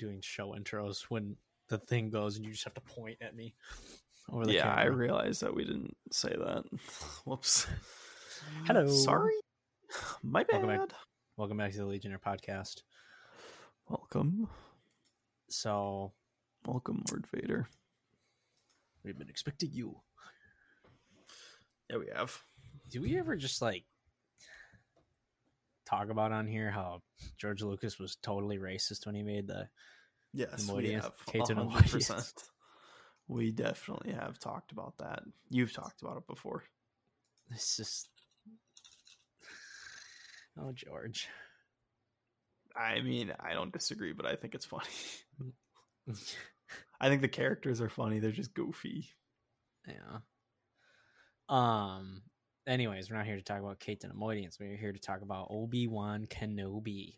doing 0.00 0.20
show 0.22 0.54
intros 0.58 1.02
when 1.10 1.36
the 1.68 1.76
thing 1.76 2.08
goes 2.08 2.36
and 2.36 2.44
you 2.44 2.52
just 2.52 2.64
have 2.64 2.72
to 2.74 2.80
point 2.80 3.18
at 3.20 3.36
me 3.36 3.54
over 4.32 4.46
the 4.46 4.54
Yeah, 4.54 4.72
I 4.74 4.86
realized 4.86 5.42
that 5.42 5.54
we 5.54 5.62
didn't 5.64 5.94
say 6.10 6.30
that. 6.30 6.64
Whoops. 7.26 7.66
Hello. 8.66 8.88
Sorry. 8.88 9.34
My 10.22 10.42
bad. 10.44 10.64
Welcome 10.64 10.86
back. 10.88 10.96
Welcome 11.36 11.56
back 11.58 11.72
to 11.72 11.78
the 11.78 11.84
Legionnaire 11.84 12.18
podcast. 12.18 12.82
Welcome. 13.88 14.48
So 15.50 16.12
Welcome, 16.66 17.02
Lord 17.10 17.26
Vader. 17.34 17.68
we've 19.04 19.18
been 19.18 19.28
expecting 19.28 19.70
you. 19.72 19.96
Yeah, 21.90 21.98
we 21.98 22.06
have. 22.14 22.38
Do 22.88 23.02
we 23.02 23.18
ever 23.18 23.36
just 23.36 23.60
like 23.60 23.84
talk 25.90 26.10
about 26.10 26.32
on 26.32 26.46
here 26.46 26.70
how 26.70 27.02
George 27.36 27.62
Lucas 27.62 27.98
was 27.98 28.16
totally 28.22 28.58
racist 28.58 29.06
when 29.06 29.14
he 29.14 29.22
made 29.22 29.46
the 29.46 29.68
Yes, 30.32 30.64
The 30.66 30.74
we 30.74 30.92
have. 30.92 31.12
Kate 31.26 31.48
and 31.50 31.58
the 31.58 31.64
100%. 31.64 32.32
We 33.28 33.50
definitely 33.50 34.12
have 34.12 34.38
talked 34.38 34.72
about 34.72 34.94
that. 34.98 35.22
You've 35.50 35.72
talked 35.72 36.02
about 36.02 36.16
it 36.16 36.26
before. 36.26 36.64
it's 37.50 37.76
just 37.76 38.08
Oh 40.58 40.72
George. 40.72 41.28
I 42.76 43.00
mean, 43.00 43.32
I 43.40 43.54
don't 43.54 43.72
disagree, 43.72 44.12
but 44.12 44.26
I 44.26 44.36
think 44.36 44.54
it's 44.54 44.64
funny. 44.64 44.84
I 47.00 47.08
think 47.08 47.22
the 47.22 47.28
characters 47.28 47.80
are 47.80 47.88
funny. 47.88 48.18
They're 48.18 48.30
just 48.30 48.54
goofy. 48.54 49.08
Yeah. 49.86 50.18
Um. 51.48 52.22
Anyways, 52.66 53.10
we're 53.10 53.16
not 53.16 53.26
here 53.26 53.36
to 53.36 53.42
talk 53.42 53.60
about 53.60 53.80
Kate 53.80 54.04
and 54.04 54.12
the 54.12 54.50
We're 54.60 54.76
here 54.76 54.92
to 54.92 54.98
talk 54.98 55.22
about 55.22 55.48
Obi 55.50 55.86
Wan 55.86 56.26
Kenobi. 56.26 57.14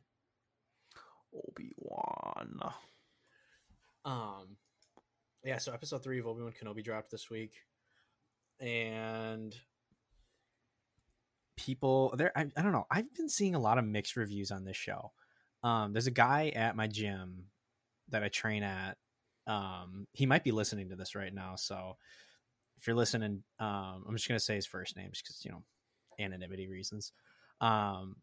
Obi 1.34 1.72
Wan. 1.76 2.60
Um. 4.04 4.56
Yeah. 5.44 5.58
So 5.58 5.72
episode 5.72 6.02
three 6.02 6.20
of 6.20 6.26
Obi 6.26 6.42
Wan 6.42 6.52
Kenobi 6.52 6.84
dropped 6.84 7.10
this 7.10 7.28
week, 7.28 7.54
and 8.60 9.54
people 11.56 12.14
there. 12.16 12.32
I, 12.36 12.46
I 12.56 12.62
don't 12.62 12.72
know. 12.72 12.86
I've 12.90 13.12
been 13.14 13.28
seeing 13.28 13.54
a 13.54 13.60
lot 13.60 13.78
of 13.78 13.84
mixed 13.84 14.16
reviews 14.16 14.52
on 14.52 14.64
this 14.64 14.76
show. 14.76 15.12
Um. 15.64 15.92
There's 15.92 16.06
a 16.06 16.12
guy 16.12 16.52
at 16.54 16.76
my 16.76 16.86
gym 16.86 17.46
that 18.10 18.22
I 18.22 18.28
train 18.28 18.62
at. 18.62 18.96
Um. 19.48 20.06
He 20.12 20.24
might 20.24 20.44
be 20.44 20.52
listening 20.52 20.90
to 20.90 20.96
this 20.96 21.16
right 21.16 21.34
now. 21.34 21.56
So 21.56 21.96
if 22.82 22.88
you're 22.88 22.96
listening, 22.96 23.44
um, 23.60 24.04
I'm 24.08 24.16
just 24.16 24.26
gonna 24.26 24.40
say 24.40 24.56
his 24.56 24.66
first 24.66 24.96
name 24.96 25.10
because 25.12 25.44
you 25.44 25.52
know 25.52 25.62
anonymity 26.18 26.66
reasons. 26.66 27.12
Um, 27.60 28.16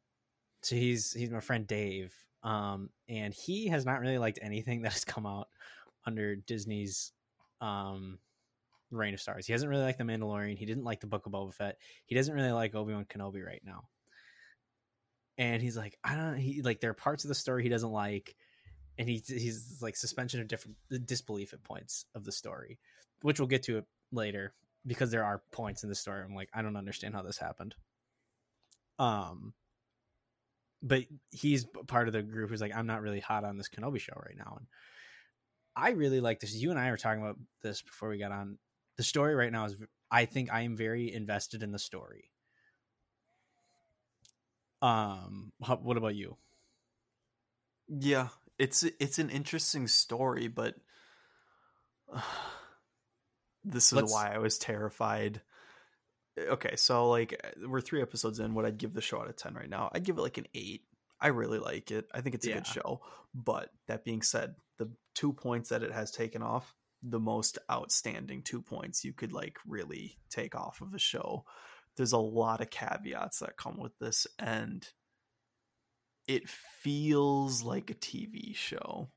so 0.63 0.75
he's 0.75 1.13
he's 1.13 1.29
my 1.29 1.39
friend 1.39 1.65
Dave, 1.65 2.13
um, 2.43 2.89
and 3.07 3.33
he 3.33 3.69
has 3.69 3.85
not 3.85 4.01
really 4.01 4.17
liked 4.17 4.37
anything 4.41 4.81
that 4.83 4.91
has 4.91 5.05
come 5.05 5.25
out 5.25 5.47
under 6.05 6.35
Disney's 6.35 7.13
um 7.61 8.19
Reign 8.91 9.13
of 9.13 9.21
Stars. 9.21 9.45
He 9.47 9.53
hasn't 9.53 9.69
really 9.69 9.83
liked 9.83 9.97
the 9.97 10.03
Mandalorian. 10.03 10.57
He 10.57 10.65
didn't 10.65 10.83
like 10.83 10.99
the 10.99 11.07
Book 11.07 11.25
of 11.25 11.31
Boba 11.31 11.53
Fett. 11.53 11.77
He 12.05 12.15
doesn't 12.15 12.35
really 12.35 12.51
like 12.51 12.75
Obi 12.75 12.91
Wan 12.91 13.05
Kenobi 13.05 13.45
right 13.45 13.61
now. 13.63 13.87
And 15.37 15.61
he's 15.61 15.77
like, 15.77 15.97
I 16.03 16.17
don't. 16.17 16.35
He 16.35 16.61
like 16.63 16.81
there 16.81 16.91
are 16.91 16.95
parts 16.95 17.23
of 17.23 17.29
the 17.29 17.35
story 17.35 17.63
he 17.63 17.69
doesn't 17.69 17.93
like, 17.93 18.35
and 18.97 19.07
he 19.07 19.23
he's 19.25 19.77
like 19.81 19.95
suspension 19.95 20.41
of 20.41 20.49
different 20.49 20.75
disbelief 21.05 21.53
at 21.53 21.63
points 21.63 22.03
of 22.13 22.25
the 22.25 22.31
story, 22.33 22.77
which 23.21 23.39
we'll 23.39 23.47
get 23.47 23.63
to 23.63 23.77
later 24.11 24.53
because 24.85 25.11
there 25.11 25.25
are 25.25 25.41
points 25.51 25.83
in 25.83 25.89
the 25.89 25.95
story 25.95 26.23
I'm 26.23 26.35
like 26.35 26.49
I 26.53 26.61
don't 26.61 26.75
understand 26.77 27.13
how 27.13 27.21
this 27.21 27.37
happened. 27.37 27.75
Um 28.97 29.53
but 30.81 31.03
he's 31.31 31.65
part 31.87 32.07
of 32.07 32.13
the 32.13 32.21
group 32.23 32.49
who's 32.49 32.61
like 32.61 32.75
I'm 32.75 32.87
not 32.87 33.01
really 33.01 33.19
hot 33.19 33.43
on 33.43 33.57
this 33.57 33.69
Kenobi 33.69 33.99
show 33.99 34.13
right 34.15 34.37
now 34.37 34.55
and 34.57 34.67
I 35.75 35.91
really 35.91 36.19
like 36.19 36.39
this. 36.39 36.55
You 36.55 36.71
and 36.71 36.79
I 36.79 36.91
were 36.91 36.97
talking 36.97 37.21
about 37.21 37.37
this 37.61 37.81
before 37.81 38.09
we 38.09 38.17
got 38.17 38.31
on. 38.31 38.57
The 38.97 39.03
story 39.03 39.35
right 39.35 39.51
now 39.51 39.65
is 39.65 39.75
I 40.11 40.25
think 40.25 40.51
I 40.51 40.61
am 40.61 40.75
very 40.75 41.13
invested 41.13 41.63
in 41.63 41.71
the 41.71 41.79
story. 41.79 42.31
Um 44.81 45.51
how, 45.61 45.75
what 45.77 45.97
about 45.97 46.15
you? 46.15 46.37
Yeah, 47.87 48.29
it's 48.57 48.83
it's 48.83 49.19
an 49.19 49.29
interesting 49.29 49.87
story, 49.87 50.47
but 50.47 50.75
this 53.63 53.87
is 53.87 53.93
Let's- 53.93 54.11
why 54.13 54.33
I 54.33 54.37
was 54.39 54.57
terrified. 54.57 55.41
Okay, 56.37 56.75
so 56.77 57.09
like 57.09 57.39
uh, 57.43 57.67
we're 57.67 57.81
three 57.81 58.01
episodes 58.01 58.39
in. 58.39 58.53
What 58.53 58.65
I'd 58.65 58.77
give 58.77 58.93
the 58.93 59.01
show 59.01 59.19
out 59.19 59.27
of 59.29 59.35
ten 59.35 59.53
right 59.55 59.69
now, 59.69 59.89
I'd 59.93 60.03
give 60.05 60.17
it 60.17 60.21
like 60.21 60.37
an 60.37 60.47
eight. 60.53 60.83
I 61.19 61.27
really 61.27 61.59
like 61.59 61.91
it. 61.91 62.07
I 62.13 62.21
think 62.21 62.35
it's 62.35 62.47
a 62.47 62.53
good 62.53 62.67
show. 62.67 63.01
But 63.35 63.69
that 63.87 64.05
being 64.05 64.21
said, 64.21 64.55
the 64.77 64.89
two 65.15 65.33
points 65.33 65.69
that 65.69 65.83
it 65.83 65.91
has 65.91 66.11
taken 66.11 66.41
off, 66.41 66.73
the 67.03 67.19
most 67.19 67.57
outstanding 67.69 68.41
two 68.41 68.61
points 68.61 69.03
you 69.03 69.11
could 69.11 69.33
like 69.33 69.57
really 69.67 70.17
take 70.29 70.55
off 70.55 70.79
of 70.79 70.91
the 70.91 70.99
show. 70.99 71.43
There's 71.97 72.13
a 72.13 72.17
lot 72.17 72.61
of 72.61 72.69
caveats 72.69 73.39
that 73.39 73.57
come 73.57 73.77
with 73.77 73.97
this, 73.99 74.27
and 74.37 74.87
it 76.25 76.47
feels 76.47 77.63
like 77.63 77.89
a 77.89 77.95
TV 77.95 78.55
show. 78.55 79.09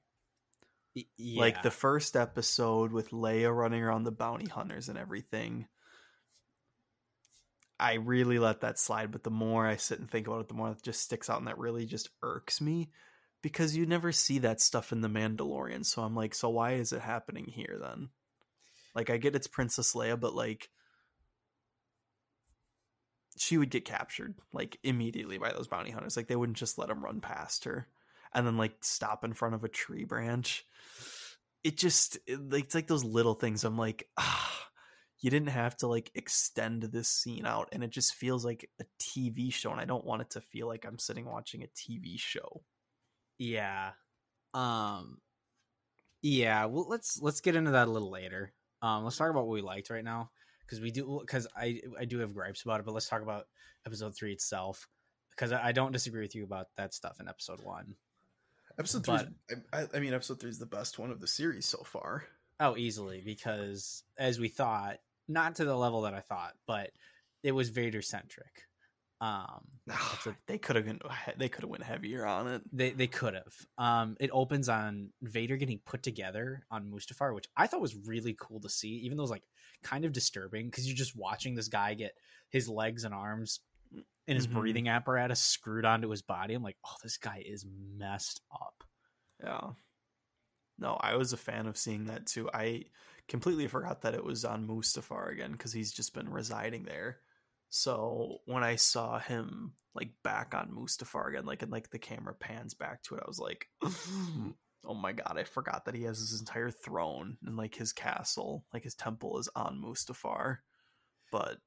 Y- 0.95 1.07
Like 1.37 1.63
the 1.63 1.71
first 1.71 2.17
episode 2.17 2.93
with 2.93 3.11
Leia 3.11 3.55
running 3.55 3.83
around 3.83 4.05
the 4.05 4.13
bounty 4.13 4.49
hunters 4.49 4.89
and 4.89 4.99
everything. 4.99 5.67
I 7.81 7.95
really 7.95 8.39
let 8.39 8.61
that 8.61 8.79
slide, 8.79 9.11
but 9.11 9.25
the 9.25 9.31
more 9.31 9.67
I 9.67 9.77
sit 9.77 9.99
and 9.99 10.09
think 10.09 10.27
about 10.27 10.43
it, 10.43 10.49
the 10.49 10.55
more 10.55 10.71
it 10.71 10.83
just 10.83 11.01
sticks 11.01 11.29
out 11.29 11.39
and 11.39 11.49
that 11.49 11.59
really 11.59 11.85
just 11.85 12.11
irks 12.23 12.61
me 12.61 12.91
because 13.43 13.77
you 13.77 13.87
never 13.87 14.13
see 14.13 14.39
that 14.41 14.61
stuff 14.61 14.93
in 14.93 15.01
The 15.01 15.09
Mandalorian. 15.09 15.85
So 15.85 16.03
I'm 16.03 16.15
like, 16.15 16.35
so 16.35 16.49
why 16.51 16.75
is 16.75 16.93
it 16.93 17.01
happening 17.01 17.47
here 17.47 17.79
then? 17.81 18.11
Like, 18.95 19.11
I 19.11 19.17
get 19.17 19.35
it's 19.35 19.49
Princess 19.49 19.95
Leia, 19.95 20.21
but 20.21 20.35
like, 20.35 20.69
she 23.37 23.59
would 23.59 23.71
get 23.71 23.85
captured 23.85 24.35
like 24.53 24.79
immediately 24.85 25.39
by 25.39 25.53
those 25.53 25.67
bounty 25.67 25.91
hunters. 25.91 26.17
Like, 26.17 26.29
they 26.29 26.37
wouldn't 26.37 26.59
just 26.59 26.79
let 26.79 26.89
them 26.89 27.03
run 27.03 27.21
past 27.21 27.65
her 27.65 27.89
and 28.35 28.47
then 28.47 28.57
like 28.57 28.77
stop 28.81 29.25
in 29.25 29.33
front 29.33 29.55
of 29.55 29.65
a 29.65 29.69
tree 29.69 30.05
branch. 30.05 30.65
It 31.65 31.77
just 31.77 32.19
like 32.29 32.65
it's 32.65 32.75
like 32.75 32.89
those 32.89 33.05
little 33.05 33.35
things. 33.35 33.65
I'm 33.65 33.79
like, 33.79 34.09
ah, 34.19 34.67
you 35.21 35.31
didn't 35.31 35.51
have 35.51 35.77
to 35.79 35.87
like 35.87 36.11
extend 36.15 36.83
this 36.85 37.09
scene 37.09 37.47
out, 37.47 37.69
and 37.73 37.85
it 37.85 37.91
just 37.91 38.15
feels 38.15 38.45
like 38.45 38.69
a 38.81 38.85
TV 39.01 39.53
show, 39.53 39.71
and 39.71 39.81
I 39.81 39.85
don't 39.85 40.05
want 40.05 40.23
it 40.23 40.31
to 40.31 40.41
feel 40.41 40.67
like 40.67 40.85
I'm 40.85 40.99
sitting 40.99 41.27
watching 41.27 41.63
a 41.63 41.69
TV 41.69 42.19
show. 42.19 42.63
Yeah. 43.39 43.93
Um 44.55 45.19
yeah, 46.23 46.67
well 46.67 46.87
let's 46.89 47.21
let's 47.21 47.41
get 47.41 47.57
into 47.57 47.73
that 47.73 47.89
a 47.89 47.91
little 47.91 48.11
later. 48.11 48.53
Um 48.83 49.05
let's 49.05 49.17
talk 49.17 49.31
about 49.31 49.47
what 49.47 49.55
we 49.55 49.63
liked 49.63 49.91
right 49.91 50.05
now 50.05 50.31
cuz 50.69 50.81
we 50.81 50.91
do 50.91 51.23
cuz 51.27 51.47
I 51.57 51.81
I 51.99 52.05
do 52.05 52.19
have 52.19 52.35
gripes 52.35 52.63
about 52.63 52.81
it, 52.81 52.87
but 52.87 52.93
let's 52.95 53.09
talk 53.09 53.23
about 53.23 53.47
episode 53.87 54.15
3 54.17 54.33
itself 54.33 54.89
cuz 55.37 55.53
I, 55.53 55.69
I 55.69 55.73
don't 55.73 55.93
disagree 55.93 56.23
with 56.23 56.35
you 56.35 56.45
about 56.45 56.69
that 56.77 56.95
stuff 56.95 57.19
in 57.21 57.29
episode 57.29 57.61
1. 57.61 57.97
Episode 58.79 59.05
three 59.05 59.19
I, 59.73 59.87
I 59.95 59.99
mean, 60.01 60.15
episode 60.15 60.41
three 60.41 60.51
is 60.51 60.59
the 60.59 60.67
best 60.67 60.99
one 60.99 61.11
of 61.11 61.21
the 61.21 61.27
series 61.27 61.67
so 61.67 61.79
far. 61.85 62.25
Oh, 62.61 62.77
easily 62.77 63.23
because 63.25 64.05
as 64.19 64.39
we 64.39 64.49
thought, 64.49 64.99
not 65.29 65.57
to 65.57 65.65
the 65.65 65.77
level 65.77 66.03
that 66.03 66.15
I 66.15 66.21
thought, 66.21 66.55
but 66.67 66.91
it 67.43 67.53
was 67.53 67.71
Vader 67.71 68.03
centric. 68.03 68.67
Um 69.21 69.63
a- 69.91 70.37
they 70.47 70.59
could 70.59 70.77
have 70.77 70.87
they 71.39 71.49
could 71.49 71.63
have 71.63 71.71
went 71.71 71.83
heavier 71.85 72.27
on 72.27 72.49
it. 72.49 72.63
They 72.73 72.91
they 72.91 73.07
could 73.07 73.35
have. 73.35 73.55
Um, 73.79 74.17
it 74.21 74.31
opens 74.33 74.69
on 74.69 75.11
Vader 75.23 75.57
getting 75.57 75.81
put 75.85 76.03
together 76.03 76.65
on 76.71 76.91
Mustafar, 76.91 77.35
which 77.35 77.49
I 77.57 77.67
thought 77.67 77.81
was 77.81 77.97
really 78.07 78.37
cool 78.39 78.61
to 78.61 78.69
see, 78.69 79.01
even 79.05 79.17
though 79.17 79.23
it 79.23 79.25
was 79.25 79.31
like 79.31 79.45
kind 79.83 80.05
of 80.05 80.13
disturbing 80.13 80.67
because 80.67 80.87
you're 80.87 80.97
just 80.97 81.17
watching 81.17 81.55
this 81.55 81.69
guy 81.69 81.95
get 81.95 82.15
his 82.51 82.69
legs 82.69 83.05
and 83.05 83.15
arms 83.15 83.61
and 84.27 84.37
his 84.37 84.47
Mhm. 84.47 84.53
breathing 84.53 84.89
apparatus 84.89 85.41
screwed 85.41 85.85
onto 85.85 86.09
his 86.11 86.23
body. 86.23 86.55
I'm 86.55 86.63
like, 86.63 86.79
oh, 86.85 86.97
this 87.03 87.17
guy 87.19 87.43
is 87.45 87.65
messed 87.67 88.41
up. 88.53 88.85
Yeah. 89.43 89.73
No, 90.79 90.95
I 90.95 91.17
was 91.17 91.33
a 91.33 91.37
fan 91.37 91.67
of 91.67 91.77
seeing 91.77 92.07
that 92.07 92.27
too. 92.27 92.51
I 92.53 92.91
completely 93.29 93.69
forgot 93.69 94.03
that 94.03 94.15
it 94.15 94.25
was 94.25 94.45
on 94.45 94.67
Mustafar 94.67 95.31
again 95.31 95.53
because 95.53 95.73
he's 95.73 95.93
just 95.93 96.15
been 96.15 96.29
residing 96.31 96.85
there. 96.85 97.23
So 97.69 98.39
when 98.47 98.65
I 98.65 98.77
saw 98.77 99.19
him 99.19 99.77
like 99.95 100.23
back 100.23 100.55
on 100.55 100.71
Mustafar 100.71 101.29
again, 101.29 101.45
like 101.47 101.63
and 101.63 101.71
like 101.71 101.91
the 101.91 101.99
camera 101.99 102.35
pans 102.35 102.75
back 102.75 103.03
to 103.05 103.17
it, 103.17 103.23
I 103.25 103.29
was 103.29 103.39
like, 103.39 103.69
"Oh 103.83 104.95
my 104.95 105.13
god!" 105.13 105.39
I 105.39 105.45
forgot 105.45 105.85
that 105.85 105.95
he 105.95 106.03
has 106.05 106.19
his 106.19 106.41
entire 106.41 106.71
throne 106.71 107.39
and 107.45 107.57
like 107.57 107.75
his 107.75 107.93
castle, 107.93 108.67
like 108.73 108.83
his 108.85 108.95
temple 108.95 109.39
is 109.39 109.49
on 109.55 109.81
Mustafar. 109.81 110.59
But 111.31 111.61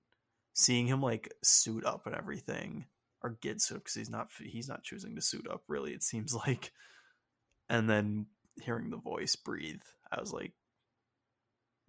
seeing 0.56 0.88
him 0.88 1.02
like 1.02 1.32
suit 1.44 1.86
up 1.86 2.08
and 2.08 2.16
everything, 2.16 2.86
or 3.22 3.38
get 3.42 3.62
suit 3.62 3.76
up 3.76 3.84
because 3.84 3.96
he's 3.96 4.10
not 4.10 4.30
he's 4.44 4.68
not 4.68 4.84
choosing 4.84 5.16
to 5.16 5.22
suit 5.22 5.48
up. 5.52 5.62
Really, 5.68 5.92
it 5.92 6.02
seems 6.02 6.34
like 6.48 6.72
and 7.70 7.90
then 7.90 8.26
hearing 8.62 8.90
the 8.90 8.98
voice 8.98 9.36
breathe, 9.36 9.84
I 10.12 10.20
was 10.20 10.34
like, 10.34 10.54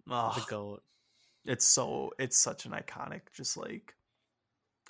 oh 0.09 0.33
The 0.35 0.45
goat. 0.49 0.83
It's 1.45 1.65
so 1.65 2.11
it's 2.19 2.37
such 2.37 2.65
an 2.65 2.73
iconic, 2.73 3.21
just 3.33 3.57
like 3.57 3.95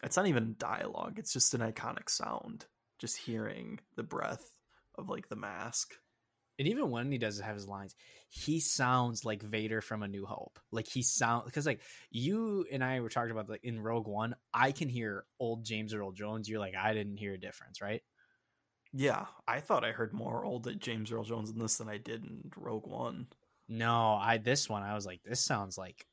it's 0.04 0.18
not 0.18 0.28
even 0.28 0.56
dialogue. 0.58 1.18
It's 1.18 1.34
just 1.34 1.54
an 1.54 1.62
iconic 1.62 2.10
sound. 2.10 2.66
Just 3.00 3.18
hearing 3.18 3.80
the 3.96 4.04
breath 4.04 4.52
of 4.96 5.10
like 5.10 5.30
the 5.30 5.36
mask. 5.36 5.94
And 6.60 6.68
even 6.68 6.90
when 6.90 7.12
he 7.12 7.18
doesn't 7.18 7.46
have 7.46 7.56
his 7.56 7.68
lines, 7.68 7.96
he 8.30 8.60
sounds 8.60 9.24
like 9.24 9.44
Vader 9.44 9.82
from 9.82 10.02
A 10.04 10.08
New 10.08 10.26
Hope. 10.26 10.60
Like 10.72 10.88
he 10.88 11.04
sounds 11.04 11.46
because 11.46 11.66
like 11.66 11.82
you 12.10 12.66
and 12.72 12.84
I 12.84 13.00
were 13.00 13.10
talking 13.10 13.32
about 13.32 13.50
like 13.50 13.64
in 13.64 13.80
Rogue 13.80 14.08
One, 14.08 14.36
I 14.54 14.72
can 14.72 14.90
hear 14.90 15.26
old 15.40 15.66
James 15.66 15.94
Earl 15.94 16.12
Jones. 16.12 16.50
You're 16.50 16.60
like, 16.60 16.76
I 16.76 16.94
didn't 16.94 17.18
hear 17.18 17.34
a 17.34 17.40
difference, 17.40 17.82
right? 17.82 18.02
Yeah, 18.94 19.26
I 19.48 19.60
thought 19.60 19.86
I 19.86 19.92
heard 19.92 20.14
more 20.14 20.44
old 20.46 20.68
James 20.80 21.12
Earl 21.12 21.24
Jones 21.24 21.52
in 21.52 21.60
this 21.60 21.78
than 21.78 21.90
I 21.90 21.98
did 21.98 22.24
in 22.24 22.52
Rogue 22.56 22.88
One. 22.88 23.28
No, 23.70 24.14
I 24.14 24.38
this 24.38 24.70
one 24.70 24.84
I 24.84 24.96
was 24.96 25.06
like, 25.06 25.22
this 25.24 25.42
sounds 25.42 25.78
like 25.78 26.06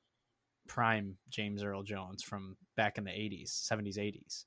prime 0.69 1.17
James 1.29 1.63
Earl 1.63 1.83
Jones 1.83 2.23
from 2.23 2.57
back 2.77 2.99
in 2.99 3.05
the 3.05 3.11
80s, 3.11 3.67
70s, 3.71 3.99
80s. 3.99 4.45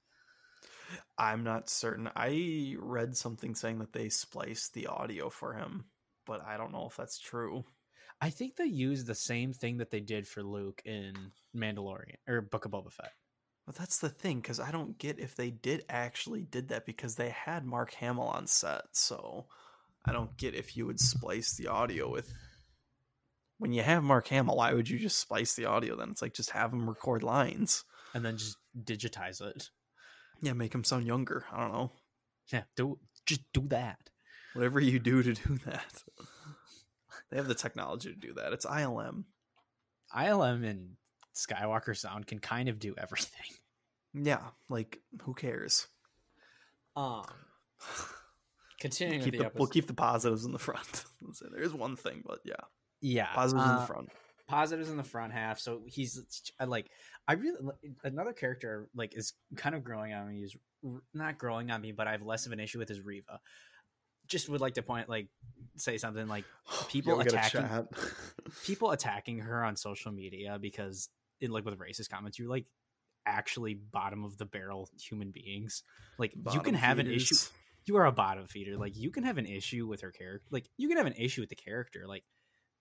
I'm 1.17 1.43
not 1.43 1.69
certain. 1.69 2.09
I 2.15 2.75
read 2.79 3.15
something 3.15 3.55
saying 3.55 3.79
that 3.79 3.93
they 3.93 4.09
spliced 4.09 4.73
the 4.73 4.87
audio 4.87 5.29
for 5.29 5.53
him, 5.53 5.85
but 6.25 6.41
I 6.45 6.57
don't 6.57 6.71
know 6.71 6.87
if 6.89 6.95
that's 6.95 7.19
true. 7.19 7.65
I 8.19 8.29
think 8.29 8.55
they 8.55 8.65
used 8.65 9.05
the 9.05 9.15
same 9.15 9.53
thing 9.53 9.77
that 9.77 9.91
they 9.91 9.99
did 9.99 10.27
for 10.27 10.41
Luke 10.41 10.81
in 10.85 11.13
Mandalorian 11.55 12.15
or 12.27 12.41
Book 12.41 12.65
of 12.65 12.71
Boba 12.71 12.91
Fett. 12.91 13.11
But 13.65 13.75
that's 13.75 13.99
the 13.99 14.09
thing, 14.09 14.39
because 14.39 14.59
I 14.59 14.71
don't 14.71 14.97
get 14.97 15.19
if 15.19 15.35
they 15.35 15.51
did 15.51 15.83
actually 15.89 16.41
did 16.41 16.69
that 16.69 16.85
because 16.85 17.15
they 17.15 17.29
had 17.29 17.65
Mark 17.65 17.93
Hamill 17.95 18.23
on 18.23 18.47
set. 18.47 18.83
So 18.93 19.47
I 20.05 20.13
don't 20.13 20.37
get 20.37 20.55
if 20.55 20.77
you 20.77 20.85
would 20.85 20.99
splice 21.01 21.55
the 21.55 21.67
audio 21.67 22.09
with. 22.09 22.33
When 23.59 23.73
you 23.73 23.83
have 23.83 24.03
Mark 24.03 24.27
Hamill, 24.29 24.55
why 24.55 24.73
would 24.73 24.87
you 24.87 24.97
just 24.97 25.19
splice 25.19 25.55
the 25.55 25.65
audio? 25.65 25.95
Then 25.97 26.11
it's 26.11 26.21
like 26.21 26.33
just 26.33 26.51
have 26.51 26.71
him 26.71 26.87
record 26.87 27.23
lines 27.23 27.83
and 28.13 28.23
then 28.23 28.37
just 28.37 28.55
digitize 28.81 29.41
it. 29.41 29.69
Yeah, 30.41 30.53
make 30.53 30.73
him 30.73 30.83
sound 30.83 31.05
younger. 31.05 31.45
I 31.51 31.61
don't 31.61 31.73
know. 31.73 31.91
Yeah, 32.51 32.63
do 32.75 32.99
just 33.25 33.41
do 33.53 33.61
that. 33.69 33.97
Whatever 34.53 34.79
you 34.79 34.99
do 34.99 35.21
to 35.21 35.33
do 35.33 35.57
that. 35.65 36.03
they 37.29 37.37
have 37.37 37.47
the 37.47 37.55
technology 37.55 38.13
to 38.13 38.19
do 38.19 38.33
that. 38.33 38.53
It's 38.53 38.65
ILM. 38.65 39.25
ILM 40.15 40.67
and 40.67 40.91
Skywalker 41.35 41.95
Sound 41.95 42.27
can 42.27 42.39
kind 42.39 42.69
of 42.69 42.79
do 42.79 42.95
everything. 42.97 43.55
Yeah, 44.13 44.41
like 44.69 44.99
who 45.23 45.33
cares? 45.33 45.87
Um 46.95 47.25
continuing 48.79 49.21
keep 49.21 49.33
the, 49.33 49.43
the, 49.43 49.51
we'll 49.55 49.67
keep 49.67 49.87
the 49.87 49.93
positives 49.93 50.45
in 50.45 50.51
the 50.51 50.59
front. 50.59 51.05
there 51.51 51.61
is 51.61 51.73
one 51.73 51.95
thing, 51.95 52.23
but 52.25 52.39
yeah, 52.43 52.55
yeah, 53.01 53.27
positives 53.33 53.65
uh, 53.65 53.69
in 53.69 53.75
the 53.75 53.81
uh, 53.81 53.85
front. 53.85 54.09
Positives 54.47 54.89
in 54.89 54.97
the 54.97 55.03
front 55.03 55.33
half. 55.33 55.59
So 55.59 55.81
he's 55.85 56.51
like 56.65 56.89
I 57.27 57.33
really 57.33 57.57
another 58.03 58.33
character 58.33 58.89
like 58.95 59.15
is 59.15 59.33
kind 59.55 59.75
of 59.75 59.83
growing 59.83 60.13
on 60.13 60.29
me. 60.29 60.43
Is 60.43 60.55
not 61.13 61.37
growing 61.37 61.71
on 61.71 61.81
me, 61.81 61.91
but 61.91 62.07
I 62.07 62.11
have 62.11 62.21
less 62.21 62.45
of 62.45 62.51
an 62.51 62.59
issue 62.59 62.79
with 62.79 62.89
his 62.89 63.01
Reva. 63.01 63.39
Just 64.27 64.49
would 64.49 64.61
like 64.61 64.75
to 64.75 64.81
point 64.81 65.09
like 65.09 65.27
say 65.75 65.97
something 65.97 66.27
like 66.27 66.45
people 66.89 67.19
attacking 67.19 67.67
people 68.63 68.91
attacking 68.91 69.39
her 69.39 69.63
on 69.63 69.75
social 69.75 70.11
media 70.11 70.57
because 70.59 71.09
in 71.41 71.51
like 71.51 71.65
with 71.65 71.77
racist 71.77 72.09
comments, 72.09 72.39
you're 72.39 72.49
like 72.49 72.65
actually 73.25 73.73
bottom 73.73 74.23
of 74.23 74.37
the 74.37 74.45
barrel 74.45 74.89
human 74.99 75.31
beings. 75.31 75.83
Like 76.17 76.33
bottom 76.35 76.59
you 76.59 76.63
can 76.63 76.75
have 76.75 76.97
feeders. 76.97 77.11
an 77.11 77.15
issue. 77.15 77.35
You 77.85 77.97
are 77.97 78.05
a 78.05 78.11
bottom 78.11 78.47
feeder. 78.47 78.77
Like 78.77 78.95
you 78.95 79.11
can 79.11 79.23
have 79.23 79.37
an 79.37 79.45
issue 79.45 79.85
with 79.87 80.01
her 80.01 80.11
character. 80.11 80.47
Like 80.49 80.67
you 80.77 80.87
can 80.87 80.97
have 80.97 81.07
an 81.07 81.13
issue 81.13 81.41
with 81.41 81.49
the 81.49 81.55
character. 81.55 82.05
Like 82.07 82.23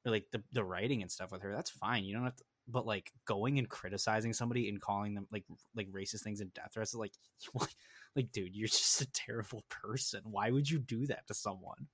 like 0.05 0.27
the 0.31 0.43
the 0.53 0.65
writing 0.65 1.03
and 1.03 1.11
stuff 1.11 1.33
with 1.33 1.43
her. 1.43 1.53
That's 1.53 1.71
fine. 1.71 2.05
You 2.05 2.15
don't 2.15 2.25
have 2.25 2.37
to. 2.37 2.45
But 2.69 2.87
like 2.87 3.13
going 3.27 3.59
and 3.59 3.69
criticizing 3.69 4.33
somebody 4.33 4.69
and 4.69 4.81
calling 4.81 5.15
them 5.15 5.27
like 5.31 5.45
like 5.75 5.89
racist 5.91 6.23
things 6.23 6.41
and 6.41 6.53
death 6.53 6.71
threats, 6.75 6.91
is 6.91 6.97
like 6.97 7.13
like 8.17 8.33
dude, 8.33 8.57
you're 8.57 8.69
just 8.69 9.01
a 9.01 9.13
terrible 9.13 9.65
person. 9.69 10.23
Why 10.25 10.51
would 10.51 10.69
you 10.69 10.79
do 10.79 11.07
that 11.07 11.27
to 11.29 11.35
someone? 11.35 11.89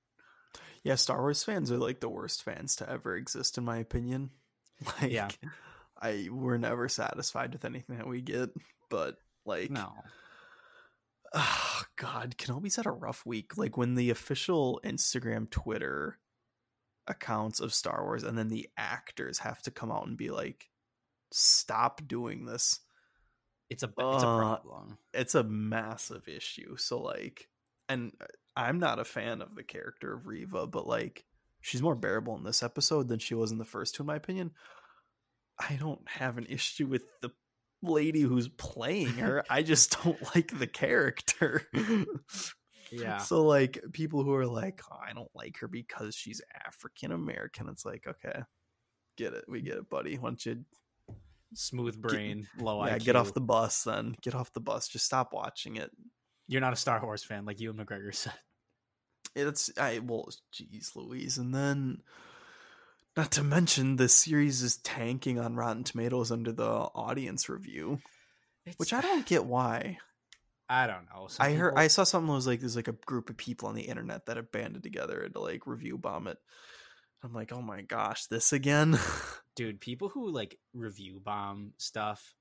Yeah, 0.83 0.95
Star 0.95 1.19
Wars 1.19 1.43
fans 1.43 1.71
are 1.71 1.77
like 1.77 1.99
the 1.99 2.09
worst 2.09 2.43
fans 2.43 2.75
to 2.77 2.89
ever 2.89 3.15
exist, 3.15 3.57
in 3.57 3.65
my 3.65 3.77
opinion. 3.77 4.31
Like, 5.01 5.13
yeah. 5.13 5.29
I 6.01 6.27
we're 6.29 6.57
never 6.57 6.89
satisfied 6.89 7.53
with 7.53 7.63
anything 7.63 7.97
that 7.97 8.07
we 8.07 8.21
get, 8.21 8.49
but 8.89 9.15
like 9.45 9.69
no. 9.69 9.93
Oh 11.33 11.81
God, 11.95 12.35
Kenobi's 12.37 12.75
had 12.75 12.85
a 12.85 12.91
rough 12.91 13.25
week. 13.25 13.57
Like 13.57 13.77
when 13.77 13.95
the 13.95 14.09
official 14.09 14.81
Instagram, 14.83 15.49
Twitter 15.49 16.17
accounts 17.07 17.59
of 17.59 17.73
Star 17.73 18.03
Wars, 18.03 18.23
and 18.23 18.37
then 18.37 18.49
the 18.49 18.69
actors 18.77 19.39
have 19.39 19.61
to 19.63 19.71
come 19.71 19.91
out 19.91 20.07
and 20.07 20.17
be 20.17 20.31
like, 20.31 20.69
"Stop 21.31 22.07
doing 22.07 22.45
this." 22.45 22.79
It's 23.69 23.83
a 23.83 23.87
it's 23.87 24.23
a 24.23 24.37
problem. 24.37 24.91
Uh, 24.91 25.19
it's 25.19 25.35
a 25.35 25.43
massive 25.43 26.27
issue. 26.27 26.77
So 26.77 27.01
like, 27.01 27.49
and 27.89 28.11
uh, 28.21 28.25
I'm 28.55 28.79
not 28.79 28.99
a 28.99 29.05
fan 29.05 29.41
of 29.41 29.55
the 29.55 29.63
character 29.63 30.13
of 30.13 30.27
Reva, 30.27 30.67
but 30.67 30.87
like, 30.87 31.25
she's 31.61 31.81
more 31.81 31.95
bearable 31.95 32.35
in 32.37 32.43
this 32.43 32.61
episode 32.61 33.07
than 33.07 33.19
she 33.19 33.33
was 33.33 33.51
in 33.51 33.57
the 33.57 33.65
first 33.65 33.95
two, 33.95 34.03
in 34.03 34.07
my 34.07 34.15
opinion. 34.15 34.51
I 35.57 35.75
don't 35.79 36.07
have 36.07 36.37
an 36.37 36.45
issue 36.47 36.87
with 36.87 37.03
the 37.21 37.31
lady 37.81 38.21
who's 38.21 38.47
playing 38.47 39.15
her. 39.15 39.43
I 39.49 39.61
just 39.61 40.03
don't 40.03 40.21
like 40.35 40.57
the 40.57 40.67
character. 40.67 41.67
yeah. 43.01 43.17
So 43.17 43.43
like 43.43 43.79
people 43.91 44.23
who 44.23 44.33
are 44.33 44.47
like, 44.47 44.81
oh, 44.91 44.97
I 44.97 45.13
don't 45.13 45.31
like 45.33 45.57
her 45.59 45.67
because 45.67 46.15
she's 46.15 46.41
African 46.65 47.11
American. 47.11 47.69
It's 47.69 47.85
like, 47.85 48.05
okay, 48.07 48.41
get 49.17 49.33
it. 49.33 49.45
We 49.47 49.61
get 49.61 49.77
it, 49.77 49.89
buddy. 49.89 50.17
Why 50.17 50.29
don't 50.29 50.45
you 50.45 50.63
smooth 51.53 52.01
brain, 52.01 52.47
get, 52.55 52.63
low 52.63 52.85
yeah, 52.85 52.97
IQ. 52.97 53.05
get 53.05 53.15
off 53.15 53.33
the 53.33 53.41
bus 53.41 53.83
then. 53.83 54.15
Get 54.21 54.35
off 54.35 54.53
the 54.53 54.59
bus. 54.59 54.87
Just 54.87 55.05
stop 55.05 55.33
watching 55.33 55.77
it. 55.77 55.91
You're 56.47 56.61
not 56.61 56.73
a 56.73 56.77
Star 56.77 57.01
Wars 57.03 57.23
fan 57.23 57.45
like 57.45 57.59
Ewan 57.59 57.77
McGregor 57.77 58.13
said. 58.15 58.33
It's 59.35 59.71
I 59.79 59.99
well, 59.99 60.29
geez, 60.51 60.91
Louise, 60.95 61.37
and 61.37 61.55
then 61.55 62.03
not 63.15 63.31
to 63.33 63.43
mention, 63.43 63.95
the 63.95 64.09
series 64.09 64.61
is 64.61 64.77
tanking 64.77 65.39
on 65.39 65.55
Rotten 65.55 65.83
Tomatoes 65.83 66.31
under 66.31 66.51
the 66.51 66.67
audience 66.67 67.47
review, 67.47 67.99
it's, 68.65 68.77
which 68.77 68.93
I 68.93 69.01
don't 69.01 69.25
get 69.25 69.45
why. 69.45 69.97
I 70.69 70.87
don't 70.87 71.05
know. 71.13 71.27
Some 71.27 71.45
I 71.45 71.49
people... 71.49 71.61
heard 71.61 71.73
I 71.77 71.87
saw 71.87 72.03
something 72.03 72.27
that 72.27 72.33
was 72.33 72.47
like 72.47 72.59
there's 72.59 72.75
like 72.75 72.87
a 72.87 72.93
group 72.93 73.29
of 73.29 73.37
people 73.37 73.69
on 73.69 73.75
the 73.75 73.83
internet 73.83 74.25
that 74.25 74.37
have 74.37 74.51
banded 74.51 74.83
together 74.83 75.27
to 75.27 75.39
like 75.39 75.67
review 75.67 75.97
bomb 75.97 76.27
it. 76.27 76.37
I'm 77.23 77.33
like, 77.33 77.53
oh 77.53 77.61
my 77.61 77.81
gosh, 77.81 78.25
this 78.25 78.51
again, 78.51 78.97
dude. 79.55 79.79
People 79.79 80.09
who 80.09 80.29
like 80.29 80.57
review 80.73 81.21
bomb 81.23 81.73
stuff 81.77 82.33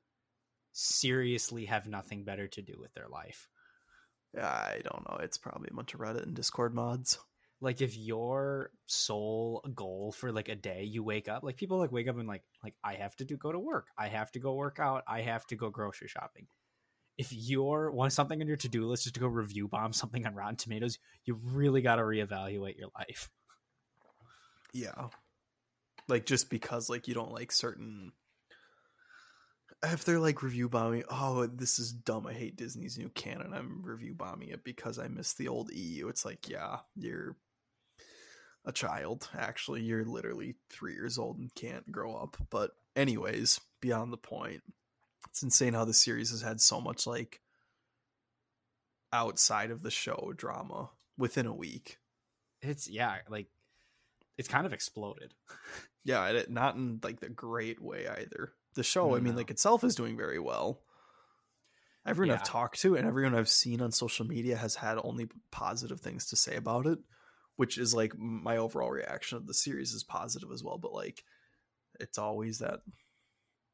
seriously 0.72 1.66
have 1.66 1.86
nothing 1.86 2.24
better 2.24 2.48
to 2.48 2.62
do 2.62 2.74
with 2.78 2.92
their 2.94 3.08
life. 3.08 3.48
Yeah, 4.34 4.46
I 4.46 4.80
don't 4.82 5.08
know. 5.08 5.18
It's 5.22 5.38
probably 5.38 5.68
a 5.70 5.74
bunch 5.74 5.94
of 5.94 6.00
Reddit 6.00 6.22
and 6.22 6.34
Discord 6.34 6.74
mods 6.74 7.18
like 7.62 7.80
if 7.80 7.96
your 7.96 8.70
sole 8.86 9.64
goal 9.74 10.12
for 10.12 10.32
like 10.32 10.48
a 10.48 10.56
day 10.56 10.82
you 10.82 11.02
wake 11.02 11.28
up 11.28 11.42
like 11.42 11.56
people 11.56 11.78
like 11.78 11.92
wake 11.92 12.08
up 12.08 12.18
and 12.18 12.28
like 12.28 12.42
like 12.62 12.74
i 12.84 12.94
have 12.94 13.14
to 13.16 13.24
do 13.24 13.36
go 13.36 13.52
to 13.52 13.58
work 13.58 13.86
i 13.96 14.08
have 14.08 14.30
to 14.32 14.40
go 14.40 14.52
work 14.52 14.78
out 14.78 15.04
i 15.06 15.22
have 15.22 15.46
to 15.46 15.54
go 15.54 15.70
grocery 15.70 16.08
shopping 16.08 16.46
if 17.18 17.32
you're 17.32 17.90
want 17.90 18.12
something 18.12 18.40
on 18.40 18.46
your 18.46 18.56
to-do 18.56 18.86
list 18.86 19.04
just 19.04 19.14
to 19.14 19.20
go 19.20 19.26
review 19.26 19.68
bomb 19.68 19.92
something 19.92 20.26
on 20.26 20.34
rotten 20.34 20.56
tomatoes 20.56 20.98
you 21.24 21.38
really 21.44 21.82
got 21.82 21.96
to 21.96 22.02
reevaluate 22.02 22.78
your 22.78 22.88
life 22.98 23.30
yeah 24.72 25.08
like 26.08 26.26
just 26.26 26.50
because 26.50 26.88
like 26.88 27.06
you 27.08 27.14
don't 27.14 27.32
like 27.32 27.52
certain 27.52 28.12
if 29.84 30.04
they're 30.04 30.20
like 30.20 30.42
review 30.42 30.68
bombing, 30.68 31.02
oh, 31.10 31.46
this 31.46 31.78
is 31.78 31.92
dumb. 31.92 32.26
I 32.26 32.32
hate 32.32 32.56
Disney's 32.56 32.98
new 32.98 33.08
canon. 33.08 33.52
I'm 33.52 33.82
review 33.82 34.14
bombing 34.14 34.50
it 34.50 34.64
because 34.64 34.98
I 34.98 35.08
miss 35.08 35.34
the 35.34 35.48
old 35.48 35.72
EU. 35.72 36.08
It's 36.08 36.24
like, 36.24 36.48
yeah, 36.48 36.78
you're 36.94 37.36
a 38.64 38.72
child. 38.72 39.28
Actually, 39.36 39.82
you're 39.82 40.04
literally 40.04 40.54
three 40.70 40.94
years 40.94 41.18
old 41.18 41.38
and 41.38 41.52
can't 41.54 41.90
grow 41.90 42.14
up. 42.14 42.36
But, 42.50 42.72
anyways, 42.94 43.60
beyond 43.80 44.12
the 44.12 44.18
point, 44.18 44.62
it's 45.28 45.42
insane 45.42 45.74
how 45.74 45.84
the 45.84 45.94
series 45.94 46.30
has 46.30 46.42
had 46.42 46.60
so 46.60 46.80
much 46.80 47.06
like 47.06 47.40
outside 49.12 49.70
of 49.70 49.82
the 49.82 49.90
show 49.90 50.32
drama 50.36 50.90
within 51.18 51.46
a 51.46 51.54
week. 51.54 51.98
It's 52.60 52.88
yeah, 52.88 53.16
like 53.28 53.48
it's 54.38 54.48
kind 54.48 54.66
of 54.66 54.72
exploded. 54.72 55.34
yeah, 56.04 56.26
it, 56.28 56.50
not 56.50 56.76
in 56.76 57.00
like 57.02 57.20
the 57.20 57.28
great 57.28 57.80
way 57.80 58.06
either. 58.08 58.52
The 58.74 58.82
show, 58.82 59.10
no. 59.10 59.16
I 59.16 59.20
mean, 59.20 59.36
like 59.36 59.50
itself 59.50 59.84
is 59.84 59.94
doing 59.94 60.16
very 60.16 60.38
well. 60.38 60.80
Everyone 62.06 62.34
yeah. 62.34 62.40
I've 62.40 62.48
talked 62.48 62.80
to 62.80 62.96
and 62.96 63.06
everyone 63.06 63.34
I've 63.34 63.48
seen 63.48 63.80
on 63.80 63.92
social 63.92 64.26
media 64.26 64.56
has 64.56 64.74
had 64.74 64.98
only 65.04 65.28
positive 65.52 66.00
things 66.00 66.26
to 66.26 66.36
say 66.36 66.56
about 66.56 66.86
it 66.86 66.98
which 67.56 67.78
is 67.78 67.94
like 67.94 68.18
my 68.18 68.56
overall 68.56 68.90
reaction 68.90 69.36
of 69.36 69.46
the 69.46 69.54
series 69.54 69.92
is 69.92 70.02
positive 70.02 70.50
as 70.52 70.62
well 70.62 70.78
but 70.78 70.92
like 70.92 71.24
it's 72.00 72.18
always 72.18 72.58
that 72.58 72.80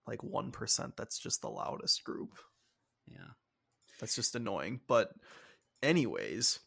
like 0.08 0.20
1% 0.20 0.96
that's 0.96 1.18
just 1.18 1.42
the 1.42 1.48
loudest 1.48 2.02
group 2.04 2.38
yeah 3.06 3.32
that's 4.00 4.14
just 4.14 4.34
annoying 4.34 4.80
but 4.88 5.12
anyways 5.82 6.60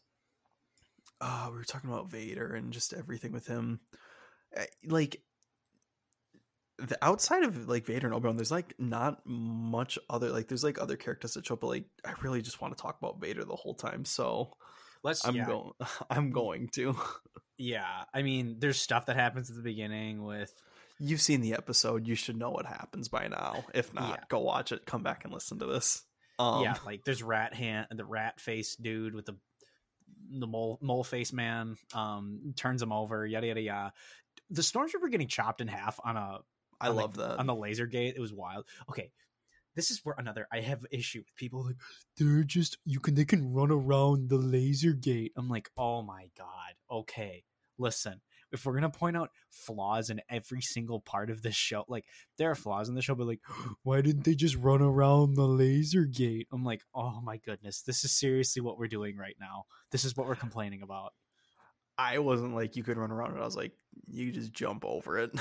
uh 1.20 1.48
we 1.50 1.56
were 1.56 1.64
talking 1.64 1.90
about 1.90 2.10
vader 2.10 2.54
and 2.54 2.72
just 2.72 2.92
everything 2.92 3.32
with 3.32 3.46
him 3.46 3.80
eh, 4.56 4.64
like 4.86 5.20
the 6.78 6.98
outside 7.02 7.44
of 7.44 7.68
like 7.68 7.86
Vader 7.86 8.08
and 8.08 8.16
Obi-Wan, 8.16 8.36
there's 8.36 8.50
like 8.50 8.74
not 8.76 9.20
much 9.24 9.98
other 10.10 10.30
like 10.30 10.48
there's 10.48 10.64
like 10.64 10.80
other 10.80 10.96
characters 10.96 11.34
that 11.34 11.46
show 11.46 11.54
up, 11.54 11.60
but 11.60 11.68
like 11.68 11.84
I 12.04 12.14
really 12.22 12.42
just 12.42 12.60
want 12.60 12.76
to 12.76 12.82
talk 12.82 12.98
about 12.98 13.20
Vader 13.20 13.44
the 13.44 13.54
whole 13.54 13.74
time. 13.74 14.04
So 14.04 14.52
Let's 15.02 15.26
I'm 15.26 15.34
yeah, 15.34 15.46
going 15.46 15.72
I'm 16.10 16.30
going 16.30 16.68
to. 16.74 16.96
yeah. 17.58 18.04
I 18.14 18.22
mean, 18.22 18.56
there's 18.58 18.80
stuff 18.80 19.06
that 19.06 19.16
happens 19.16 19.50
at 19.50 19.56
the 19.56 19.62
beginning 19.62 20.24
with 20.24 20.52
You've 21.04 21.20
seen 21.20 21.40
the 21.40 21.54
episode, 21.54 22.06
you 22.06 22.14
should 22.14 22.36
know 22.36 22.50
what 22.50 22.64
happens 22.66 23.08
by 23.08 23.26
now. 23.28 23.64
If 23.74 23.92
not, 23.92 24.08
Yeah. 24.20 24.24
go 24.28 24.40
watch 24.40 24.70
it, 24.72 24.86
come 24.86 25.02
back 25.02 25.24
and 25.24 25.32
listen 25.32 25.58
to 25.58 25.66
this. 25.66 26.02
Um 26.38 26.62
yeah, 26.62 26.76
like 26.86 27.04
there's 27.04 27.22
rat 27.22 27.52
hand, 27.54 27.88
the 27.90 28.04
rat 28.04 28.40
face 28.40 28.76
dude 28.76 29.14
with 29.14 29.26
the 29.26 29.36
the 30.30 30.46
mole 30.46 30.78
mole 30.80 31.04
face 31.04 31.32
man 31.32 31.76
um 31.94 32.54
turns 32.56 32.80
him 32.82 32.92
over, 32.92 33.26
yada 33.26 33.48
yada 33.48 33.60
yada. 33.60 33.92
The 34.50 34.62
stormtrooper 34.62 35.10
getting 35.10 35.28
chopped 35.28 35.60
in 35.60 35.68
half 35.68 35.98
on 36.04 36.16
a 36.16 36.38
I 36.80 36.88
on 36.88 36.94
the- 36.96 37.02
love 37.02 37.16
that. 37.16 37.38
on 37.38 37.46
the 37.46 37.54
laser 37.54 37.86
gate. 37.86 38.14
It 38.16 38.20
was 38.20 38.32
wild. 38.32 38.64
Okay, 38.88 39.10
this 39.74 39.90
is 39.90 40.00
where 40.04 40.14
another 40.18 40.46
I 40.52 40.60
have 40.60 40.84
issue 40.90 41.18
with 41.20 41.34
people 41.36 41.64
like 41.66 41.76
they're 42.16 42.44
just 42.44 42.78
you 42.84 42.98
can 43.00 43.14
they 43.14 43.24
can 43.24 43.52
run 43.52 43.70
around 43.70 44.28
the 44.30 44.38
laser 44.38 44.92
gate. 44.92 45.32
I'm 45.36 45.48
like, 45.48 45.68
oh 45.76 46.02
my 46.02 46.28
god. 46.38 46.74
Okay, 46.90 47.44
listen. 47.78 48.20
If 48.52 48.66
we're 48.66 48.74
gonna 48.74 48.90
point 48.90 49.16
out 49.16 49.30
flaws 49.50 50.10
in 50.10 50.20
every 50.28 50.60
single 50.60 51.00
part 51.00 51.30
of 51.30 51.42
this 51.42 51.54
show, 51.54 51.84
like 51.88 52.04
there 52.38 52.50
are 52.50 52.54
flaws 52.54 52.88
in 52.88 52.94
the 52.94 53.02
show, 53.02 53.14
but 53.14 53.26
like, 53.26 53.40
why 53.82 54.00
didn't 54.00 54.24
they 54.24 54.34
just 54.34 54.56
run 54.56 54.82
around 54.82 55.34
the 55.34 55.46
laser 55.46 56.04
gate? 56.04 56.48
I'm 56.52 56.64
like, 56.64 56.82
oh 56.94 57.20
my 57.22 57.38
goodness, 57.38 57.82
this 57.82 58.04
is 58.04 58.12
seriously 58.12 58.62
what 58.62 58.78
we're 58.78 58.88
doing 58.88 59.16
right 59.16 59.36
now. 59.40 59.64
This 59.90 60.04
is 60.04 60.16
what 60.16 60.26
we're 60.26 60.34
complaining 60.36 60.82
about. 60.82 61.12
I 61.98 62.18
wasn't 62.18 62.54
like 62.54 62.76
you 62.76 62.82
could 62.82 62.96
run 62.96 63.10
around 63.10 63.36
it. 63.36 63.40
I 63.40 63.44
was 63.44 63.56
like, 63.56 63.72
you 64.06 64.32
just 64.32 64.52
jump 64.52 64.84
over 64.84 65.18
it. 65.18 65.32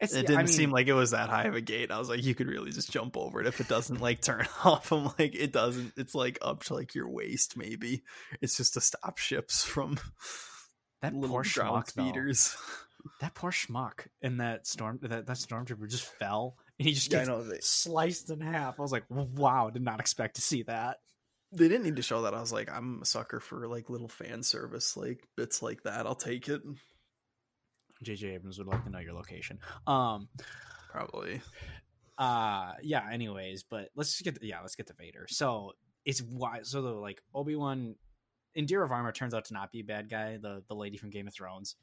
It's, 0.00 0.14
it 0.14 0.26
didn't 0.26 0.46
mean, 0.46 0.46
seem 0.46 0.70
like 0.70 0.86
it 0.86 0.94
was 0.94 1.10
that 1.10 1.28
high 1.28 1.44
of 1.44 1.54
a 1.54 1.60
gate. 1.60 1.90
I 1.90 1.98
was 1.98 2.08
like, 2.08 2.24
you 2.24 2.34
could 2.34 2.46
really 2.46 2.70
just 2.70 2.90
jump 2.90 3.16
over 3.18 3.40
it 3.40 3.46
if 3.46 3.60
it 3.60 3.68
doesn't 3.68 4.00
like 4.00 4.20
turn 4.22 4.46
off. 4.64 4.92
I'm 4.92 5.04
like, 5.18 5.34
it 5.34 5.52
doesn't. 5.52 5.92
It's 5.96 6.14
like 6.14 6.38
up 6.40 6.64
to 6.64 6.74
like 6.74 6.94
your 6.94 7.08
waist, 7.08 7.56
maybe. 7.56 8.02
It's 8.40 8.56
just 8.56 8.74
to 8.74 8.80
stop 8.80 9.18
ships 9.18 9.62
from 9.62 9.98
that 11.02 11.14
little 11.14 11.36
poor 11.36 11.44
schmuck 11.44 11.88
speeders. 11.88 12.56
that 13.20 13.34
poor 13.34 13.50
schmuck 13.50 14.06
in 14.22 14.38
that 14.38 14.66
storm 14.66 14.98
that, 15.02 15.26
that 15.26 15.36
stormtrooper 15.36 15.88
just 15.88 16.04
fell 16.04 16.56
and 16.78 16.86
he 16.86 16.94
just 16.94 17.10
Yeah, 17.10 17.24
gets 17.24 17.48
they, 17.48 17.58
sliced 17.60 18.30
in 18.30 18.40
half. 18.40 18.78
I 18.78 18.82
was 18.82 18.92
like, 18.92 19.04
wow, 19.08 19.70
did 19.70 19.82
not 19.82 20.00
expect 20.00 20.36
to 20.36 20.42
see 20.42 20.62
that. 20.64 20.98
they 21.52 21.68
didn't 21.68 21.84
need 21.84 21.96
to 21.96 22.02
show 22.02 22.22
that. 22.22 22.34
I 22.34 22.40
was 22.40 22.52
like, 22.52 22.70
I'm 22.70 23.00
a 23.02 23.04
sucker 23.06 23.40
for 23.40 23.66
like 23.68 23.88
little 23.90 24.08
fan 24.08 24.42
service, 24.42 24.96
like 24.96 25.24
bits 25.36 25.62
like 25.62 25.82
that. 25.84 26.06
I'll 26.06 26.14
take 26.14 26.48
it. 26.48 26.60
JJ 28.04 28.34
Abrams 28.34 28.58
would 28.58 28.66
like 28.66 28.84
to 28.84 28.90
know 28.90 28.98
your 28.98 29.14
location. 29.14 29.58
Um 29.86 30.28
Probably. 30.90 31.40
uh 32.18 32.72
yeah, 32.82 33.08
anyways, 33.10 33.62
but 33.64 33.88
let's 33.94 34.10
just 34.12 34.24
get 34.24 34.42
yeah, 34.42 34.60
let's 34.60 34.74
get 34.74 34.86
to 34.88 34.94
Vader. 34.94 35.26
So 35.28 35.72
it's 36.04 36.20
why 36.22 36.60
so 36.62 36.82
the 36.82 36.90
like 36.90 37.22
Obi-Wan 37.34 37.94
Indira 38.56 38.88
Varma 38.88 39.14
turns 39.14 39.34
out 39.34 39.44
to 39.46 39.54
not 39.54 39.70
be 39.72 39.80
a 39.80 39.84
bad 39.84 40.08
guy, 40.08 40.36
the 40.36 40.62
the 40.68 40.74
lady 40.74 40.96
from 40.96 41.10
Game 41.10 41.26
of 41.28 41.34
Thrones. 41.34 41.76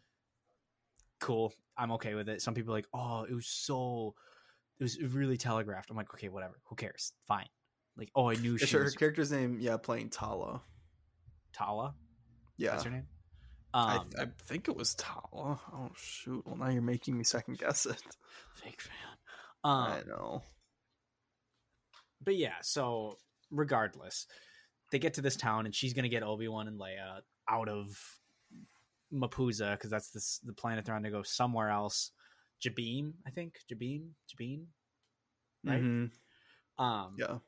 Cool. 1.19 1.53
I'm 1.77 1.91
okay 1.93 2.13
with 2.13 2.29
it. 2.29 2.41
Some 2.41 2.53
people 2.53 2.73
are 2.73 2.77
like, 2.77 2.87
oh, 2.93 3.23
it 3.23 3.33
was 3.33 3.47
so 3.47 4.15
it 4.79 4.83
was 4.83 5.01
really 5.01 5.37
telegraphed. 5.37 5.89
I'm 5.89 5.97
like, 5.97 6.13
okay, 6.13 6.29
whatever. 6.29 6.59
Who 6.65 6.75
cares? 6.75 7.13
Fine. 7.27 7.47
Like, 7.97 8.11
oh, 8.15 8.29
I 8.29 8.35
knew 8.35 8.51
Yeah, 8.53 8.57
she 8.59 8.65
sure, 8.67 8.81
her 8.81 8.85
was 8.85 8.95
character's 8.95 9.31
name, 9.31 9.57
yeah, 9.59 9.77
playing 9.77 10.09
Tala. 10.09 10.61
Tala. 11.53 11.95
Yeah. 12.57 12.71
That's 12.71 12.83
her 12.83 12.91
name. 12.91 13.07
I, 13.73 13.97
Um, 13.97 14.09
I 14.19 14.25
think 14.45 14.67
it 14.67 14.75
was 14.75 14.95
Tala. 14.95 15.59
Oh 15.73 15.89
shoot! 15.95 16.43
Well, 16.45 16.55
now 16.57 16.69
you're 16.69 16.81
making 16.81 17.17
me 17.17 17.23
second 17.23 17.57
guess 17.57 17.85
it. 17.85 18.01
fake 18.55 18.81
fan. 18.81 18.93
Um, 19.63 19.73
I 19.91 20.01
know. 20.07 20.43
but 22.23 22.35
yeah, 22.35 22.55
so 22.61 23.17
regardless, 23.51 24.27
they 24.91 24.99
get 24.99 25.13
to 25.15 25.21
this 25.21 25.35
town 25.35 25.65
and 25.65 25.75
she's 25.75 25.93
gonna 25.93 26.09
get 26.09 26.23
Obi 26.23 26.47
Wan 26.47 26.67
and 26.67 26.79
Leia 26.79 27.21
out 27.49 27.69
of 27.69 27.97
Mapuzo 29.13 29.71
because 29.73 29.89
that's 29.89 30.09
this, 30.11 30.39
the 30.39 30.53
planet 30.53 30.85
they're 30.85 30.95
on 30.95 31.03
to 31.03 31.09
go 31.09 31.23
somewhere 31.23 31.69
else. 31.69 32.11
Jabiim, 32.61 33.13
I 33.25 33.29
think 33.31 33.55
Jabiim, 33.71 34.09
Jabin. 34.29 34.65
Right? 35.63 35.81
Mhm. 35.81 36.11
Um, 36.77 37.15
Yeah. 37.17 37.39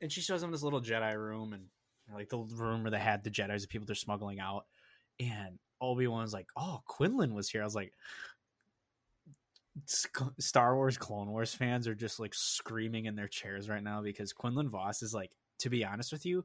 and 0.00 0.10
she 0.12 0.20
shows 0.20 0.40
them 0.40 0.50
this 0.50 0.62
little 0.62 0.80
Jedi 0.80 1.14
room 1.16 1.52
and 1.52 1.68
like 2.12 2.28
the 2.28 2.38
room 2.38 2.82
where 2.82 2.90
they 2.90 2.98
had 2.98 3.24
the 3.24 3.30
Jedi's, 3.30 3.62
the 3.62 3.68
people 3.68 3.86
they're 3.86 3.94
smuggling 3.96 4.38
out. 4.40 4.66
And 5.18 5.58
Obi 5.80 6.06
Wan's 6.06 6.32
like, 6.32 6.48
"Oh, 6.56 6.82
Quinlan 6.86 7.34
was 7.34 7.50
here." 7.50 7.62
I 7.62 7.64
was 7.64 7.74
like, 7.74 7.92
Star 10.38 10.74
Wars 10.76 10.96
Clone 10.96 11.30
Wars 11.30 11.54
fans 11.54 11.86
are 11.86 11.94
just 11.94 12.18
like 12.18 12.32
screaming 12.34 13.04
in 13.06 13.14
their 13.14 13.28
chairs 13.28 13.68
right 13.68 13.82
now 13.82 14.00
because 14.02 14.32
Quinlan 14.32 14.70
Vos 14.70 15.02
is 15.02 15.12
like, 15.12 15.30
to 15.58 15.68
be 15.68 15.84
honest 15.84 16.12
with 16.12 16.24
you, 16.24 16.44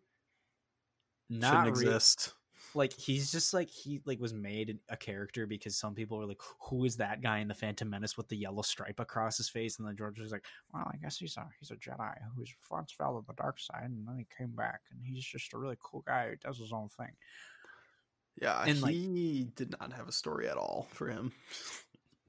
not 1.31 1.65
Shouldn't 1.65 1.77
re- 1.77 1.85
exist. 1.85 2.33
like 2.75 2.93
he's 2.93 3.31
just 3.31 3.53
like 3.53 3.69
he 3.69 4.01
like 4.05 4.19
was 4.19 4.33
made 4.33 4.77
a 4.89 4.95
character 4.97 5.47
because 5.47 5.75
some 5.77 5.95
people 5.95 6.17
were 6.17 6.25
like, 6.25 6.41
"Who 6.69 6.85
is 6.85 6.97
that 6.97 7.21
guy 7.21 7.39
in 7.39 7.47
the 7.47 7.53
Phantom 7.53 7.89
Menace 7.89 8.17
with 8.17 8.27
the 8.29 8.37
yellow 8.37 8.61
stripe 8.61 8.99
across 8.99 9.37
his 9.37 9.49
face?" 9.49 9.79
And 9.79 9.87
then 9.87 9.95
George 9.97 10.19
was 10.19 10.31
like, 10.31 10.45
"Well, 10.73 10.89
I 10.93 10.97
guess 10.97 11.17
he's 11.17 11.35
a 11.37 11.47
he's 11.59 11.71
a 11.71 11.75
Jedi 11.75 12.13
who's 12.35 12.53
once 12.69 12.91
fell 12.91 13.19
to 13.19 13.25
the 13.25 13.33
dark 13.33 13.59
side 13.59 13.85
and 13.89 14.07
then 14.07 14.17
he 14.17 14.27
came 14.37 14.51
back, 14.55 14.81
and 14.91 14.99
he's 15.03 15.25
just 15.25 15.53
a 15.53 15.57
really 15.57 15.77
cool 15.81 16.03
guy 16.05 16.29
who 16.29 16.35
does 16.35 16.59
his 16.59 16.71
own 16.71 16.89
thing." 16.89 17.11
Yeah, 18.41 18.63
and, 18.65 18.81
like- 18.81 18.93
he 18.93 19.51
did 19.55 19.75
not 19.79 19.93
have 19.93 20.07
a 20.07 20.11
story 20.13 20.47
at 20.47 20.57
all 20.57 20.87
for 20.91 21.07
him. 21.07 21.31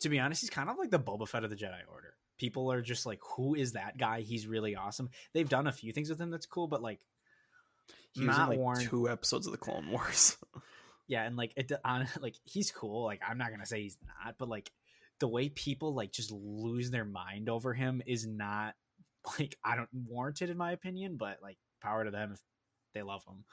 To 0.01 0.09
be 0.09 0.19
honest, 0.19 0.41
he's 0.41 0.51
kind 0.51 0.69
of 0.69 0.77
like 0.79 0.91
the 0.91 0.99
Boba 0.99 1.29
Fett 1.29 1.45
of 1.45 1.51
the 1.51 1.57
Jedi 1.57 1.79
Order. 1.91 2.15
People 2.39 2.73
are 2.73 2.83
just 2.83 3.07
like, 3.07 3.21
"Who 3.37 3.55
is 3.55 3.73
that 3.73 3.97
guy? 3.99 4.23
He's 4.23 4.49
really 4.49 4.75
awesome." 4.75 5.11
They've 5.33 5.49
done 5.49 5.69
a 5.69 5.73
few 5.73 5.93
things 5.93 6.11
with 6.11 6.21
him 6.21 6.31
that's 6.31 6.47
cool, 6.47 6.67
but 6.67 6.83
like, 6.83 7.01
He 8.15 8.27
was 8.27 8.35
in 8.37 8.41
Not 8.41 8.49
like 8.51 8.59
Warren- 8.59 8.87
two 8.87 9.09
episodes 9.09 9.47
of 9.47 9.53
the 9.53 9.59
Clone 9.59 9.91
Wars. 9.91 10.37
yeah, 11.09 11.25
and 11.25 11.37
like 11.37 11.53
it 11.57 11.73
on 11.85 12.07
like 12.21 12.37
he's 12.45 12.71
cool. 12.71 13.05
Like 13.05 13.21
I'm 13.27 13.39
not 13.39 13.51
gonna 13.51 13.67
say 13.67 13.83
he's 13.83 13.97
not, 14.25 14.35
but 14.39 14.49
like 14.49 14.71
the 15.21 15.29
way 15.29 15.49
people 15.49 15.95
like 15.95 16.13
just 16.13 16.31
lose 16.33 16.91
their 16.91 17.05
mind 17.05 17.49
over 17.49 17.73
him 17.75 18.03
is 18.07 18.27
not 18.27 18.75
like 19.39 19.57
I 19.65 19.77
don't 19.77 19.89
warranted 19.93 20.51
in 20.51 20.57
my 20.57 20.73
opinion, 20.73 21.17
but 21.17 21.39
like 21.43 21.57
power 21.83 22.05
to 22.05 22.11
them 22.11 22.33
if 22.33 22.41
they 22.95 23.03
love 23.03 23.25
him. 23.27 23.45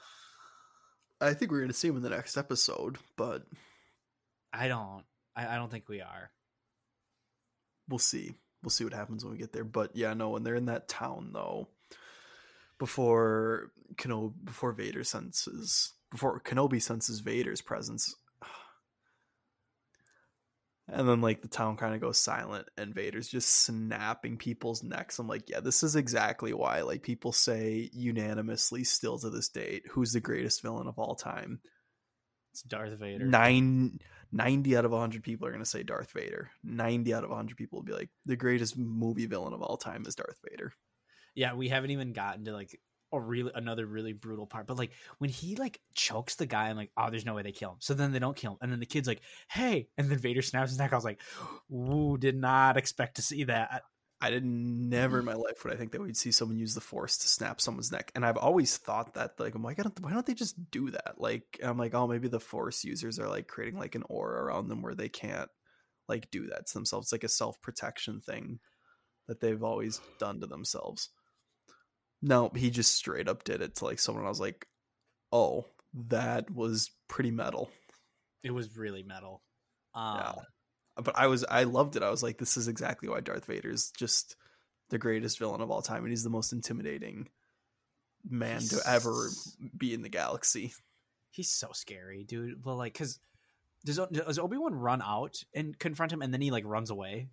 I 1.20 1.34
think 1.34 1.50
we're 1.50 1.60
gonna 1.60 1.72
see 1.72 1.88
him 1.88 1.96
in 1.96 2.02
the 2.02 2.10
next 2.10 2.36
episode, 2.36 2.96
but 3.16 3.46
I 4.52 4.68
don't. 4.68 5.04
I, 5.36 5.54
I 5.54 5.56
don't 5.56 5.70
think 5.70 5.88
we 5.88 6.00
are. 6.00 6.30
we'll 7.88 7.98
see. 7.98 8.34
We'll 8.62 8.70
see 8.70 8.84
what 8.84 8.92
happens 8.92 9.24
when 9.24 9.32
we 9.32 9.38
get 9.38 9.52
there. 9.52 9.64
But 9.64 9.96
yeah, 9.96 10.12
no, 10.14 10.30
when 10.30 10.42
they're 10.42 10.54
in 10.54 10.66
that 10.66 10.88
town 10.88 11.30
though, 11.32 11.68
before 12.80 13.70
Kenobi, 13.94 14.32
before 14.42 14.72
Vader 14.72 15.04
senses, 15.04 15.92
before 16.10 16.40
Kenobi 16.40 16.82
senses 16.82 17.20
Vader's 17.20 17.60
presence, 17.60 18.16
and 20.88 21.08
then 21.08 21.20
like 21.20 21.42
the 21.42 21.48
town 21.48 21.76
kind 21.76 21.94
of 21.94 22.00
goes 22.00 22.18
silent, 22.18 22.66
and 22.76 22.94
Vader's 22.94 23.28
just 23.28 23.48
snapping 23.48 24.38
people's 24.38 24.82
necks. 24.82 25.20
I'm 25.20 25.28
like, 25.28 25.48
yeah, 25.48 25.60
this 25.60 25.84
is 25.84 25.94
exactly 25.94 26.52
why 26.52 26.80
like 26.80 27.02
people 27.02 27.30
say 27.30 27.88
unanimously 27.92 28.82
still 28.82 29.18
to 29.18 29.30
this 29.30 29.50
date, 29.50 29.84
who's 29.90 30.12
the 30.12 30.20
greatest 30.20 30.62
villain 30.62 30.88
of 30.88 30.98
all 30.98 31.14
time. 31.14 31.60
It's 32.52 32.62
Darth 32.62 32.98
Vader. 32.98 33.26
Nine, 33.26 34.00
90 34.32 34.76
out 34.76 34.84
of 34.84 34.90
100 34.90 35.22
people 35.22 35.46
are 35.46 35.52
going 35.52 35.62
to 35.62 35.68
say 35.68 35.84
Darth 35.84 36.10
Vader. 36.12 36.50
90 36.64 37.14
out 37.14 37.22
of 37.22 37.30
100 37.30 37.56
people 37.56 37.78
will 37.78 37.84
be 37.84 37.92
like, 37.92 38.10
the 38.26 38.34
greatest 38.34 38.76
movie 38.76 39.26
villain 39.26 39.52
of 39.52 39.62
all 39.62 39.76
time 39.76 40.04
is 40.06 40.16
Darth 40.16 40.40
Vader. 40.48 40.72
Yeah, 41.34 41.54
we 41.54 41.68
haven't 41.68 41.90
even 41.90 42.12
gotten 42.12 42.44
to 42.44 42.52
like 42.52 42.78
a 43.12 43.20
really 43.20 43.50
another 43.54 43.86
really 43.86 44.12
brutal 44.12 44.46
part. 44.46 44.66
But 44.66 44.78
like 44.78 44.92
when 45.18 45.30
he 45.30 45.56
like 45.56 45.80
chokes 45.94 46.36
the 46.36 46.46
guy, 46.46 46.68
I'm 46.68 46.76
like, 46.76 46.90
oh, 46.96 47.10
there's 47.10 47.26
no 47.26 47.34
way 47.34 47.42
they 47.42 47.52
kill 47.52 47.70
him. 47.70 47.76
So 47.80 47.94
then 47.94 48.12
they 48.12 48.18
don't 48.18 48.36
kill 48.36 48.52
him, 48.52 48.58
and 48.62 48.72
then 48.72 48.80
the 48.80 48.86
kid's 48.86 49.08
like, 49.08 49.22
hey, 49.48 49.88
and 49.96 50.10
then 50.10 50.18
Vader 50.18 50.42
snaps 50.42 50.70
his 50.70 50.78
neck. 50.78 50.92
I 50.92 50.96
was 50.96 51.04
like, 51.04 51.20
ooh, 51.72 52.16
did 52.18 52.36
not 52.36 52.76
expect 52.76 53.16
to 53.16 53.22
see 53.22 53.44
that. 53.44 53.82
I 54.22 54.28
did 54.28 54.44
never 54.44 55.20
in 55.20 55.24
my 55.24 55.32
life 55.32 55.64
would 55.64 55.72
I 55.72 55.76
think 55.76 55.92
that 55.92 56.02
we'd 56.02 56.16
see 56.16 56.30
someone 56.30 56.58
use 56.58 56.74
the 56.74 56.82
force 56.82 57.16
to 57.18 57.28
snap 57.28 57.58
someone's 57.58 57.90
neck. 57.90 58.12
And 58.14 58.24
I've 58.24 58.36
always 58.36 58.76
thought 58.76 59.14
that, 59.14 59.40
like, 59.40 59.54
I'm 59.54 59.62
don't, 59.62 60.00
why 60.00 60.12
don't 60.12 60.26
they 60.26 60.34
just 60.34 60.70
do 60.70 60.90
that? 60.90 61.14
Like, 61.16 61.58
I'm 61.62 61.78
like, 61.78 61.94
oh, 61.94 62.06
maybe 62.06 62.28
the 62.28 62.38
force 62.38 62.84
users 62.84 63.18
are 63.18 63.28
like 63.28 63.48
creating 63.48 63.78
like 63.78 63.94
an 63.94 64.04
aura 64.10 64.44
around 64.44 64.68
them 64.68 64.82
where 64.82 64.94
they 64.94 65.08
can't 65.08 65.48
like 66.06 66.30
do 66.30 66.48
that 66.48 66.66
to 66.66 66.74
themselves. 66.74 67.06
It's 67.06 67.12
like 67.12 67.24
a 67.24 67.28
self 67.28 67.62
protection 67.62 68.20
thing 68.20 68.58
that 69.26 69.40
they've 69.40 69.62
always 69.62 70.02
done 70.18 70.40
to 70.40 70.46
themselves. 70.46 71.08
No, 72.22 72.50
he 72.54 72.70
just 72.70 72.94
straight 72.94 73.28
up 73.28 73.44
did 73.44 73.62
it 73.62 73.76
to 73.76 73.84
like 73.84 73.98
someone. 73.98 74.24
I 74.24 74.28
was 74.28 74.40
like, 74.40 74.66
oh, 75.32 75.66
that 76.08 76.50
was 76.50 76.90
pretty 77.08 77.30
metal. 77.30 77.70
It 78.42 78.52
was 78.52 78.76
really 78.76 79.02
metal. 79.02 79.42
Um, 79.94 80.16
Yeah. 80.16 80.32
But 81.02 81.16
I 81.16 81.28
was, 81.28 81.44
I 81.48 81.64
loved 81.64 81.96
it. 81.96 82.02
I 82.02 82.10
was 82.10 82.22
like, 82.22 82.36
this 82.36 82.56
is 82.56 82.68
exactly 82.68 83.08
why 83.08 83.20
Darth 83.20 83.46
Vader 83.46 83.70
is 83.70 83.90
just 83.96 84.36
the 84.90 84.98
greatest 84.98 85.38
villain 85.38 85.62
of 85.62 85.70
all 85.70 85.82
time, 85.82 86.02
and 86.02 86.10
he's 86.10 86.24
the 86.24 86.30
most 86.30 86.52
intimidating 86.52 87.28
man 88.28 88.60
to 88.60 88.80
ever 88.86 89.28
be 89.76 89.94
in 89.94 90.02
the 90.02 90.08
galaxy. 90.08 90.74
He's 91.30 91.50
so 91.50 91.70
scary, 91.72 92.24
dude. 92.24 92.64
Well, 92.64 92.76
like, 92.76 92.92
cause 92.92 93.18
does 93.84 93.98
does 94.12 94.38
Obi 94.38 94.58
Wan 94.58 94.74
run 94.74 95.00
out 95.00 95.42
and 95.54 95.78
confront 95.78 96.12
him, 96.12 96.22
and 96.22 96.34
then 96.34 96.42
he 96.42 96.50
like 96.50 96.64
runs 96.66 96.90
away? 96.90 97.28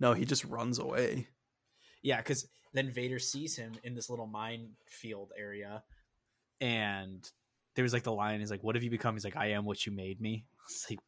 No, 0.00 0.14
he 0.14 0.24
just 0.24 0.44
runs 0.44 0.78
away. 0.78 1.28
Yeah, 2.02 2.18
because 2.18 2.46
then 2.72 2.90
Vader 2.90 3.18
sees 3.18 3.56
him 3.56 3.72
in 3.84 3.94
this 3.94 4.10
little 4.10 4.26
minefield 4.26 5.32
area, 5.38 5.82
and 6.60 7.28
there 7.74 7.82
was 7.82 7.92
like 7.92 8.02
the 8.02 8.12
line 8.12 8.40
is 8.40 8.50
like, 8.50 8.62
"What 8.62 8.74
have 8.74 8.82
you 8.82 8.90
become?" 8.90 9.14
He's 9.14 9.24
like, 9.24 9.36
"I 9.36 9.48
am 9.52 9.64
what 9.64 9.84
you 9.86 9.92
made 9.92 10.20
me." 10.20 10.44
It's 10.64 10.88
like, 10.88 11.00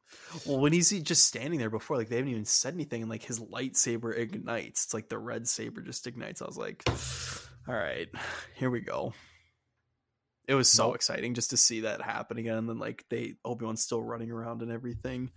Well, 0.46 0.58
when 0.58 0.72
he's 0.72 0.90
just 1.02 1.26
standing 1.26 1.60
there 1.60 1.70
before, 1.70 1.96
like 1.96 2.08
they 2.08 2.16
haven't 2.16 2.32
even 2.32 2.44
said 2.44 2.74
anything, 2.74 3.02
and 3.02 3.10
like 3.10 3.22
his 3.22 3.38
lightsaber 3.40 4.16
ignites. 4.16 4.84
It's 4.86 4.94
like 4.94 5.08
the 5.08 5.16
red 5.18 5.46
saber 5.46 5.80
just 5.80 6.06
ignites. 6.08 6.42
I 6.42 6.46
was 6.46 6.58
like, 6.58 6.82
all 7.68 7.74
right, 7.74 8.08
here 8.56 8.68
we 8.70 8.80
go. 8.80 9.14
It 10.48 10.54
was 10.54 10.68
so 10.68 10.88
Nope. 10.88 10.96
exciting 10.96 11.34
just 11.34 11.50
to 11.50 11.56
see 11.56 11.80
that 11.82 12.02
happen 12.02 12.36
again. 12.36 12.58
And 12.58 12.68
then 12.68 12.78
like 12.78 13.04
they 13.10 13.34
Obi 13.44 13.64
Wan's 13.64 13.80
still 13.80 14.02
running 14.02 14.30
around 14.32 14.60
and 14.60 14.72
everything, 14.72 15.30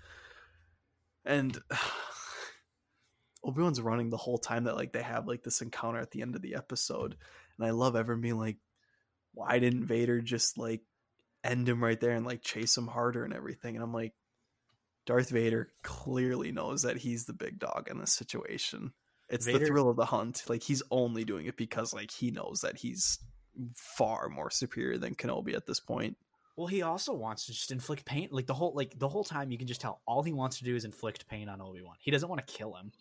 and 1.23 1.57
Obi 3.43 3.61
Wan's 3.61 3.81
running 3.81 4.09
the 4.09 4.17
whole 4.17 4.37
time 4.37 4.65
that 4.65 4.75
like 4.75 4.93
they 4.93 5.01
have 5.01 5.27
like 5.27 5.43
this 5.43 5.61
encounter 5.61 5.99
at 5.99 6.11
the 6.11 6.21
end 6.21 6.35
of 6.35 6.41
the 6.41 6.55
episode, 6.55 7.15
and 7.57 7.67
I 7.67 7.71
love 7.71 7.95
everyone 7.95 8.21
being 8.21 8.39
like, 8.39 8.57
why 9.33 9.59
didn't 9.59 9.85
Vader 9.85 10.21
just 10.21 10.57
like 10.57 10.81
end 11.43 11.69
him 11.69 11.83
right 11.83 11.99
there 11.99 12.11
and 12.11 12.25
like 12.25 12.41
chase 12.41 12.77
him 12.77 12.87
harder 12.87 13.23
and 13.23 13.33
everything? 13.33 13.75
And 13.75 13.83
I'm 13.83 13.93
like. 13.93 14.13
Darth 15.05 15.29
Vader 15.29 15.71
clearly 15.83 16.51
knows 16.51 16.81
that 16.81 16.97
he's 16.97 17.23
the 17.23 17.33
big 17.33 17.59
dog 17.59 17.87
in 17.89 17.97
this 17.97 18.11
situation. 18.11 18.91
It's 19.29 19.45
the 19.45 19.57
thrill 19.59 19.89
of 19.89 19.95
the 19.95 20.03
hunt. 20.03 20.43
Like 20.49 20.63
he's 20.63 20.83
only 20.91 21.23
doing 21.23 21.45
it 21.45 21.55
because 21.55 21.93
like 21.93 22.11
he 22.11 22.29
knows 22.29 22.59
that 22.61 22.75
he's 22.75 23.17
far 23.73 24.27
more 24.27 24.49
superior 24.49 24.97
than 24.97 25.15
Kenobi 25.15 25.55
at 25.55 25.65
this 25.65 25.79
point. 25.79 26.17
well, 26.57 26.67
he 26.67 26.81
also 26.81 27.13
wants 27.13 27.45
to 27.45 27.53
just 27.53 27.71
inflict 27.71 28.03
pain. 28.03 28.29
Like 28.31 28.47
the 28.47 28.53
whole 28.53 28.73
like 28.75 28.97
the 28.97 29.07
whole 29.07 29.23
time, 29.23 29.51
you 29.51 29.57
can 29.57 29.67
just 29.67 29.79
tell 29.79 30.01
all 30.05 30.23
he 30.23 30.33
wants 30.33 30.57
to 30.57 30.63
do 30.63 30.75
is 30.75 30.85
inflict 30.85 31.27
pain 31.29 31.49
on 31.49 31.61
Obi 31.61 31.81
Wan. 31.83 31.95
He 31.99 32.11
doesn't 32.11 32.27
want 32.27 32.45
to 32.45 32.53
kill 32.53 32.73
him. 32.73 32.91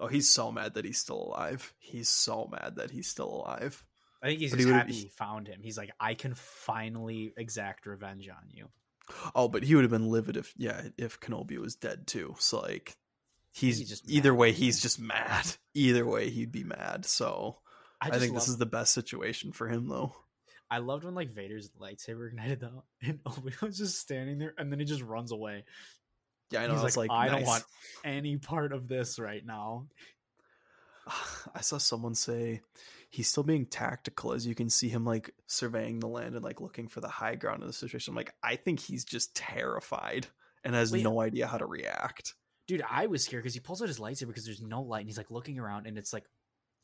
Oh, 0.00 0.06
he's 0.06 0.28
so 0.28 0.52
mad 0.52 0.74
that 0.74 0.84
he's 0.84 0.98
still 0.98 1.32
alive. 1.34 1.74
He's 1.78 2.08
so 2.08 2.48
mad 2.50 2.76
that 2.76 2.90
he's 2.90 3.08
still 3.08 3.28
alive. 3.28 3.84
I 4.22 4.28
think 4.28 4.40
he's 4.40 4.50
But 4.50 4.58
just 4.58 4.68
he 4.68 4.74
happy 4.74 4.92
he 4.92 5.08
found 5.08 5.48
him. 5.48 5.60
He's 5.62 5.78
like, 5.78 5.90
I 5.98 6.14
can 6.14 6.34
finally 6.34 7.32
exact 7.36 7.86
revenge 7.86 8.28
on 8.28 8.48
you. 8.50 8.68
Oh, 9.34 9.48
but 9.48 9.62
he 9.62 9.74
would 9.74 9.84
have 9.84 9.90
been 9.90 10.10
livid 10.10 10.36
if 10.36 10.52
yeah, 10.56 10.82
if 10.96 11.20
Kenobi 11.20 11.58
was 11.58 11.74
dead 11.74 12.06
too. 12.06 12.34
So 12.38 12.60
like 12.60 12.96
he's, 13.52 13.78
he's 13.78 13.88
just 13.88 14.10
either 14.10 14.32
mad. 14.32 14.38
way 14.38 14.52
he's 14.52 14.80
just 14.80 15.00
mad. 15.00 15.46
Either 15.74 16.04
way 16.04 16.30
he'd 16.30 16.52
be 16.52 16.64
mad. 16.64 17.04
So 17.06 17.58
I, 18.00 18.08
I, 18.10 18.18
think 18.18 18.34
this 18.34 18.48
is 18.48 18.58
the 18.58 18.66
best 18.66 18.92
situation 18.92 19.52
for 19.52 19.68
him 19.68 19.88
though. 19.88 20.14
I 20.70 20.78
loved 20.78 21.04
when 21.04 21.14
like 21.14 21.30
Vader's 21.30 21.70
lightsaber 21.80 22.28
ignited 22.28 22.60
though, 22.60 22.84
and 23.02 23.20
Obi 23.26 23.52
Wan's 23.60 23.78
just 23.78 23.98
standing 23.98 24.38
there, 24.38 24.54
and 24.58 24.70
then 24.70 24.78
he 24.78 24.84
just 24.84 25.02
runs 25.02 25.32
away. 25.32 25.64
Yeah, 26.50 26.62
I 26.62 26.66
know. 26.66 26.74
He's 26.74 26.82
I 26.82 26.84
was 26.84 26.96
like, 26.96 27.10
like, 27.10 27.28
I 27.28 27.30
don't 27.30 27.46
want 27.46 27.64
any 28.04 28.36
part 28.36 28.72
of 28.72 28.88
this 28.88 29.18
right 29.18 29.44
now. 29.44 29.86
I 31.54 31.60
saw 31.60 31.78
someone 31.78 32.14
say 32.14 32.60
he's 33.10 33.28
still 33.28 33.42
being 33.42 33.66
tactical 33.66 34.32
as 34.32 34.46
you 34.46 34.54
can 34.54 34.68
see 34.68 34.88
him 34.88 35.04
like 35.04 35.30
surveying 35.46 36.00
the 36.00 36.08
land 36.08 36.34
and 36.34 36.44
like 36.44 36.60
looking 36.60 36.88
for 36.88 37.00
the 37.00 37.08
high 37.08 37.34
ground 37.34 37.62
in 37.62 37.66
the 37.66 37.72
situation. 37.72 38.12
I'm 38.12 38.16
like, 38.16 38.34
I 38.42 38.56
think 38.56 38.80
he's 38.80 39.04
just 39.04 39.34
terrified 39.34 40.26
and 40.64 40.74
has 40.74 40.92
Wait. 40.92 41.04
no 41.04 41.20
idea 41.20 41.46
how 41.46 41.58
to 41.58 41.66
react. 41.66 42.34
Dude, 42.66 42.82
I 42.88 43.06
was 43.06 43.24
scared 43.24 43.42
because 43.42 43.54
he 43.54 43.60
pulls 43.60 43.80
out 43.80 43.88
his 43.88 43.98
lightsaber 43.98 44.28
because 44.28 44.44
there's 44.44 44.60
no 44.60 44.82
light, 44.82 45.00
and 45.00 45.08
he's 45.08 45.16
like 45.16 45.30
looking 45.30 45.58
around, 45.58 45.86
and 45.86 45.96
it's 45.96 46.12
like 46.12 46.24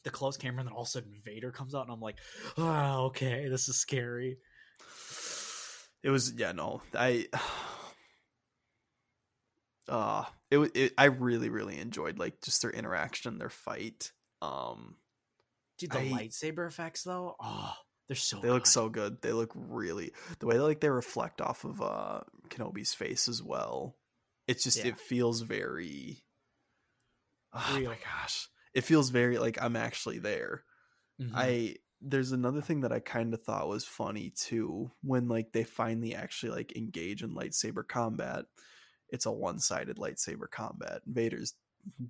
the 0.02 0.10
close 0.10 0.38
camera, 0.38 0.60
and 0.60 0.68
then 0.68 0.74
all 0.74 0.82
of 0.82 0.88
a 0.88 0.90
sudden 0.90 1.12
Vader 1.24 1.50
comes 1.50 1.74
out, 1.74 1.82
and 1.82 1.92
I'm 1.92 2.00
like, 2.00 2.16
oh, 2.56 3.06
okay, 3.06 3.48
this 3.48 3.68
is 3.68 3.76
scary. 3.76 4.38
It 6.02 6.08
was 6.08 6.32
yeah, 6.34 6.52
no. 6.52 6.80
I 6.94 7.26
uh 9.88 10.24
it, 10.50 10.58
it 10.74 10.92
I 10.98 11.06
really 11.06 11.48
really 11.48 11.78
enjoyed 11.78 12.18
like 12.18 12.40
just 12.42 12.62
their 12.62 12.70
interaction, 12.70 13.38
their 13.38 13.50
fight. 13.50 14.12
Um 14.42 14.96
Dude, 15.78 15.90
the 15.90 15.98
I- 15.98 16.08
lightsaber 16.08 16.66
effects 16.66 17.02
though, 17.02 17.34
oh, 17.40 17.74
they're 18.08 18.16
so. 18.16 18.38
they 18.40 18.50
look 18.50 18.66
so 18.66 18.88
good. 18.88 19.20
They 19.22 19.32
look 19.32 19.50
really 19.54 20.12
the 20.38 20.46
way 20.46 20.58
like 20.58 20.80
they 20.80 20.90
reflect 20.90 21.40
off 21.40 21.64
of 21.64 21.80
uh 21.82 22.20
Kenobi's 22.48 22.94
face 22.94 23.28
as 23.28 23.42
well. 23.42 23.96
It's 24.46 24.62
just 24.64 24.78
Yeah. 24.78 24.88
it 24.88 24.98
feels 24.98 25.40
very 25.40 26.22
Oh 27.52 27.76
Real. 27.78 27.90
my 27.90 27.96
gosh. 27.96 28.48
It 28.74 28.82
feels 28.84 29.10
very 29.10 29.38
like 29.38 29.62
I'm 29.62 29.76
actually 29.76 30.18
there. 30.18 30.64
Mhm. 31.20 31.30
I 31.34 31.76
there's 32.00 32.32
another 32.32 32.60
thing 32.60 32.80
that 32.80 32.92
I 32.92 32.98
kind 33.00 33.32
of 33.32 33.42
thought 33.42 33.68
was 33.68 33.84
funny 33.84 34.30
too 34.36 34.90
when 35.02 35.28
like 35.28 35.52
they 35.52 35.64
finally 35.64 36.14
actually 36.14 36.52
like 36.52 36.76
engage 36.76 37.22
in 37.22 37.34
lightsaber 37.34 37.86
combat. 37.86 38.44
It's 39.10 39.26
a 39.26 39.32
one-sided 39.32 39.96
lightsaber 39.98 40.50
combat. 40.50 41.02
Vader's 41.06 41.54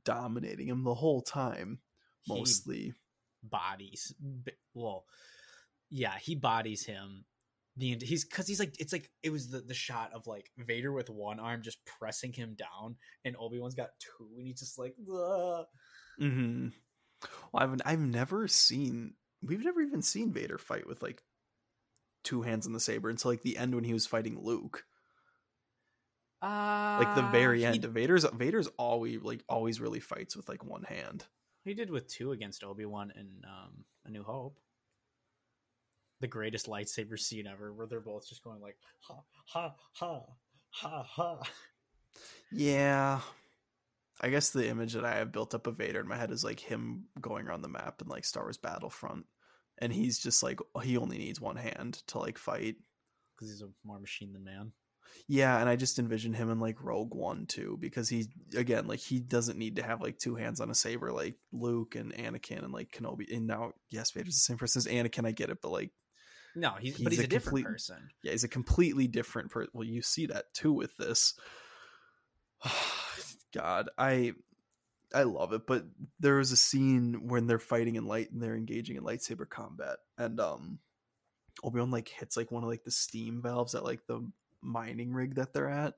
dominating 0.04 0.68
him 0.68 0.85
the 0.85 0.94
whole 0.94 1.20
time 1.22 1.80
He 2.22 2.33
mostly. 2.35 2.94
bodies. 3.42 4.14
Well, 4.72 5.04
yeah, 5.90 6.16
he 6.18 6.35
bodies 6.35 6.85
him. 6.87 7.24
The 7.76 7.92
end. 7.92 8.02
He's 8.02 8.24
because 8.24 8.46
he's 8.46 8.61
like 8.61 8.76
it's 8.78 8.92
like 8.92 9.11
it 9.24 9.30
was 9.30 9.48
the 9.50 9.61
the 9.61 9.74
shot 9.74 10.12
of 10.12 10.28
like 10.28 10.48
Vader 10.57 10.92
with 10.92 11.11
one 11.11 11.40
arm 11.40 11.61
just 11.62 11.85
pressing 11.85 12.33
him 12.33 12.54
down, 12.54 12.96
and 13.24 13.35
Obi 13.37 13.59
Wan's 13.59 13.74
got 13.74 13.90
two, 13.98 14.28
and 14.38 14.46
he's 14.46 14.61
just 14.61 14.78
like, 14.78 14.94
"Ugh." 15.12 15.66
Mhm. 16.20 16.72
Well, 17.52 17.62
I've 17.64 17.80
I've 17.85 17.98
never 18.00 18.46
seen 18.46 19.14
we've 19.42 19.64
never 19.64 19.83
even 19.83 20.02
seen 20.02 20.33
Vader 20.33 20.57
fight 20.57 20.87
with 20.87 21.02
like 21.02 21.24
two 22.22 22.42
hands 22.42 22.64
on 22.66 22.72
the 22.72 22.80
saber 22.80 23.11
until 23.11 23.33
like 23.33 23.42
the 23.42 23.57
end 23.59 23.74
when 23.74 23.83
he 23.85 23.92
was 23.92 24.07
fighting 24.07 24.38
Luke. 24.40 24.85
Like 26.42 27.14
the 27.14 27.29
very 27.33 27.64
Uh, 27.64 27.73
end. 27.73 27.85
Vader's 27.85 28.25
Vader's 28.25 28.66
always 28.79 29.23
like 29.23 29.42
always 29.49 29.81
really 29.81 30.01
fights 30.01 30.37
with 30.37 30.49
like 30.49 30.64
one 30.64 30.83
hand. 30.83 31.25
He, 31.64 31.70
he 31.70 31.75
did 31.75 31.90
with 31.90 32.07
two 32.07 32.33
against 32.33 32.62
Obi 32.62 32.85
Wan 32.85 33.12
and 33.16 33.44
um, 33.44 33.85
A 34.05 34.11
New 34.11 34.23
Hope. 34.23 34.59
The 36.20 36.29
greatest 36.29 36.66
lightsaber 36.66 37.18
scene 37.18 37.47
ever, 37.47 37.73
where 37.73 37.87
they're 37.87 38.01
both 38.01 38.29
just 38.29 38.44
going 38.44 38.61
like, 38.61 38.77
ha 39.01 39.20
ha 39.47 39.75
ha 39.94 40.23
ha 40.70 41.03
ha. 41.03 41.40
Yeah. 42.53 43.20
I 44.20 44.29
guess 44.29 44.51
the 44.51 44.68
image 44.68 44.92
that 44.92 45.05
I 45.05 45.16
have 45.16 45.33
built 45.33 45.55
up 45.55 45.66
of 45.66 45.77
Vader 45.77 46.01
in 46.01 46.07
my 46.09 46.16
head 46.16 46.31
is 46.31 46.44
like 46.44 46.61
him 46.61 47.07
going 47.20 47.47
around 47.47 47.62
the 47.62 47.68
map 47.68 48.01
in 48.01 48.09
like 48.09 48.25
Star 48.25 48.44
Wars 48.44 48.57
Battlefront. 48.57 49.27
And 49.79 49.92
he's 49.92 50.20
just 50.20 50.42
like 50.42 50.61
he 50.83 50.97
only 50.97 51.18
needs 51.18 51.40
one 51.40 51.57
hand 51.57 51.94
to 52.09 52.18
like 52.18 52.38
fight. 52.38 52.77
Because 53.35 53.51
he's 53.51 53.62
a 53.62 53.70
more 53.85 53.99
machine 53.99 54.33
than 54.33 54.44
man. 54.44 54.73
Yeah, 55.27 55.59
and 55.59 55.69
I 55.69 55.77
just 55.77 55.99
envision 55.99 56.35
him 56.35 56.51
in 56.51 56.61
like 56.61 56.83
Rogue 56.83 57.14
One 57.14 57.47
too, 57.47 57.79
because 57.81 58.09
he 58.09 58.27
again 58.57 58.87
like 58.87 59.01
he 59.01 59.21
doesn't 59.21 59.59
need 59.59 59.77
to 59.77 59.83
have 59.83 60.01
like 60.03 60.19
two 60.19 60.35
hands 60.35 60.61
on 60.61 60.71
a 60.71 60.75
saber 60.75 61.12
like 61.12 61.37
Luke 61.53 61.95
and 61.95 62.12
Anakin 62.14 62.62
and 62.64 62.73
like 62.73 62.90
Kenobi. 62.90 63.35
And 63.35 63.47
now, 63.47 63.73
yes, 63.90 64.11
Vader's 64.11 64.35
the 64.35 64.40
same 64.40 64.59
person 64.59 64.81
as 64.81 64.87
Anakin. 64.87 65.27
I 65.27 65.33
get 65.33 65.51
it, 65.51 65.59
but 65.62 65.71
like, 65.71 65.90
No, 66.55 66.73
he's, 66.79 66.97
He's 66.97 67.05
but 67.05 67.12
he's 67.12 67.21
a 67.21 67.25
a, 67.25 67.27
different 67.27 67.57
complete- 67.59 67.73
person. 67.73 68.09
yeah, 68.23 68.33
he's 68.33 68.45
a 68.45 68.49
completely 68.49 69.07
different 69.07 69.51
person. 69.51 69.71
Well, 69.73 69.87
you 69.87 70.03
see 70.03 70.27
that 70.27 70.53
too 70.53 70.73
with 70.73 70.97
this. 70.97 71.35
God, 73.55 73.88
I 73.97 74.33
I 75.14 75.23
love 75.23 75.53
it, 75.53 75.67
but 75.67 75.85
there 76.19 76.37
was 76.37 76.51
a 76.51 76.57
scene 76.57 77.29
when 77.29 77.47
they're 77.47 77.59
fighting 77.61 77.95
in 77.95 78.07
light 78.07 78.33
and 78.33 78.43
they're 78.43 78.57
engaging 78.57 78.97
in 78.97 79.05
lightsaber 79.05 79.49
combat, 79.49 79.99
and 80.19 80.40
um, 80.40 80.81
Obi 81.62 81.79
Wan 81.79 81.90
like 81.93 82.09
hits 82.09 82.37
like 82.37 82.51
one 82.51 82.64
of 82.64 82.69
like 82.69 82.83
the 82.85 82.90
steam 82.90 83.40
valves 83.40 83.75
at 83.77 83.85
like 83.85 84.01
the 84.09 84.29
mining 84.64 85.12
rig 85.12 85.35
that 85.37 85.53
they're 85.53 85.68
at, 85.68 85.94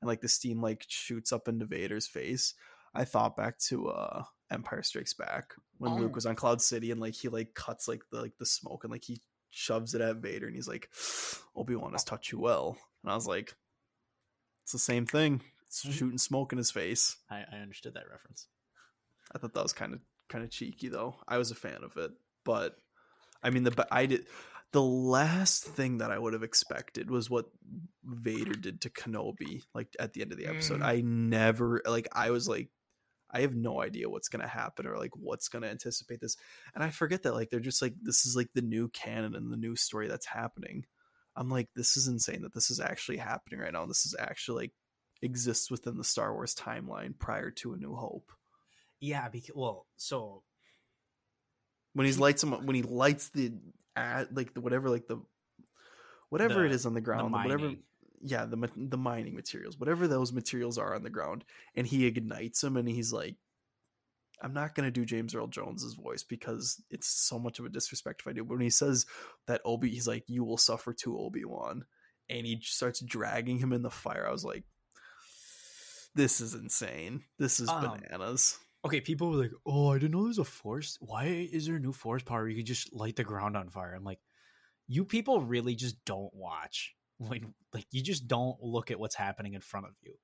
and 0.00 0.08
like 0.08 0.20
the 0.20 0.28
steam 0.28 0.60
like 0.60 0.84
shoots 0.88 1.32
up 1.32 1.48
into 1.48 1.64
Vader's 1.66 2.06
face. 2.06 2.54
I 2.94 3.04
thought 3.04 3.36
back 3.36 3.58
to 3.70 3.88
uh 3.88 4.24
Empire 4.50 4.82
Strikes 4.82 5.14
Back 5.14 5.54
when 5.78 5.92
Oh. 5.92 5.96
Luke 5.96 6.14
was 6.14 6.26
on 6.26 6.36
Cloud 6.36 6.62
City 6.62 6.90
and 6.92 7.00
like 7.00 7.14
he 7.14 7.28
like 7.28 7.54
cuts 7.54 7.88
like 7.88 8.02
the 8.12 8.20
like 8.20 8.36
the 8.38 8.46
smoke 8.46 8.84
and 8.84 8.92
like 8.92 9.04
he 9.04 9.20
shoves 9.50 9.94
it 9.94 10.00
at 10.00 10.16
Vader 10.16 10.46
and 10.46 10.54
he's 10.54 10.68
like, 10.68 10.88
Obi 11.56 11.74
Wan 11.74 11.92
has 11.92 12.04
taught 12.04 12.30
you 12.30 12.38
well, 12.38 12.76
and 13.02 13.10
I 13.10 13.14
was 13.14 13.26
like, 13.26 13.54
it's 14.62 14.72
the 14.72 14.78
same 14.78 15.06
thing. 15.06 15.40
It's 15.66 15.84
Mhm. 15.84 15.92
shooting 15.92 16.18
smoke 16.18 16.52
in 16.52 16.58
his 16.58 16.70
face. 16.70 17.16
I, 17.30 17.44
I 17.50 17.56
understood 17.56 17.94
that 17.94 18.08
reference. 18.10 18.46
I 19.32 19.38
thought 19.38 19.54
that 19.54 19.62
was 19.62 19.72
kind 19.72 19.94
of 19.94 20.00
kind 20.28 20.44
of 20.44 20.50
cheeky 20.50 20.88
though. 20.88 21.16
I 21.26 21.38
was 21.38 21.50
a 21.50 21.54
fan 21.56 21.82
of 21.82 21.96
it, 21.96 22.12
but 22.44 22.76
I 23.42 23.50
mean 23.50 23.64
the 23.64 23.86
I 23.90 24.06
did 24.06 24.26
the 24.74 24.82
last 24.82 25.62
thing 25.62 25.98
that 25.98 26.10
I 26.10 26.18
would 26.18 26.32
have 26.32 26.42
expected 26.42 27.08
was 27.08 27.30
what 27.30 27.46
Vader 28.04 28.54
did 28.54 28.80
to 28.80 28.90
Kenobi 28.90 29.62
like 29.72 29.86
at 30.00 30.14
the 30.14 30.20
end 30.20 30.32
of 30.32 30.38
the 30.38 30.48
episode. 30.48 30.80
Mm. 30.80 30.84
I 30.84 31.00
never 31.00 31.80
like 31.86 32.08
I 32.10 32.32
was 32.32 32.48
like 32.48 32.70
I 33.30 33.42
have 33.42 33.54
no 33.54 33.80
idea 33.80 34.10
what's 34.10 34.26
going 34.26 34.42
to 34.42 34.48
happen 34.48 34.88
or 34.88 34.98
like 34.98 35.12
what's 35.14 35.46
going 35.46 35.62
to 35.62 35.70
anticipate 35.70 36.20
this. 36.20 36.36
And 36.74 36.82
I 36.82 36.90
forget 36.90 37.22
that 37.22 37.34
like 37.34 37.50
they're 37.50 37.60
just 37.60 37.82
like 37.82 37.94
this 38.02 38.26
is 38.26 38.34
like 38.34 38.48
the 38.52 38.62
new 38.62 38.88
canon 38.88 39.36
and 39.36 39.52
the 39.52 39.56
new 39.56 39.76
story 39.76 40.08
that's 40.08 40.26
happening. 40.26 40.86
I'm 41.36 41.48
like 41.48 41.68
this 41.76 41.96
is 41.96 42.08
insane 42.08 42.42
that 42.42 42.52
this 42.52 42.68
is 42.68 42.80
actually 42.80 43.18
happening 43.18 43.60
right 43.60 43.72
now. 43.72 43.86
This 43.86 44.04
is 44.04 44.16
actually 44.18 44.64
like 44.64 44.72
exists 45.22 45.70
within 45.70 45.96
the 45.96 46.02
Star 46.02 46.34
Wars 46.34 46.56
timeline 46.56 47.16
prior 47.16 47.52
to 47.52 47.74
A 47.74 47.76
New 47.76 47.94
Hope. 47.94 48.32
Yeah, 48.98 49.28
because 49.28 49.54
well, 49.54 49.86
so 49.96 50.42
when 51.92 52.06
he 52.06 52.12
lights 52.14 52.40
them 52.40 52.54
up, 52.54 52.64
when 52.64 52.74
he 52.74 52.82
lights 52.82 53.28
the 53.28 53.52
ad 53.96 54.28
like 54.36 54.54
the 54.54 54.60
whatever 54.60 54.90
like 54.90 55.06
the 55.06 55.20
whatever 56.30 56.60
The- 56.60 56.66
it 56.66 56.72
is 56.72 56.86
on 56.86 56.94
the 56.94 57.00
ground 57.00 57.32
the 57.32 57.38
whatever 57.48 57.74
yeah 58.22 58.44
the 58.46 58.70
the 58.76 58.96
mining 58.96 59.34
materials 59.34 59.78
whatever 59.78 60.08
those 60.08 60.32
materials 60.32 60.78
are 60.78 60.94
on 60.94 61.02
the 61.02 61.10
ground 61.10 61.44
and 61.74 61.86
he 61.86 62.06
ignites 62.06 62.60
them 62.60 62.76
and 62.76 62.88
he's 62.88 63.12
like 63.12 63.36
I'm 64.42 64.52
not 64.52 64.74
gonna 64.74 64.90
do 64.90 65.04
James 65.04 65.34
Earl 65.34 65.46
Jones's 65.46 65.94
voice 65.94 66.22
because 66.24 66.82
it's 66.90 67.06
so 67.06 67.38
much 67.38 67.60
of 67.60 67.66
a 67.66 67.68
disrespect 67.68 68.20
if 68.20 68.26
I 68.26 68.32
do. 68.32 68.42
But 68.44 68.54
when 68.54 68.62
he 68.62 68.68
says 68.68 69.06
that 69.46 69.60
Obi, 69.64 69.88
he's 69.90 70.08
like, 70.08 70.24
"You 70.26 70.42
will 70.42 70.58
suffer 70.58 70.92
too, 70.92 71.16
Obi 71.16 71.44
Wan," 71.44 71.86
and 72.28 72.44
he 72.44 72.60
starts 72.60 73.00
dragging 73.00 73.58
him 73.58 73.72
in 73.72 73.82
the 73.82 73.90
fire. 73.92 74.26
I 74.28 74.32
was 74.32 74.44
like, 74.44 74.64
"This 76.14 76.40
is 76.40 76.52
insane. 76.52 77.22
This 77.38 77.60
is 77.60 77.68
Um, 77.68 78.00
bananas." 78.00 78.58
Okay, 78.84 79.00
people 79.00 79.30
were 79.30 79.36
like, 79.36 79.52
"Oh, 79.64 79.90
I 79.92 79.98
didn't 79.98 80.12
know 80.12 80.24
there's 80.24 80.38
a 80.38 80.44
force. 80.44 80.98
Why 81.00 81.24
is 81.26 81.66
there 81.66 81.76
a 81.76 81.80
new 81.80 81.92
force 81.92 82.22
power? 82.22 82.40
where 82.40 82.48
You 82.48 82.56
can 82.56 82.66
just 82.66 82.92
light 82.92 83.16
the 83.16 83.24
ground 83.24 83.56
on 83.56 83.68
fire." 83.70 83.94
I'm 83.94 84.04
like, 84.04 84.20
you 84.88 85.04
people 85.04 85.40
really 85.40 85.74
just 85.74 86.04
don't 86.04 86.34
watch. 86.34 86.96
Like, 87.20 87.44
like 87.72 87.86
you 87.92 88.02
just 88.02 88.26
don't 88.28 88.60
look 88.62 88.90
at 88.90 88.98
what's 89.00 89.14
happening 89.14 89.54
in 89.54 89.60
front 89.60 89.86
of 89.86 89.94
you. 90.02 90.14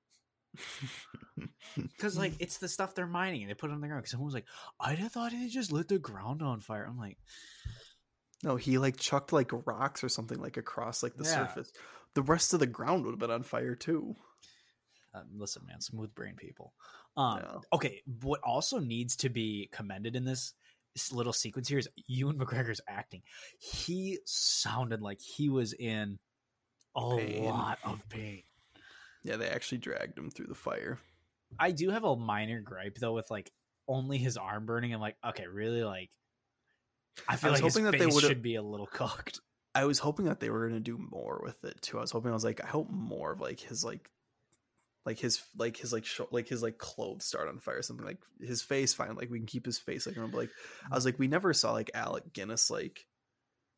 Because 1.97 2.17
like 2.17 2.35
it's 2.39 2.57
the 2.57 2.67
stuff 2.67 2.95
they're 2.95 3.07
mining 3.07 3.41
and 3.43 3.49
they 3.49 3.53
put 3.55 3.69
it 3.69 3.73
on 3.73 3.81
the 3.81 3.87
ground. 3.87 4.01
Because 4.01 4.11
someone 4.11 4.25
was 4.25 4.33
like, 4.33 4.47
"I 4.79 4.95
thought 4.95 5.31
they 5.31 5.47
just 5.47 5.71
lit 5.71 5.87
the 5.87 5.99
ground 5.99 6.41
on 6.41 6.59
fire." 6.59 6.83
I'm 6.83 6.97
like, 6.97 7.17
no, 8.43 8.55
he 8.55 8.77
like 8.77 8.97
chucked 8.97 9.31
like 9.33 9.51
rocks 9.67 10.03
or 10.03 10.09
something 10.09 10.39
like 10.39 10.57
across 10.57 11.03
like 11.03 11.15
the 11.15 11.23
Yeah. 11.23 11.47
surface. 11.47 11.71
The 12.15 12.23
rest 12.23 12.53
of 12.53 12.59
the 12.59 12.67
ground 12.67 13.05
would 13.05 13.11
have 13.11 13.19
been 13.19 13.31
on 13.31 13.43
fire 13.43 13.75
too. 13.75 14.15
um, 15.13 15.27
"Listen, 15.37 15.65
man, 15.65 15.81
smooth 15.81 16.13
brain 16.15 16.35
people." 16.35 16.73
Um, 17.17 17.39
Yeah. 17.39 17.57
okay, 17.73 18.01
what 18.21 18.39
also 18.43 18.79
needs 18.79 19.15
to 19.17 19.29
be 19.29 19.69
commended 19.71 20.15
in 20.15 20.23
this, 20.25 20.53
little 21.11 21.33
sequence 21.33 21.67
here 21.69 21.79
is 21.79 21.87
Ewan 22.07 22.37
McGregor's 22.37 22.81
acting. 22.87 23.21
He 23.59 24.19
sounded 24.25 25.01
like 25.01 25.21
he 25.21 25.49
was 25.49 25.73
in 25.73 26.19
a 26.95 27.15
Pain. 27.17 27.45
lot 27.45 27.79
of 27.85 28.07
pain. 28.09 28.43
Yeah, 29.23 29.37
they 29.37 29.47
actually 29.47 29.77
dragged 29.77 30.17
him 30.17 30.29
through 30.29 30.47
the 30.47 30.55
fire. 30.55 30.99
I 31.59 31.71
do 31.71 31.89
have 31.91 32.03
a 32.03 32.15
minor 32.15 32.59
gripe 32.59 32.97
though 32.97 33.13
with 33.13 33.29
like 33.31 33.51
only 33.87 34.17
his 34.17 34.35
arm 34.37 34.65
burning. 34.65 34.93
I'm 34.93 34.99
like, 35.01 35.15
okay, 35.25 35.47
really? 35.47 35.83
Like, 35.83 36.09
I 37.27 37.35
feel 37.35 37.51
was 37.51 37.61
like 37.61 37.65
his 37.65 37.73
hoping 37.75 37.85
that 37.91 37.97
they 37.99 38.09
should 38.19 38.41
be 38.41 38.55
a 38.55 38.61
little 38.63 38.87
cooked. 38.87 39.39
I 39.73 39.85
was 39.85 39.99
hoping 39.99 40.25
that 40.25 40.39
they 40.41 40.49
were 40.49 40.67
gonna 40.67 40.79
do 40.81 40.97
more 40.97 41.39
with 41.43 41.63
it 41.63 41.81
too. 41.81 41.97
I 41.97 42.01
was 42.01 42.11
hoping 42.11 42.31
I 42.31 42.33
was 42.33 42.43
like, 42.43 42.61
I 42.63 42.67
hope 42.67 42.89
more 42.89 43.31
of 43.31 43.39
like 43.39 43.59
his 43.61 43.83
like 43.85 44.09
like 45.05 45.19
his 45.19 45.41
like 45.57 45.77
his 45.77 45.91
like 45.91 46.05
sh- 46.05 46.21
like 46.31 46.47
his 46.47 46.61
like 46.61 46.77
clothes 46.77 47.25
start 47.25 47.49
on 47.49 47.59
fire 47.59 47.77
or 47.77 47.81
something 47.81 48.05
like 48.05 48.19
his 48.39 48.61
face 48.61 48.93
fine 48.93 49.15
like 49.15 49.29
we 49.29 49.39
can 49.39 49.47
keep 49.47 49.65
his 49.65 49.79
face 49.79 50.05
like 50.05 50.15
remember 50.15 50.37
like 50.37 50.51
I 50.91 50.95
was 50.95 51.05
like 51.05 51.19
we 51.19 51.27
never 51.27 51.53
saw 51.53 51.71
like 51.71 51.91
Alec 51.93 52.33
Guinness 52.33 52.69
like 52.69 53.05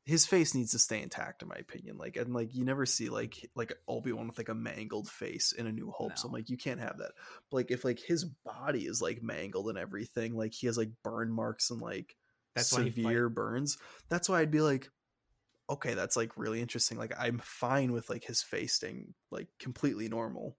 his 0.05 0.25
face 0.25 0.53
needs 0.53 0.71
to 0.71 0.79
stay 0.79 1.01
intact 1.01 1.41
in 1.41 1.47
my 1.47 1.55
opinion 1.55 1.97
like 1.97 2.17
and 2.17 2.33
like 2.33 2.53
you 2.53 2.65
never 2.65 2.85
see 2.85 3.07
like 3.07 3.49
like 3.55 3.73
Obi-Wan 3.87 4.27
with 4.27 4.37
like 4.37 4.49
a 4.49 4.55
mangled 4.55 5.07
face 5.07 5.53
in 5.53 5.65
a 5.65 5.71
new 5.71 5.91
hope 5.91 6.17
so 6.17 6.27
I'm 6.27 6.33
like 6.33 6.49
you 6.49 6.57
can't 6.57 6.81
have 6.81 6.97
that. 6.97 7.11
But 7.49 7.57
like 7.57 7.71
if 7.71 7.85
like 7.85 7.99
his 7.99 8.25
body 8.25 8.81
is 8.81 9.01
like 9.01 9.23
mangled 9.23 9.69
and 9.69 9.77
everything 9.77 10.35
like 10.35 10.53
he 10.53 10.67
has 10.67 10.77
like 10.77 10.89
burn 11.03 11.31
marks 11.31 11.71
and 11.71 11.81
like 11.81 12.17
That's 12.53 12.67
severe 12.67 13.29
burns 13.29 13.77
that's 14.09 14.27
why 14.27 14.41
I'd 14.41 14.51
be 14.51 14.61
like 14.61 14.89
okay 15.69 15.93
that's 15.93 16.17
like 16.17 16.35
really 16.35 16.59
interesting 16.59 16.97
like 16.97 17.13
I'm 17.17 17.39
fine 17.39 17.93
with 17.93 18.09
like 18.09 18.25
his 18.25 18.43
face 18.43 18.73
staying 18.73 19.13
like 19.31 19.47
completely 19.57 20.09
normal 20.09 20.57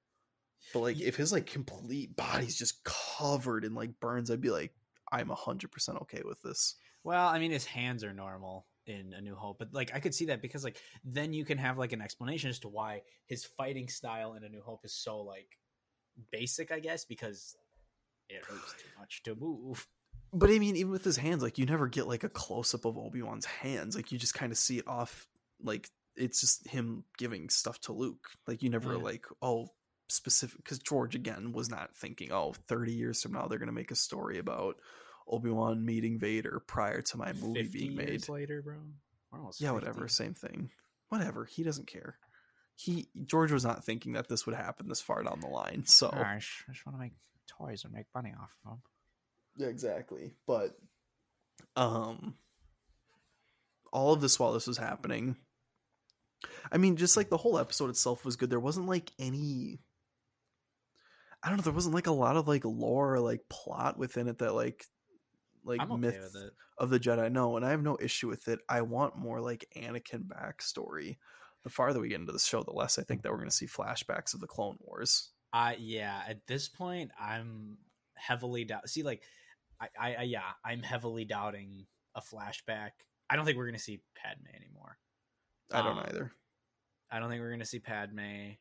but 0.73 0.81
like 0.81 1.01
if 1.01 1.17
his 1.17 1.33
like 1.33 1.47
complete 1.47 2.17
body's 2.17 2.57
just 2.57 2.83
covered 2.85 3.65
in 3.65 3.75
like 3.75 3.99
burns 4.01 4.31
I'd 4.31 4.41
be 4.41 4.51
like 4.51 4.73
I'm 5.13 5.29
100% 5.29 6.03
okay 6.03 6.23
with 6.25 6.41
this 6.43 6.77
Well, 7.05 7.29
I 7.29 7.39
mean, 7.39 7.51
his 7.53 7.67
hands 7.67 8.03
are 8.03 8.13
normal 8.13 8.67
in 8.87 9.13
A 9.17 9.21
New 9.21 9.35
Hope, 9.35 9.59
but 9.59 9.73
like 9.73 9.91
I 9.95 10.01
could 10.01 10.15
see 10.15 10.27
that 10.27 10.43
because 10.43 10.65
like 10.65 10.79
then 11.05 11.33
you 11.33 11.45
can 11.45 11.59
have 11.59 11.79
like 11.79 11.93
an 11.93 12.01
explanation 12.03 12.51
as 12.51 12.59
to 12.61 12.69
why 12.69 13.03
his 13.27 13.45
fighting 13.45 13.89
style 13.89 14.35
in 14.35 14.45
A 14.45 14.49
New 14.49 14.63
Hope 14.63 14.85
is 14.85 14.93
so 14.95 15.21
like 15.21 15.59
basic, 16.33 16.71
I 16.73 16.81
guess, 16.81 17.05
because 17.05 17.57
it 18.29 18.45
hurts 18.45 18.73
too 18.75 18.89
much 18.99 19.23
to 19.25 19.35
move. 19.37 19.87
But 20.33 20.51
I 20.51 20.59
mean, 20.59 20.77
even 20.77 20.91
with 20.91 21.05
his 21.05 21.17
hands, 21.19 21.43
like 21.43 21.59
you 21.59 21.67
never 21.67 21.87
get 21.87 22.09
like 22.09 22.25
a 22.25 22.29
close 22.29 22.75
up 22.75 22.85
of 22.85 22.99
Obi 22.99 23.23
Wan's 23.23 23.47
hands. 23.47 23.95
Like 23.95 24.11
you 24.11 24.19
just 24.19 24.35
kind 24.35 24.51
of 24.51 24.59
see 24.59 24.79
it 24.79 24.89
off. 24.89 25.29
Like 25.63 25.89
it's 26.17 26.41
just 26.41 26.67
him 26.69 27.05
giving 27.19 27.49
stuff 27.51 27.79
to 27.83 27.93
Luke. 27.93 28.31
Like 28.47 28.63
you 28.63 28.71
never 28.71 28.95
Yeah. 28.95 28.99
like 29.03 29.27
oh 29.41 29.69
specific 30.09 30.59
because 30.59 30.79
George 30.79 31.15
again 31.15 31.53
was 31.53 31.71
not 31.71 31.95
thinking 31.97 32.31
oh 32.31 32.53
30 32.69 32.93
years 32.93 33.23
from 33.23 33.33
now 33.33 33.47
they're 33.47 33.59
gonna 33.59 33.73
make 33.73 33.91
a 33.91 33.97
story 33.97 34.39
about 34.39 34.77
Obi 35.29 35.51
Wan 35.51 35.85
meeting 35.85 36.19
Vader 36.19 36.63
prior 36.67 37.01
to 37.03 37.17
my 37.17 37.33
movie 37.33 37.69
being 37.69 37.97
made. 37.97 38.29
later, 38.29 38.63
bro. 38.63 38.77
Yeah, 39.59 39.73
50. 39.73 39.75
whatever, 39.75 40.09
same 40.09 40.35
thing. 40.35 40.71
Whatever, 41.09 41.45
he 41.45 41.63
doesn't 41.63 41.87
care. 41.87 42.19
He 42.77 43.09
George 43.25 43.53
was 43.53 43.65
not 43.65 43.85
thinking 43.85 44.13
that 44.13 44.29
this 44.29 44.47
would 44.47 44.55
happen 44.55 44.89
this 44.89 45.01
far 45.01 45.23
down 45.23 45.41
the 45.41 45.49
line. 45.49 45.85
So 45.87 46.09
I 46.09 46.39
just, 46.39 46.51
I 46.69 46.73
just 46.73 46.87
want 46.87 46.97
to 46.97 47.03
make 47.03 47.13
toys 47.47 47.85
and 47.85 47.93
make 47.93 48.07
money 48.15 48.33
off 48.39 48.51
of 48.65 48.71
them. 48.71 48.83
Yeah, 49.57 49.69
exactly. 49.69 50.35
But 50.47 50.77
um 51.77 52.35
all 53.93 54.13
of 54.13 54.21
this 54.21 54.39
while 54.39 54.53
this 54.53 54.67
was 54.67 54.79
happening. 54.79 55.37
I 56.71 56.79
mean, 56.79 56.97
just 56.97 57.17
like 57.17 57.31
the 57.31 57.37
whole 57.37 57.59
episode 57.59 57.91
itself 57.91 58.25
was 58.25 58.37
good. 58.37 58.51
There 58.51 58.61
wasn't 58.61 58.89
like 58.89 59.13
any 59.19 59.81
I 61.45 61.49
don't 61.49 61.59
know, 61.59 61.63
there 61.63 61.73
wasn't 61.75 61.95
like 61.95 62.07
a 62.07 62.13
lot 62.13 62.37
of 62.37 62.49
like 62.49 62.65
lore 62.65 63.15
or 63.15 63.21
like 63.21 63.43
plot 63.51 63.99
within 63.99 64.29
it 64.29 64.39
that 64.39 64.55
like 64.55 64.87
like 65.63 65.81
okay 65.81 65.97
myth 65.97 66.35
of 66.79 66.91
the 66.91 66.99
Jedi. 66.99 67.31
No, 67.31 67.57
and 67.57 67.65
I 67.65 67.71
have 67.71 67.83
no 67.83 67.99
issue 68.01 68.29
with 68.29 68.49
it. 68.49 68.61
I 68.69 68.81
want 68.81 69.19
more 69.19 69.41
like 69.41 69.67
Anakin 69.77 70.25
backstory. 70.27 71.19
The 71.63 71.71
farther 71.71 72.01
we 72.01 72.09
get 72.09 72.21
into 72.21 72.33
the 72.33 72.39
show, 72.39 72.63
the 72.63 72.73
less 72.73 72.99
I 72.99 73.03
think 73.03 73.23
that 73.23 73.33
we're 73.33 73.39
gonna 73.39 73.51
see 73.51 73.67
flashbacks 73.67 74.35
of 74.35 74.41
the 74.41 74.47
Clone 74.47 74.77
Wars. 74.81 75.31
I 75.53 75.77
yeah, 75.79 76.23
at 76.27 76.47
this 76.47 76.69
point, 76.69 77.11
I'm 77.21 77.79
heavily 78.15 78.65
doubt. 78.65 78.89
See, 78.89 79.03
like, 79.03 79.23
I, 79.81 79.89
I, 79.99 80.15
I 80.15 80.23
yeah, 80.23 80.51
I'm 80.65 80.83
heavily 80.83 81.25
doubting 81.25 81.87
a 82.15 82.21
flashback. 82.21 82.91
I 83.31 83.37
don't 83.37 83.45
think 83.45 83.57
we're 83.59 83.67
gonna 83.67 83.79
see 83.79 84.01
Padme 84.15 84.49
anymore. 84.55 84.99
I 85.73 85.83
don't 85.83 85.99
Um, 85.99 86.05
either. 86.09 86.33
I 87.11 87.19
don't 87.19 87.29
think 87.31 87.41
we're 87.41 87.51
gonna 87.51 87.65
see 87.65 87.81
Padme. 87.81 88.57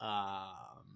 Um, 0.00 0.87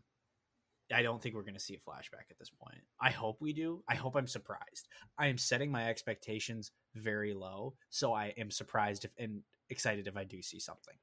I 0.92 1.02
don't 1.02 1.22
think 1.22 1.34
we're 1.34 1.42
gonna 1.42 1.58
see 1.58 1.74
a 1.74 1.78
flashback 1.90 2.30
at 2.30 2.38
this 2.38 2.50
point. 2.50 2.80
I 3.00 3.10
hope 3.10 3.38
we 3.40 3.52
do. 3.52 3.82
I 3.88 3.94
hope 3.94 4.14
I'm 4.16 4.26
surprised. 4.26 4.88
I 5.18 5.28
am 5.28 5.38
setting 5.38 5.70
my 5.70 5.88
expectations 5.88 6.70
very 6.94 7.34
low, 7.34 7.74
so 7.90 8.12
I 8.12 8.34
am 8.36 8.50
surprised 8.50 9.04
if 9.04 9.10
and 9.18 9.42
excited 9.70 10.06
if 10.06 10.16
I 10.16 10.24
do 10.24 10.42
see 10.42 10.58
something. 10.60 10.94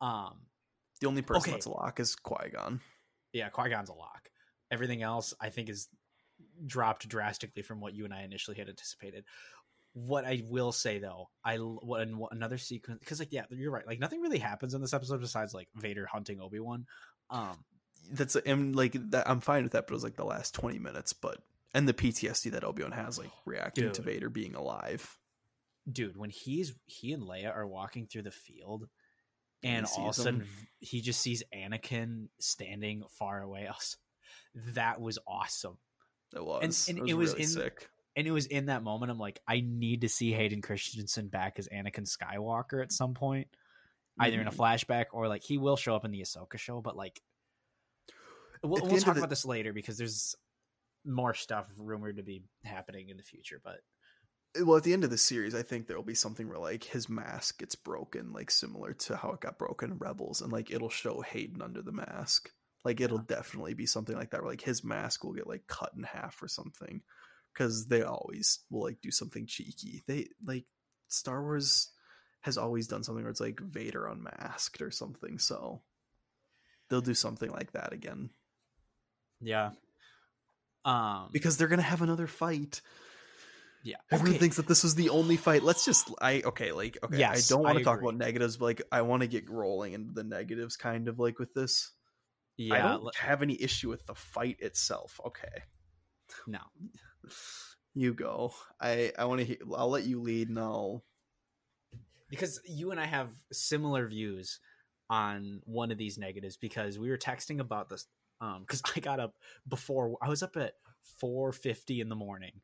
Um, 0.00 0.40
The 1.00 1.06
only 1.08 1.22
person 1.22 1.42
okay. 1.42 1.50
that's 1.52 1.66
a 1.66 1.70
lock 1.70 2.00
is 2.00 2.16
Qui 2.16 2.50
Gon. 2.50 2.80
yeah, 3.32 3.48
Qui 3.48 3.68
Gon's 3.68 3.88
a 3.88 3.94
lock. 3.94 4.30
Everything 4.70 5.02
else, 5.02 5.34
I 5.40 5.50
think, 5.50 5.68
is 5.68 5.88
dropped 6.66 7.08
drastically 7.08 7.62
from 7.62 7.80
what 7.80 7.94
you 7.94 8.04
and 8.04 8.12
I 8.14 8.22
initially 8.22 8.56
had 8.56 8.68
anticipated. 8.68 9.24
What 9.94 10.24
I 10.24 10.42
will 10.48 10.72
say 10.72 10.98
though, 10.98 11.28
I 11.44 11.56
what 11.58 12.08
what- 12.14 12.32
another 12.32 12.56
sequence 12.56 12.98
because 13.00 13.18
like 13.18 13.32
yeah, 13.32 13.44
you're 13.50 13.70
right. 13.70 13.86
Like 13.86 14.00
nothing 14.00 14.20
really 14.22 14.38
happens 14.38 14.72
in 14.74 14.80
this 14.80 14.94
episode 14.94 15.20
besides 15.20 15.52
like 15.52 15.68
Vader 15.76 16.06
hunting 16.06 16.40
Obi 16.40 16.60
Wan. 16.60 16.86
Um, 17.28 17.62
that's 18.10 18.34
and 18.36 18.74
like 18.76 18.92
that 19.10 19.28
i'm 19.30 19.40
fine 19.40 19.62
with 19.62 19.72
that 19.72 19.86
but 19.86 19.92
it 19.92 19.94
was 19.94 20.04
like 20.04 20.16
the 20.16 20.24
last 20.24 20.54
20 20.54 20.78
minutes 20.78 21.12
but 21.12 21.38
and 21.74 21.86
the 21.88 21.94
ptsd 21.94 22.50
that 22.50 22.64
obi-wan 22.64 22.92
has 22.92 23.18
like 23.18 23.30
reacting 23.46 23.90
to 23.92 24.02
vader 24.02 24.28
being 24.28 24.54
alive 24.54 25.16
dude, 25.90 26.16
when 26.16 26.30
he's 26.30 26.74
he 26.86 27.12
and 27.12 27.22
Leia 27.24 27.54
are 27.54 27.66
walking 27.66 28.06
through 28.06 28.22
the 28.22 28.30
field, 28.30 28.88
and 29.64 29.84
all 29.96 30.04
of 30.04 30.10
a 30.10 30.12
sudden 30.12 30.38
them. 30.40 30.48
he 30.78 31.00
just 31.00 31.20
sees 31.20 31.42
Anakin 31.52 32.28
standing 32.38 33.02
far 33.18 33.42
away. 33.42 33.66
Was- 33.68 33.96
That 34.74 35.00
was 35.00 35.18
awesome. 35.26 35.78
it 36.36 36.44
was 36.44 36.88
and 36.88 36.98
it 36.98 37.02
was, 37.02 37.10
it 37.10 37.14
was 37.16 37.30
really 37.32 37.42
in- 37.42 37.48
sick 37.48 37.88
and 38.16 38.26
it 38.26 38.30
was 38.30 38.46
in 38.46 38.66
that 38.66 38.82
moment 38.82 39.10
i'm 39.10 39.18
like 39.18 39.40
i 39.48 39.60
need 39.66 40.02
to 40.02 40.08
see 40.08 40.30
hayden 40.32 40.60
christensen 40.62 41.28
back 41.28 41.58
as 41.58 41.66
anakin 41.68 42.06
skywalker 42.06 42.82
at 42.82 42.92
some 42.92 43.14
point 43.14 43.48
either 44.20 44.40
in 44.40 44.46
a 44.46 44.50
Mhm. 44.50 44.56
flashback 44.56 45.06
or 45.12 45.26
like 45.28 45.42
he 45.42 45.56
will 45.58 45.76
show 45.76 45.96
up 45.96 46.04
in 46.04 46.10
the 46.10 46.20
ahsoka 46.20 46.58
show 46.58 46.80
but 46.82 46.96
like 46.96 47.20
we'll, 48.62 48.82
we'll 48.86 48.98
talk 48.98 49.14
the- 49.14 49.20
about 49.20 49.30
this 49.30 49.44
later 49.44 49.72
because 49.72 49.98
there's 49.98 50.34
more 51.04 51.34
stuff 51.34 51.68
rumored 51.76 52.16
to 52.16 52.22
be 52.22 52.44
happening 52.64 53.08
in 53.08 53.16
the 53.16 53.22
future 53.24 53.60
but 53.64 53.80
uh, 54.60 54.64
well 54.64 54.76
at 54.76 54.84
the 54.84 54.92
end 54.92 55.02
of 55.02 55.10
the 55.10 55.18
series 55.18 55.52
i 55.52 55.62
think 55.62 55.86
there'll 55.86 56.02
be 56.02 56.14
something 56.14 56.48
where 56.48 56.58
like 56.58 56.84
his 56.84 57.08
mask 57.08 57.58
gets 57.58 57.74
broken 57.74 58.32
like 58.32 58.52
similar 58.52 58.92
to 58.92 59.16
how 59.16 59.32
it 59.32 59.40
got 59.40 59.58
broken 59.58 59.90
in 59.90 59.98
rebels 59.98 60.40
and 60.42 60.52
like 60.52 60.70
it'll 60.70 60.88
show 60.88 61.20
hayden 61.20 61.62
under 61.62 61.82
the 61.82 61.92
mask. 61.92 62.50
Like 62.84 63.00
it'll 63.00 63.18
definitely 63.18 63.74
be 63.74 63.86
something 63.86 64.16
like 64.16 64.30
that 64.30 64.42
where 64.42 64.50
like 64.50 64.60
his 64.60 64.82
mask 64.82 65.22
will 65.22 65.32
get 65.32 65.46
like 65.46 65.66
cut 65.68 65.92
in 65.96 66.02
half 66.02 66.42
or 66.42 66.48
something 66.48 67.02
because 67.52 67.86
they 67.86 68.02
always 68.02 68.60
will 68.70 68.82
like 68.82 69.00
do 69.00 69.10
something 69.10 69.46
cheeky. 69.46 70.02
They 70.06 70.28
like 70.44 70.64
star 71.06 71.42
wars 71.42 71.90
has 72.40 72.58
always 72.58 72.88
done 72.88 73.04
something 73.04 73.22
where 73.22 73.30
it's 73.30 73.40
like 73.40 73.60
vader 73.60 74.06
unmasked 74.06 74.82
or 74.82 74.90
something 74.90 75.38
so 75.38 75.82
they'll 76.88 77.00
do 77.00 77.14
something 77.14 77.52
like 77.52 77.70
that 77.70 77.92
again 77.92 78.30
yeah 79.42 79.70
um 80.84 81.28
because 81.32 81.56
they're 81.56 81.68
gonna 81.68 81.82
have 81.82 82.02
another 82.02 82.26
fight 82.26 82.80
yeah 83.84 83.96
Everyone 84.12 84.30
okay. 84.34 84.38
thinks 84.38 84.56
that 84.56 84.68
this 84.68 84.84
was 84.84 84.94
the 84.94 85.08
only 85.08 85.36
fight. 85.36 85.64
Let's 85.64 85.84
just 85.84 86.08
I 86.20 86.42
okay, 86.44 86.70
like 86.70 86.98
okay, 87.02 87.18
Yes, 87.18 87.50
I 87.50 87.52
don't 87.52 87.64
want 87.64 87.78
to 87.78 87.84
talk 87.84 88.00
about 88.00 88.14
negatives, 88.14 88.56
but 88.56 88.66
like 88.66 88.82
I 88.92 89.02
want 89.02 89.22
to 89.22 89.26
get 89.26 89.50
rolling 89.50 89.92
into 89.92 90.12
the 90.12 90.22
negatives 90.22 90.76
kind 90.76 91.08
of 91.08 91.18
like 91.18 91.40
with 91.40 91.52
this. 91.52 91.90
Yeah. 92.56 92.74
I 92.74 92.78
don't 92.78 93.02
let- 93.02 93.16
have 93.16 93.42
any 93.42 93.60
issue 93.60 93.88
with 93.88 94.06
the 94.06 94.14
fight 94.14 94.58
itself. 94.60 95.18
Okay. 95.26 95.64
no 96.46 96.60
You 97.94 98.14
go. 98.14 98.54
I 98.80 99.12
I 99.18 99.24
want 99.24 99.40
to. 99.40 99.46
He- 99.46 99.58
I'll 99.76 99.90
let 99.90 100.04
you 100.04 100.20
lead. 100.20 100.48
No. 100.48 101.02
because 102.30 102.60
you 102.64 102.92
and 102.92 103.00
I 103.00 103.06
have 103.06 103.30
similar 103.52 104.06
views 104.06 104.60
on 105.10 105.60
one 105.64 105.90
of 105.90 105.98
these 105.98 106.18
negatives 106.18 106.56
because 106.56 107.00
we 107.00 107.10
were 107.10 107.18
texting 107.18 107.58
about 107.58 107.88
this 107.88 108.06
um 108.42 108.60
because 108.60 108.82
I 108.96 109.00
got 109.00 109.20
up 109.20 109.34
before 109.66 110.18
I 110.20 110.28
was 110.28 110.42
up 110.42 110.56
at 110.58 110.74
4:50 111.22 112.00
in 112.00 112.08
the 112.10 112.16
morning 112.16 112.60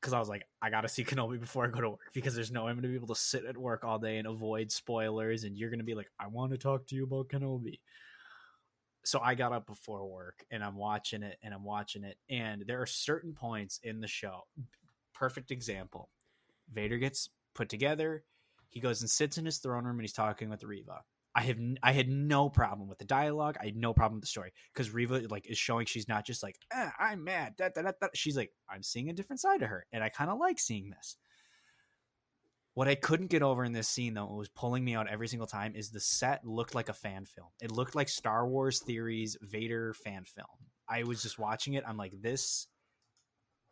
because 0.00 0.12
I 0.12 0.18
was 0.18 0.28
like 0.28 0.46
I 0.60 0.68
got 0.68 0.82
to 0.82 0.88
see 0.88 1.04
Kenobi 1.04 1.40
before 1.40 1.64
I 1.64 1.68
go 1.68 1.80
to 1.80 1.90
work 1.90 2.12
because 2.12 2.34
there's 2.34 2.50
no 2.50 2.64
way 2.64 2.72
I'm 2.72 2.82
to 2.82 2.88
be 2.88 2.94
able 2.94 3.08
to 3.08 3.14
sit 3.14 3.46
at 3.46 3.56
work 3.56 3.84
all 3.84 3.98
day 3.98 4.18
and 4.18 4.28
avoid 4.28 4.70
spoilers 4.70 5.44
and 5.44 5.56
you're 5.56 5.70
to 5.70 5.82
be 5.84 5.94
like 5.94 6.10
I 6.20 6.26
want 6.26 6.52
to 6.52 6.58
talk 6.58 6.86
to 6.88 6.94
you 6.94 7.04
about 7.04 7.28
Kenobi. 7.28 7.80
So 9.06 9.20
I 9.22 9.34
got 9.34 9.52
up 9.52 9.66
before 9.66 10.06
work 10.06 10.44
and 10.50 10.64
I'm 10.64 10.76
watching 10.76 11.22
it 11.22 11.38
and 11.42 11.54
I'm 11.54 11.64
watching 11.64 12.04
it 12.04 12.16
and 12.28 12.64
there 12.66 12.80
are 12.80 12.86
certain 12.86 13.32
points 13.32 13.78
in 13.82 14.00
the 14.00 14.08
show 14.08 14.44
perfect 15.14 15.50
example. 15.50 16.10
Vader 16.72 16.98
gets 16.98 17.30
put 17.54 17.68
together, 17.68 18.24
he 18.68 18.80
goes 18.80 19.00
and 19.00 19.08
sits 19.08 19.38
in 19.38 19.46
his 19.46 19.58
throne 19.58 19.84
room 19.84 19.96
and 19.96 20.02
he's 20.02 20.12
talking 20.12 20.50
with 20.50 20.64
Reva. 20.64 21.02
I 21.34 21.42
have 21.42 21.58
I 21.82 21.92
had 21.92 22.08
no 22.08 22.48
problem 22.48 22.88
with 22.88 22.98
the 22.98 23.04
dialogue. 23.04 23.56
I 23.60 23.66
had 23.66 23.76
no 23.76 23.92
problem 23.92 24.16
with 24.16 24.22
the 24.22 24.28
story 24.28 24.52
because 24.72 24.90
Reva 24.92 25.22
like 25.30 25.46
is 25.50 25.58
showing 25.58 25.86
she's 25.86 26.08
not 26.08 26.24
just 26.24 26.42
like 26.42 26.56
eh, 26.72 26.90
I'm 26.98 27.24
mad. 27.24 27.54
Da, 27.56 27.70
da, 27.74 27.82
da. 27.82 28.08
She's 28.14 28.36
like 28.36 28.52
I'm 28.68 28.82
seeing 28.82 29.10
a 29.10 29.12
different 29.14 29.40
side 29.40 29.62
of 29.62 29.68
her, 29.68 29.86
and 29.92 30.04
I 30.04 30.08
kind 30.08 30.30
of 30.30 30.38
like 30.38 30.58
seeing 30.58 30.90
this. 30.90 31.16
What 32.74 32.88
I 32.88 32.96
couldn't 32.96 33.30
get 33.30 33.42
over 33.42 33.64
in 33.64 33.72
this 33.72 33.88
scene 33.88 34.14
though, 34.14 34.32
it 34.32 34.36
was 34.36 34.48
pulling 34.48 34.84
me 34.84 34.94
out 34.94 35.08
every 35.08 35.28
single 35.28 35.46
time, 35.46 35.74
is 35.76 35.90
the 35.90 36.00
set 36.00 36.44
looked 36.44 36.74
like 36.74 36.88
a 36.88 36.94
fan 36.94 37.24
film. 37.24 37.48
It 37.60 37.70
looked 37.70 37.94
like 37.94 38.08
Star 38.08 38.48
Wars 38.48 38.80
Theories 38.80 39.36
Vader 39.42 39.94
fan 39.94 40.24
film. 40.24 40.46
I 40.88 41.04
was 41.04 41.22
just 41.22 41.38
watching 41.38 41.74
it. 41.74 41.84
I'm 41.86 41.96
like, 41.96 42.20
this 42.20 42.66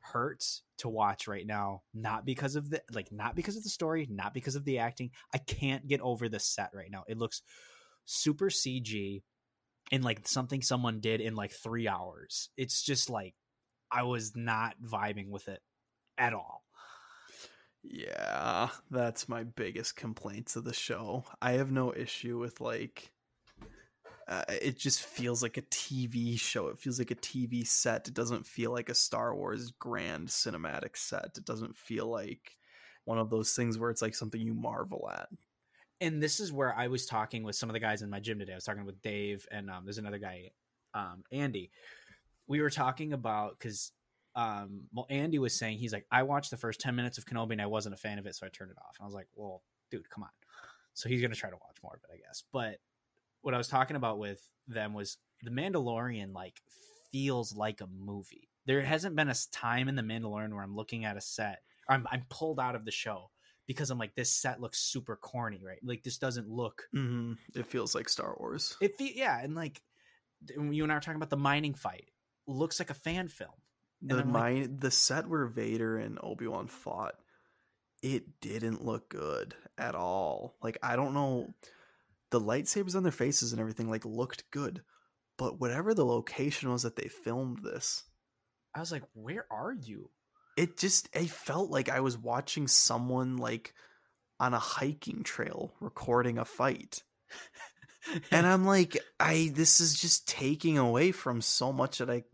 hurts 0.02 0.62
to 0.78 0.88
watch 0.88 1.28
right 1.28 1.46
now 1.46 1.82
not 1.94 2.26
because 2.26 2.56
of 2.56 2.70
the 2.70 2.82
like 2.92 3.12
not 3.12 3.36
because 3.36 3.56
of 3.56 3.62
the 3.62 3.70
story 3.70 4.06
not 4.10 4.34
because 4.34 4.56
of 4.56 4.64
the 4.64 4.78
acting 4.78 5.10
i 5.32 5.38
can't 5.38 5.86
get 5.86 6.00
over 6.00 6.28
the 6.28 6.40
set 6.40 6.70
right 6.74 6.90
now. 6.90 7.04
It 7.08 7.18
looks 7.18 7.42
super 8.04 8.50
cg 8.50 9.22
and 9.92 10.04
like 10.04 10.26
something 10.26 10.62
someone 10.62 11.00
did 11.00 11.20
in 11.20 11.34
like 11.34 11.52
three 11.52 11.86
hours. 11.86 12.48
It's 12.56 12.82
just 12.82 13.10
like 13.10 13.34
i 13.90 14.02
was 14.02 14.34
not 14.34 14.74
vibing 14.82 15.30
with 15.30 15.48
it 15.48 15.60
at 16.18 16.34
all. 16.34 16.62
Yeah, 17.84 18.68
that's 18.90 19.28
my 19.28 19.42
biggest 19.42 19.96
complaints 19.96 20.54
of 20.56 20.64
the 20.64 20.72
show. 20.72 21.24
I 21.40 21.52
have 21.52 21.72
no 21.72 21.92
issue 21.92 22.38
with 22.38 22.60
like 22.60 23.11
uh, 24.28 24.44
it 24.48 24.78
just 24.78 25.02
feels 25.02 25.42
like 25.42 25.56
a 25.56 25.62
TV 25.62 26.38
show. 26.38 26.68
It 26.68 26.78
feels 26.78 26.98
like 26.98 27.10
a 27.10 27.16
TV 27.16 27.66
set. 27.66 28.08
It 28.08 28.14
doesn't 28.14 28.46
feel 28.46 28.70
like 28.72 28.88
a 28.88 28.94
Star 28.94 29.34
Wars 29.34 29.72
grand 29.78 30.28
cinematic 30.28 30.96
set. 30.96 31.32
It 31.36 31.44
doesn't 31.44 31.76
feel 31.76 32.06
like 32.06 32.56
one 33.04 33.18
of 33.18 33.30
those 33.30 33.54
things 33.54 33.78
where 33.78 33.90
it's 33.90 34.02
like 34.02 34.14
something 34.14 34.40
you 34.40 34.54
marvel 34.54 35.10
at. 35.12 35.28
and 36.00 36.20
this 36.22 36.40
is 36.40 36.52
where 36.52 36.74
I 36.74 36.88
was 36.88 37.06
talking 37.06 37.44
with 37.44 37.54
some 37.56 37.68
of 37.68 37.74
the 37.74 37.80
guys 37.80 38.02
in 38.02 38.10
my 38.10 38.20
gym 38.20 38.38
today. 38.38 38.52
I 38.52 38.56
was 38.56 38.64
talking 38.64 38.84
with 38.84 39.00
Dave 39.02 39.46
and 39.50 39.70
um, 39.70 39.84
there's 39.84 39.98
another 39.98 40.18
guy, 40.18 40.50
um, 40.94 41.22
Andy. 41.30 41.70
We 42.48 42.60
were 42.60 42.70
talking 42.70 43.12
about 43.12 43.58
because 43.58 43.92
um, 44.34 44.82
well, 44.92 45.06
Andy 45.10 45.38
was 45.38 45.54
saying 45.54 45.78
he's 45.78 45.92
like, 45.92 46.06
I 46.10 46.22
watched 46.24 46.50
the 46.50 46.56
first 46.56 46.80
ten 46.80 46.96
minutes 46.96 47.18
of 47.18 47.24
Kenobi 47.24 47.52
and 47.52 47.62
I 47.62 47.66
wasn't 47.66 47.94
a 47.94 47.98
fan 47.98 48.18
of 48.18 48.26
it, 48.26 48.34
so 48.34 48.46
I 48.46 48.50
turned 48.50 48.70
it 48.70 48.78
off. 48.78 48.96
And 48.98 49.04
I 49.04 49.06
was 49.06 49.14
like, 49.14 49.28
well, 49.34 49.62
dude, 49.90 50.08
come 50.10 50.24
on. 50.24 50.30
So 50.94 51.08
he's 51.08 51.22
gonna 51.22 51.34
try 51.34 51.50
to 51.50 51.56
watch 51.56 51.76
more 51.82 51.94
of 51.94 52.00
it, 52.02 52.14
I 52.14 52.26
guess. 52.26 52.42
But 52.52 52.78
what 53.42 53.54
I 53.54 53.58
was 53.58 53.68
talking 53.68 53.96
about 53.96 54.18
with 54.18 54.40
them 54.68 54.94
was 54.94 55.18
the 55.42 55.50
Mandalorian 55.50 56.32
like 56.32 56.60
feels 57.10 57.54
like 57.54 57.80
a 57.80 57.86
movie. 57.86 58.48
There 58.66 58.80
hasn't 58.82 59.16
been 59.16 59.28
a 59.28 59.34
time 59.50 59.88
in 59.88 59.96
the 59.96 60.02
Mandalorian 60.02 60.52
where 60.52 60.62
I'm 60.62 60.76
looking 60.76 61.04
at 61.04 61.16
a 61.16 61.20
set, 61.20 61.58
I'm, 61.88 62.06
I'm 62.10 62.24
pulled 62.30 62.60
out 62.60 62.76
of 62.76 62.84
the 62.84 62.90
show 62.92 63.30
because 63.66 63.90
I'm 63.90 63.98
like, 63.98 64.14
this 64.14 64.30
set 64.32 64.60
looks 64.60 64.78
super 64.80 65.16
corny, 65.16 65.60
right? 65.64 65.78
Like 65.82 66.02
this 66.02 66.18
doesn't 66.18 66.48
look. 66.48 66.84
Mm-hmm. 66.94 67.32
It 67.58 67.66
feels 67.66 67.94
like 67.94 68.08
Star 68.08 68.36
Wars. 68.38 68.76
It 68.80 68.96
fe- 68.96 69.12
yeah, 69.16 69.40
and 69.42 69.54
like 69.54 69.82
you 70.48 70.82
and 70.82 70.92
I 70.92 70.94
were 70.96 71.00
talking 71.00 71.16
about 71.16 71.30
the 71.30 71.36
mining 71.36 71.74
fight, 71.74 72.06
looks 72.46 72.78
like 72.78 72.90
a 72.90 72.94
fan 72.94 73.28
film. 73.28 73.50
the 74.00 74.18
I'm 74.18 74.32
like- 74.32 74.42
mine, 74.42 74.76
the 74.78 74.90
set 74.90 75.28
where 75.28 75.46
Vader 75.46 75.96
and 75.98 76.18
Obi 76.22 76.46
Wan 76.46 76.66
fought, 76.68 77.14
it 78.02 78.40
didn't 78.40 78.84
look 78.84 79.08
good 79.08 79.54
at 79.78 79.94
all. 79.94 80.54
Like 80.62 80.78
I 80.82 80.96
don't 80.96 81.14
know, 81.14 81.52
the 82.32 82.40
lightsabers 82.40 82.96
on 82.96 83.04
their 83.04 83.12
faces 83.12 83.52
and 83.52 83.60
everything 83.60 83.88
like 83.88 84.04
looked 84.04 84.50
good, 84.50 84.82
but 85.38 85.60
whatever 85.60 85.94
the 85.94 86.04
location 86.04 86.72
was 86.72 86.82
that 86.82 86.96
they 86.96 87.08
filmed 87.08 87.60
this, 87.62 88.02
I 88.74 88.80
was 88.80 88.90
like, 88.90 89.04
where 89.14 89.46
are 89.50 89.72
you? 89.72 90.10
it 90.56 90.76
just 90.76 91.08
it 91.12 91.30
felt 91.30 91.70
like 91.70 91.88
I 91.88 92.00
was 92.00 92.18
watching 92.18 92.68
someone 92.68 93.36
like 93.36 93.74
on 94.38 94.54
a 94.54 94.58
hiking 94.58 95.22
trail 95.22 95.72
recording 95.80 96.38
a 96.38 96.44
fight. 96.44 97.02
and 98.30 98.46
I'm 98.46 98.64
like, 98.64 98.98
I 99.18 99.50
this 99.54 99.80
is 99.80 99.98
just 99.98 100.28
taking 100.28 100.78
away 100.78 101.12
from 101.12 101.40
so 101.40 101.72
much 101.72 101.98
that 101.98 102.10
I 102.10 102.24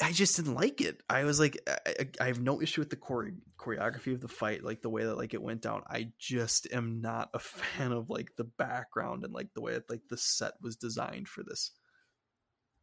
I 0.00 0.12
just 0.12 0.36
didn't 0.36 0.54
like 0.54 0.80
it. 0.80 1.02
I 1.10 1.24
was 1.24 1.40
like, 1.40 1.58
I, 1.86 2.08
I- 2.20 2.26
have 2.28 2.40
no 2.40 2.62
issue 2.62 2.80
with 2.80 2.90
the 2.90 2.96
chore- 2.96 3.32
choreography 3.58 4.14
of 4.14 4.20
the 4.20 4.28
fight, 4.28 4.62
like 4.62 4.80
the 4.80 4.90
way 4.90 5.04
that 5.04 5.16
like 5.16 5.34
it 5.34 5.42
went 5.42 5.62
down. 5.62 5.82
I 5.88 6.12
just 6.18 6.68
am 6.72 7.00
not 7.00 7.30
a 7.34 7.38
fan 7.40 7.92
of 7.92 8.08
like 8.08 8.36
the 8.36 8.44
background 8.44 9.24
and 9.24 9.32
like 9.34 9.52
the 9.54 9.60
way 9.60 9.72
that 9.74 9.90
like 9.90 10.02
the 10.08 10.16
set 10.16 10.52
was 10.62 10.76
designed 10.76 11.28
for 11.28 11.42
this. 11.42 11.72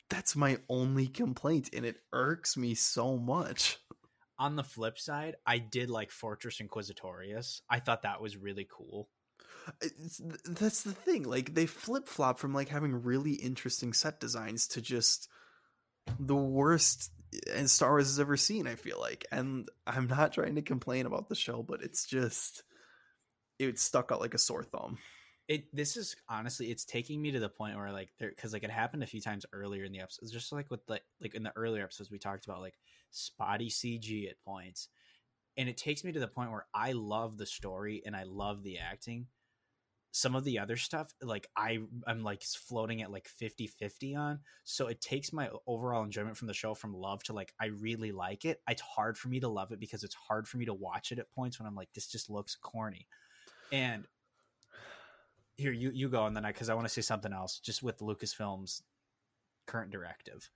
That's 0.10 0.36
my 0.36 0.58
only 0.70 1.08
complaint, 1.08 1.70
and 1.74 1.86
it 1.86 1.98
irks 2.14 2.58
me 2.58 2.76
so 2.76 3.18
much. 3.18 3.78
On 4.38 4.58
the 4.58 4.64
flip 4.64 5.00
side, 5.00 5.36
I 5.46 5.58
did 5.60 5.90
like 5.90 6.12
Fortress 6.12 6.60
Inquisitorius. 6.60 7.62
I 7.70 7.80
thought 7.80 8.02
that 8.02 8.22
was 8.22 8.36
really 8.36 8.68
cool. 8.70 9.08
It's, 9.82 10.22
that's 10.44 10.84
the 10.84 10.92
thing. 10.92 11.24
Like 11.24 11.54
they 11.56 11.66
flip 11.66 12.08
flop 12.10 12.38
from 12.38 12.54
like 12.54 12.68
having 12.68 13.02
really 13.02 13.34
interesting 13.36 13.94
set 13.94 14.20
designs 14.20 14.68
to 14.68 14.82
just 14.82 15.30
the 16.20 16.36
worst 16.36 17.12
Star 17.66 17.92
Wars 17.92 18.08
has 18.08 18.20
ever 18.20 18.38
seen. 18.38 18.68
I 18.68 18.76
feel 18.76 19.00
like, 19.00 19.26
and 19.32 19.68
I'm 19.86 20.08
not 20.08 20.34
trying 20.34 20.56
to 20.56 20.62
complain 20.62 21.06
about 21.06 21.30
the 21.30 21.36
show, 21.36 21.64
but 21.64 21.82
it's 21.82 22.06
just 22.06 22.64
it 23.60 23.80
stuck 23.80 24.12
out 24.12 24.22
like 24.22 24.34
a 24.34 24.40
sore 24.40 24.64
thumb. 24.64 24.98
It 25.48 25.74
this 25.76 25.96
is 25.96 26.16
honestly, 26.28 26.72
it's 26.72 26.86
taking 26.86 27.22
me 27.22 27.32
to 27.32 27.40
the 27.40 27.50
point 27.50 27.78
where 27.78 27.92
like 27.92 28.10
there 28.20 28.30
because 28.30 28.54
like 28.54 28.64
it 28.64 28.72
happened 28.72 29.04
a 29.04 29.08
few 29.08 29.22
times 29.22 29.46
earlier 29.54 29.84
in 29.84 29.92
the 29.92 30.00
episodes, 30.00 30.32
just 30.32 30.52
like 30.52 30.72
with 30.72 30.82
like 30.88 31.04
like 31.22 31.36
in 31.36 31.44
the 31.44 31.54
earlier 31.56 31.84
episodes 31.84 32.10
we 32.10 32.20
talked 32.20 32.46
about 32.46 32.62
like 32.62 32.76
spotty 33.12 33.70
CG 33.70 34.30
at 34.30 34.42
points, 34.44 34.88
and 35.58 35.70
it 35.70 35.78
takes 35.78 36.04
me 36.04 36.12
to 36.12 36.20
the 36.20 36.28
point 36.28 36.52
where 36.52 36.66
I 36.74 36.94
love 36.94 37.38
the 37.38 37.46
story 37.46 38.02
and 38.06 38.16
I 38.16 38.24
love 38.24 38.64
the 38.64 38.80
acting. 38.80 39.28
Some 40.16 40.34
of 40.34 40.46
the 40.46 40.60
other 40.60 40.78
stuff, 40.78 41.14
like 41.22 41.46
I, 41.58 41.80
I'm 42.08 42.24
like 42.24 42.42
floating 42.42 43.02
at 43.02 43.12
like 43.12 43.28
50 43.28 43.68
50 43.68 44.16
on. 44.16 44.40
So 44.64 44.88
it 44.88 45.02
takes 45.02 45.34
my 45.34 45.50
overall 45.68 46.06
enjoyment 46.06 46.38
from 46.38 46.48
the 46.48 46.54
show 46.54 46.74
from 46.74 46.94
love 46.94 47.22
to 47.24 47.34
like, 47.34 47.54
I 47.60 47.66
really 47.66 48.14
like 48.14 48.46
it. 48.46 48.62
It's 48.66 48.82
hard 48.82 49.18
for 49.18 49.28
me 49.28 49.42
to 49.42 49.50
love 49.50 49.74
it 49.74 49.80
because 49.82 50.06
it's 50.06 50.16
hard 50.16 50.48
for 50.48 50.56
me 50.56 50.64
to 50.68 50.74
watch 50.74 51.12
it 51.12 51.20
at 51.20 51.30
points 51.32 51.60
when 51.60 51.68
I'm 51.68 51.76
like, 51.76 51.90
this 51.94 52.08
just 52.08 52.30
looks 52.30 52.56
corny. 52.56 53.08
And 53.74 54.06
here, 55.58 55.74
you, 55.74 55.92
you 55.94 56.08
go. 56.08 56.26
And 56.26 56.34
then 56.34 56.46
I, 56.46 56.54
cause 56.54 56.70
I 56.70 56.76
want 56.76 56.88
to 56.88 56.94
say 56.94 57.02
something 57.02 57.34
else 57.34 57.60
just 57.60 57.84
with 57.84 58.00
Lucasfilm's 58.00 58.84
current 59.68 59.92
directive. 59.92 60.50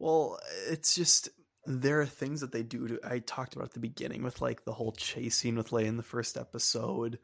Well, 0.00 0.40
it's 0.68 0.92
just 0.96 1.28
there 1.66 2.00
are 2.00 2.06
things 2.06 2.40
that 2.40 2.50
they 2.50 2.64
do 2.64 2.88
to 2.88 3.00
I 3.04 3.20
talked 3.20 3.54
about 3.54 3.68
at 3.68 3.74
the 3.74 3.80
beginning 3.80 4.24
with 4.24 4.40
like 4.40 4.64
the 4.64 4.72
whole 4.72 4.90
chase 4.90 5.36
scene 5.36 5.54
with 5.54 5.70
Leia 5.70 5.84
in 5.84 5.98
the 5.98 6.02
first 6.02 6.36
episode. 6.36 7.20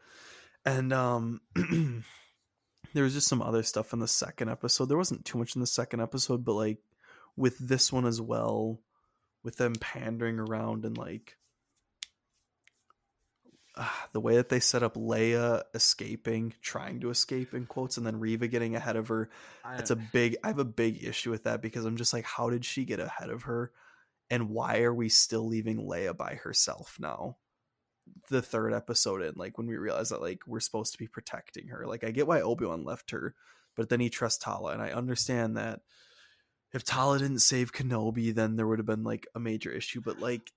And 0.65 0.93
um 0.93 1.41
there 2.95 3.05
was 3.05 3.15
just 3.15 3.29
some 3.29 3.43
other 3.43 3.63
stuff 3.63 3.93
in 3.93 3.99
the 3.99 4.09
second 4.09 4.49
episode. 4.49 4.87
There 4.87 4.99
wasn't 4.99 5.25
too 5.25 5.39
much 5.39 5.55
in 5.55 5.61
the 5.61 5.67
second 5.67 6.01
episode, 6.01 6.45
but 6.45 6.55
like 6.55 6.79
with 7.37 7.59
this 7.59 7.93
one 7.93 8.07
as 8.07 8.21
well, 8.21 8.81
with 9.43 9.57
them 9.57 9.75
pandering 9.81 10.39
around 10.39 10.85
and 10.85 10.97
like 10.97 11.37
ah, 13.77 14.09
the 14.13 14.21
way 14.21 14.37
that 14.37 14.49
they 14.49 14.61
set 14.61 14.83
up 14.83 14.95
Leia 14.95 15.63
escaping, 15.75 16.55
trying 16.63 17.01
to 17.01 17.11
escape 17.11 17.55
in 17.55 17.67
quotes, 17.67 17.97
and 17.97 18.07
then 18.07 18.21
Reva 18.21 18.47
getting 18.47 18.77
ahead 18.77 18.97
of 18.97 19.09
her 19.09 19.31
that's 19.65 19.91
a 19.91 19.97
big 19.97 20.37
I 20.45 20.49
have 20.49 20.59
a 20.59 20.65
big 20.65 21.03
issue 21.03 21.31
with 21.31 21.45
that 21.45 21.63
because 21.63 21.85
I'm 21.85 21.97
just 21.97 22.13
like 22.13 22.25
how 22.25 22.51
did 22.51 22.65
she 22.65 22.85
get 22.85 23.01
ahead 23.01 23.31
of 23.31 23.43
her 23.45 23.73
and 24.31 24.49
why 24.51 24.81
are 24.81 24.95
we 24.95 25.09
still 25.09 25.47
leaving 25.47 25.79
Leia 25.79 26.17
by 26.17 26.35
herself 26.35 26.97
now? 26.99 27.37
The 28.29 28.43
third 28.43 28.73
episode 28.73 29.23
in 29.23 29.35
like 29.37 29.59
when 29.59 29.67
we 29.67 29.77
realize 29.77 30.11
that 30.11 30.21
like 30.21 30.41
we're 30.47 30.61
supposed 30.61 30.93
to 30.93 30.99
be 30.99 31.09
protecting 31.09 31.69
her. 31.69 31.87
Like 31.87 32.05
I 32.05 32.11
get 32.11 32.27
why 32.27 32.41
Obi-Wan 32.41 32.85
left 32.85 33.11
her, 33.11 33.35
but 33.77 33.89
then 33.89 34.01
he 34.01 34.11
trusts 34.11 34.43
Tala 34.43 34.73
and 34.73 34.83
I 34.83 34.91
understand 34.91 35.57
that 35.57 35.81
if 36.73 36.85
Tala 36.85 37.19
didn't 37.19 37.41
save 37.41 37.73
Kenobi 37.73 38.35
then 38.35 38.57
there 38.57 38.67
would 38.67 38.79
have 38.79 38.87
been 38.87 39.05
like 39.05 39.27
a 39.35 39.41
major 39.41 39.71
issue, 39.71 40.01
but 40.01 40.19
like 40.19 40.53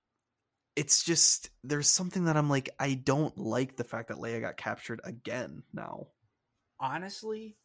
it's 0.76 1.02
just 1.02 1.50
there's 1.64 1.88
something 1.88 2.24
that 2.26 2.36
I'm 2.36 2.50
like 2.50 2.70
I 2.78 2.94
don't 2.94 3.36
like 3.38 3.76
the 3.76 3.84
fact 3.84 4.08
that 4.08 4.18
Leia 4.18 4.40
got 4.40 4.56
captured 4.56 5.00
again 5.04 5.62
now. 5.72 6.08
honestly, 6.78 7.56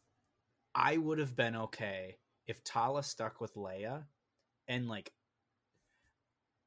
I 0.74 0.96
would 0.96 1.18
have 1.18 1.36
been 1.36 1.56
okay 1.56 2.16
if 2.46 2.64
Tala 2.64 3.02
stuck 3.02 3.40
with 3.40 3.54
Leia 3.54 4.04
and 4.68 4.88
like 4.88 5.12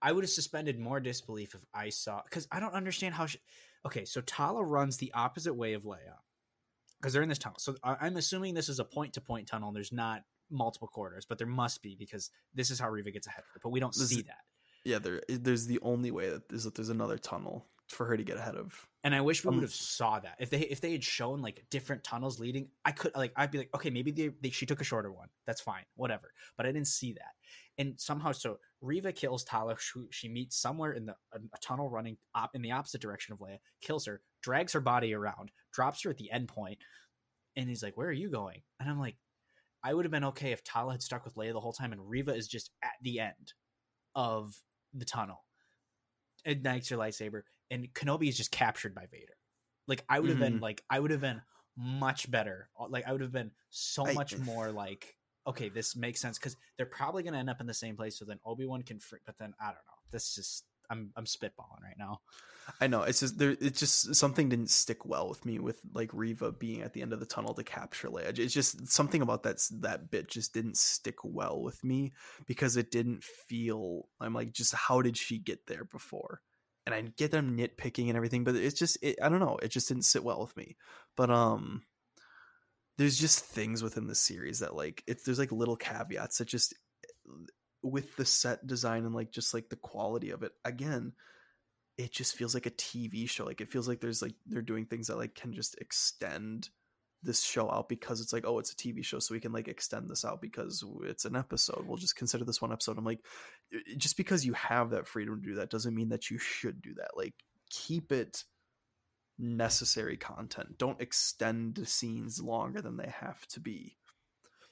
I 0.05 0.11
would 0.11 0.23
have 0.23 0.29
suspended 0.29 0.77
more 0.77 0.99
disbelief 0.99 1.55
if 1.55 1.61
I 1.73 1.89
saw 1.89 2.21
because 2.23 2.47
I 2.51 2.59
don't 2.59 2.73
understand 2.73 3.15
how. 3.15 3.25
She, 3.25 3.39
okay, 3.87 4.05
so 4.05 4.21
Tala 4.21 4.63
runs 4.63 4.97
the 4.97 5.11
opposite 5.15 5.55
way 5.55 5.73
of 5.73 5.81
Leia 5.81 6.17
because 7.01 7.11
they're 7.11 7.23
in 7.23 7.29
this 7.29 7.39
tunnel. 7.39 7.57
So 7.57 7.75
I, 7.83 7.95
I'm 8.01 8.15
assuming 8.17 8.53
this 8.53 8.69
is 8.69 8.77
a 8.79 8.85
point 8.85 9.13
to 9.13 9.21
point 9.21 9.47
tunnel. 9.47 9.69
And 9.69 9.75
there's 9.75 9.91
not 9.91 10.21
multiple 10.51 10.87
corridors, 10.87 11.25
but 11.27 11.39
there 11.39 11.47
must 11.47 11.81
be 11.81 11.95
because 11.97 12.29
this 12.53 12.69
is 12.69 12.79
how 12.79 12.87
Reva 12.87 13.09
gets 13.09 13.25
ahead 13.25 13.39
of 13.39 13.45
her. 13.55 13.59
But 13.63 13.69
we 13.69 13.79
don't 13.79 13.95
This 13.95 14.09
see 14.09 14.17
is- 14.19 14.23
that. 14.25 14.43
Yeah, 14.83 14.99
there. 14.99 15.23
There's 15.27 15.65
the 15.65 15.79
only 15.81 16.11
way 16.11 16.29
that 16.29 16.43
is 16.51 16.65
that 16.65 16.75
there's 16.75 16.89
another 16.89 17.17
tunnel 17.17 17.65
for 17.89 18.05
her 18.05 18.15
to 18.15 18.23
get 18.23 18.37
ahead 18.37 18.55
of. 18.55 18.87
And 19.03 19.15
I 19.15 19.21
wish 19.21 19.43
we 19.43 19.49
Um, 19.49 19.55
would 19.55 19.63
have 19.63 19.73
saw 19.73 20.19
that. 20.19 20.35
If 20.39 20.51
they 20.51 20.59
if 20.59 20.81
they 20.81 20.91
had 20.91 21.03
shown 21.03 21.41
like 21.41 21.65
different 21.71 22.03
tunnels 22.03 22.39
leading, 22.39 22.69
I 22.85 22.91
could 22.91 23.15
like 23.15 23.33
I'd 23.35 23.49
be 23.49 23.57
like, 23.57 23.69
okay, 23.73 23.89
maybe 23.89 24.11
they, 24.11 24.27
they 24.41 24.51
she 24.51 24.67
took 24.67 24.81
a 24.81 24.83
shorter 24.83 25.11
one. 25.11 25.29
That's 25.47 25.61
fine, 25.61 25.85
whatever. 25.95 26.31
But 26.57 26.67
I 26.67 26.71
didn't 26.71 26.89
see 26.89 27.13
that. 27.13 27.33
And 27.77 27.99
somehow, 27.99 28.31
so 28.31 28.57
Reva 28.81 29.11
kills 29.11 29.43
Tala. 29.43 29.75
She, 29.77 29.99
she 30.11 30.29
meets 30.29 30.55
somewhere 30.57 30.93
in 30.93 31.05
the 31.07 31.15
a, 31.33 31.37
a 31.37 31.57
tunnel 31.61 31.89
running 31.89 32.17
op, 32.33 32.51
in 32.55 32.61
the 32.61 32.71
opposite 32.71 33.01
direction 33.01 33.33
of 33.33 33.39
Leia. 33.39 33.57
Kills 33.81 34.05
her, 34.05 34.21
drags 34.41 34.71
her 34.73 34.79
body 34.79 35.13
around, 35.13 35.51
drops 35.73 36.03
her 36.03 36.09
at 36.09 36.17
the 36.17 36.31
end 36.31 36.47
point, 36.47 36.79
and 37.57 37.67
he's 37.67 37.83
like, 37.83 37.97
"Where 37.97 38.07
are 38.07 38.13
you 38.13 38.29
going?" 38.29 38.61
And 38.79 38.89
I'm 38.89 38.99
like, 38.99 39.17
I 39.83 39.93
would 39.93 40.05
have 40.05 40.11
been 40.11 40.23
okay 40.25 40.51
if 40.51 40.63
Tala 40.63 40.93
had 40.93 41.01
stuck 41.03 41.25
with 41.25 41.35
Leia 41.35 41.51
the 41.53 41.59
whole 41.59 41.73
time, 41.73 41.91
and 41.91 42.09
Reva 42.09 42.33
is 42.33 42.47
just 42.47 42.71
at 42.81 42.93
the 43.01 43.19
end 43.19 43.53
of 44.15 44.55
the 44.93 45.05
tunnel, 45.05 45.43
ignites 46.45 46.89
her 46.89 46.97
lightsaber, 46.97 47.41
and 47.69 47.87
Kenobi 47.93 48.29
is 48.29 48.37
just 48.37 48.51
captured 48.51 48.95
by 48.95 49.05
Vader. 49.11 49.33
Like 49.87 50.03
I 50.09 50.19
would 50.19 50.29
have 50.29 50.39
been 50.39 50.59
Mhm. 50.59 50.61
like 50.61 50.83
I 50.89 50.99
would 50.99 51.11
have 51.11 51.21
been 51.21 51.41
much 51.77 52.31
better. 52.31 52.69
Like 52.89 53.05
I 53.05 53.11
would 53.11 53.21
have 53.21 53.31
been 53.33 53.51
so 53.69 54.07
I- 54.07 54.13
much 54.13 54.37
more 54.37 54.71
like 54.71 55.17
okay, 55.47 55.69
this 55.69 55.95
makes 55.95 56.21
sense 56.21 56.37
because 56.37 56.57
they're 56.77 56.85
probably 56.85 57.23
going 57.23 57.33
to 57.33 57.39
end 57.39 57.49
up 57.49 57.61
in 57.61 57.67
the 57.67 57.73
same 57.73 57.95
place. 57.95 58.17
So 58.17 58.25
then 58.25 58.39
Obi 58.45 58.65
Wan 58.65 58.81
can, 58.83 58.99
free, 58.99 59.19
but 59.25 59.37
then 59.37 59.53
I 59.59 59.65
don't 59.65 59.75
know. 59.75 60.01
This 60.11 60.35
just 60.35 60.65
I'm 60.89 61.11
I'm 61.15 61.25
spitballing 61.25 61.83
right 61.83 61.97
now. 61.97 62.19
I 62.81 62.87
know 62.87 63.03
it's 63.03 63.19
just 63.19 63.37
there. 63.37 63.55
It's 63.59 63.79
just 63.79 64.15
something 64.15 64.49
didn't 64.49 64.71
stick 64.71 65.05
well 65.05 65.29
with 65.29 65.45
me 65.45 65.59
with 65.59 65.79
like 65.93 66.09
Reva 66.13 66.51
being 66.51 66.81
at 66.81 66.93
the 66.93 67.01
end 67.01 67.13
of 67.13 67.19
the 67.19 67.25
tunnel 67.25 67.53
to 67.53 67.63
capture 67.63 68.09
Leia. 68.09 68.37
It's 68.37 68.53
just 68.53 68.87
something 68.87 69.21
about 69.21 69.43
that 69.43 69.61
that 69.81 70.09
bit 70.09 70.29
just 70.29 70.53
didn't 70.53 70.77
stick 70.77 71.17
well 71.23 71.61
with 71.61 71.83
me 71.83 72.13
because 72.47 72.75
it 72.77 72.91
didn't 72.91 73.23
feel. 73.23 74.07
I'm 74.19 74.33
like, 74.33 74.51
just 74.51 74.73
how 74.73 75.01
did 75.01 75.17
she 75.17 75.37
get 75.37 75.67
there 75.67 75.85
before? 75.85 76.41
And 76.87 76.93
I 76.93 77.01
get 77.01 77.31
them 77.31 77.57
nitpicking 77.57 78.07
and 78.07 78.15
everything, 78.15 78.43
but 78.43 78.55
it's 78.55 78.77
just 78.77 78.97
it, 79.01 79.17
I 79.21 79.29
don't 79.29 79.39
know. 79.39 79.57
It 79.61 79.69
just 79.69 79.87
didn't 79.87 80.03
sit 80.03 80.23
well 80.23 80.41
with 80.41 80.55
me. 80.57 80.75
But 81.15 81.29
um, 81.29 81.83
there's 82.97 83.17
just 83.17 83.43
things 83.43 83.83
within 83.83 84.07
the 84.07 84.15
series 84.15 84.59
that 84.59 84.75
like 84.75 85.03
it's 85.07 85.23
there's 85.23 85.39
like 85.39 85.51
little 85.51 85.75
caveats 85.75 86.37
that 86.37 86.47
just 86.47 86.73
eh, 87.05 87.31
with 87.83 88.15
the 88.15 88.25
set 88.25 88.65
design 88.65 89.05
and 89.05 89.13
like 89.13 89.31
just 89.31 89.53
like 89.53 89.69
the 89.69 89.75
quality 89.75 90.31
of 90.31 90.43
it 90.43 90.51
again 90.63 91.13
it 91.97 92.11
just 92.11 92.35
feels 92.35 92.53
like 92.53 92.65
a 92.65 92.71
TV 92.71 93.29
show. 93.29 93.45
Like 93.45 93.61
it 93.61 93.71
feels 93.71 93.87
like 93.87 94.01
there's 94.01 94.21
like 94.21 94.35
they're 94.45 94.61
doing 94.61 94.85
things 94.85 95.07
that 95.07 95.17
like 95.17 95.35
can 95.35 95.53
just 95.53 95.75
extend 95.79 96.69
this 97.23 97.41
show 97.41 97.71
out 97.71 97.89
because 97.89 98.21
it's 98.21 98.33
like 98.33 98.45
oh 98.45 98.59
it's 98.59 98.71
a 98.71 98.75
TV 98.75 99.03
show 99.03 99.17
so 99.17 99.33
we 99.33 99.39
can 99.39 99.51
like 99.51 99.67
extend 99.67 100.07
this 100.09 100.23
out 100.25 100.41
because 100.41 100.83
it's 101.03 101.25
an 101.25 101.35
episode. 101.35 101.85
We'll 101.87 101.97
just 101.97 102.15
consider 102.15 102.43
this 102.43 102.61
one 102.61 102.71
episode. 102.71 102.97
I'm 102.97 103.05
like 103.05 103.21
eh, 103.73 103.95
just 103.97 104.17
because 104.17 104.45
you 104.45 104.53
have 104.53 104.89
that 104.91 105.07
freedom 105.07 105.41
to 105.41 105.47
do 105.47 105.55
that 105.55 105.69
doesn't 105.69 105.95
mean 105.95 106.09
that 106.09 106.29
you 106.29 106.37
should 106.37 106.81
do 106.81 106.93
that. 106.95 107.11
Like 107.15 107.33
keep 107.69 108.11
it 108.11 108.43
necessary 109.37 110.17
content. 110.17 110.77
Don't 110.77 111.01
extend 111.01 111.87
scenes 111.87 112.41
longer 112.41 112.81
than 112.81 112.97
they 112.97 113.09
have 113.09 113.45
to 113.47 113.59
be. 113.59 113.97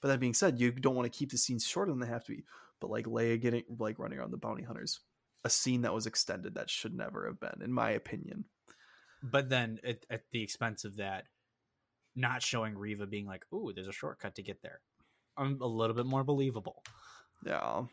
But 0.02 0.10
that 0.10 0.20
being 0.20 0.34
said, 0.34 0.60
you 0.60 0.72
don't 0.72 0.96
want 0.96 1.12
to 1.12 1.18
keep 1.18 1.32
the 1.32 1.38
scenes 1.38 1.66
shorter 1.66 1.92
than 1.92 2.00
they 2.00 2.08
have 2.08 2.26
to 2.26 2.32
be. 2.32 2.44
But 2.80 2.90
like 2.90 3.06
Leia 3.06 3.40
getting 3.40 3.64
like 3.80 4.00
running 4.00 4.20
around 4.20 4.32
the 4.32 4.38
bounty 4.38 4.64
hunters, 4.64 5.00
a 5.44 5.50
scene 5.50 5.82
that 5.84 5.94
was 5.94 6.06
extended 6.06 6.56
that 6.56 6.70
should 6.70 6.94
never 6.94 7.26
have 7.28 7.40
been, 7.40 7.62
in 7.64 7.72
my 7.72 7.92
opinion. 7.92 8.46
But 9.22 9.50
then 9.50 9.80
at, 9.86 10.06
at 10.10 10.24
the 10.32 10.44
expense 10.44 10.84
of 10.84 10.98
that, 10.98 11.26
not 12.16 12.42
showing 12.44 12.78
Reva 12.78 13.08
being 13.08 13.26
like, 13.26 13.46
"Ooh, 13.54 13.72
there's 13.74 13.88
a 13.88 13.94
shortcut 13.94 14.36
to 14.36 14.44
get 14.44 14.62
there." 14.62 14.82
I'm 15.38 15.62
a 15.62 15.66
little 15.66 15.96
bit 15.96 16.06
more 16.06 16.24
believable. 16.26 16.84
Yeah. 17.46 17.84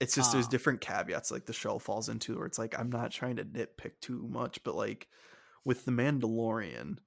It's 0.00 0.14
just 0.16 0.32
there's 0.32 0.46
Ah. 0.46 0.50
different 0.50 0.80
caveats 0.80 1.30
like 1.30 1.46
the 1.46 1.52
show 1.52 1.78
falls 1.78 2.08
into 2.08 2.36
where 2.36 2.46
it's 2.46 2.58
like 2.58 2.76
I'm 2.78 2.90
not 2.90 3.12
trying 3.12 3.36
to 3.36 3.44
nitpick 3.44 3.92
too 4.00 4.26
much, 4.28 4.62
but 4.64 4.74
like 4.74 5.06
with 5.64 5.84
the 5.84 5.92
Mandalorian, 5.92 6.98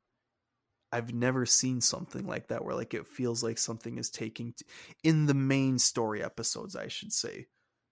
I've 0.92 1.14
never 1.14 1.46
seen 1.46 1.82
something 1.82 2.26
like 2.26 2.48
that 2.48 2.64
where 2.64 2.76
like 2.76 2.94
it 2.94 3.06
feels 3.08 3.44
like 3.44 3.58
something 3.58 3.98
is 3.98 4.10
taking 4.10 4.54
t- 4.54 4.66
in 5.04 5.26
the 5.26 5.34
main 5.34 5.78
story 5.78 6.24
episodes, 6.24 6.76
I 6.76 6.88
should 6.88 7.12
say. 7.12 7.48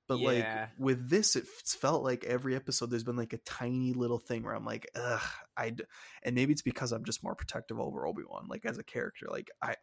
But 0.07 0.19
Yeah. 0.19 0.67
like 0.67 0.79
with 0.79 1.09
this, 1.09 1.35
it 1.35 1.47
felt 1.47 2.03
like 2.03 2.23
every 2.23 2.55
episode 2.55 2.91
there's 2.91 3.03
been 3.03 3.15
like 3.17 3.33
a 3.33 3.37
tiny 3.39 3.93
little 3.93 4.19
thing 4.19 4.43
where 4.43 4.53
I'm 4.53 4.65
like, 4.65 4.87
ugh, 4.95 5.21
I, 5.57 5.71
d-" 5.71 5.83
and 6.23 6.35
maybe 6.35 6.53
it's 6.53 6.61
because 6.61 6.91
I'm 6.91 7.05
just 7.05 7.23
more 7.23 7.35
protective 7.35 7.79
over 7.79 8.05
Obi 8.05 8.23
Wan, 8.29 8.47
like 8.47 8.65
as 8.65 8.77
a 8.77 8.83
character. 8.83 9.27
Like 9.29 9.49
I, 9.61 9.75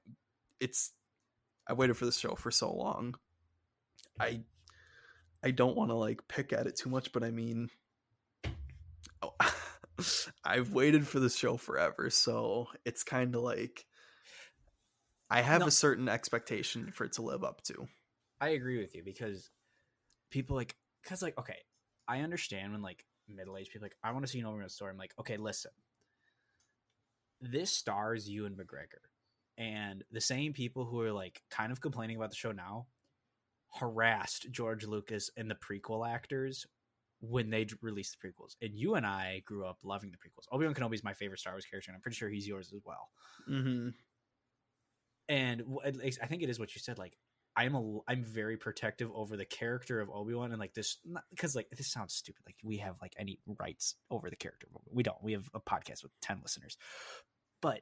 it's, 0.60 0.92
I 1.66 1.72
waited 1.72 1.96
for 1.96 2.04
this 2.04 2.18
show 2.18 2.34
for 2.34 2.50
so 2.50 2.72
long. 2.72 3.14
I, 4.18 4.42
I 5.42 5.50
don't 5.52 5.76
want 5.76 5.90
to 5.90 5.94
like 5.94 6.26
pick 6.28 6.52
at 6.52 6.66
it 6.66 6.76
too 6.76 6.90
much, 6.90 7.12
but 7.12 7.24
I 7.24 7.30
mean, 7.30 7.70
oh, 9.22 9.34
I've 10.44 10.72
waited 10.72 11.06
for 11.06 11.20
this 11.20 11.36
show 11.36 11.56
forever, 11.56 12.10
so 12.10 12.68
it's 12.84 13.02
kind 13.02 13.34
of 13.34 13.42
like 13.42 13.86
I 15.30 15.42
have 15.42 15.60
No. 15.60 15.66
a 15.66 15.70
certain 15.70 16.08
expectation 16.08 16.90
for 16.92 17.04
it 17.04 17.12
to 17.12 17.22
live 17.22 17.44
up 17.44 17.62
to. 17.64 17.86
I 18.40 18.50
agree 18.50 18.78
with 18.80 18.94
you 18.94 19.02
because 19.04 19.50
people 20.30 20.56
like 20.56 20.76
because 21.02 21.22
like 21.22 21.38
okay, 21.38 21.58
I 22.08 22.20
understand 22.20 22.72
when 22.72 22.82
like 22.82 23.04
middle 23.28 23.56
aged 23.56 23.72
people 23.72 23.84
like 23.84 23.96
I 24.02 24.12
want 24.12 24.24
to 24.26 24.30
see 24.30 24.40
an 24.40 24.46
Wan 24.46 24.68
story. 24.68 24.90
I'm 24.90 24.98
like, 24.98 25.14
okay, 25.20 25.36
listen, 25.36 25.70
this 27.40 27.70
stars 27.70 28.28
Ewan 28.28 28.54
McGregor, 28.54 29.02
and 29.56 30.04
the 30.10 30.20
same 30.20 30.52
people 30.52 30.84
who 30.84 31.00
are 31.02 31.12
like 31.12 31.42
kind 31.50 31.70
of 31.72 31.80
complaining 31.80 32.16
about 32.16 32.30
the 32.30 32.36
show 32.36 32.52
now 32.52 32.86
harassed 33.78 34.50
George 34.50 34.84
Lucas 34.84 35.30
and 35.36 35.48
the 35.48 35.54
prequel 35.54 36.08
actors 36.08 36.66
when 37.20 37.50
they 37.50 37.64
d- 37.64 37.74
released 37.82 38.16
the 38.20 38.28
prequels. 38.28 38.56
And 38.62 38.74
you 38.74 38.94
and 38.94 39.06
I 39.06 39.42
grew 39.44 39.66
up 39.66 39.78
loving 39.84 40.10
the 40.10 40.16
prequels. 40.16 40.46
Obi 40.50 40.64
Wan 40.64 40.74
Kenobi 40.74 40.94
is 40.94 41.04
my 41.04 41.14
favorite 41.14 41.40
Star 41.40 41.52
Wars 41.52 41.66
character, 41.66 41.90
and 41.90 41.96
I'm 41.96 42.02
pretty 42.02 42.16
sure 42.16 42.28
he's 42.28 42.46
yours 42.48 42.72
as 42.74 42.80
well. 42.84 43.10
Mm-hmm. 43.48 43.88
and 45.28 45.58
w- 45.60 45.80
at 45.84 45.96
least 45.96 46.18
I 46.22 46.26
think 46.26 46.42
it 46.42 46.50
is 46.50 46.58
what 46.58 46.74
you 46.74 46.80
said. 46.80 46.98
Like 46.98 47.16
I'm 47.56 47.74
a 47.74 47.98
I'm 48.08 48.22
very 48.22 48.56
protective 48.56 49.10
over 49.14 49.36
the 49.36 49.44
character 49.44 50.00
of 50.00 50.08
Obi 50.10 50.34
Wan, 50.34 50.50
and 50.52 50.60
like 50.60 50.74
this 50.74 50.98
because 51.30 51.54
like 51.54 51.68
this 51.70 51.90
sounds 51.92 52.14
stupid. 52.14 52.42
Like 52.46 52.56
we 52.62 52.78
have 52.78 52.96
like 53.02 53.14
any 53.18 53.38
rights 53.58 53.96
over 54.10 54.30
the 54.30 54.36
character. 54.36 54.66
of 54.74 54.80
We 54.90 55.02
don't. 55.02 55.22
We 55.22 55.32
have 55.32 55.48
a 55.54 55.60
podcast 55.60 56.02
with 56.02 56.12
ten 56.22 56.40
listeners, 56.42 56.76
but 57.60 57.80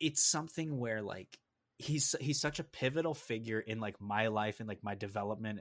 it's 0.00 0.24
something 0.24 0.78
where 0.78 1.02
like 1.02 1.38
he's 1.78 2.14
he's 2.20 2.40
such 2.40 2.58
a 2.60 2.64
pivotal 2.64 3.14
figure 3.14 3.60
in 3.60 3.78
like 3.78 4.00
my 4.00 4.28
life 4.28 4.60
and 4.60 4.68
like 4.68 4.82
my 4.82 4.94
development 4.94 5.60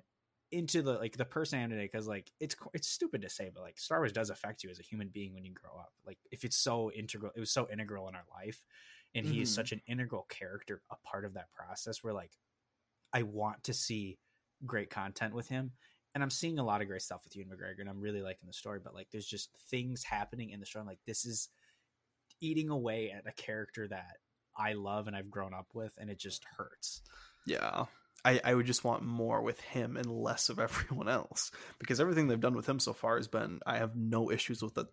into 0.51 0.81
the 0.81 0.93
like 0.93 1.15
the 1.15 1.25
personality 1.25 1.77
because 1.83 2.07
like 2.07 2.31
it's 2.39 2.55
it's 2.73 2.87
stupid 2.87 3.21
to 3.21 3.29
say 3.29 3.49
but 3.53 3.61
like 3.63 3.79
star 3.79 3.99
wars 3.99 4.11
does 4.11 4.29
affect 4.29 4.63
you 4.63 4.69
as 4.69 4.79
a 4.79 4.83
human 4.83 5.07
being 5.07 5.33
when 5.33 5.45
you 5.45 5.53
grow 5.53 5.77
up 5.79 5.93
like 6.05 6.19
if 6.31 6.43
it's 6.43 6.57
so 6.57 6.91
integral 6.91 7.31
it 7.35 7.39
was 7.39 7.51
so 7.51 7.69
integral 7.71 8.09
in 8.09 8.15
our 8.15 8.25
life 8.33 8.65
and 9.15 9.25
he 9.25 9.41
is 9.41 9.49
Mhm. 9.49 9.53
such 9.55 9.71
an 9.71 9.81
integral 9.87 10.23
character 10.29 10.81
a 10.91 10.95
part 10.97 11.23
of 11.25 11.33
that 11.33 11.51
process 11.51 12.03
where 12.03 12.13
like 12.13 12.33
i 13.13 13.23
want 13.23 13.63
to 13.63 13.73
see 13.73 14.19
great 14.65 14.89
content 14.89 15.33
with 15.33 15.47
him 15.47 15.71
and 16.13 16.23
i'm 16.23 16.29
seeing 16.29 16.59
a 16.59 16.63
lot 16.63 16.81
of 16.81 16.87
great 16.87 17.01
stuff 17.01 17.23
with 17.23 17.35
Ewan 17.35 17.49
McGregor 17.57 17.79
and 17.79 17.89
i'm 17.89 18.01
really 18.01 18.21
liking 18.21 18.47
the 18.47 18.53
story 18.53 18.79
but 18.83 18.93
like 18.93 19.09
there's 19.11 19.25
just 19.25 19.51
things 19.69 20.03
happening 20.03 20.49
in 20.49 20.59
the 20.59 20.65
show 20.65 20.79
I'm 20.81 20.85
like 20.85 20.99
this 21.07 21.25
is 21.25 21.49
eating 22.41 22.69
away 22.69 23.11
at 23.11 23.27
a 23.27 23.31
character 23.33 23.87
that 23.87 24.17
i 24.57 24.73
love 24.73 25.07
and 25.07 25.15
i've 25.15 25.31
grown 25.31 25.53
up 25.53 25.67
with 25.73 25.93
and 25.97 26.09
it 26.09 26.19
just 26.19 26.43
hurts 26.57 27.01
Yeah. 27.45 27.85
I, 28.23 28.39
I 28.43 28.53
would 28.53 28.65
just 28.65 28.83
want 28.83 29.03
more 29.03 29.41
with 29.41 29.59
him 29.61 29.97
and 29.97 30.05
less 30.05 30.49
of 30.49 30.59
everyone 30.59 31.09
else 31.09 31.51
because 31.79 31.99
everything 31.99 32.27
they've 32.27 32.39
done 32.39 32.55
with 32.55 32.67
him 32.67 32.79
so 32.79 32.93
far 32.93 33.17
has 33.17 33.27
been 33.27 33.59
I 33.65 33.77
have 33.77 33.95
no 33.95 34.31
issues 34.31 34.61
with 34.61 34.75
that. 34.75 34.87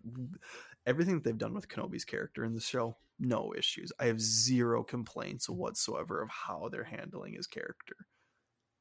Everything 0.86 1.14
that 1.14 1.24
they've 1.24 1.36
done 1.36 1.54
with 1.54 1.68
Kenobi's 1.68 2.04
character 2.04 2.44
in 2.44 2.54
the 2.54 2.60
show, 2.60 2.96
no 3.18 3.52
issues. 3.56 3.92
I 3.98 4.06
have 4.06 4.20
zero 4.20 4.82
complaints 4.82 5.48
whatsoever 5.48 6.22
of 6.22 6.30
how 6.30 6.68
they're 6.70 6.84
handling 6.84 7.34
his 7.34 7.46
character. 7.46 7.96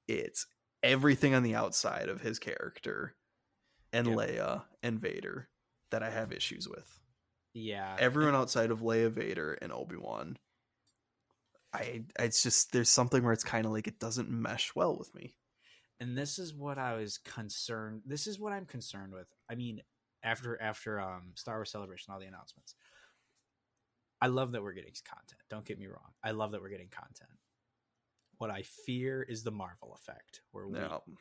It's 0.08 0.46
everything 0.82 1.36
on 1.36 1.44
the 1.44 1.56
outside 1.56 2.08
of 2.08 2.22
his 2.22 2.40
character 2.40 3.16
and. 3.92 4.08
Leia 4.08 4.64
and 4.82 5.00
Vader 5.00 5.50
that 5.92 6.04
I 6.04 6.10
have 6.10 6.32
issues 6.32 6.68
with. 6.68 7.00
yeah 7.54 7.96
Everyone 8.00 8.36
outside 8.36 8.72
of 8.72 8.82
Leia, 8.82 9.12
Vader, 9.12 9.54
and 9.62 9.72
Obi 9.72 9.98
Wan, 9.98 10.38
I 11.78 12.04
it's 12.20 12.42
just 12.44 12.72
there's 12.74 12.90
something 12.90 13.24
where 13.24 13.34
it's 13.34 13.44
kind 13.44 13.66
of 13.66 13.72
like 13.72 13.88
it 13.88 14.00
doesn't 14.00 14.30
mesh 14.30 14.74
well 14.76 14.98
with 14.98 15.14
me. 15.16 15.36
and 16.00 16.18
this 16.18 16.38
is 16.40 16.54
what 16.54 16.78
I 16.78 16.96
was 16.96 17.18
concerned. 17.18 18.02
This 18.06 18.28
is 18.28 18.40
what 18.40 18.54
I'm 18.54 18.66
concerned 18.66 19.14
with. 19.14 19.28
I 19.50 19.56
mean, 19.56 19.82
after 20.24 20.62
after 20.62 21.00
um 21.00 21.32
Star 21.36 21.58
Wars 21.58 21.72
Celebration, 21.72 22.14
all 22.14 22.20
the 22.20 22.26
announcements. 22.26 22.76
I 24.22 24.28
love 24.28 24.52
that 24.54 24.64
we're 24.64 24.74
getting 24.74 24.94
content. 25.06 25.42
Don't 25.50 25.66
get 25.66 25.78
me 25.80 25.86
wrong. 25.88 26.12
I 26.24 26.32
love 26.32 26.52
that 26.52 26.62
we're 26.62 26.70
getting 26.70 26.90
content. 26.90 27.30
What 28.40 28.50
I 28.50 28.64
fear 28.86 29.22
is 29.24 29.44
the 29.44 29.52
Marvel 29.52 29.96
effect, 29.96 30.42
where 30.52 30.68
we 30.68 30.80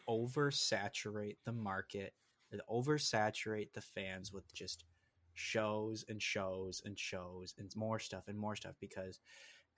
oversaturate 0.09 1.37
the 1.45 1.53
market 1.53 2.15
They 2.51 2.59
oversaturate 2.71 3.73
the 3.75 3.81
fans 3.83 4.33
with 4.33 4.53
just 4.55 4.85
shows 5.35 6.05
and 6.09 6.23
shows 6.23 6.81
and 6.85 6.99
shows 6.99 7.55
and 7.59 7.71
more 7.77 7.99
stuff 7.99 8.29
and 8.29 8.39
more 8.39 8.57
stuff 8.57 8.77
because 8.81 9.19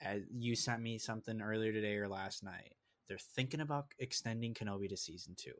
as 0.00 0.22
you 0.32 0.54
sent 0.54 0.82
me 0.82 0.98
something 0.98 1.40
earlier 1.40 1.72
today 1.72 1.96
or 1.96 2.08
last 2.08 2.42
night. 2.42 2.74
They're 3.08 3.18
thinking 3.18 3.60
about 3.60 3.86
extending 3.98 4.54
kenobi 4.54 4.88
to 4.90 4.96
season 4.96 5.34
two. 5.36 5.54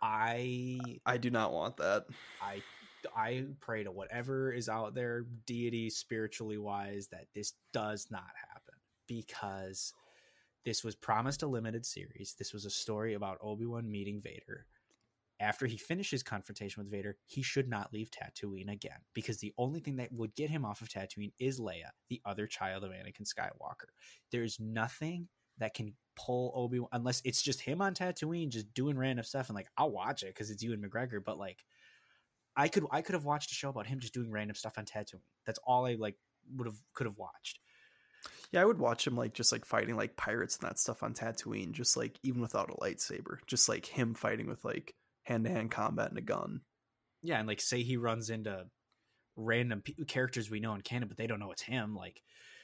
I 0.00 0.78
I 1.04 1.16
do 1.16 1.30
not 1.30 1.52
want 1.52 1.76
that. 1.78 2.06
i 2.42 2.62
i 3.16 3.44
pray 3.60 3.84
to 3.84 3.92
whatever 3.92 4.52
is 4.52 4.68
out 4.68 4.94
there 4.94 5.26
deity 5.46 5.88
spiritually 5.90 6.58
wise 6.58 7.06
that 7.08 7.26
this 7.34 7.52
does 7.72 8.08
not 8.10 8.24
happen 8.50 8.74
because 9.06 9.92
this 10.64 10.82
was 10.82 10.96
promised 10.96 11.44
a 11.44 11.46
limited 11.46 11.86
series. 11.86 12.34
This 12.38 12.52
was 12.52 12.64
a 12.64 12.70
story 12.70 13.14
about 13.14 13.38
obi-wan 13.40 13.90
meeting 13.90 14.20
vader 14.20 14.66
after 15.38 15.66
he 15.66 15.76
finishes 15.76 16.22
confrontation 16.22 16.82
with 16.82 16.90
Vader, 16.90 17.16
he 17.26 17.42
should 17.42 17.68
not 17.68 17.92
leave 17.92 18.10
Tatooine 18.10 18.72
again 18.72 18.98
because 19.14 19.38
the 19.38 19.52
only 19.58 19.80
thing 19.80 19.96
that 19.96 20.12
would 20.12 20.34
get 20.34 20.50
him 20.50 20.64
off 20.64 20.80
of 20.80 20.88
Tatooine 20.88 21.32
is 21.38 21.60
Leia, 21.60 21.90
the 22.08 22.20
other 22.24 22.46
child 22.46 22.84
of 22.84 22.90
Anakin 22.90 23.26
Skywalker. 23.26 23.90
There's 24.32 24.58
nothing 24.58 25.28
that 25.58 25.74
can 25.74 25.94
pull 26.16 26.52
Obi 26.54 26.80
Wan 26.80 26.88
unless 26.92 27.20
it's 27.24 27.42
just 27.42 27.60
him 27.60 27.82
on 27.82 27.94
Tatooine 27.94 28.48
just 28.48 28.72
doing 28.72 28.96
random 28.96 29.24
stuff 29.24 29.48
and 29.48 29.56
like 29.56 29.68
I'll 29.76 29.90
watch 29.90 30.22
it 30.22 30.28
because 30.28 30.50
it's 30.50 30.62
Ewan 30.62 30.82
McGregor, 30.82 31.22
but 31.22 31.38
like 31.38 31.64
I 32.56 32.68
could 32.68 32.84
I 32.90 33.02
could 33.02 33.14
have 33.14 33.24
watched 33.24 33.52
a 33.52 33.54
show 33.54 33.68
about 33.68 33.86
him 33.86 34.00
just 34.00 34.14
doing 34.14 34.30
random 34.30 34.56
stuff 34.56 34.78
on 34.78 34.86
Tatooine. 34.86 35.20
That's 35.44 35.60
all 35.64 35.86
I 35.86 35.94
like 35.94 36.16
would 36.56 36.66
have 36.66 36.80
could 36.94 37.06
have 37.06 37.18
watched. 37.18 37.60
Yeah, 38.52 38.62
I 38.62 38.64
would 38.64 38.78
watch 38.78 39.06
him 39.06 39.16
like 39.16 39.34
just 39.34 39.52
like 39.52 39.64
fighting 39.64 39.96
like 39.96 40.16
pirates 40.16 40.56
and 40.56 40.68
that 40.68 40.78
stuff 40.78 41.02
on 41.02 41.12
Tatooine, 41.12 41.72
just 41.72 41.96
like 41.96 42.18
even 42.22 42.40
without 42.40 42.70
a 42.70 42.80
lightsaber, 42.82 43.38
just 43.46 43.68
like 43.68 43.86
him 43.86 44.14
fighting 44.14 44.46
with 44.46 44.64
like 44.64 44.94
hand 45.26 45.44
to 45.44 45.50
hand 45.50 45.70
combat 45.70 46.08
and 46.10 46.18
a 46.18 46.22
gun. 46.22 46.60
Yeah, 47.22 47.38
and 47.38 47.48
like 47.48 47.60
say 47.60 47.82
he 47.82 47.96
runs 47.96 48.30
into 48.30 48.66
random 49.36 49.82
pe- 49.82 50.04
characters 50.06 50.48
we 50.50 50.60
know 50.60 50.74
in 50.74 50.80
canon, 50.80 51.08
but 51.08 51.16
they 51.16 51.26
don't 51.26 51.40
know 51.40 51.50
it's 51.50 51.62
him. 51.62 51.94
Like 51.94 52.22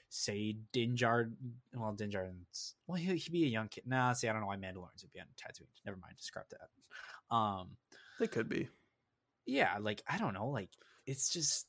say 0.08 0.56
Dinjar, 0.72 1.32
well 1.74 1.94
Dinjar's, 1.94 2.74
well 2.86 2.96
he, 2.96 3.14
he'd 3.16 3.32
be 3.32 3.44
a 3.44 3.48
young 3.48 3.68
kid. 3.68 3.84
Nah, 3.86 4.12
see 4.12 4.28
I 4.28 4.32
don't 4.32 4.40
know 4.42 4.46
why 4.46 4.56
Mandalorians 4.56 5.02
would 5.02 5.12
be 5.12 5.20
on 5.20 5.26
Tatooine. 5.36 5.66
Never 5.84 5.98
mind, 5.98 6.14
scrap 6.18 6.46
that. 6.50 7.34
Um, 7.34 7.76
They 8.20 8.26
could 8.28 8.48
be. 8.48 8.68
yeah, 9.46 9.78
like 9.80 10.02
I 10.08 10.18
don't 10.18 10.34
know, 10.34 10.48
like 10.48 10.70
it's 11.06 11.28
just 11.30 11.66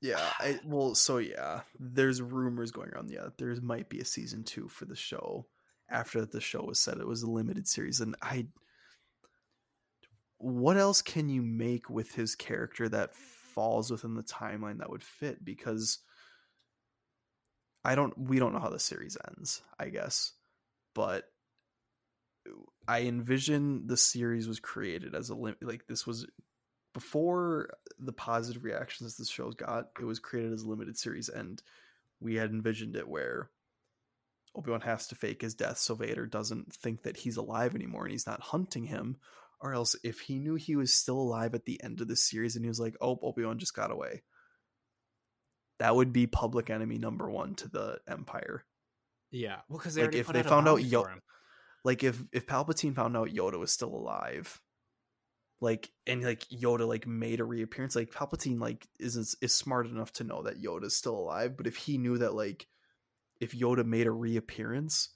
Yeah. 0.00 0.18
I, 0.40 0.58
well, 0.64 0.94
so 0.94 1.18
yeah, 1.18 1.60
there's 1.78 2.20
rumors 2.20 2.70
going 2.72 2.90
around. 2.90 3.10
Yeah, 3.10 3.28
there 3.38 3.54
might 3.62 3.88
be 3.88 4.00
a 4.00 4.04
season 4.04 4.42
two 4.44 4.68
for 4.68 4.84
the 4.86 4.96
show 4.96 5.46
after 5.90 6.24
the 6.26 6.40
show 6.40 6.62
was 6.62 6.78
said 6.80 6.98
it 6.98 7.06
was 7.06 7.22
a 7.22 7.30
limited 7.30 7.68
series, 7.68 8.00
and 8.00 8.16
I. 8.20 8.46
What 10.38 10.76
else 10.76 11.02
can 11.02 11.28
you 11.28 11.42
make 11.42 11.90
with 11.90 12.14
his 12.14 12.34
character 12.34 12.88
that 12.88 13.14
falls 13.14 13.90
within 13.90 14.14
the 14.14 14.22
timeline 14.22 14.78
that 14.78 14.90
would 14.90 15.02
fit? 15.02 15.44
Because 15.44 15.98
I 17.84 17.94
don't. 17.94 18.16
We 18.16 18.38
don't 18.38 18.52
know 18.52 18.60
how 18.60 18.70
the 18.70 18.78
series 18.78 19.16
ends. 19.28 19.62
I 19.78 19.88
guess, 19.88 20.32
but 20.94 21.24
I 22.86 23.02
envision 23.02 23.86
the 23.86 23.96
series 23.96 24.48
was 24.48 24.60
created 24.60 25.14
as 25.14 25.30
a 25.30 25.34
like 25.34 25.86
this 25.88 26.06
was 26.06 26.26
before 26.94 27.70
the 27.98 28.12
positive 28.12 28.64
reactions 28.64 29.16
this 29.16 29.28
show's 29.28 29.54
got, 29.54 29.90
it 30.00 30.04
was 30.04 30.18
created 30.18 30.52
as 30.52 30.62
a 30.62 30.68
limited 30.68 30.96
series, 30.96 31.28
and 31.28 31.62
we 32.20 32.34
had 32.36 32.50
envisioned 32.50 32.96
it 32.96 33.08
where 33.08 33.50
Obi 34.54 34.70
Wan 34.70 34.80
has 34.80 35.06
to 35.08 35.14
fake 35.14 35.42
his 35.42 35.54
death 35.54 35.78
so 35.78 35.94
Vader 35.94 36.26
doesn't 36.26 36.72
think 36.72 37.02
that 37.02 37.18
he's 37.18 37.36
alive 37.36 37.74
anymore 37.74 38.04
and 38.04 38.12
he's 38.12 38.26
not 38.26 38.40
hunting 38.40 38.84
him. 38.84 39.16
Or 39.60 39.74
else, 39.74 39.96
if 40.04 40.20
he 40.20 40.38
knew 40.38 40.54
he 40.54 40.76
was 40.76 40.92
still 40.92 41.18
alive 41.18 41.54
at 41.54 41.64
the 41.64 41.82
end 41.82 42.00
of 42.00 42.06
the 42.08 42.14
series 42.16 42.54
and 42.54 42.64
he 42.64 42.68
was 42.68 42.78
like, 42.78 42.96
"Oh, 43.00 43.18
Obi 43.22 43.44
Wan 43.44 43.58
just 43.58 43.74
got 43.74 43.90
away," 43.90 44.22
that 45.78 45.94
would 45.96 46.12
be 46.12 46.26
public 46.26 46.70
enemy 46.70 46.98
number 46.98 47.28
one 47.30 47.54
to 47.56 47.68
the 47.68 47.98
Empire. 48.08 48.64
yeah, 49.30 49.60
well 49.68 49.78
because 49.78 49.96
Like, 49.96 50.14
if 50.14 50.26
they 50.28 50.42
found 50.42 50.68
out 50.68 50.82
Yo- 50.84 51.06
Like 51.84 52.02
if 52.02 52.20
if 52.32 52.46
Palpatine 52.46 52.94
found 52.94 53.16
out 53.16 53.28
Yoda 53.28 53.58
was 53.58 53.72
still 53.72 53.94
alive, 53.94 54.60
like 55.60 55.90
and 56.06 56.22
like 56.22 56.44
Yoda 56.48 56.86
like 56.86 57.06
made 57.06 57.40
a 57.40 57.44
reappearance, 57.44 57.96
like 57.96 58.10
Palpatine 58.10 58.60
like 58.60 58.86
isn't 59.00 59.34
is 59.40 59.54
smart 59.54 59.86
enough 59.86 60.12
to 60.14 60.24
know 60.24 60.42
that 60.42 60.60
Yoda's 60.62 60.96
still 60.96 61.16
alive. 61.16 61.56
But 61.56 61.66
if 61.66 61.76
he 61.76 61.98
knew 61.98 62.18
that 62.18 62.34
like 62.34 62.66
if 63.40 63.52
Yoda 63.52 63.84
made 63.84 64.06
a 64.06 64.10
reappearance, 64.10 65.10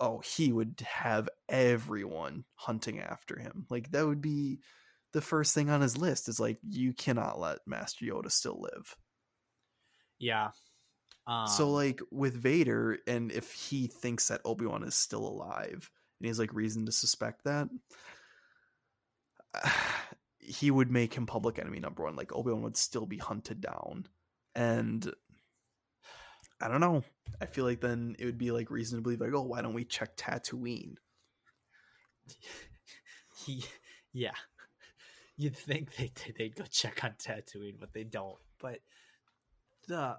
oh, 0.00 0.20
he 0.20 0.52
would 0.52 0.82
have 0.86 1.28
everyone 1.48 2.44
hunting 2.54 3.00
after 3.00 3.38
him. 3.38 3.66
Like 3.70 3.90
that 3.92 4.06
would 4.06 4.22
be 4.22 4.60
the 5.12 5.20
first 5.20 5.54
thing 5.54 5.70
on 5.70 5.80
his 5.80 5.96
list. 5.96 6.28
Is 6.28 6.40
like 6.40 6.58
you 6.68 6.92
cannot 6.92 7.38
let 7.38 7.58
Master 7.66 8.06
Yoda 8.06 8.30
still 8.30 8.60
live. 8.60 8.96
yeah. 10.18 10.50
Um, 11.26 11.46
so 11.46 11.70
like 11.70 12.00
with 12.10 12.34
Vader, 12.34 12.98
and 13.06 13.30
if 13.30 13.52
he 13.52 13.86
thinks 13.86 14.28
that 14.28 14.40
Obi 14.44 14.66
Wan 14.66 14.82
is 14.82 14.94
still 14.94 15.26
alive, 15.26 15.90
and 16.18 16.24
he 16.24 16.28
has 16.28 16.38
like 16.38 16.54
reason 16.54 16.86
to 16.86 16.92
suspect 16.92 17.44
that, 17.44 17.68
he 20.38 20.70
would 20.70 20.90
make 20.90 21.14
him 21.14 21.26
public 21.26 21.58
enemy 21.58 21.78
number 21.78 22.02
one. 22.04 22.16
Like 22.16 22.34
Obi 22.34 22.50
Wan 22.50 22.62
would 22.62 22.76
still 22.76 23.06
be 23.06 23.18
hunted 23.18 23.60
down, 23.60 24.06
and 24.54 25.12
I 26.60 26.68
don't 26.68 26.80
know. 26.80 27.02
I 27.40 27.46
feel 27.46 27.64
like 27.64 27.80
then 27.80 28.16
it 28.18 28.24
would 28.26 28.38
be 28.38 28.50
like 28.50 28.70
reason 28.70 28.98
to 28.98 29.02
believe 29.02 29.20
like, 29.20 29.32
oh, 29.32 29.42
why 29.42 29.62
don't 29.62 29.74
we 29.74 29.84
check 29.84 30.16
Tatooine? 30.16 30.94
yeah, 34.12 34.32
you'd 35.36 35.56
think 35.56 35.96
they 35.96 36.12
they'd 36.38 36.54
go 36.54 36.64
check 36.70 37.02
on 37.02 37.12
Tatooine, 37.12 37.80
but 37.80 37.92
they 37.92 38.04
don't. 38.04 38.36
But 38.60 38.80
the 39.88 40.18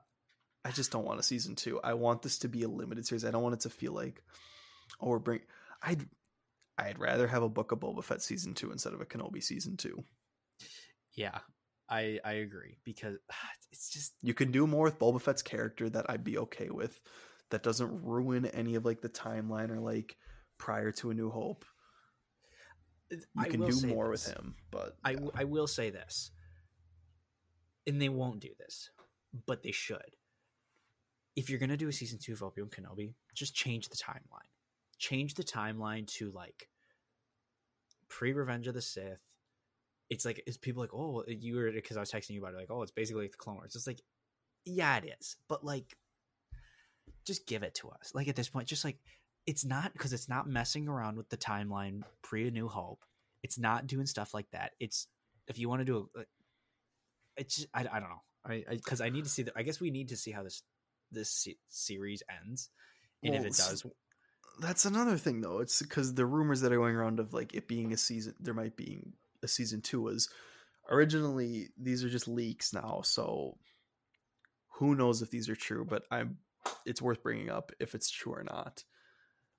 I 0.63 0.71
just 0.71 0.91
don't 0.91 1.05
want 1.05 1.19
a 1.19 1.23
season 1.23 1.55
two. 1.55 1.79
I 1.83 1.93
want 1.93 2.21
this 2.21 2.39
to 2.39 2.47
be 2.47 2.63
a 2.63 2.67
limited 2.67 3.05
series. 3.05 3.25
I 3.25 3.31
don't 3.31 3.43
want 3.43 3.55
it 3.55 3.61
to 3.61 3.69
feel 3.69 3.93
like, 3.93 4.23
oh, 4.99 5.09
we're 5.09 5.19
bring. 5.19 5.41
I'd 5.81 6.07
I'd 6.77 6.99
rather 6.99 7.27
have 7.27 7.43
a 7.43 7.49
Book 7.49 7.71
of 7.71 7.79
Boba 7.79 8.03
Fett 8.03 8.21
season 8.21 8.53
two 8.53 8.71
instead 8.71 8.93
of 8.93 9.01
a 9.01 9.05
Kenobi 9.05 9.43
season 9.43 9.77
two. 9.77 10.03
yeah, 11.13 11.39
I 11.91 12.19
I 12.23 12.33
agree 12.33 12.77
because 12.83 13.17
it's 13.71 13.89
just 13.89 14.13
You 14.21 14.33
can 14.33 14.51
do 14.51 14.65
more 14.65 14.85
with 14.85 14.97
Boba 14.97 15.21
Fett's 15.21 15.41
character 15.43 15.89
that 15.89 16.09
I'd 16.09 16.23
be 16.23 16.37
okay 16.39 16.69
with. 16.69 16.99
That 17.51 17.63
doesn't 17.63 18.03
ruin 18.03 18.45
any 18.45 18.75
of 18.75 18.85
like 18.85 19.01
the 19.01 19.09
timeline 19.09 19.69
or 19.69 19.79
like 19.79 20.15
prior 20.57 20.91
to 20.93 21.11
A 21.11 21.13
New 21.13 21.29
Hope. 21.29 21.65
You 23.11 23.19
I 23.37 23.49
can 23.49 23.65
do 23.65 23.87
more 23.87 24.09
this. 24.09 24.25
with 24.25 24.37
him, 24.37 24.55
but 24.71 24.95
I, 25.03 25.09
yeah. 25.09 25.15
w- 25.15 25.31
I 25.35 25.43
will 25.43 25.67
say 25.67 25.89
this, 25.89 26.31
and 27.85 28.01
they 28.01 28.07
won't 28.07 28.39
do 28.39 28.51
this, 28.57 28.89
but 29.45 29.63
they 29.63 29.73
should. 29.73 30.15
If 31.35 31.49
you're 31.49 31.59
gonna 31.59 31.75
do 31.75 31.89
a 31.89 31.91
season 31.91 32.19
two 32.23 32.31
of 32.31 32.41
Obi 32.41 32.61
Wan 32.61 32.69
Kenobi, 32.69 33.15
just 33.35 33.53
change 33.53 33.89
the 33.89 33.97
timeline. 33.97 34.47
Change 34.97 35.33
the 35.33 35.43
timeline 35.43 36.07
to 36.15 36.31
like 36.31 36.69
pre 38.07 38.31
Revenge 38.31 38.67
of 38.67 38.75
the 38.75 38.81
Sith. 38.81 39.19
It's 40.11 40.25
like 40.25 40.43
it's 40.45 40.57
people 40.57 40.81
like, 40.81 40.93
oh, 40.93 41.23
you 41.25 41.55
were 41.55 41.71
because 41.71 41.97
I 41.97 42.01
was 42.01 42.11
texting 42.11 42.31
you 42.31 42.41
about 42.41 42.53
it, 42.53 42.57
like, 42.57 42.69
oh, 42.69 42.83
it's 42.83 42.91
basically 42.91 43.23
like 43.23 43.31
the 43.31 43.37
Clone 43.37 43.55
Wars. 43.55 43.75
It's 43.75 43.87
like, 43.87 44.01
yeah, 44.65 44.97
it 44.97 45.15
is, 45.19 45.37
but 45.47 45.63
like, 45.63 45.95
just 47.25 47.47
give 47.47 47.63
it 47.63 47.73
to 47.75 47.89
us. 47.89 48.11
Like 48.13 48.27
at 48.27 48.35
this 48.35 48.49
point, 48.49 48.67
just 48.67 48.83
like 48.83 48.97
it's 49.47 49.65
not 49.65 49.93
because 49.93 50.11
it's 50.11 50.29
not 50.29 50.47
messing 50.47 50.87
around 50.87 51.17
with 51.17 51.29
the 51.29 51.37
timeline 51.37 52.01
pre 52.21 52.47
A 52.47 52.51
New 52.51 52.67
Hope. 52.67 53.03
It's 53.41 53.57
not 53.57 53.87
doing 53.87 54.05
stuff 54.05 54.33
like 54.33 54.51
that. 54.51 54.73
It's 54.81 55.07
if 55.47 55.57
you 55.57 55.69
want 55.69 55.79
to 55.81 55.85
do 55.85 56.09
a, 56.15 56.21
it's 57.37 57.55
just, 57.55 57.67
I, 57.73 57.79
I 57.81 57.99
don't 57.99 58.09
know. 58.09 58.21
I 58.45 58.65
because 58.69 58.99
I, 59.01 59.09
need 59.09 59.23
to 59.23 59.29
see 59.29 59.43
that. 59.43 59.53
I 59.55 59.63
guess 59.63 59.79
we 59.79 59.91
need 59.91 60.09
to 60.09 60.17
see 60.17 60.31
how 60.31 60.43
this 60.43 60.61
this 61.11 61.29
se- 61.29 61.57
series 61.69 62.21
ends, 62.43 62.69
and 63.23 63.33
Well, 63.33 63.41
if 63.41 63.47
it 63.47 63.57
does, 63.57 63.85
that's 64.59 64.85
another 64.85 65.17
thing 65.17 65.41
though. 65.41 65.59
It's 65.59 65.81
because 65.81 66.13
the 66.13 66.25
rumors 66.25 66.61
that 66.61 66.71
are 66.71 66.77
going 66.77 66.95
around 66.95 67.19
of 67.19 67.33
like 67.33 67.53
it 67.53 67.67
being 67.67 67.93
a 67.93 67.97
season, 67.97 68.35
there 68.39 68.53
might 68.53 68.75
be 68.75 69.01
a 69.43 69.47
season 69.47 69.81
two. 69.81 70.01
Was 70.01 70.29
originally 70.89 71.69
these 71.77 72.03
are 72.03 72.09
just 72.09 72.27
leaks 72.27 72.73
now, 72.73 73.01
so 73.03 73.57
who 74.79 74.95
knows 74.95 75.21
if 75.21 75.29
these 75.29 75.49
are 75.49 75.55
true? 75.55 75.85
But 75.85 76.03
I'm, 76.11 76.37
it's 76.85 77.01
worth 77.01 77.23
bringing 77.23 77.49
up 77.49 77.71
if 77.79 77.95
it's 77.95 78.09
true 78.09 78.33
or 78.33 78.43
not. 78.43 78.83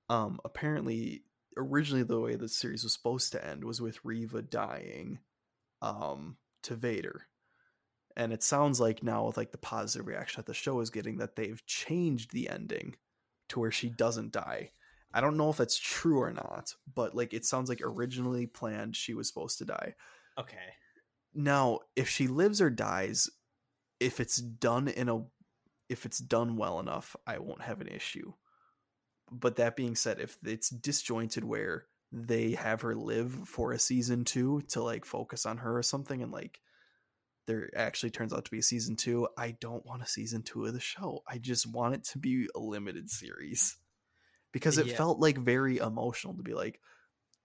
Um, 0.09 0.41
apparently, 0.45 1.23
originally 1.57 2.03
the 2.03 2.21
way 2.21 2.35
the 2.35 2.49
series 2.49 2.85
was 2.85 2.93
supposed 2.93 3.33
to 3.33 3.47
end 3.47 3.65
was 3.65 3.81
with 3.81 4.05
Reva 4.05 4.43
dying, 4.43 5.21
um, 5.81 6.37
to 6.65 6.75
Vader. 6.75 7.27
And 8.17 8.33
it 8.33 8.43
sounds 8.43 8.79
like 8.81 9.03
now 9.03 9.27
with 9.27 9.37
like 9.37 9.53
the 9.53 9.59
positive 9.59 10.07
reaction 10.07 10.41
that 10.41 10.47
the 10.47 10.55
show 10.55 10.81
is 10.81 10.91
getting 10.91 11.19
that 11.19 11.37
they've 11.37 11.65
changed 11.67 12.33
the 12.33 12.49
ending 12.49 12.97
to 13.49 13.61
where 13.61 13.71
she 13.71 13.89
doesn't 13.89 14.33
die. 14.33 14.71
I 15.15 15.21
don't 15.21 15.37
know 15.37 15.51
if 15.51 15.57
that's 15.57 15.79
true 15.79 16.21
or 16.21 16.33
not, 16.33 16.75
but 16.93 17.15
like 17.15 17.35
it 17.35 17.45
sounds 17.45 17.69
like 17.69 17.81
originally 17.83 18.47
planned 18.47 18.97
she 18.97 19.15
was 19.15 19.29
supposed 19.29 19.59
to 19.59 19.65
die. 19.65 19.95
okay, 20.39 20.57
Now, 21.35 21.81
if 21.97 22.09
she 22.09 22.27
lives 22.27 22.61
or 22.61 22.71
dies, 22.71 23.29
if 24.01 24.21
it's 24.21 24.37
done 24.37 24.89
in 24.89 25.09
a 25.09 25.25
if 25.89 26.07
it's 26.07 26.19
done 26.19 26.57
well 26.57 26.81
enough, 26.81 27.15
I 27.27 27.39
won't 27.39 27.63
have 27.63 27.81
an 27.81 27.89
issue. 27.89 28.33
But 29.31 29.57
that 29.57 29.77
being 29.77 29.95
said, 29.95 30.21
if 30.21 30.39
it's 30.45 30.71
disjointed 30.71 31.45
where 31.45 31.87
they 32.13 32.53
have 32.53 32.83
her 32.83 32.95
live 32.95 33.33
for 33.47 33.73
a 33.73 33.79
season 33.79 34.25
two 34.25 34.63
to 34.69 34.83
like 34.83 35.05
focus 35.05 35.47
on 35.47 35.59
her 35.59 35.79
or 35.79 35.83
something 35.83 36.23
and 36.23 36.31
like 36.31 36.61
there 37.47 37.71
actually 37.75 38.11
turns 38.11 38.33
out 38.33 38.45
to 38.45 38.51
be 38.51 38.59
a 38.59 38.63
season 38.63 38.97
two 38.97 39.27
i 39.39 39.53
don't 39.61 39.87
want 39.87 40.03
a 40.03 40.07
season 40.07 40.43
two 40.43 40.67
of 40.67 40.75
the 40.75 40.81
show 40.81 41.23
i 41.27 41.39
just 41.39 41.67
want 41.67 41.95
it 41.95 42.05
to 42.05 42.19
be 42.19 42.47
a 42.55 42.61
limited 42.61 43.09
series 43.09 43.77
because 44.53 44.79
it 44.79 44.87
Yeah. 44.87 44.97
felt 44.97 45.19
like 45.19 45.39
very 45.39 45.79
emotional 45.79 46.35
to 46.35 46.43
be 46.43 46.55
like 46.55 46.81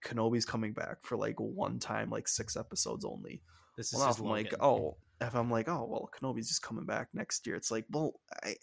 kenobi's 0.04 0.44
coming 0.44 0.72
back 0.72 1.02
for 1.02 1.16
like 1.16 1.40
one 1.40 1.78
time 1.80 2.08
like 2.10 2.28
six 2.28 2.56
episodes 2.56 3.04
only 3.04 3.42
This 3.76 3.92
is 3.92 3.98
well, 3.98 4.08
his 4.08 4.20
like, 4.20 4.54
oh, 4.60 4.96
if 5.20 5.34
I'm 5.34 5.50
like, 5.50 5.68
oh, 5.68 5.84
well, 5.88 6.10
Kenobi's 6.16 6.48
just 6.48 6.62
coming 6.62 6.84
back 6.84 7.08
next 7.12 7.46
year, 7.46 7.56
it's 7.56 7.70
like, 7.70 7.86
well, 7.90 8.20
I, 8.44 8.54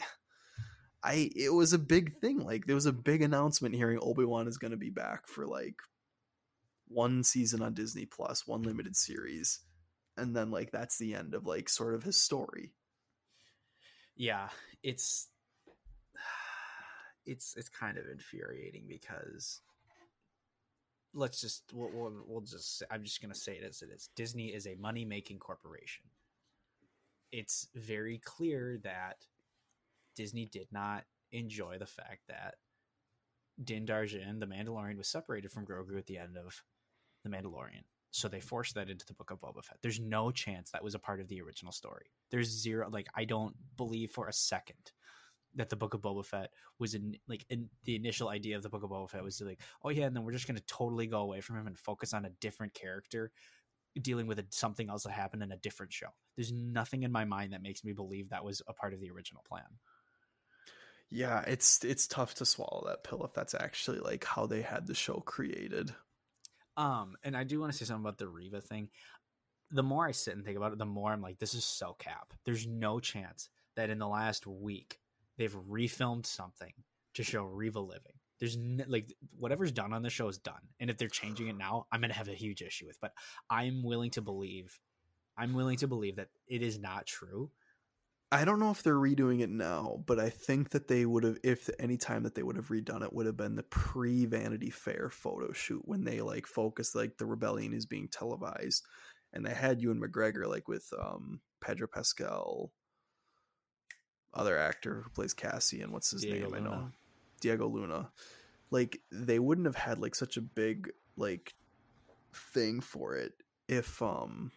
I, 1.04 1.30
it 1.36 1.54
was 1.54 1.74
a 1.74 1.78
big 1.78 2.20
thing. 2.22 2.40
Like, 2.40 2.66
there 2.66 2.76
was 2.76 2.86
a 2.86 2.94
big 2.94 3.22
announcement 3.22 3.76
hearing 3.76 4.00
Obi 4.02 4.24
Wan 4.24 4.48
is 4.48 4.58
going 4.58 4.72
to 4.72 4.78
be 4.78 4.90
back 4.90 5.28
for 5.28 5.46
like 5.46 5.76
one 6.88 7.24
season 7.24 7.62
on 7.62 7.74
Disney 7.74 8.06
Plus, 8.06 8.48
one 8.48 8.62
limited 8.62 8.96
series, 8.96 9.60
and 10.18 10.36
then 10.36 10.50
like 10.52 10.72
that's 10.72 10.98
the 10.98 11.14
end 11.14 11.34
of 11.34 11.46
like 11.46 11.68
sort 11.68 11.94
of 11.96 12.04
his 12.04 12.16
story. 12.22 12.72
yeah 14.16 14.50
it's 14.82 15.28
it's 17.26 17.56
it's 17.58 17.70
kind 17.70 17.98
of 17.98 18.06
infuriating 18.12 18.84
because 18.88 19.62
let's 21.14 21.40
just 21.40 21.64
we'll, 21.74 21.90
we'll, 21.94 22.24
we'll 22.28 22.42
just 22.42 22.84
i'm 22.92 23.04
just 23.04 23.22
to 23.22 23.34
say 23.34 23.54
it 23.54 23.64
as 23.64 23.82
it 23.82 23.90
is. 23.94 24.10
Disney 24.16 24.48
is 24.48 24.68
a 24.68 24.76
money 24.76 25.06
making 25.06 25.40
corporation. 25.40 26.04
It's 27.32 27.68
very 27.74 28.20
clear 28.24 28.80
that 28.84 29.18
disney 30.16 30.46
did 30.46 30.68
not 30.72 31.04
enjoy 31.32 31.78
the 31.78 31.86
fact 31.86 32.22
that 32.30 32.56
din 33.64 33.86
Djarin, 33.86 34.40
the 34.40 34.46
mandalorian 34.46 34.98
was 34.98 35.08
separated 35.08 35.52
from 35.52 35.66
grogu 35.66 35.98
at 35.98 36.06
the 36.06 36.18
end 36.18 36.38
of 36.38 36.62
the 37.24 37.30
mandalorian. 37.30 37.84
So 38.12 38.30
they 38.30 38.40
forced 38.40 38.76
that 38.76 38.90
into 38.90 39.06
the 39.06 39.14
book 39.14 39.32
of 39.32 39.42
boba 39.42 39.62
fett. 39.62 39.78
There's 39.82 40.00
no 40.00 40.32
chance 40.32 40.72
that 40.72 40.84
was 40.84 40.96
a 40.96 41.00
part 41.00 41.20
of 41.20 41.28
the 41.28 41.42
original 41.42 41.74
story. 41.74 42.06
There's 42.32 42.50
zero 42.50 42.90
like 42.90 43.08
i 43.16 43.26
don't 43.26 43.56
believe 43.78 44.12
for 44.12 44.28
a 44.28 44.34
second 44.34 44.92
that 45.56 45.70
the 45.70 45.76
book 45.76 45.94
of 45.94 46.02
boba 46.02 46.26
fett 46.26 46.50
was 46.80 46.94
in 46.94 47.16
like 47.28 47.46
in 47.50 47.70
the 47.86 47.96
initial 47.96 48.30
idea 48.30 48.56
of 48.56 48.64
the 48.64 48.70
book 48.70 48.84
of 48.84 48.90
boba 48.90 49.10
fett 49.10 49.24
was 49.24 49.42
like 49.42 49.60
oh 49.84 49.90
yeah 49.90 50.06
and 50.06 50.16
then 50.16 50.24
we're 50.24 50.32
just 50.32 50.48
going 50.48 50.58
to 50.58 50.66
totally 50.66 51.08
go 51.08 51.20
away 51.20 51.42
from 51.42 51.58
him 51.58 51.68
and 51.68 51.78
focus 51.78 52.14
on 52.14 52.26
a 52.26 52.30
different 52.42 52.74
character 52.74 53.32
dealing 54.02 54.28
with 54.28 54.40
a, 54.40 54.46
something 54.50 54.90
else 54.90 55.04
that 55.04 55.12
happened 55.12 55.42
in 55.42 55.52
a 55.52 55.58
different 55.58 55.94
show 55.94 56.08
there's 56.36 56.52
nothing 56.52 57.04
in 57.04 57.12
my 57.12 57.26
mind 57.26 57.54
that 57.54 57.62
makes 57.62 57.84
me 57.84 57.94
believe 57.94 58.30
that 58.30 58.44
was 58.44 58.62
a 58.68 58.74
part 58.74 58.94
of 58.94 59.00
the 59.00 59.10
original 59.12 59.44
plan 59.48 59.64
Yeah, 61.10 61.44
it's 61.48 61.84
it's 61.84 62.08
tough 62.08 62.36
to 62.36 62.46
swallow 62.46 62.84
that 62.88 63.04
pill 63.04 63.24
if 63.24 63.34
that's 63.34 63.54
actually 63.54 64.00
like 64.00 64.24
how 64.24 64.48
they 64.48 64.62
had 64.62 64.88
the 64.88 64.96
show 64.96 65.22
created. 65.26 65.94
Um, 66.78 67.16
and 67.24 67.38
I 67.38 67.44
do 67.44 67.60
want 67.60 67.72
to 67.72 67.78
say 67.78 67.86
something 67.86 68.04
about 68.04 68.18
the 68.18 68.28
Reva 68.28 68.62
thing. 68.62 68.90
The 69.72 69.84
more 69.84 70.06
I 70.06 70.12
sit 70.12 70.36
and 70.36 70.44
think 70.44 70.58
about 70.58 70.74
it, 70.74 70.78
the 70.78 70.86
more 70.86 71.12
I'm 71.12 71.22
like, 71.22 71.40
this 71.40 71.54
is 71.54 71.64
so 71.64 71.96
cap. 71.98 72.34
There's 72.46 72.68
no 72.68 73.00
chance 73.00 73.50
that 73.76 73.90
in 73.90 74.00
the 74.00 74.08
last 74.08 74.46
week 74.46 75.00
they've 75.38 75.56
refilmed 75.70 76.26
something 76.26 76.74
to 77.16 77.24
show 77.24 77.44
Reva 77.44 77.80
living. 77.80 78.14
There's 78.40 78.58
like 78.88 79.14
whatever's 79.38 79.72
done 79.72 79.94
on 79.94 80.04
the 80.04 80.10
show 80.10 80.28
is 80.28 80.38
done, 80.38 80.62
and 80.80 80.90
if 80.90 80.98
they're 80.98 81.08
changing 81.08 81.48
it 81.48 81.58
now, 81.58 81.88
I'm 81.92 82.02
gonna 82.02 82.14
have 82.14 82.28
a 82.28 82.34
huge 82.34 82.62
issue 82.62 82.86
with. 82.88 83.00
But 83.00 83.14
I'm 83.50 83.84
willing 83.84 84.12
to 84.12 84.22
believe, 84.22 84.78
I'm 85.38 85.54
willing 85.54 85.78
to 85.78 85.88
believe 85.88 86.18
that 86.18 86.30
it 86.48 86.62
is 86.62 86.78
not 86.78 87.06
true. 87.06 87.50
I 88.32 88.44
don't 88.44 88.60
know 88.60 88.72
if 88.72 88.84
they're 88.84 88.96
redoing 88.96 89.42
it 89.42 89.50
now, 89.50 90.04
but 90.06 90.20
I 90.20 90.30
think 90.30 90.72
that 90.72 90.88
they 90.88 91.06
would 91.06 91.24
have, 91.24 91.38
if 91.44 91.70
any 91.80 91.96
time 91.96 92.24
that 92.24 92.36
they 92.36 92.44
would 92.44 92.58
have 92.58 92.68
redone 92.68 93.04
it, 93.04 93.14
would 93.14 93.28
have 93.28 93.38
been 93.38 93.56
the 93.56 93.64
pre 93.64 94.26
Vanity 94.26 94.72
Fair 94.72 95.10
photo 95.10 95.54
shoot 95.54 95.84
when 95.86 96.04
they 96.04 96.20
like 96.22 96.48
focused 96.48 96.96
like 96.96 97.18
the 97.18 97.26
rebellion 97.26 97.72
is 97.74 97.86
being 97.86 98.10
televised, 98.10 98.84
and 99.32 99.46
they 99.46 99.54
had 99.54 99.82
Ewan 99.82 100.02
McGregor 100.02 100.48
like 100.48 100.68
with 100.68 100.92
um 101.02 101.40
Pedro 101.62 101.88
Pascal, 101.88 102.72
other 104.36 104.58
actor 104.58 105.02
who 105.04 105.10
plays 105.10 105.34
Cassian, 105.34 105.84
and 105.84 105.94
what's 105.94 106.12
his 106.12 106.22
Diego 106.22 106.50
name? 106.50 106.56
I 106.56 106.60
know 106.60 106.92
Diego 107.40 107.68
Luna. 107.68 108.10
Like 108.72 109.00
they 109.12 109.40
wouldn't 109.40 109.68
have 109.68 109.76
had 109.76 110.00
like 110.00 110.16
such 110.16 110.38
a 110.38 110.42
big 110.42 110.92
like 111.18 111.54
thing 112.54 112.82
for 112.82 113.16
it 113.16 113.32
if 113.70 114.02
um 114.02 114.52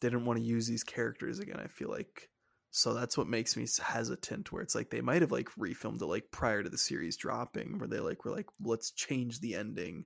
they 0.00 0.08
didn't 0.08 0.26
want 0.26 0.38
to 0.38 0.44
use 0.44 0.66
these 0.66 0.84
characters 0.84 1.38
again. 1.38 1.60
I 1.62 1.68
feel 1.68 1.88
like 1.88 2.28
so 2.70 2.94
that's 2.94 3.16
what 3.16 3.28
makes 3.28 3.56
me 3.56 3.66
hesitant. 3.82 4.50
Where 4.50 4.62
it's 4.62 4.74
like 4.74 4.90
they 4.90 5.00
might 5.00 5.22
have 5.22 5.32
like 5.32 5.50
refilmed 5.58 6.02
it 6.02 6.06
like 6.06 6.30
prior 6.30 6.62
to 6.62 6.70
the 6.70 6.78
series 6.78 7.16
dropping, 7.16 7.78
where 7.78 7.88
they 7.88 8.00
like 8.00 8.24
were 8.24 8.32
like 8.32 8.48
let's 8.62 8.90
change 8.90 9.40
the 9.40 9.54
ending 9.54 10.04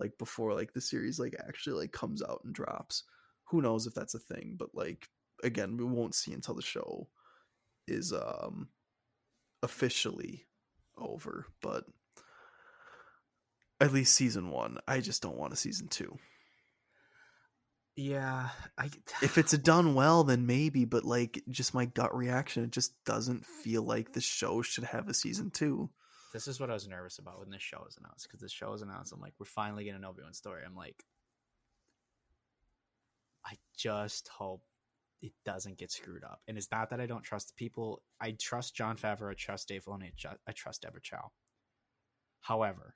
like 0.00 0.18
before 0.18 0.54
like 0.54 0.72
the 0.72 0.80
series 0.80 1.18
like 1.18 1.34
actually 1.46 1.76
like 1.76 1.92
comes 1.92 2.22
out 2.22 2.40
and 2.44 2.54
drops. 2.54 3.04
Who 3.50 3.62
knows 3.62 3.86
if 3.86 3.94
that's 3.94 4.14
a 4.14 4.18
thing? 4.18 4.56
But 4.58 4.74
like 4.74 5.08
again, 5.44 5.76
we 5.76 5.84
won't 5.84 6.14
see 6.14 6.32
until 6.32 6.54
the 6.54 6.62
show 6.62 7.08
is 7.90 8.12
um 8.12 8.68
officially 9.62 10.46
over. 10.96 11.46
But 11.60 11.84
at 13.80 13.92
least 13.92 14.14
season 14.14 14.50
one. 14.50 14.78
I 14.86 15.00
just 15.00 15.22
don't 15.22 15.38
want 15.38 15.52
a 15.52 15.56
season 15.56 15.88
two. 15.88 16.18
Yeah, 17.96 18.48
I 18.76 18.90
if 19.22 19.38
it's 19.38 19.56
done 19.58 19.94
well 19.94 20.24
then 20.24 20.46
maybe 20.46 20.84
but 20.84 21.04
like 21.04 21.42
just 21.48 21.74
my 21.74 21.86
gut 21.86 22.16
reaction 22.16 22.64
it 22.64 22.70
just 22.70 22.92
doesn't 23.04 23.44
feel 23.44 23.82
like 23.82 24.12
the 24.12 24.20
show 24.20 24.62
should 24.62 24.84
have 24.84 25.08
a 25.08 25.14
season 25.14 25.50
two 25.50 25.90
this 26.32 26.46
is 26.46 26.60
what 26.60 26.70
I 26.70 26.74
was 26.74 26.86
nervous 26.86 27.18
about 27.18 27.40
when 27.40 27.50
this 27.50 27.62
show 27.62 27.82
was 27.84 27.96
announced 27.98 28.28
because 28.28 28.40
this 28.40 28.52
show 28.52 28.70
was 28.70 28.82
announced. 28.82 29.12
I'm 29.12 29.20
like, 29.20 29.34
we're 29.38 29.46
finally 29.46 29.84
getting 29.84 30.00
an 30.00 30.04
Obi 30.04 30.22
Wan 30.22 30.34
story. 30.34 30.62
I'm 30.64 30.76
like, 30.76 31.04
I 33.44 33.54
just 33.76 34.28
hope 34.28 34.62
it 35.20 35.32
doesn't 35.44 35.78
get 35.78 35.90
screwed 35.90 36.24
up. 36.24 36.40
And 36.46 36.56
it's 36.56 36.70
not 36.70 36.90
that 36.90 37.00
I 37.00 37.06
don't 37.06 37.24
trust 37.24 37.48
the 37.48 37.54
people. 37.54 38.02
I 38.20 38.36
trust 38.38 38.74
Jon 38.74 38.96
Favreau. 38.96 39.30
I 39.30 39.34
trust 39.34 39.68
Dave 39.68 39.84
Filoni. 39.84 40.10
I 40.24 40.34
I 40.46 40.52
trust 40.52 40.82
Deborah 40.82 41.00
Chow. 41.02 41.32
However, 42.40 42.94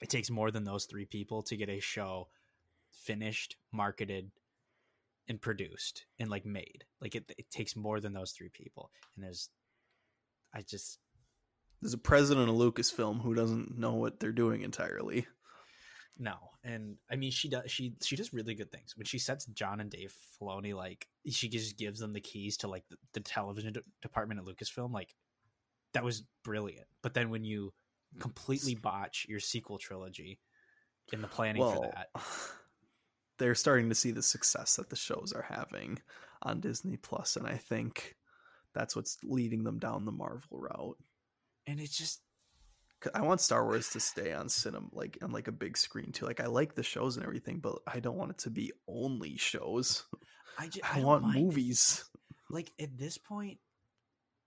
it 0.00 0.08
takes 0.08 0.30
more 0.30 0.50
than 0.50 0.64
those 0.64 0.86
three 0.86 1.06
people 1.06 1.42
to 1.44 1.56
get 1.56 1.68
a 1.68 1.80
show 1.80 2.28
finished, 2.90 3.56
marketed, 3.72 4.30
and 5.28 5.40
produced 5.40 6.06
and 6.18 6.30
like 6.30 6.46
made. 6.46 6.84
Like 7.00 7.14
it, 7.14 7.24
it 7.36 7.50
takes 7.50 7.76
more 7.76 8.00
than 8.00 8.12
those 8.12 8.32
three 8.32 8.50
people. 8.52 8.90
And 9.14 9.24
there's, 9.24 9.50
I 10.54 10.62
just 10.62 10.98
there's 11.80 11.94
a 11.94 11.98
president 11.98 12.48
of 12.48 12.56
lucasfilm 12.56 13.22
who 13.22 13.34
doesn't 13.34 13.78
know 13.78 13.94
what 13.94 14.18
they're 14.18 14.32
doing 14.32 14.62
entirely 14.62 15.26
No, 16.18 16.34
and 16.64 16.96
I 17.10 17.16
mean 17.16 17.30
she 17.30 17.48
does 17.48 17.70
she 17.70 17.94
she 18.02 18.16
does 18.16 18.32
really 18.32 18.54
good 18.54 18.72
things. 18.72 18.96
When 18.96 19.04
she 19.04 19.18
sets 19.18 19.46
Jon 19.46 19.80
and 19.80 19.90
Dave 19.90 20.14
Filoni 20.40 20.74
like 20.74 21.06
she 21.28 21.48
just 21.48 21.76
gives 21.76 22.00
them 22.00 22.12
the 22.12 22.20
keys 22.20 22.56
to 22.58 22.68
like 22.68 22.84
the, 22.88 22.96
the 23.12 23.20
television 23.20 23.74
de- 23.74 23.82
department 24.00 24.40
at 24.40 24.46
Lucasfilm 24.46 24.92
like 24.92 25.14
that 25.92 26.04
was 26.04 26.22
brilliant. 26.42 26.86
But 27.02 27.14
then 27.14 27.30
when 27.30 27.44
you 27.44 27.72
completely 28.18 28.74
botch 28.74 29.26
your 29.28 29.40
sequel 29.40 29.78
trilogy 29.78 30.40
in 31.12 31.20
the 31.20 31.28
planning 31.28 31.62
for 31.62 31.90
that, 31.92 32.08
they're 33.38 33.54
starting 33.54 33.90
to 33.90 33.94
see 33.94 34.10
the 34.10 34.22
success 34.22 34.76
that 34.76 34.88
the 34.88 34.96
shows 34.96 35.32
are 35.34 35.46
having 35.48 35.98
on 36.42 36.60
disney 36.60 36.98
plus 36.98 37.34
and 37.36 37.46
i 37.46 37.56
think 37.56 38.14
that's 38.76 38.94
what's 38.94 39.16
leading 39.24 39.64
them 39.64 39.78
down 39.78 40.04
the 40.04 40.12
marvel 40.12 40.58
route. 40.58 40.98
And 41.66 41.80
it's 41.80 41.96
just 41.96 42.20
I 43.14 43.22
want 43.22 43.40
Star 43.40 43.64
Wars 43.64 43.90
to 43.90 44.00
stay 44.00 44.32
on 44.32 44.48
cinema, 44.48 44.86
like 44.92 45.18
on 45.22 45.32
like 45.32 45.48
a 45.48 45.52
big 45.52 45.76
screen 45.76 46.12
too. 46.12 46.26
Like 46.26 46.40
I 46.40 46.46
like 46.46 46.74
the 46.74 46.82
shows 46.82 47.16
and 47.16 47.24
everything, 47.24 47.58
but 47.58 47.78
I 47.86 48.00
don't 48.00 48.16
want 48.16 48.32
it 48.32 48.38
to 48.38 48.50
be 48.50 48.72
only 48.88 49.36
shows. 49.36 50.04
I 50.58 50.68
just 50.68 50.84
I, 50.92 50.96
don't 50.96 51.06
want 51.06 51.22
mind 51.22 51.44
movies. 51.44 52.04
Like 52.50 52.72
at 52.80 52.96
this 52.96 53.18
point, 53.18 53.58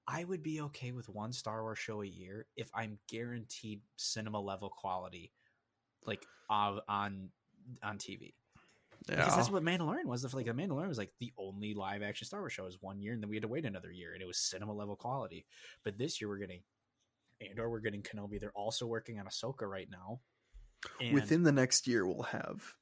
I 0.07 0.23
would 0.23 0.41
be 0.41 0.61
okay 0.61 0.91
with 0.91 1.09
one 1.09 1.33
Star 1.33 1.61
Wars 1.61 1.79
show 1.79 2.01
a 2.01 2.07
year 2.07 2.47
if 2.55 2.69
I'm 2.73 2.97
guaranteed 3.07 3.81
cinema 3.97 4.39
level 4.39 4.69
quality, 4.69 5.31
like 6.05 6.25
on 6.49 6.79
on 6.87 7.29
on 7.83 7.97
TV. 7.97 8.33
Because 9.07 9.35
that's 9.35 9.49
what 9.49 9.63
Mandalorian 9.63 10.05
was. 10.05 10.33
Like 10.33 10.45
the 10.45 10.51
Mandalorian 10.51 10.87
was 10.87 10.97
like 10.97 11.13
the 11.19 11.31
only 11.37 11.73
live 11.73 12.03
action 12.03 12.27
Star 12.27 12.41
Wars 12.41 12.53
show 12.53 12.65
was 12.65 12.81
one 12.81 12.99
year, 12.99 13.13
and 13.13 13.21
then 13.21 13.29
we 13.29 13.35
had 13.35 13.43
to 13.43 13.47
wait 13.47 13.65
another 13.65 13.91
year, 13.91 14.13
and 14.13 14.21
it 14.21 14.25
was 14.25 14.37
cinema 14.37 14.73
level 14.73 14.95
quality. 14.95 15.45
But 15.83 15.97
this 15.97 16.19
year 16.19 16.29
we're 16.29 16.37
getting 16.37 16.61
Andor, 17.41 17.69
we're 17.69 17.79
getting 17.79 18.01
Kenobi. 18.03 18.39
They're 18.39 18.51
also 18.55 18.85
working 18.85 19.19
on 19.19 19.25
Ahsoka 19.25 19.61
right 19.67 19.87
now. 19.91 20.19
And 21.01 21.13
within 21.13 21.43
the 21.43 21.51
next 21.51 21.87
year 21.87 22.05
we'll 22.07 22.23
have 22.23 22.73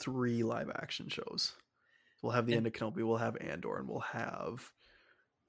three 0.00 0.42
live 0.42 0.70
action 0.70 1.08
shows. 1.08 1.54
We'll 2.22 2.32
have 2.32 2.46
the 2.46 2.52
And- 2.54 2.66
end 2.66 2.66
of 2.66 2.72
Kenobi, 2.72 3.06
we'll 3.06 3.16
have 3.18 3.36
Andor, 3.40 3.76
and 3.78 3.88
we'll 3.88 4.00
have 4.00 4.72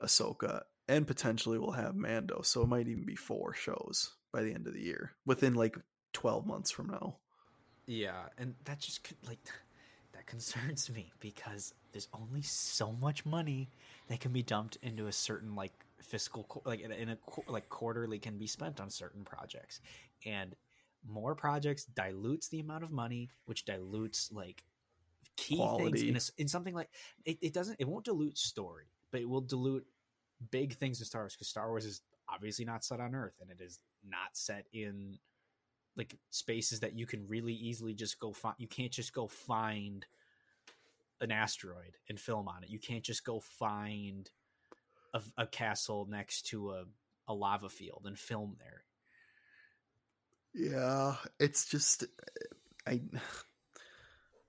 Ahsoka, 0.02 0.64
and 0.88 1.06
potentially 1.06 1.60
we'll 1.60 1.72
have 1.72 1.96
Mando. 1.96 2.42
So 2.44 2.62
it 2.64 2.68
might 2.68 2.88
even 2.88 3.06
be 3.06 3.16
four 3.16 3.54
shows 3.54 4.16
by 4.32 4.44
the 4.44 4.54
end 4.54 4.68
of 4.68 4.74
the 4.74 4.82
year, 4.82 5.12
within 5.26 5.54
like 5.56 5.78
twelve 6.14 6.46
months 6.46 6.72
from 6.72 6.88
now. 6.88 7.18
yeah, 7.86 8.28
and 8.38 8.56
that 8.66 8.80
just 8.80 9.04
could 9.04 9.18
like 9.28 9.40
that 10.14 10.26
concerns 10.28 10.90
me 10.90 11.12
because 11.20 11.74
there's 11.92 12.08
only 12.14 12.42
so 12.42 12.92
much 12.94 13.26
money 13.26 13.70
that 14.08 14.20
can 14.20 14.32
be 14.32 14.44
dumped 14.44 14.78
into 14.82 15.08
a 15.08 15.12
certain 15.12 15.56
like 15.56 15.74
fiscal 16.04 16.62
like 16.66 16.82
in 16.82 16.92
a, 16.92 16.96
in 16.96 17.10
a 17.10 17.16
qu- 17.16 17.52
like 17.52 17.70
quarterly 17.70 18.20
can 18.20 18.38
be 18.38 18.48
spent 18.48 18.80
on 18.80 18.90
certain 18.90 19.24
projects, 19.24 19.82
and 20.26 20.56
more 21.08 21.36
projects 21.36 21.86
dilutes 21.86 22.50
the 22.50 22.60
amount 22.60 22.84
of 22.84 22.92
money, 22.92 23.30
which 23.46 23.66
dilutes 23.66 24.32
like 24.32 24.64
key 25.38 25.66
things 25.78 26.02
in, 26.02 26.16
a 26.16 26.42
in 26.42 26.48
something 26.48 26.76
like 26.76 26.90
it, 27.26 27.38
it 27.42 27.54
doesn't 27.54 27.78
it 27.80 27.88
won't 27.88 28.06
dilute 28.06 28.38
story, 28.38 28.86
but 29.12 29.22
it 29.22 29.30
will 29.30 29.42
dilute 29.42 29.86
big 30.50 30.74
things 30.74 31.00
in 31.00 31.06
Star 31.06 31.24
Wars 31.24 31.34
because 31.34 31.48
Star 31.48 31.70
Wars 31.70 31.86
is 31.86 32.02
obviously 32.30 32.66
not 32.66 32.84
set 32.84 33.00
on 33.00 33.16
Earth 33.16 33.36
and 33.42 33.50
it 33.50 33.62
is 33.62 33.80
not 34.08 34.30
set 34.34 34.66
in 34.74 35.18
like 35.98 36.18
spaces 36.30 36.80
that 36.80 36.98
you 36.98 37.06
can 37.06 37.28
really 37.28 37.54
easily 37.54 37.94
just 37.94 38.20
go 38.20 38.34
find. 38.34 38.56
You 38.58 38.68
can't 38.68 38.92
just 38.92 39.14
go 39.14 39.28
find 39.28 40.06
an 41.20 41.32
asteroid 41.32 41.98
and 42.10 42.20
film 42.20 42.48
on 42.48 42.64
it. 42.64 42.70
You 42.70 42.80
can't 42.80 43.04
just 43.04 43.24
go 43.26 43.40
find 43.40 44.30
a, 45.14 45.22
a 45.38 45.48
castle 45.48 46.08
next 46.10 46.48
to 46.48 46.72
a, 46.72 46.86
a 47.28 47.34
lava 47.34 47.70
field 47.70 48.04
and 48.06 48.18
film 48.18 48.56
there. 48.60 48.84
Yeah, 50.54 51.16
it's 51.40 51.66
just 51.66 52.06
I 52.86 53.02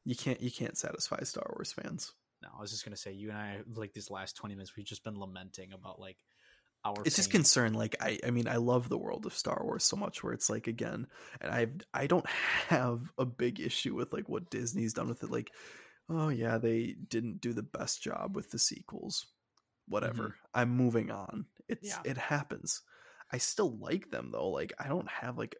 you 0.04 0.16
can't 0.16 0.40
you 0.40 0.50
can't 0.50 0.76
satisfy 0.76 1.22
Star 1.22 1.46
Wars 1.54 1.72
fans. 1.72 2.12
No, 2.42 2.48
I 2.56 2.60
was 2.60 2.70
just 2.70 2.84
gonna 2.84 2.96
say 2.96 3.12
you 3.12 3.30
and 3.30 3.38
I 3.38 3.60
like 3.74 3.92
these 3.92 4.10
last 4.10 4.36
twenty 4.36 4.54
minutes. 4.54 4.76
We've 4.76 4.86
just 4.86 5.04
been 5.04 5.18
lamenting 5.18 5.72
about 5.72 6.00
like 6.00 6.18
our. 6.84 6.96
It's 7.04 7.16
just 7.16 7.30
concern 7.30 7.74
like 7.74 7.96
I 8.00 8.18
I 8.26 8.30
mean 8.30 8.48
I 8.48 8.56
love 8.56 8.88
the 8.88 8.98
world 8.98 9.26
of 9.26 9.34
Star 9.34 9.60
Wars 9.62 9.84
so 9.84 9.96
much 9.96 10.22
where 10.22 10.32
it's 10.32 10.50
like 10.50 10.66
again 10.66 11.06
and 11.40 11.52
I 11.52 11.68
I 11.94 12.06
don't 12.06 12.26
have 12.68 13.12
a 13.16 13.24
big 13.24 13.60
issue 13.60 13.94
with 13.94 14.12
like 14.12 14.28
what 14.28 14.50
Disney's 14.50 14.94
done 14.94 15.08
with 15.08 15.22
it 15.22 15.30
like 15.30 15.52
oh 16.08 16.30
yeah 16.30 16.58
they 16.58 16.96
didn't 17.08 17.40
do 17.40 17.52
the 17.52 17.62
best 17.62 18.02
job 18.02 18.34
with 18.34 18.50
the 18.50 18.58
sequels 18.58 19.26
whatever 19.89 20.37
I'm 20.55 20.70
moving 20.70 21.11
on 21.11 21.47
it's 21.68 21.89
Yeah. 21.89 22.01
it 22.05 22.16
happens 22.18 22.83
I 23.30 23.39
still 23.39 23.76
like 23.78 24.11
them 24.11 24.30
though 24.33 24.51
like 24.51 24.72
I 24.78 24.89
don't 24.89 25.09
have 25.11 25.39
like 25.39 25.57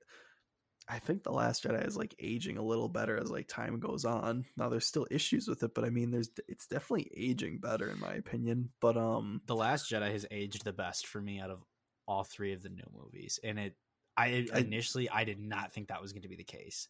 I 0.89 0.99
think 0.99 1.23
the 1.23 1.31
Last 1.33 1.63
Jedi 1.65 1.87
is 1.87 1.97
like 1.97 2.15
aging 2.19 2.59
a 2.59 2.63
little 2.63 2.89
better 2.89 3.17
as 3.17 3.31
like 3.31 3.47
time 3.47 3.79
goes 3.79 4.05
on. 4.05 4.45
Now 4.57 4.69
there's 4.69 4.85
still 4.85 5.07
issues 5.13 5.47
with 5.47 5.63
it, 5.63 5.75
but 5.77 5.85
I 5.85 5.91
mean 5.91 6.11
there's 6.11 6.29
it's 6.49 6.67
definitely 6.67 7.09
aging 7.17 7.59
better 7.59 7.89
in 7.89 8.01
my 8.01 8.15
opinion. 8.15 8.71
But 8.81 8.97
um 8.97 9.41
the 9.47 9.55
Last 9.55 9.91
Jedi 9.91 10.11
has 10.11 10.27
aged 10.31 10.65
the 10.65 10.73
best 10.73 11.07
for 11.07 11.21
me 11.21 11.41
out 11.41 11.51
of 11.51 11.63
all 12.09 12.25
three 12.25 12.53
of 12.53 12.63
the 12.65 12.69
new 12.69 12.85
movies, 12.93 13.39
and 13.45 13.59
it. 13.61 13.77
I 14.17 14.45
I- 14.53 14.59
initially 14.59 15.09
I 15.09 15.23
did 15.25 15.39
not 15.41 15.73
think 15.73 15.89
that 15.89 16.03
was 16.03 16.13
going 16.13 16.23
to 16.23 16.29
be 16.29 16.37
the 16.37 16.45
case. 16.45 16.89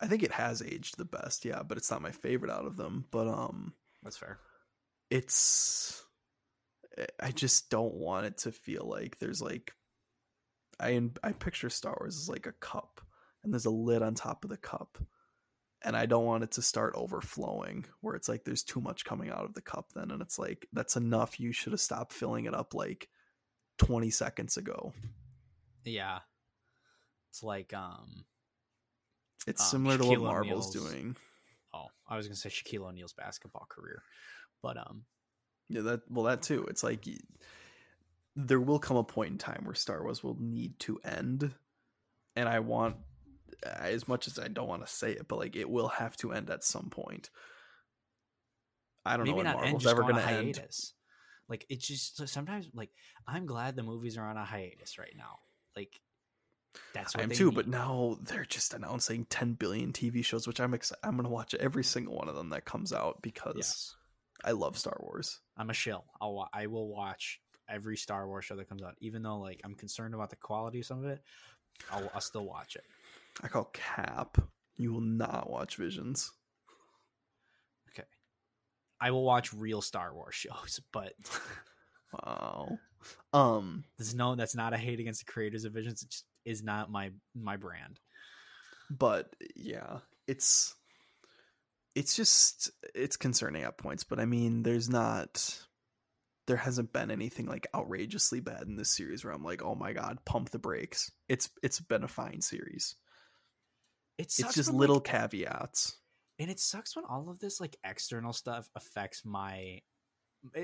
I 0.00 0.06
think 0.06 0.22
it 0.22 0.32
has 0.32 0.62
aged 0.62 0.96
the 0.96 1.04
best, 1.04 1.44
yeah, 1.44 1.62
but 1.62 1.76
it's 1.76 1.90
not 1.90 2.02
my 2.02 2.10
favorite 2.12 2.50
out 2.50 2.64
of 2.66 2.76
them. 2.78 3.04
But 3.12 3.28
um 3.28 3.74
That's 4.02 4.16
fair. 4.16 4.40
it's 5.10 6.02
I 7.22 7.30
just 7.30 7.70
don't 7.70 7.94
want 7.94 8.26
it 8.26 8.38
to 8.38 8.52
feel 8.52 8.84
like 8.88 9.18
there's 9.18 9.40
like 9.40 9.72
I 10.80 11.00
I 11.22 11.32
picture 11.32 11.70
Star 11.70 11.96
Wars 12.00 12.16
as 12.16 12.28
like 12.28 12.46
a 12.46 12.52
cup 12.52 13.00
and 13.42 13.52
there's 13.52 13.66
a 13.66 13.70
lid 13.70 14.02
on 14.02 14.14
top 14.14 14.44
of 14.44 14.50
the 14.50 14.56
cup. 14.56 14.98
And 15.82 15.96
I 15.96 16.04
don't 16.04 16.26
want 16.26 16.44
it 16.44 16.50
to 16.52 16.62
start 16.62 16.92
overflowing 16.94 17.86
where 18.02 18.14
it's 18.14 18.28
like 18.28 18.44
there's 18.44 18.62
too 18.64 18.80
much 18.82 19.04
coming 19.06 19.30
out 19.30 19.44
of 19.46 19.54
the 19.54 19.62
cup 19.62 19.92
then 19.94 20.10
and 20.10 20.20
it's 20.20 20.38
like 20.38 20.66
that's 20.74 20.96
enough 20.96 21.40
you 21.40 21.52
should 21.52 21.72
have 21.72 21.80
stopped 21.80 22.12
filling 22.12 22.44
it 22.44 22.54
up 22.54 22.74
like 22.74 23.08
20 23.78 24.10
seconds 24.10 24.56
ago. 24.58 24.92
Yeah, 25.84 26.18
it's 27.30 27.42
like 27.42 27.72
um. 27.72 28.26
It's 29.46 29.62
Um, 29.62 29.68
similar 29.68 29.96
to 29.96 30.04
what 30.04 30.20
Marvel's 30.20 30.76
O'Neal's- 30.76 30.92
doing. 30.92 31.16
Oh, 31.72 31.86
I 32.06 32.16
was 32.18 32.26
going 32.26 32.34
to 32.34 32.40
say 32.40 32.50
Shaquille 32.50 32.86
O'Neal's 32.86 33.14
basketball 33.14 33.66
career, 33.70 34.02
but 34.62 34.76
um. 34.76 35.04
Yeah, 35.70 35.82
that 35.82 36.00
well, 36.10 36.24
that 36.24 36.42
too. 36.42 36.66
It's 36.68 36.82
like 36.82 37.06
there 38.36 38.60
will 38.60 38.78
come 38.78 38.96
a 38.96 39.04
point 39.04 39.30
in 39.30 39.38
time 39.38 39.62
where 39.64 39.74
Star 39.74 40.02
Wars 40.02 40.22
will 40.22 40.36
need 40.38 40.78
to 40.80 40.98
end, 41.04 41.52
and 42.34 42.48
I 42.48 42.58
want, 42.58 42.96
as 43.64 44.08
much 44.08 44.26
as 44.26 44.38
I 44.38 44.48
don't 44.48 44.68
want 44.68 44.84
to 44.84 44.92
say 44.92 45.12
it, 45.12 45.28
but 45.28 45.38
like 45.38 45.56
it 45.56 45.70
will 45.70 45.88
have 45.88 46.16
to 46.18 46.32
end 46.32 46.50
at 46.50 46.64
some 46.64 46.90
point. 46.90 47.30
I 49.06 49.16
don't 49.16 49.26
maybe 49.26 49.38
know 49.38 49.44
not 49.44 49.54
end, 49.54 49.62
Marvel's 49.62 49.82
just 49.84 49.92
ever 49.92 50.02
going 50.02 50.16
to 50.16 50.28
end. 50.28 50.60
Like 51.48 51.66
it's 51.68 51.86
just 51.86 52.28
sometimes 52.28 52.68
like 52.74 52.90
I'm 53.26 53.46
glad 53.46 53.76
the 53.76 53.82
movies 53.82 54.18
are 54.18 54.26
on 54.26 54.36
a 54.36 54.44
hiatus 54.44 54.98
right 54.98 55.14
now. 55.16 55.38
Like 55.76 56.00
that's 56.94 57.14
what 57.14 57.20
I 57.20 57.22
am 57.24 57.28
they 57.30 57.34
too, 57.34 57.46
need. 57.46 57.54
but 57.54 57.68
now 57.68 58.18
they're 58.22 58.44
just 58.44 58.74
announcing 58.74 59.24
10 59.26 59.54
billion 59.54 59.92
TV 59.92 60.24
shows, 60.24 60.46
which 60.46 60.60
I'm 60.60 60.74
excited. 60.74 61.00
I'm 61.04 61.12
going 61.12 61.24
to 61.24 61.30
watch 61.30 61.54
every 61.54 61.84
single 61.84 62.16
one 62.16 62.28
of 62.28 62.36
them 62.36 62.50
that 62.50 62.64
comes 62.64 62.92
out 62.92 63.22
because 63.22 63.54
yes, 63.56 63.96
I 64.44 64.52
love 64.52 64.78
Star 64.78 64.96
Wars. 65.00 65.40
I'm 65.56 65.70
a 65.70 65.74
shill. 65.74 66.04
I'll 66.20 66.48
I 66.52 66.66
will 66.66 66.88
watch 66.88 67.40
every 67.68 67.96
Star 67.96 68.26
Wars 68.26 68.44
show 68.44 68.56
that 68.56 68.68
comes 68.68 68.82
out, 68.82 68.96
even 69.00 69.22
though 69.22 69.38
like 69.38 69.60
I'm 69.64 69.74
concerned 69.74 70.14
about 70.14 70.30
the 70.30 70.36
quality 70.36 70.80
of 70.80 70.86
some 70.86 71.04
of 71.04 71.10
it. 71.10 71.20
I'll, 71.90 72.10
I'll 72.14 72.20
still 72.20 72.44
watch 72.44 72.76
it. 72.76 72.84
I 73.42 73.48
call 73.48 73.70
Cap. 73.72 74.36
You 74.76 74.92
will 74.92 75.00
not 75.00 75.48
watch 75.50 75.76
Visions. 75.76 76.30
Okay, 77.90 78.06
I 79.00 79.10
will 79.10 79.24
watch 79.24 79.52
real 79.52 79.82
Star 79.82 80.14
Wars 80.14 80.34
shows, 80.34 80.80
but 80.92 81.12
Wow. 82.12 82.78
Um. 83.32 83.84
there's 83.98 84.14
no 84.14 84.34
that's 84.34 84.56
not 84.56 84.72
a 84.74 84.78
hate 84.78 85.00
against 85.00 85.24
the 85.24 85.32
creators 85.32 85.64
of 85.64 85.72
Visions. 85.72 86.02
It 86.02 86.10
just 86.10 86.24
is 86.44 86.62
not 86.62 86.90
my 86.90 87.10
my 87.34 87.56
brand. 87.56 88.00
but 88.90 89.34
yeah 89.54 89.98
it's 90.26 90.74
it's 91.94 92.14
just 92.14 92.70
it's 92.94 93.16
concerning 93.16 93.62
at 93.62 93.78
points 93.78 94.04
but 94.04 94.20
i 94.20 94.24
mean 94.24 94.62
there's 94.62 94.88
not 94.88 95.58
there 96.46 96.56
hasn't 96.56 96.92
been 96.92 97.10
anything 97.10 97.46
like 97.46 97.66
outrageously 97.74 98.40
bad 98.40 98.62
in 98.62 98.76
this 98.76 98.90
series 98.90 99.24
where 99.24 99.32
i'm 99.32 99.44
like 99.44 99.62
oh 99.62 99.74
my 99.74 99.92
god 99.92 100.18
pump 100.24 100.50
the 100.50 100.58
brakes. 100.58 101.10
It's 101.28 101.50
it's 101.62 101.80
been 101.80 102.04
a 102.04 102.08
fine 102.08 102.40
series. 102.40 102.96
It 104.18 104.22
it's 104.22 104.54
just 104.54 104.68
when, 104.68 104.76
like, 104.76 104.80
little 104.80 105.00
caveats. 105.00 105.96
and 106.38 106.50
it 106.50 106.60
sucks 106.60 106.94
when 106.94 107.04
all 107.04 107.30
of 107.30 107.38
this 107.38 107.60
like 107.60 107.76
external 107.84 108.32
stuff 108.32 108.68
affects 108.74 109.24
my 109.24 109.80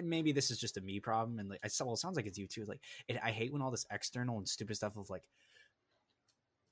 maybe 0.03 0.33
this 0.33 0.51
is 0.51 0.59
just 0.59 0.77
a 0.77 0.81
me 0.81 1.01
problem 1.01 1.39
and 1.39 1.49
like 1.51 1.61
I 1.64 1.68
well 1.85 1.95
it 1.95 1.99
sounds 1.99 2.16
like 2.16 2.27
it's 2.27 2.39
you 2.39 2.47
too 2.47 2.64
like 2.64 2.81
it, 3.09 3.18
I 3.22 3.31
hate 3.31 3.53
when 3.53 3.62
all 3.62 3.70
this 3.70 3.87
external 3.91 4.39
and 4.39 4.49
stupid 4.49 4.77
stuff 4.77 4.97
of 4.97 5.11
like 5.11 5.22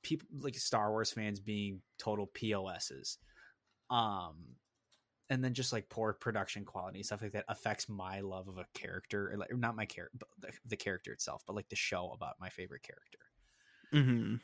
people 0.02 0.28
like 0.40 0.56
Star 0.56 0.90
Wars 0.90 1.12
fans 1.12 1.40
being 1.40 1.80
total 1.98 2.26
POSs 2.26 3.18
um 3.90 4.56
and 5.30 5.42
then 5.42 5.54
just 5.54 5.72
like 5.72 5.88
poor 5.88 6.12
production 6.12 6.64
quality 6.64 7.02
stuff 7.02 7.22
like 7.22 7.32
that 7.32 7.44
affects 7.48 7.88
my 7.88 8.20
love 8.20 8.48
of 8.48 8.58
a 8.58 8.66
character 8.74 9.32
or 9.32 9.36
like 9.36 9.56
not 9.56 9.76
my 9.76 9.86
character 9.86 10.26
the, 10.38 10.48
the 10.66 10.76
character 10.76 11.12
itself 11.12 11.42
but 11.46 11.56
like 11.56 11.68
the 11.68 11.76
show 11.76 12.10
about 12.14 12.34
my 12.40 12.48
favorite 12.48 12.82
character. 12.82 13.18
Hmm 13.92 14.36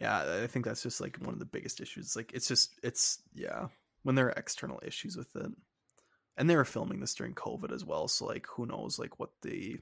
yeah 0.00 0.40
i 0.42 0.46
think 0.46 0.64
that's 0.64 0.82
just 0.82 1.00
like 1.00 1.18
one 1.18 1.34
of 1.34 1.38
the 1.38 1.44
biggest 1.44 1.80
issues 1.80 2.16
like 2.16 2.32
it's 2.32 2.48
just 2.48 2.72
it's 2.82 3.22
yeah 3.34 3.66
when 4.02 4.14
there 4.14 4.26
are 4.26 4.32
external 4.32 4.80
issues 4.82 5.14
with 5.16 5.36
it. 5.36 5.52
And 6.38 6.48
they 6.48 6.56
were 6.56 6.64
filming 6.64 7.00
this 7.00 7.14
during 7.14 7.34
covid 7.34 7.70
as 7.70 7.84
well 7.84 8.08
so 8.08 8.24
like 8.24 8.46
who 8.46 8.64
knows 8.64 8.98
like 8.98 9.18
what 9.18 9.30
the 9.42 9.78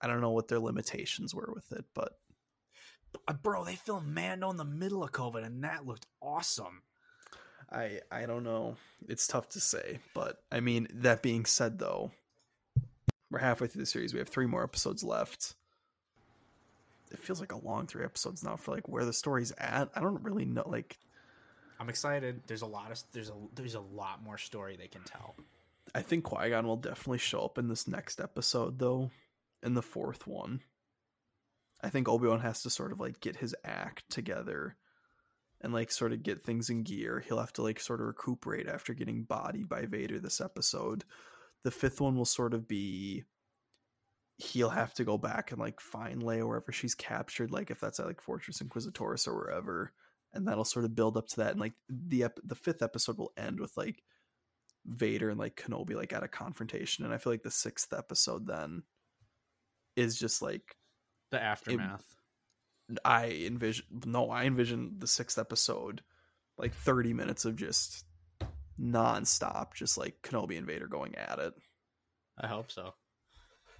i 0.00 0.06
don't 0.06 0.22
know 0.22 0.30
what 0.30 0.48
their 0.48 0.58
limitations 0.58 1.34
were 1.34 1.52
with 1.54 1.70
it 1.72 1.84
but 1.94 2.12
bro 3.42 3.64
they 3.64 3.76
filmed 3.76 4.14
Mando 4.14 4.50
in 4.50 4.56
the 4.56 4.64
middle 4.64 5.02
of 5.02 5.12
COVID 5.12 5.44
and 5.44 5.64
that 5.64 5.86
looked 5.86 6.06
awesome 6.20 6.82
I 7.70 8.00
I 8.10 8.26
don't 8.26 8.44
know. 8.44 8.76
It's 9.08 9.26
tough 9.26 9.48
to 9.50 9.60
say, 9.60 9.98
but 10.14 10.42
I 10.50 10.60
mean 10.60 10.88
that 10.92 11.22
being 11.22 11.44
said 11.44 11.78
though, 11.78 12.12
we're 13.30 13.40
halfway 13.40 13.66
through 13.66 13.82
the 13.82 13.86
series. 13.86 14.12
We 14.12 14.18
have 14.20 14.28
three 14.28 14.46
more 14.46 14.62
episodes 14.62 15.02
left. 15.02 15.54
It 17.10 17.18
feels 17.18 17.40
like 17.40 17.52
a 17.52 17.64
long 17.64 17.86
three 17.86 18.04
episodes 18.04 18.42
now 18.42 18.56
for 18.56 18.74
like 18.74 18.88
where 18.88 19.04
the 19.04 19.12
story's 19.12 19.52
at. 19.58 19.90
I 19.94 20.00
don't 20.00 20.22
really 20.22 20.44
know 20.44 20.64
like 20.66 20.98
I'm 21.78 21.88
excited. 21.88 22.42
There's 22.46 22.62
a 22.62 22.66
lot 22.66 22.90
of 22.90 23.02
there's 23.12 23.30
a 23.30 23.34
there's 23.54 23.74
a 23.74 23.80
lot 23.80 24.22
more 24.22 24.38
story 24.38 24.76
they 24.76 24.88
can 24.88 25.02
tell. 25.02 25.34
I 25.94 26.02
think 26.02 26.24
Qui-Gon 26.24 26.66
will 26.66 26.76
definitely 26.76 27.18
show 27.18 27.40
up 27.40 27.58
in 27.58 27.68
this 27.68 27.86
next 27.86 28.20
episode 28.20 28.78
though, 28.78 29.10
in 29.62 29.74
the 29.74 29.82
fourth 29.82 30.26
one. 30.26 30.60
I 31.82 31.90
think 31.90 32.08
Obi-Wan 32.08 32.40
has 32.40 32.62
to 32.62 32.70
sort 32.70 32.92
of 32.92 33.00
like 33.00 33.20
get 33.20 33.36
his 33.36 33.54
act 33.64 34.08
together 34.10 34.76
and 35.62 35.72
like 35.72 35.90
sort 35.90 36.12
of 36.12 36.22
get 36.22 36.44
things 36.44 36.70
in 36.70 36.82
gear. 36.82 37.24
He'll 37.26 37.40
have 37.40 37.52
to 37.54 37.62
like 37.62 37.80
sort 37.80 38.00
of 38.00 38.06
recuperate 38.06 38.68
after 38.68 38.94
getting 38.94 39.24
bodied 39.24 39.68
by 39.68 39.86
Vader 39.86 40.18
this 40.18 40.40
episode. 40.40 41.04
The 41.64 41.70
fifth 41.70 42.00
one 42.00 42.16
will 42.16 42.24
sort 42.24 42.54
of 42.54 42.68
be 42.68 43.24
he'll 44.38 44.68
have 44.68 44.92
to 44.94 45.04
go 45.04 45.16
back 45.16 45.50
and 45.50 45.60
like 45.60 45.80
find 45.80 46.22
Leia 46.22 46.46
wherever 46.46 46.70
she's 46.70 46.94
captured, 46.94 47.50
like 47.50 47.70
if 47.70 47.80
that's 47.80 47.98
at 47.98 48.06
like 48.06 48.20
Fortress 48.20 48.60
Inquisitoris 48.60 49.26
or 49.26 49.34
wherever, 49.34 49.92
and 50.34 50.46
that'll 50.46 50.64
sort 50.64 50.84
of 50.84 50.94
build 50.94 51.16
up 51.16 51.26
to 51.28 51.36
that. 51.36 51.52
And 51.52 51.60
like 51.60 51.72
the 51.88 52.24
ep- 52.24 52.40
the 52.44 52.54
fifth 52.54 52.82
episode 52.82 53.18
will 53.18 53.32
end 53.36 53.58
with 53.58 53.72
like 53.76 54.02
Vader 54.84 55.30
and 55.30 55.38
like 55.38 55.56
Kenobi 55.56 55.94
like 55.94 56.12
at 56.12 56.22
a 56.22 56.28
confrontation, 56.28 57.04
and 57.04 57.14
I 57.14 57.18
feel 57.18 57.32
like 57.32 57.42
the 57.42 57.50
sixth 57.50 57.92
episode 57.92 58.46
then 58.46 58.82
is 59.96 60.18
just 60.18 60.42
like 60.42 60.76
The 61.30 61.42
aftermath. 61.42 62.04
I 63.04 63.28
envision 63.46 63.84
no, 64.04 64.30
I 64.30 64.44
envision 64.44 64.96
the 64.98 65.06
sixth 65.06 65.38
episode 65.38 66.02
like 66.58 66.74
thirty 66.74 67.12
minutes 67.12 67.44
of 67.44 67.56
just 67.56 68.04
nonstop, 68.80 69.74
just 69.74 69.98
like 69.98 70.22
Kenobi 70.22 70.56
and 70.56 70.66
Vader 70.66 70.86
going 70.86 71.14
at 71.16 71.38
it. 71.38 71.54
I 72.38 72.46
hope 72.46 72.70
so. 72.70 72.94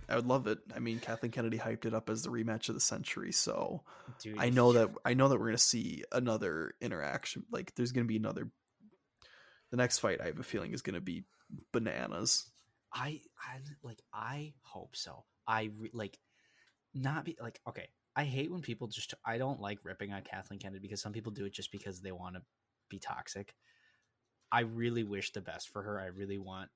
I 0.09 0.17
would 0.17 0.27
love 0.27 0.47
it. 0.47 0.59
I 0.75 0.79
mean, 0.79 1.01
Kathleen 1.01 1.33
Kennedy 1.33 1.59
hyped 1.59 1.85
it 1.85 1.95
up 1.95 2.09
as 2.09 2.23
the 2.23 2.31
rematch 2.31 2.69
of 2.69 2.75
the 2.77 2.81
century, 2.81 3.33
so 3.33 3.83
Dude, 4.21 4.39
I 4.39 4.51
know 4.51 4.73
that 4.75 4.91
I 5.05 5.15
know 5.15 5.29
that 5.29 5.39
we're 5.39 5.47
gonna 5.47 5.59
see 5.59 6.05
another 6.13 6.75
interaction. 6.81 7.45
Like, 7.51 7.75
there's 7.75 7.93
gonna 7.93 8.07
be 8.07 8.17
another. 8.17 8.51
The 9.71 9.77
next 9.77 9.99
fight, 9.99 10.21
I 10.21 10.27
have 10.27 10.39
a 10.39 10.45
feeling, 10.45 10.73
is 10.73 10.83
gonna 10.83 11.01
be 11.01 11.25
bananas. 11.73 12.49
I 12.93 13.21
I 13.41 13.59
like 13.83 14.01
I 14.13 14.55
hope 14.63 14.95
so. 14.97 15.25
I 15.47 15.71
re- 15.77 15.91
like 15.93 16.19
not 16.95 17.25
be 17.25 17.37
like 17.41 17.61
okay. 17.69 17.89
I 18.17 18.25
hate 18.25 18.51
when 18.51 18.63
people 18.63 18.89
just 18.89 19.13
I 19.25 19.37
don't 19.37 19.61
like 19.61 19.79
ripping 19.85 20.13
on 20.13 20.23
Kathleen 20.23 20.59
Kennedy 20.59 20.81
because 20.81 21.03
some 21.03 21.13
people 21.13 21.33
do 21.33 21.45
it 21.45 21.53
just 21.53 21.71
because 21.71 22.01
they 22.01 22.13
want 22.13 22.35
to 22.37 22.43
be 22.89 22.99
toxic. 22.99 23.55
I 24.51 24.61
really 24.61 25.05
wish 25.05 25.33
the 25.33 25.43
best 25.43 25.69
for 25.69 25.83
her. 25.83 26.01
I 26.01 26.07
really 26.07 26.39
want 26.39 26.71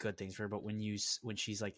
good 0.00 0.16
things 0.16 0.34
for 0.34 0.44
her, 0.44 0.48
but 0.48 0.64
when 0.64 0.80
you 0.80 0.98
when 1.20 1.36
she's 1.36 1.60
like 1.60 1.76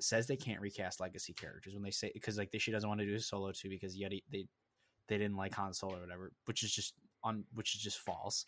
says 0.00 0.26
they 0.26 0.36
can't 0.36 0.60
recast 0.60 0.98
legacy 0.98 1.34
characters 1.34 1.74
when 1.74 1.82
they 1.82 1.90
say 1.90 2.10
because 2.12 2.36
like 2.38 2.50
she 2.58 2.72
doesn't 2.72 2.88
want 2.88 3.00
to 3.00 3.06
do 3.06 3.14
a 3.14 3.20
solo 3.20 3.52
too 3.52 3.68
because 3.68 3.96
yet 3.96 4.12
they 4.32 4.46
they 5.10 5.18
didn't 5.18 5.36
like 5.36 5.54
Han 5.54 5.74
Solo 5.74 5.98
or 5.98 6.00
whatever, 6.00 6.32
which 6.46 6.62
is 6.62 6.72
just 6.72 6.94
on 7.22 7.44
which 7.52 7.74
is 7.74 7.82
just 7.82 7.98
false. 7.98 8.44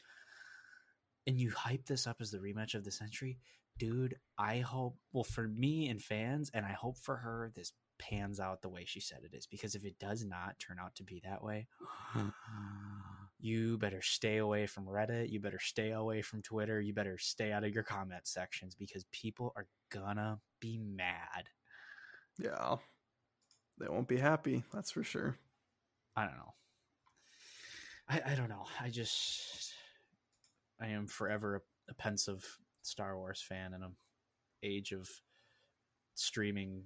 And 1.26 1.38
you 1.38 1.50
hype 1.50 1.86
this 1.86 2.06
up 2.06 2.16
as 2.20 2.30
the 2.30 2.38
rematch 2.38 2.74
of 2.74 2.84
the 2.84 2.90
century, 2.90 3.38
dude. 3.78 4.16
I 4.38 4.58
hope 4.58 4.96
well 5.12 5.24
for 5.24 5.46
me 5.46 5.88
and 5.88 6.02
fans, 6.02 6.50
and 6.54 6.64
I 6.64 6.72
hope 6.72 6.98
for 6.98 7.16
her 7.16 7.52
this 7.54 7.72
pans 8.10 8.40
out 8.40 8.62
the 8.62 8.68
way 8.68 8.84
she 8.84 9.00
said 9.00 9.20
it 9.22 9.36
is 9.36 9.46
because 9.46 9.74
if 9.74 9.84
it 9.84 9.98
does 9.98 10.24
not 10.24 10.58
turn 10.58 10.78
out 10.82 10.94
to 10.96 11.04
be 11.04 11.20
that 11.24 11.42
way, 11.42 11.68
you 13.40 13.78
better 13.78 14.02
stay 14.02 14.38
away 14.38 14.66
from 14.66 14.86
Reddit. 14.86 15.30
You 15.30 15.40
better 15.40 15.60
stay 15.60 15.92
away 15.92 16.22
from 16.22 16.42
Twitter. 16.42 16.80
You 16.80 16.92
better 16.92 17.18
stay 17.18 17.52
out 17.52 17.64
of 17.64 17.72
your 17.72 17.84
comment 17.84 18.26
sections 18.26 18.74
because 18.74 19.04
people 19.12 19.52
are 19.56 19.66
gonna 19.90 20.40
be 20.60 20.78
mad. 20.78 21.48
Yeah, 22.38 22.76
they 23.78 23.88
won't 23.88 24.08
be 24.08 24.18
happy. 24.18 24.64
That's 24.72 24.90
for 24.90 25.04
sure. 25.04 25.36
I 26.16 26.24
don't 26.24 26.36
know. 26.36 26.54
I, 28.08 28.32
I 28.32 28.34
don't 28.34 28.48
know. 28.48 28.64
I 28.80 28.88
just 28.88 29.74
I 30.80 30.88
am 30.88 31.06
forever 31.06 31.56
a, 31.56 31.92
a 31.92 31.94
pensive 31.94 32.58
Star 32.82 33.16
Wars 33.16 33.40
fan 33.40 33.74
in 33.74 33.82
an 33.82 33.94
age 34.64 34.92
of 34.92 35.08
streaming 36.14 36.82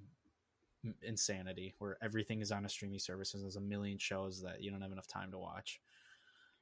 insanity 1.02 1.74
where 1.78 1.96
everything 2.02 2.40
is 2.40 2.52
on 2.52 2.64
a 2.64 2.68
streaming 2.68 2.98
service 2.98 3.34
and 3.34 3.42
there's 3.42 3.56
a 3.56 3.60
million 3.60 3.98
shows 3.98 4.42
that 4.42 4.62
you 4.62 4.70
don't 4.70 4.82
have 4.82 4.92
enough 4.92 5.06
time 5.08 5.30
to 5.32 5.38
watch. 5.38 5.80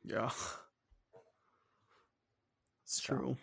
Yeah, 0.05 0.31
it's 2.85 3.03
So, 3.03 3.03
true. 3.03 3.37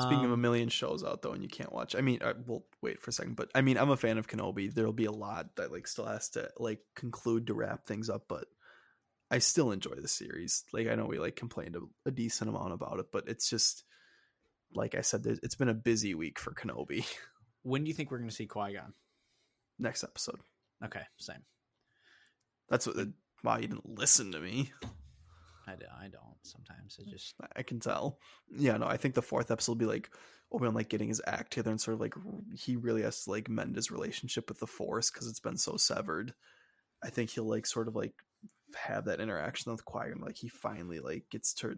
Speaking 0.00 0.24
of 0.24 0.30
a 0.32 0.34
Um, 0.34 0.40
million 0.40 0.68
shows 0.68 1.04
out 1.04 1.22
though, 1.22 1.32
and 1.32 1.42
you 1.42 1.48
can't 1.48 1.72
watch. 1.72 1.94
I 1.94 2.00
mean, 2.00 2.20
uh, 2.20 2.34
we'll 2.46 2.64
wait 2.82 3.00
for 3.00 3.10
a 3.10 3.12
second, 3.12 3.36
but 3.36 3.50
I 3.54 3.60
mean, 3.60 3.78
I'm 3.78 3.90
a 3.90 3.96
fan 3.96 4.18
of 4.18 4.26
Kenobi. 4.26 4.72
There'll 4.74 4.92
be 4.92 5.04
a 5.04 5.12
lot 5.12 5.54
that 5.56 5.70
like 5.70 5.86
still 5.86 6.06
has 6.06 6.30
to 6.30 6.50
like 6.58 6.80
conclude 6.96 7.46
to 7.46 7.54
wrap 7.54 7.86
things 7.86 8.10
up, 8.10 8.24
but 8.28 8.46
I 9.30 9.38
still 9.38 9.70
enjoy 9.70 9.94
the 9.94 10.08
series. 10.08 10.64
Like 10.72 10.88
I 10.88 10.96
know 10.96 11.06
we 11.06 11.18
like 11.20 11.36
complained 11.36 11.76
a, 11.76 11.80
a 12.06 12.10
decent 12.10 12.50
amount 12.50 12.72
about 12.72 12.98
it, 12.98 13.06
but 13.12 13.28
it's 13.28 13.48
just 13.48 13.84
like 14.74 14.94
I 14.96 15.00
said, 15.02 15.24
it's 15.26 15.54
been 15.54 15.68
a 15.68 15.74
busy 15.74 16.14
week 16.14 16.38
for 16.40 16.52
Kenobi. 16.52 17.06
when 17.62 17.84
do 17.84 17.88
you 17.88 17.94
think 17.94 18.10
we're 18.10 18.18
going 18.18 18.30
to 18.30 18.34
see 18.34 18.46
Qui 18.46 18.74
Gon? 18.74 18.92
Next 19.78 20.04
episode. 20.04 20.40
Okay, 20.84 21.02
same. 21.18 21.42
That's 22.68 22.86
what. 22.86 22.96
The, 22.96 23.12
wow, 23.44 23.56
you 23.56 23.68
didn't 23.68 23.98
listen 23.98 24.32
to 24.32 24.40
me. 24.40 24.72
I, 25.66 25.74
do, 25.76 25.84
I 26.00 26.08
don't. 26.08 26.36
Sometimes 26.42 26.98
I 27.00 27.10
just 27.10 27.34
I 27.54 27.62
can 27.62 27.78
tell. 27.78 28.18
Yeah, 28.50 28.76
no, 28.78 28.86
I 28.86 28.96
think 28.96 29.14
the 29.14 29.22
fourth 29.22 29.50
episode 29.50 29.72
will 29.72 29.76
be 29.76 29.86
like 29.86 30.10
Obi 30.50 30.64
Wan 30.64 30.74
like 30.74 30.88
getting 30.88 31.08
his 31.08 31.20
act 31.26 31.52
together 31.52 31.70
and 31.70 31.80
sort 31.80 31.94
of 31.94 32.00
like 32.00 32.14
he 32.54 32.76
really 32.76 33.02
has 33.02 33.24
to 33.24 33.30
like 33.30 33.48
mend 33.48 33.76
his 33.76 33.90
relationship 33.90 34.48
with 34.48 34.60
the 34.60 34.66
Force 34.66 35.10
because 35.10 35.28
it's 35.28 35.40
been 35.40 35.58
so 35.58 35.76
severed. 35.76 36.32
I 37.02 37.10
think 37.10 37.30
he'll 37.30 37.48
like 37.48 37.66
sort 37.66 37.88
of 37.88 37.94
like 37.94 38.14
have 38.74 39.04
that 39.04 39.20
interaction 39.20 39.72
with 39.72 39.84
Qui 39.84 40.08
Gon, 40.08 40.20
like 40.20 40.36
he 40.36 40.48
finally 40.48 41.00
like 41.00 41.24
gets 41.30 41.52
to 41.54 41.76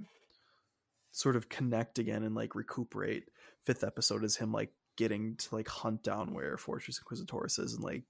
sort 1.12 1.36
of 1.36 1.48
connect 1.48 1.98
again 1.98 2.22
and 2.22 2.34
like 2.34 2.54
recuperate. 2.54 3.24
Fifth 3.64 3.84
episode 3.84 4.24
is 4.24 4.36
him 4.36 4.52
like 4.52 4.72
getting 5.00 5.34
to 5.34 5.54
like 5.54 5.66
hunt 5.66 6.02
down 6.02 6.34
where 6.34 6.58
Fortress 6.58 7.00
Inquisitoris 7.00 7.58
is 7.58 7.72
and 7.72 7.82
like 7.82 8.04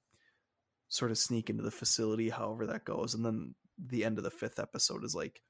sort 0.89 1.13
of 1.13 1.19
sneak 1.19 1.49
into 1.49 1.63
the 1.63 1.71
facility, 1.71 2.29
however 2.31 2.67
that 2.67 2.85
goes, 2.85 3.15
and 3.15 3.25
then 3.25 3.55
the 3.79 4.05
end 4.05 4.19
of 4.19 4.25
the 4.25 4.31
fifth 4.31 4.59
episode 4.59 5.05
is 5.05 5.15
like 5.15 5.41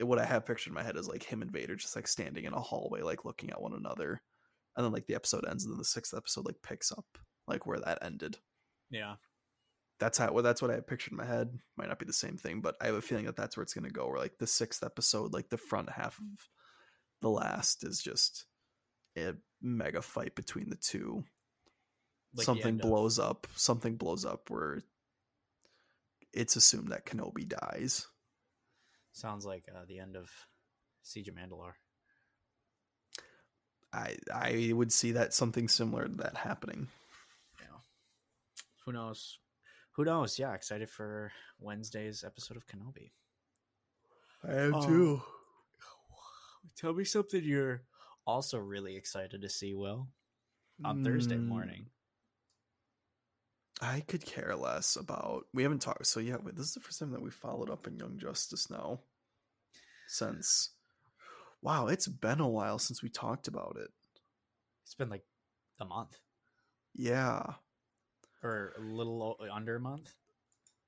what 0.00 0.18
I 0.18 0.24
have 0.24 0.46
pictured 0.46 0.70
in 0.70 0.74
my 0.74 0.82
head 0.82 0.96
is 0.96 1.06
like 1.06 1.22
him 1.22 1.42
and 1.42 1.50
Vader 1.52 1.76
just 1.76 1.94
like 1.94 2.08
standing 2.08 2.44
in 2.44 2.54
a 2.54 2.60
hallway, 2.60 3.02
like 3.02 3.26
looking 3.26 3.50
at 3.50 3.60
one 3.60 3.74
another. 3.74 4.22
And 4.74 4.84
then 4.84 4.92
like 4.92 5.06
the 5.06 5.14
episode 5.14 5.44
ends, 5.46 5.64
and 5.64 5.74
then 5.74 5.78
the 5.78 5.84
sixth 5.84 6.14
episode 6.16 6.46
like 6.46 6.62
picks 6.62 6.90
up 6.90 7.04
like 7.46 7.66
where 7.66 7.80
that 7.80 7.98
ended. 8.00 8.38
yeah. 8.90 9.16
That's 10.00 10.16
how 10.16 10.32
well, 10.32 10.42
that's 10.42 10.62
what 10.62 10.70
I 10.70 10.76
have 10.76 10.86
pictured 10.86 11.12
in 11.12 11.18
my 11.18 11.26
head. 11.26 11.50
Might 11.76 11.88
not 11.88 11.98
be 11.98 12.06
the 12.06 12.14
same 12.14 12.38
thing, 12.38 12.62
but 12.62 12.76
I 12.80 12.86
have 12.86 12.94
a 12.94 13.02
feeling 13.02 13.26
that 13.26 13.36
that's 13.36 13.56
where 13.56 13.62
it's 13.62 13.74
gonna 13.74 13.90
go. 13.90 14.08
Where 14.08 14.18
like 14.18 14.38
the 14.38 14.46
sixth 14.46 14.82
episode, 14.82 15.34
like 15.34 15.50
the 15.50 15.58
front 15.58 15.90
half 15.90 16.18
of 16.18 16.48
the 17.20 17.28
last 17.28 17.84
is 17.84 18.02
just 18.02 18.46
a 19.16 19.34
mega 19.62 20.02
fight 20.02 20.34
between 20.34 20.68
the 20.70 20.76
two. 20.76 21.24
Like 22.34 22.38
the 22.38 22.44
something 22.44 22.74
of- 22.76 22.80
blows 22.82 23.18
up. 23.18 23.46
Something 23.56 23.96
blows 23.96 24.24
up 24.24 24.50
where 24.50 24.82
it's 26.32 26.56
assumed 26.56 26.88
that 26.88 27.04
Kenobi 27.06 27.46
dies. 27.48 28.06
Sounds 29.12 29.44
like 29.44 29.64
uh, 29.74 29.84
the 29.86 29.98
end 29.98 30.16
of 30.16 30.30
Siege 31.02 31.28
of 31.28 31.34
Mandalore. 31.34 31.74
I 33.92 34.16
I 34.32 34.70
would 34.72 34.92
see 34.92 35.12
that 35.12 35.34
something 35.34 35.68
similar 35.68 36.08
to 36.08 36.14
that 36.16 36.36
happening. 36.36 36.88
Yeah. 37.60 37.78
Who 38.86 38.92
knows? 38.92 39.38
Who 39.96 40.04
knows? 40.06 40.38
Yeah, 40.38 40.54
excited 40.54 40.88
for 40.88 41.30
Wednesday's 41.58 42.24
episode 42.24 42.56
of 42.56 42.66
Kenobi. 42.66 43.10
I 44.48 44.54
am 44.62 44.74
Oh. 44.74 44.86
too. 44.86 45.22
Tell 46.76 46.94
me 46.94 47.04
something 47.04 47.44
you're 47.44 47.82
also 48.26 48.58
really 48.58 48.96
excited 48.96 49.42
to 49.42 49.48
see, 49.48 49.74
Will, 49.74 50.08
on 50.84 51.02
Thursday 51.02 51.36
Mm, 51.36 51.48
morning. 51.48 51.86
I 53.80 54.00
could 54.00 54.24
care 54.24 54.54
less 54.56 54.96
about. 54.96 55.46
We 55.52 55.62
haven't 55.64 55.80
talked. 55.82 56.06
So 56.06 56.20
yeah, 56.20 56.36
wait, 56.42 56.56
this 56.56 56.66
is 56.66 56.74
the 56.74 56.80
first 56.80 57.00
time 57.00 57.10
that 57.12 57.22
we 57.22 57.30
followed 57.30 57.70
up 57.70 57.86
in 57.86 57.96
Young 57.98 58.18
Justice 58.18 58.70
now. 58.70 59.00
Since, 60.06 60.70
wow, 61.62 61.86
it's 61.88 62.06
been 62.06 62.40
a 62.40 62.48
while 62.48 62.78
since 62.78 63.02
we 63.02 63.08
talked 63.08 63.48
about 63.48 63.76
it. 63.80 63.90
It's 64.84 64.94
been 64.94 65.08
like 65.10 65.24
a 65.80 65.84
month 65.84 66.18
Yeah, 66.94 67.54
or 68.42 68.74
a 68.76 68.80
little 68.80 69.36
under 69.52 69.76
a 69.76 69.80
month. 69.80 70.14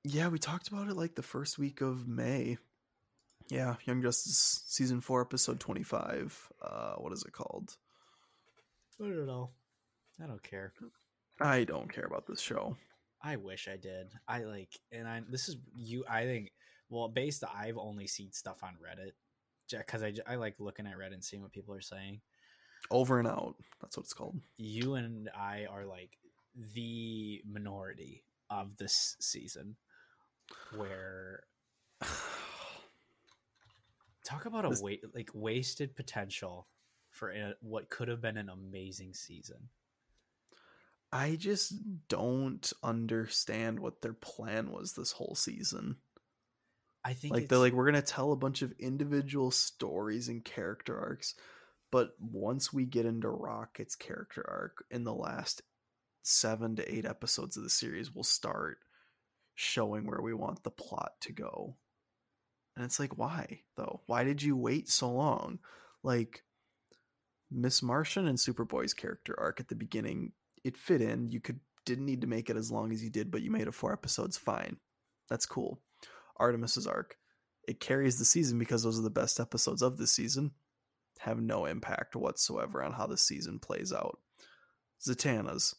yeah, 0.05 0.29
we 0.29 0.39
talked 0.39 0.69
about 0.69 0.89
it 0.89 0.97
like 0.97 1.15
the 1.15 1.23
first 1.23 1.59
week 1.59 1.81
of 1.81 2.07
May. 2.07 2.59
Yeah, 3.51 3.75
Young 3.85 4.01
Justice 4.03 4.63
season 4.67 5.01
four, 5.01 5.21
episode 5.21 5.61
twenty-five. 5.61 6.53
Uh, 6.63 6.95
what 6.95 7.13
is 7.13 7.23
it 7.25 7.33
called? 7.33 7.77
I 9.01 9.05
don't 9.05 9.27
know. 9.27 9.51
I 10.23 10.27
don't 10.27 10.43
care. 10.43 10.73
I 11.41 11.65
don't 11.65 11.93
care 11.93 12.05
about 12.05 12.27
this 12.27 12.41
show. 12.41 12.77
I 13.23 13.37
wish 13.37 13.69
I 13.69 13.77
did. 13.77 14.09
I 14.29 14.45
like, 14.45 14.79
and 14.93 15.07
I 15.07 15.23
this 15.29 15.49
is 15.49 15.57
you. 15.77 16.05
I 16.09 16.25
think 16.25 16.53
well, 16.89 17.09
based 17.09 17.45
I've 17.45 17.79
only 17.79 18.07
seen 18.07 18.33
stuff 18.33 18.63
on 18.63 18.77
Reddit 18.83 19.13
because 19.71 20.03
I 20.03 20.15
I 20.27 20.37
like 20.37 20.55
looking 20.59 20.87
at 20.87 20.97
Reddit 20.97 21.15
and 21.15 21.25
seeing 21.25 21.43
what 21.43 21.53
people 21.53 21.75
are 21.75 21.81
saying. 21.81 22.21
Over 22.91 23.19
and 23.19 23.29
out. 23.29 23.57
That's 23.81 23.97
what 23.97 24.05
it's 24.05 24.13
called. 24.13 24.39
You 24.57 24.95
and 24.95 25.31
I 25.37 25.67
are 25.71 25.85
like 25.85 26.19
the 26.75 27.43
minority 27.47 28.25
of 28.51 28.77
this 28.77 29.17
season, 29.21 29.77
where 30.77 31.45
talk 34.25 34.47
about 34.47 34.65
a 34.65 34.71
This- 34.71 34.83
wa- 34.83 35.09
like 35.13 35.31
wasted 35.35 35.95
potential 35.95 36.67
for 37.11 37.31
a, 37.31 37.55
what 37.61 37.91
could 37.91 38.09
have 38.09 38.21
been 38.21 38.37
an 38.37 38.49
amazing 38.49 39.15
season. 39.15 39.69
I 41.13 41.37
just 41.37 42.09
don't 42.09 42.73
understand 42.83 43.79
what 43.79 44.03
their 44.03 44.15
plan 44.15 44.73
was 44.73 44.95
this 44.95 45.13
whole 45.13 45.37
season. 45.37 45.97
I 47.05 47.13
think 47.13 47.35
Like 47.35 47.49
they're 47.49 47.59
like 47.59 47.73
we're 47.73 47.85
gonna 47.85 48.03
tell 48.03 48.33
a 48.33 48.37
bunch 48.37 48.63
of 48.63 48.73
individual 48.81 49.51
stories 49.51 50.29
and 50.29 50.45
character 50.45 50.99
arcs, 50.99 51.35
but 51.93 52.17
once 52.19 52.73
we 52.73 52.85
get 52.87 53.07
into 53.07 53.29
Rocket's 53.29 53.95
character 53.95 54.45
arc 54.49 54.85
in 54.91 55.05
the 55.05 55.15
last 55.15 55.63
seven 56.23 56.75
to 56.77 56.93
eight 56.93 57.05
episodes 57.05 57.57
of 57.57 57.63
the 57.63 57.71
series, 57.71 58.11
we'll 58.13 58.25
start 58.25 58.79
showing 59.55 60.07
where 60.07 60.23
we 60.23 60.35
want 60.35 60.65
the 60.65 60.71
plot 60.71 61.13
to 61.21 61.33
go. 61.33 61.77
And 62.77 62.85
it's 62.85 62.99
like, 62.99 63.17
why 63.19 63.61
though? 63.77 64.01
Why 64.07 64.25
did 64.25 64.43
you 64.43 64.57
wait 64.57 64.89
so 64.89 65.11
long? 65.11 65.59
Like 66.03 66.43
Miss 67.51 67.83
Martian 67.83 68.27
and 68.27 68.39
Superboy's 68.39 68.95
character 68.95 69.35
arc 69.39 69.61
at 69.61 69.69
the 69.69 69.77
beginning, 69.77 70.33
it 70.65 70.77
fit 70.77 71.01
in. 71.01 71.31
You 71.31 71.41
could 71.41 71.61
didn't 71.85 72.07
need 72.07 72.23
to 72.23 72.27
make 72.27 72.49
it 72.49 72.57
as 72.57 72.71
long 72.71 72.93
as 72.93 73.05
you 73.05 73.11
did, 73.11 73.31
but 73.31 73.43
you 73.43 73.51
made 73.51 73.69
it 73.69 73.75
four 73.75 73.93
episodes. 73.93 74.37
Fine, 74.37 74.79
that's 75.29 75.47
cool. 75.47 75.81
Artemis's 76.37 76.87
arc, 76.87 77.17
it 77.69 77.81
carries 77.81 78.19
the 78.19 78.25
season 78.25 78.59
because 78.59 78.83
those 78.83 78.99
are 78.99 79.03
the 79.03 79.11
best 79.11 79.39
episodes 79.39 79.83
of 79.83 79.99
the 79.99 80.07
season. 80.07 80.53
Have 81.21 81.41
no 81.41 81.67
impact 81.67 82.17
whatsoever 82.17 82.83
on 82.83 82.93
how 82.93 83.07
the 83.07 83.17
season 83.17 83.59
plays 83.59 83.93
out. 83.93 84.19
Zatanna's 85.07 85.75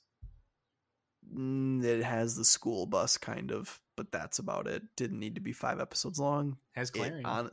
mm, 1.34 1.84
it 1.84 2.04
has 2.04 2.36
the 2.36 2.46
school 2.46 2.86
bus 2.86 3.18
kind 3.18 3.52
of, 3.52 3.80
but 3.96 4.12
that's 4.12 4.40
about 4.40 4.68
it. 4.68 4.84
Didn't 4.96 5.20
need 5.20 5.36
to 5.36 5.42
be 5.42 5.54
five 5.54 5.80
episodes 5.80 6.20
long. 6.20 6.58
Has 6.76 6.92
Clarion. 6.92 7.26
on, 7.26 7.52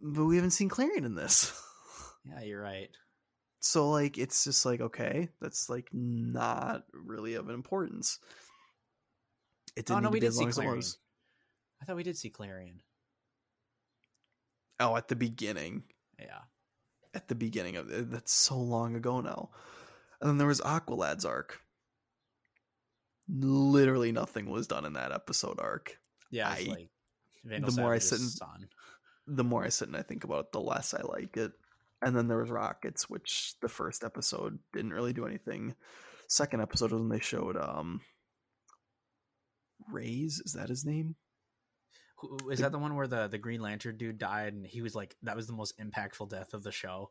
but 0.00 0.24
we 0.24 0.36
haven't 0.36 0.52
seen 0.52 0.68
Clarion 0.68 1.04
in 1.04 1.14
this. 1.14 1.52
yeah, 2.24 2.42
you're 2.42 2.62
right. 2.62 2.90
So 3.60 3.90
like 3.90 4.18
it's 4.18 4.44
just 4.44 4.64
like 4.64 4.80
okay, 4.80 5.28
that's 5.40 5.68
like 5.68 5.88
not 5.92 6.84
really 6.92 7.34
of 7.34 7.48
importance. 7.48 8.18
It 9.76 9.90
oh, 9.90 9.94
didn't 9.94 9.96
Oh 9.96 10.00
no, 10.00 10.08
need 10.08 10.12
we 10.12 10.20
be 10.20 10.26
did 10.26 10.34
see 10.34 10.40
long 10.40 10.48
as 10.48 10.58
it 10.58 10.62
Clarion. 10.62 10.84
I 11.80 11.84
thought 11.84 11.96
we 11.96 12.02
did 12.02 12.18
see 12.18 12.30
Clarion. 12.30 12.80
Oh, 14.80 14.96
at 14.96 15.08
the 15.08 15.16
beginning. 15.16 15.84
Yeah. 16.18 16.40
At 17.14 17.28
the 17.28 17.34
beginning 17.34 17.76
of 17.76 17.90
it. 17.90 18.10
That's 18.10 18.32
so 18.32 18.58
long 18.58 18.94
ago 18.94 19.20
now. 19.20 19.50
And 20.20 20.30
then 20.30 20.38
there 20.38 20.46
was 20.46 20.60
Aqualad's 20.60 21.24
arc. 21.24 21.60
Literally 23.28 24.12
nothing 24.12 24.48
was 24.50 24.66
done 24.66 24.84
in 24.84 24.94
that 24.94 25.12
episode 25.12 25.60
arc. 25.60 25.98
Yeah, 26.30 26.48
I- 26.48 26.64
like 26.68 26.88
Vandal 27.44 27.70
the 27.70 27.80
more 27.80 27.92
I 27.94 27.98
sit 27.98 28.20
and- 28.20 28.28
son. 28.30 28.68
The 29.26 29.44
more 29.44 29.64
I 29.64 29.68
sit 29.68 29.88
and 29.88 29.96
I 29.96 30.02
think 30.02 30.24
about 30.24 30.46
it, 30.46 30.52
the 30.52 30.60
less 30.60 30.94
I 30.94 31.02
like 31.02 31.36
it. 31.36 31.52
And 32.00 32.16
then 32.16 32.28
there 32.28 32.38
was 32.38 32.50
Rockets, 32.50 33.10
which 33.10 33.54
the 33.60 33.68
first 33.68 34.02
episode 34.04 34.58
didn't 34.72 34.92
really 34.94 35.12
do 35.12 35.26
anything. 35.26 35.74
Second 36.28 36.62
episode 36.62 36.92
was 36.92 37.00
when 37.00 37.08
they 37.10 37.20
showed 37.20 37.56
um 37.56 38.00
Razer, 39.92 40.44
is 40.44 40.52
that 40.54 40.68
his 40.68 40.84
name? 40.84 41.16
Who- 42.16 42.36
Is 42.50 42.58
The- 42.58 42.64
that 42.64 42.72
the 42.72 42.78
one 42.78 42.94
where 42.94 43.06
the 43.06 43.28
the 43.28 43.38
Green 43.38 43.60
Lantern 43.60 43.96
dude 43.96 44.18
died 44.18 44.52
and 44.54 44.66
he 44.66 44.82
was 44.82 44.94
like 44.94 45.16
that 45.22 45.36
was 45.36 45.46
the 45.46 45.52
most 45.52 45.78
impactful 45.78 46.28
death 46.30 46.54
of 46.54 46.62
the 46.62 46.72
show? 46.72 47.10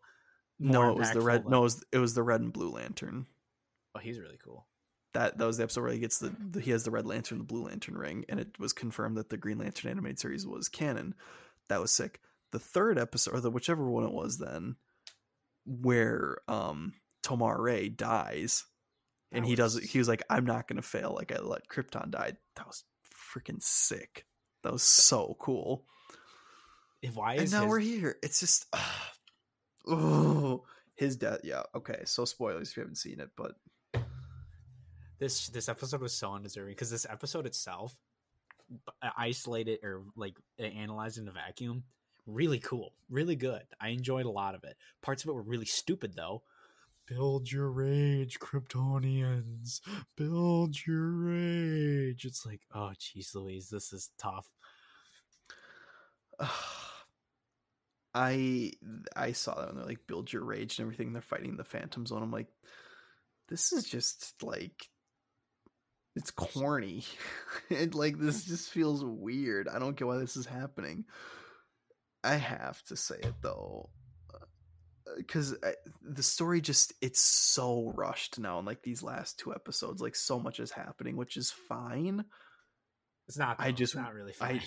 no, 0.60 0.90
it 0.92 0.98
was 0.98 1.12
the 1.12 1.22
red 1.22 1.44
than- 1.44 1.52
no, 1.52 1.60
it 1.60 1.64
was, 1.64 1.84
it 1.92 1.98
was 2.00 2.14
the 2.16 2.24
red 2.24 2.42
and 2.42 2.52
blue 2.52 2.72
lantern. 2.72 3.28
Oh, 3.94 4.00
he's 4.00 4.20
really 4.20 4.38
cool. 4.44 4.66
That 5.18 5.40
that 5.40 5.48
was 5.48 5.58
the 5.58 5.64
episode 5.64 5.82
where 5.82 5.92
he 5.94 5.98
gets 5.98 6.20
the, 6.20 6.32
the 6.52 6.62
he 6.62 6.70
has 6.70 6.84
the 6.84 6.92
red 6.92 7.08
lantern 7.08 7.40
the 7.40 7.44
blue 7.44 7.64
lantern 7.64 7.98
ring 7.98 8.24
and 8.30 8.40
it 8.40 8.60
was 8.60 8.72
confirmed 8.72 9.18
that 9.18 9.30
the 9.30 9.38
green 9.38 9.58
lantern 9.58 9.90
animated 9.90 10.20
series 10.20 10.46
was 10.46 10.70
canon. 10.70 11.16
That 11.70 11.82
was 11.82 11.92
sick. 11.92 12.22
The 12.52 12.60
third 12.60 13.00
episode 13.00 13.34
or 13.34 13.40
the 13.40 13.50
whichever 13.50 13.90
one 13.90 14.04
it 14.04 14.14
was 14.14 14.38
then 14.38 14.76
where 15.66 16.38
um 16.48 16.94
Tomar-Re 17.24 17.90
dies 17.90 18.66
and 19.32 19.44
That 19.44 19.50
he 19.50 19.56
does 19.56 19.80
he 19.80 19.98
was 19.98 20.08
like 20.08 20.22
i'm 20.30 20.46
not 20.46 20.68
gonna 20.68 20.84
fail. 20.84 21.16
Like 21.16 21.32
i 21.32 21.40
let 21.42 21.68
krypton 21.68 22.12
die. 22.12 22.34
That 22.56 22.68
was 22.68 22.84
freaking 23.12 23.64
sick. 23.64 24.28
That 24.62 24.72
was 24.72 24.84
so 24.84 25.36
cool. 25.40 25.86
Why 27.16 27.34
and 27.34 27.42
is 27.42 27.52
now 27.52 27.62
his- 27.62 27.70
we're 27.70 27.80
here. 27.80 28.18
It's 28.22 28.40
just 28.40 28.68
oh 29.88 30.64
his 30.94 31.16
death 31.16 31.40
yeah 31.44 31.64
okay 31.74 32.02
so 32.06 32.24
spoilers 32.24 32.70
if 32.70 32.78
you 32.78 32.82
haven't 32.82 32.98
seen 32.98 33.20
it 33.20 33.30
but 33.36 33.54
this 35.20 35.48
this 35.50 35.70
episode 35.70 36.02
was 36.02 36.14
so 36.14 36.34
undeserving 36.34 36.74
because 36.74 36.92
this 36.92 37.06
episode 37.10 37.46
itself 37.46 37.96
uh, 39.02 39.10
isolated 39.18 39.80
or 39.84 40.04
like 40.16 40.36
analyzed 40.60 41.18
in 41.18 41.28
a 41.28 41.32
vacuum 41.32 41.84
really 42.26 42.60
cool 42.60 42.94
really 43.10 43.36
good. 43.36 43.64
I 43.80 43.90
enjoyed 43.90 44.26
a 44.26 44.32
lot 44.32 44.56
of 44.56 44.64
it. 44.64 44.76
Parts 45.02 45.24
of 45.24 45.30
it 45.30 45.34
were 45.34 45.42
really 45.42 45.66
stupid 45.66 46.14
though. 46.16 46.44
Build 47.08 47.50
your 47.52 47.72
rage 47.72 48.38
kryptonians. 48.40 49.80
Build 50.18 50.76
your 50.86 51.10
rage. 51.10 52.26
It's 52.26 52.46
like 52.46 52.62
oh 52.74 52.92
jeez 53.00 53.34
louise 53.34 53.70
this 53.70 53.94
is 53.94 54.10
tough. 54.18 54.52
I 58.14 58.72
I 59.16 59.32
saw 59.34 59.56
that 59.56 59.68
when 59.68 59.76
they're 59.76 59.86
like 59.86 60.08
build 60.08 60.34
your 60.34 60.44
rage 60.44 60.80
and 60.80 60.86
everything. 60.86 61.14
They're 61.14 61.22
fighting 61.22 61.56
the 61.56 61.64
Phantom 61.64 62.06
Zone. 62.06 62.24
I'm 62.24 62.32
like, 62.32 62.48
this 63.48 63.72
is 63.72 63.86
just 63.86 64.34
like 64.42 64.90
it's 66.18 66.32
corny. 66.32 67.04
it 67.70 67.94
like 67.96 68.20
this 68.20 68.44
just 68.46 68.70
feels 68.72 69.06
weird. 69.06 69.68
I 69.68 69.80
don't 69.80 69.96
get 69.96 70.08
why 70.08 70.18
this 70.18 70.36
is 70.36 70.46
happening. 70.46 71.06
I 72.24 72.36
have 72.36 72.82
to 72.86 72.96
say 72.98 73.16
it 73.22 73.36
though, 73.42 73.90
uh, 74.34 74.40
because 75.18 75.56
the 76.02 76.24
story 76.24 76.60
just 76.60 76.94
it's 77.02 77.22
so 77.22 77.94
rushed 77.96 78.40
now. 78.40 78.60
In 78.60 78.66
like 78.66 78.82
these 78.82 79.04
last 79.04 79.40
two 79.40 79.54
episodes, 79.54 80.02
like 80.02 80.16
so 80.16 80.40
much 80.40 80.60
is 80.60 80.72
happening, 80.72 81.16
which 81.16 81.38
is 81.38 81.52
fine. 81.52 82.26
it's 83.28 83.38
not 83.38 83.58
I 83.60 83.72
just- 83.72 83.96
not 83.96 84.14
really 84.14 84.34
I 84.42 84.62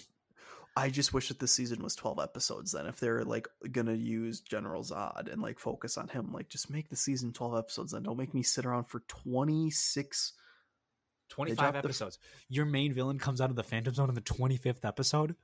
I 0.77 0.89
just 0.89 1.13
wish 1.13 1.29
that 1.29 1.41
the 1.41 1.49
season 1.49 1.83
was 1.83 1.97
12 1.97 2.21
episodes 2.21 2.73
then 2.73 2.87
if 2.87 3.01
they're 3.01 3.25
like 3.25 3.49
gonna 3.73 3.93
use 3.95 4.41
General 4.41 4.85
Zod 4.85 5.31
and 5.31 5.43
like 5.43 5.59
focus 5.59 5.99
on 5.99 6.07
him 6.09 6.33
like 6.33 6.49
just 6.49 6.71
make 6.71 6.89
the 6.89 6.97
season 6.97 7.33
12 7.33 7.59
episodes 7.59 7.91
then 7.93 8.05
don't 8.05 8.17
make 8.17 8.33
me 8.35 8.45
sit 8.45 8.65
around 8.65 8.85
for 8.85 9.01
26 9.09 10.33
25 11.31 11.57
dropped 11.59 11.73
the 11.73 11.79
f- 11.79 11.85
episodes. 11.85 12.19
Your 12.49 12.67
main 12.67 12.93
villain 12.93 13.19
comes 13.19 13.41
out 13.41 13.51
of 13.51 13.57
the 13.57 13.63
Phantom 13.63 13.95
Zone 13.95 14.09
in 14.09 14.15
the 14.15 14.21
25th 14.21 14.85
episode. 14.85 15.35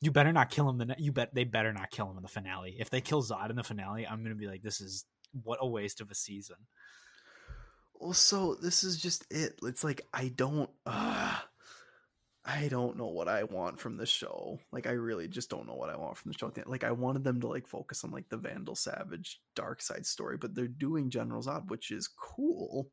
You 0.00 0.10
better 0.10 0.32
not 0.32 0.50
kill 0.50 0.68
him. 0.68 0.78
The 0.78 0.84
ne- 0.86 0.96
you 0.98 1.12
bet 1.12 1.34
they 1.34 1.44
better 1.44 1.72
not 1.72 1.90
kill 1.90 2.10
him 2.10 2.16
in 2.18 2.22
the 2.22 2.28
finale. 2.28 2.76
If 2.78 2.90
they 2.90 3.00
kill 3.00 3.22
Zod 3.22 3.48
in 3.50 3.56
the 3.56 3.64
finale, 3.64 4.06
I'm 4.06 4.22
gonna 4.22 4.34
be 4.34 4.46
like, 4.48 4.62
this 4.62 4.80
is 4.80 5.04
what 5.42 5.58
a 5.62 5.66
waste 5.66 6.00
of 6.00 6.10
a 6.10 6.14
season. 6.14 6.56
well 7.94 8.12
so 8.12 8.54
this 8.54 8.84
is 8.84 9.00
just 9.00 9.24
it 9.30 9.58
it's 9.62 9.82
like 9.84 10.02
I 10.12 10.28
don't 10.28 10.68
uh, 10.84 11.36
I 12.44 12.68
don't 12.68 12.96
know 12.96 13.08
what 13.08 13.28
I 13.28 13.44
want 13.44 13.80
from 13.80 13.96
the 13.96 14.06
show 14.06 14.60
like 14.72 14.86
I 14.86 14.92
really 14.92 15.28
just 15.28 15.50
don't 15.50 15.66
know 15.66 15.74
what 15.74 15.90
I 15.90 15.96
want 15.96 16.16
from 16.16 16.30
the 16.30 16.38
show 16.38 16.52
like 16.66 16.84
I 16.84 16.92
wanted 16.92 17.24
them 17.24 17.40
to 17.40 17.48
like 17.48 17.66
focus 17.66 18.04
on 18.04 18.10
like 18.12 18.28
the 18.28 18.36
Vandal 18.36 18.76
Savage 18.76 19.40
dark 19.54 19.80
side 19.82 20.06
story 20.06 20.36
but 20.36 20.54
they're 20.54 20.68
doing 20.68 21.10
General 21.10 21.42
Zod 21.42 21.68
which 21.68 21.90
is 21.90 22.06
cool 22.08 22.90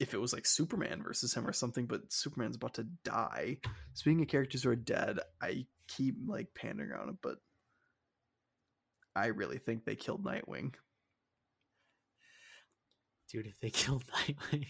if 0.00 0.12
it 0.12 0.20
was 0.20 0.32
like 0.32 0.46
Superman 0.46 1.02
versus 1.02 1.34
him 1.34 1.46
or 1.46 1.52
something, 1.52 1.86
but 1.86 2.12
Superman's 2.12 2.56
about 2.56 2.74
to 2.74 2.86
die. 3.04 3.58
Speaking 3.94 4.22
of 4.22 4.28
characters 4.28 4.64
who 4.64 4.70
are 4.70 4.76
dead, 4.76 5.20
I 5.40 5.66
keep 5.86 6.16
like 6.26 6.54
pandering 6.54 6.92
on 6.92 7.10
it, 7.10 7.16
but 7.22 7.38
I 9.14 9.26
really 9.26 9.58
think 9.58 9.84
they 9.84 9.94
killed 9.94 10.24
Nightwing. 10.24 10.74
Dude, 13.30 13.46
if 13.46 13.58
they 13.60 13.70
killed 13.70 14.04
Nightwing, 14.08 14.66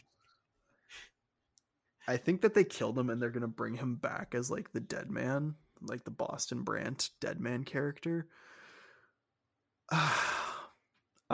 I 2.07 2.18
think 2.18 2.43
that 2.43 2.53
they 2.55 2.64
killed 2.64 2.99
him 2.99 3.09
and 3.09 3.20
they're 3.20 3.31
gonna 3.31 3.49
bring 3.49 3.75
him 3.77 3.97
back 3.97 4.35
as 4.35 4.51
like 4.51 4.72
the 4.72 4.81
dead 4.81 5.11
man, 5.11 5.55
like 5.81 6.05
the 6.05 6.11
Boston 6.11 6.62
Brand 6.62 7.09
dead 7.20 7.41
man 7.41 7.64
character. 7.64 8.29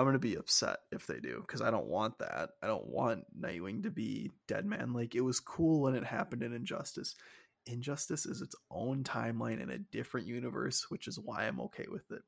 I'm 0.01 0.07
gonna 0.07 0.18
be 0.18 0.36
upset 0.36 0.78
if 0.90 1.07
they 1.07 1.20
do 1.20 1.44
because 1.46 1.61
I 1.61 1.70
don't 1.70 1.86
want 1.86 2.18
that. 2.20 2.53
I 2.62 2.66
don't 2.66 2.86
want 2.86 3.24
Nightwing 3.38 3.82
to 3.82 3.90
be 3.90 4.30
dead 4.48 4.64
man. 4.64 4.94
Like 4.94 5.14
it 5.14 5.20
was 5.20 5.40
cool 5.40 5.82
when 5.82 5.94
it 5.94 6.05
happened 6.05 6.42
in 6.42 6.55
Injustice. 6.55 7.16
Injustice 7.66 8.24
is 8.24 8.40
its 8.40 8.55
own 8.70 9.05
timeline 9.05 9.61
in 9.62 9.68
a 9.68 9.78
different 9.78 10.26
universe, 10.26 10.86
which 10.88 11.07
is 11.07 11.18
why 11.18 11.46
I'm 11.46 11.61
okay 11.61 11.84
with 11.90 12.11
it. 12.11 12.22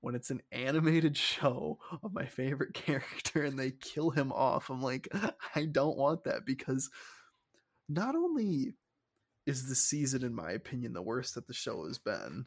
When 0.00 0.16
it's 0.16 0.30
an 0.30 0.42
animated 0.50 1.16
show 1.16 1.78
of 2.02 2.12
my 2.12 2.26
favorite 2.26 2.74
character 2.86 3.44
and 3.44 3.56
they 3.56 3.70
kill 3.70 4.10
him 4.10 4.32
off, 4.32 4.68
I'm 4.68 4.82
like, 4.82 5.06
I 5.54 5.66
don't 5.66 5.96
want 5.96 6.24
that 6.24 6.44
because 6.44 6.90
not 7.88 8.16
only 8.16 8.74
is 9.46 9.68
the 9.68 9.76
season, 9.76 10.24
in 10.24 10.34
my 10.34 10.50
opinion, 10.50 10.92
the 10.92 11.02
worst 11.02 11.36
that 11.36 11.46
the 11.46 11.54
show 11.54 11.86
has 11.86 11.98
been, 11.98 12.46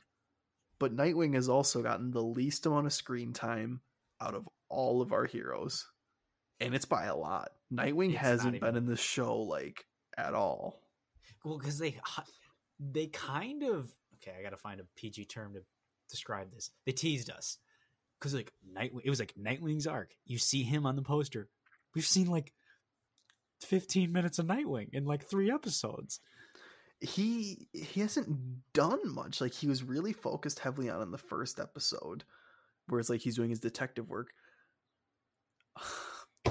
but 0.79 0.93
Nightwing 0.93 1.35
has 1.35 1.47
also 1.47 1.81
gotten 1.81 2.11
the 2.11 2.21
least 2.21 2.65
amount 2.65 2.87
of 2.87 2.93
screen 2.93 3.31
time 3.31 3.79
out 4.21 4.35
of 4.35 4.47
all 4.69 5.01
of 5.01 5.11
our 5.13 5.25
heroes. 5.25 5.85
And 6.59 6.75
it's 6.75 6.85
by 6.85 7.05
a 7.05 7.15
lot. 7.15 7.49
Nightwing 7.73 8.09
It's 8.11 8.17
hasn't 8.19 8.55
even- 8.55 8.67
been 8.67 8.75
in 8.77 8.85
this 8.85 8.99
show 8.99 9.37
like 9.39 9.85
at 10.17 10.33
all. 10.33 10.81
well, 11.45 11.57
because 11.57 11.79
they 11.79 11.97
they 12.79 13.07
kind 13.07 13.63
of 13.63 13.93
okay. 14.15 14.35
I 14.37 14.43
gotta 14.43 14.57
find 14.57 14.79
a 14.81 14.85
PG 14.97 15.25
term 15.25 15.53
to 15.53 15.61
describe 16.09 16.51
this. 16.51 16.71
They 16.85 16.91
teased 16.91 17.29
us 17.29 17.57
because 18.19 18.33
like 18.33 18.51
Nightwing, 18.75 19.01
it 19.05 19.09
was 19.09 19.19
like 19.19 19.33
Nightwing's 19.35 19.87
arc. 19.87 20.11
You 20.25 20.37
see 20.37 20.63
him 20.63 20.85
on 20.85 20.95
the 20.97 21.01
poster. 21.01 21.47
We've 21.95 22.05
seen 22.05 22.27
like 22.27 22.51
15 23.61 24.11
minutes 24.11 24.39
of 24.39 24.45
Nightwing 24.47 24.89
in 24.93 25.05
like 25.05 25.23
three 25.25 25.51
episodes. 25.51 26.19
He 27.01 27.67
he 27.71 28.01
hasn't 28.01 28.73
done 28.73 28.99
much. 29.13 29.39
Like 29.39 29.53
he 29.53 29.67
was 29.67 29.83
really 29.83 30.11
focused 30.13 30.59
heavily 30.59 30.89
on 30.89 31.01
in 31.01 31.11
the 31.11 31.17
first 31.17 31.59
episode, 31.59 32.25
whereas 32.91 33.09
like 33.09 33.21
he's 33.21 33.35
doing 33.35 33.49
his 33.49 33.59
detective 33.59 34.09
work. 34.09 34.29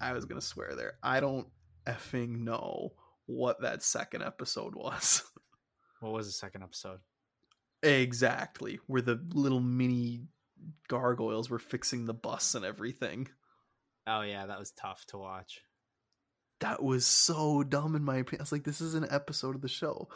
I 0.00 0.12
was 0.12 0.24
gonna 0.24 0.40
swear 0.40 0.74
there. 0.74 0.94
I 1.02 1.20
don't 1.20 1.48
effing 1.86 2.40
know 2.40 2.92
what 3.26 3.60
that 3.62 3.82
second 3.82 4.22
episode 4.22 4.74
was. 4.74 5.22
What 6.00 6.14
was 6.14 6.26
the 6.26 6.32
second 6.32 6.62
episode? 6.62 7.00
exactly. 7.82 8.78
Where 8.86 9.02
the 9.02 9.20
little 9.34 9.60
mini 9.60 10.22
gargoyles 10.88 11.50
were 11.50 11.58
fixing 11.58 12.06
the 12.06 12.14
bus 12.14 12.54
and 12.54 12.64
everything. 12.64 13.28
Oh 14.06 14.22
yeah, 14.22 14.46
that 14.46 14.58
was 14.58 14.72
tough 14.72 15.04
to 15.08 15.18
watch. 15.18 15.60
That 16.60 16.82
was 16.82 17.06
so 17.06 17.62
dumb 17.62 17.94
in 17.96 18.04
my 18.04 18.16
opinion. 18.16 18.40
I 18.40 18.44
was 18.44 18.52
like, 18.52 18.64
this 18.64 18.80
is 18.80 18.94
an 18.94 19.06
episode 19.10 19.54
of 19.54 19.62
the 19.62 19.68
show. 19.68 20.08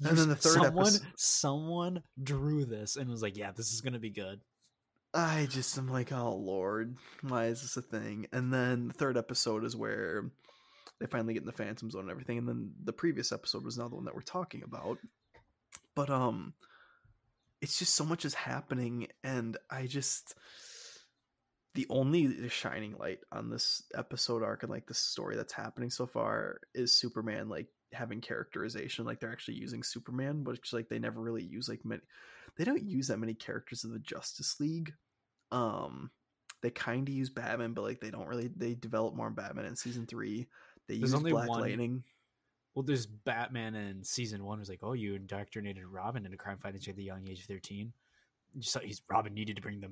You- 0.00 0.08
And 0.08 0.18
then 0.18 0.28
the 0.28 0.36
third 0.36 0.54
someone 0.54 0.86
episode- 0.86 1.06
someone 1.16 2.02
drew 2.22 2.64
this 2.64 2.96
and 2.96 3.10
was 3.10 3.22
like, 3.22 3.36
"Yeah, 3.36 3.52
this 3.52 3.72
is 3.72 3.80
gonna 3.80 3.98
be 3.98 4.10
good." 4.10 4.40
I 5.14 5.46
just 5.46 5.78
am 5.78 5.88
like, 5.88 6.12
oh 6.12 6.34
lord, 6.36 6.96
why 7.22 7.46
is 7.46 7.62
this 7.62 7.76
a 7.76 7.82
thing? 7.82 8.26
And 8.32 8.52
then 8.52 8.88
the 8.88 8.94
third 8.94 9.16
episode 9.16 9.64
is 9.64 9.74
where 9.74 10.30
they 10.98 11.06
finally 11.06 11.34
get 11.34 11.42
in 11.42 11.46
the 11.46 11.52
Phantom 11.52 11.90
Zone 11.90 12.02
and 12.02 12.10
everything, 12.10 12.38
and 12.38 12.48
then 12.48 12.74
the 12.84 12.92
previous 12.92 13.32
episode 13.32 13.64
was 13.64 13.78
now 13.78 13.88
the 13.88 13.94
one 13.96 14.04
that 14.04 14.14
we're 14.14 14.20
talking 14.22 14.62
about. 14.62 14.98
But 15.94 16.10
um, 16.10 16.52
it's 17.62 17.78
just 17.78 17.94
so 17.94 18.04
much 18.04 18.24
is 18.26 18.34
happening, 18.34 19.08
and 19.24 19.56
I 19.70 19.86
just 19.86 20.34
the 21.74 21.86
only 21.90 22.48
shining 22.48 22.96
light 22.98 23.20
on 23.30 23.50
this 23.50 23.82
episode 23.94 24.42
arc 24.42 24.62
and 24.62 24.70
like 24.72 24.86
the 24.86 24.94
story 24.94 25.36
that's 25.36 25.52
happening 25.52 25.90
so 25.90 26.06
far 26.06 26.58
is 26.74 26.92
Superman 26.92 27.48
like 27.50 27.68
having 27.96 28.20
characterization 28.20 29.04
like 29.04 29.20
they're 29.20 29.32
actually 29.32 29.54
using 29.56 29.82
Superman 29.82 30.42
but 30.42 30.56
it's 30.56 30.72
like 30.72 30.88
they 30.88 30.98
never 30.98 31.20
really 31.20 31.42
use 31.44 31.68
like 31.68 31.84
many 31.84 32.02
they 32.56 32.64
don't 32.64 32.82
use 32.82 33.08
that 33.08 33.18
many 33.18 33.34
characters 33.34 33.84
of 33.84 33.90
the 33.90 33.98
Justice 33.98 34.60
League 34.60 34.92
um 35.52 36.10
they 36.62 36.70
kind 36.70 37.08
of 37.08 37.14
use 37.14 37.30
Batman 37.30 37.72
but 37.72 37.82
like 37.82 38.00
they 38.00 38.10
don't 38.10 38.26
really 38.28 38.50
they 38.56 38.74
develop 38.74 39.14
more 39.14 39.30
Batman 39.30 39.64
in 39.66 39.76
season 39.76 40.06
3 40.06 40.46
they 40.88 40.94
There's 40.98 41.10
use 41.10 41.14
only 41.14 41.32
Black 41.32 41.48
one- 41.48 41.60
Lightning 41.60 42.02
Well, 42.74 42.84
there's 42.84 43.06
Batman 43.06 43.74
in 43.74 44.04
season 44.04 44.44
one 44.44 44.58
was 44.58 44.68
like, 44.68 44.80
oh, 44.82 44.92
you 44.92 45.14
indoctrinated 45.14 45.84
Robin 45.86 46.24
into 46.26 46.36
crime 46.36 46.58
fighting 46.58 46.82
at 46.86 46.94
the 46.94 47.02
young 47.02 47.26
age 47.26 47.40
of 47.40 47.46
thirteen. 47.46 47.92
So 48.60 48.80
he's 48.80 49.00
Robin 49.10 49.32
needed 49.34 49.56
to 49.56 49.62
bring 49.62 49.80
the 49.80 49.90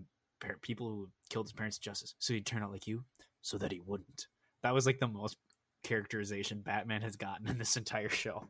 people 0.61 0.89
who 0.89 1.09
killed 1.31 1.47
his 1.47 1.53
parents 1.55 1.79
to 1.79 1.83
justice, 1.83 2.15
so 2.19 2.35
he'd 2.35 2.45
turn 2.45 2.63
out 2.63 2.71
like 2.71 2.87
you, 2.87 3.03
so 3.41 3.57
that 3.59 3.73
he 3.73 3.81
wouldn't. 3.81 4.27
That 4.63 4.75
was 4.75 4.85
like 4.87 4.99
the 5.01 5.09
most 5.09 5.39
characterization 5.85 6.61
Batman 6.61 7.03
has 7.03 7.15
gotten 7.17 7.47
in 7.47 7.59
this 7.59 7.77
entire 7.77 8.09
show. 8.09 8.49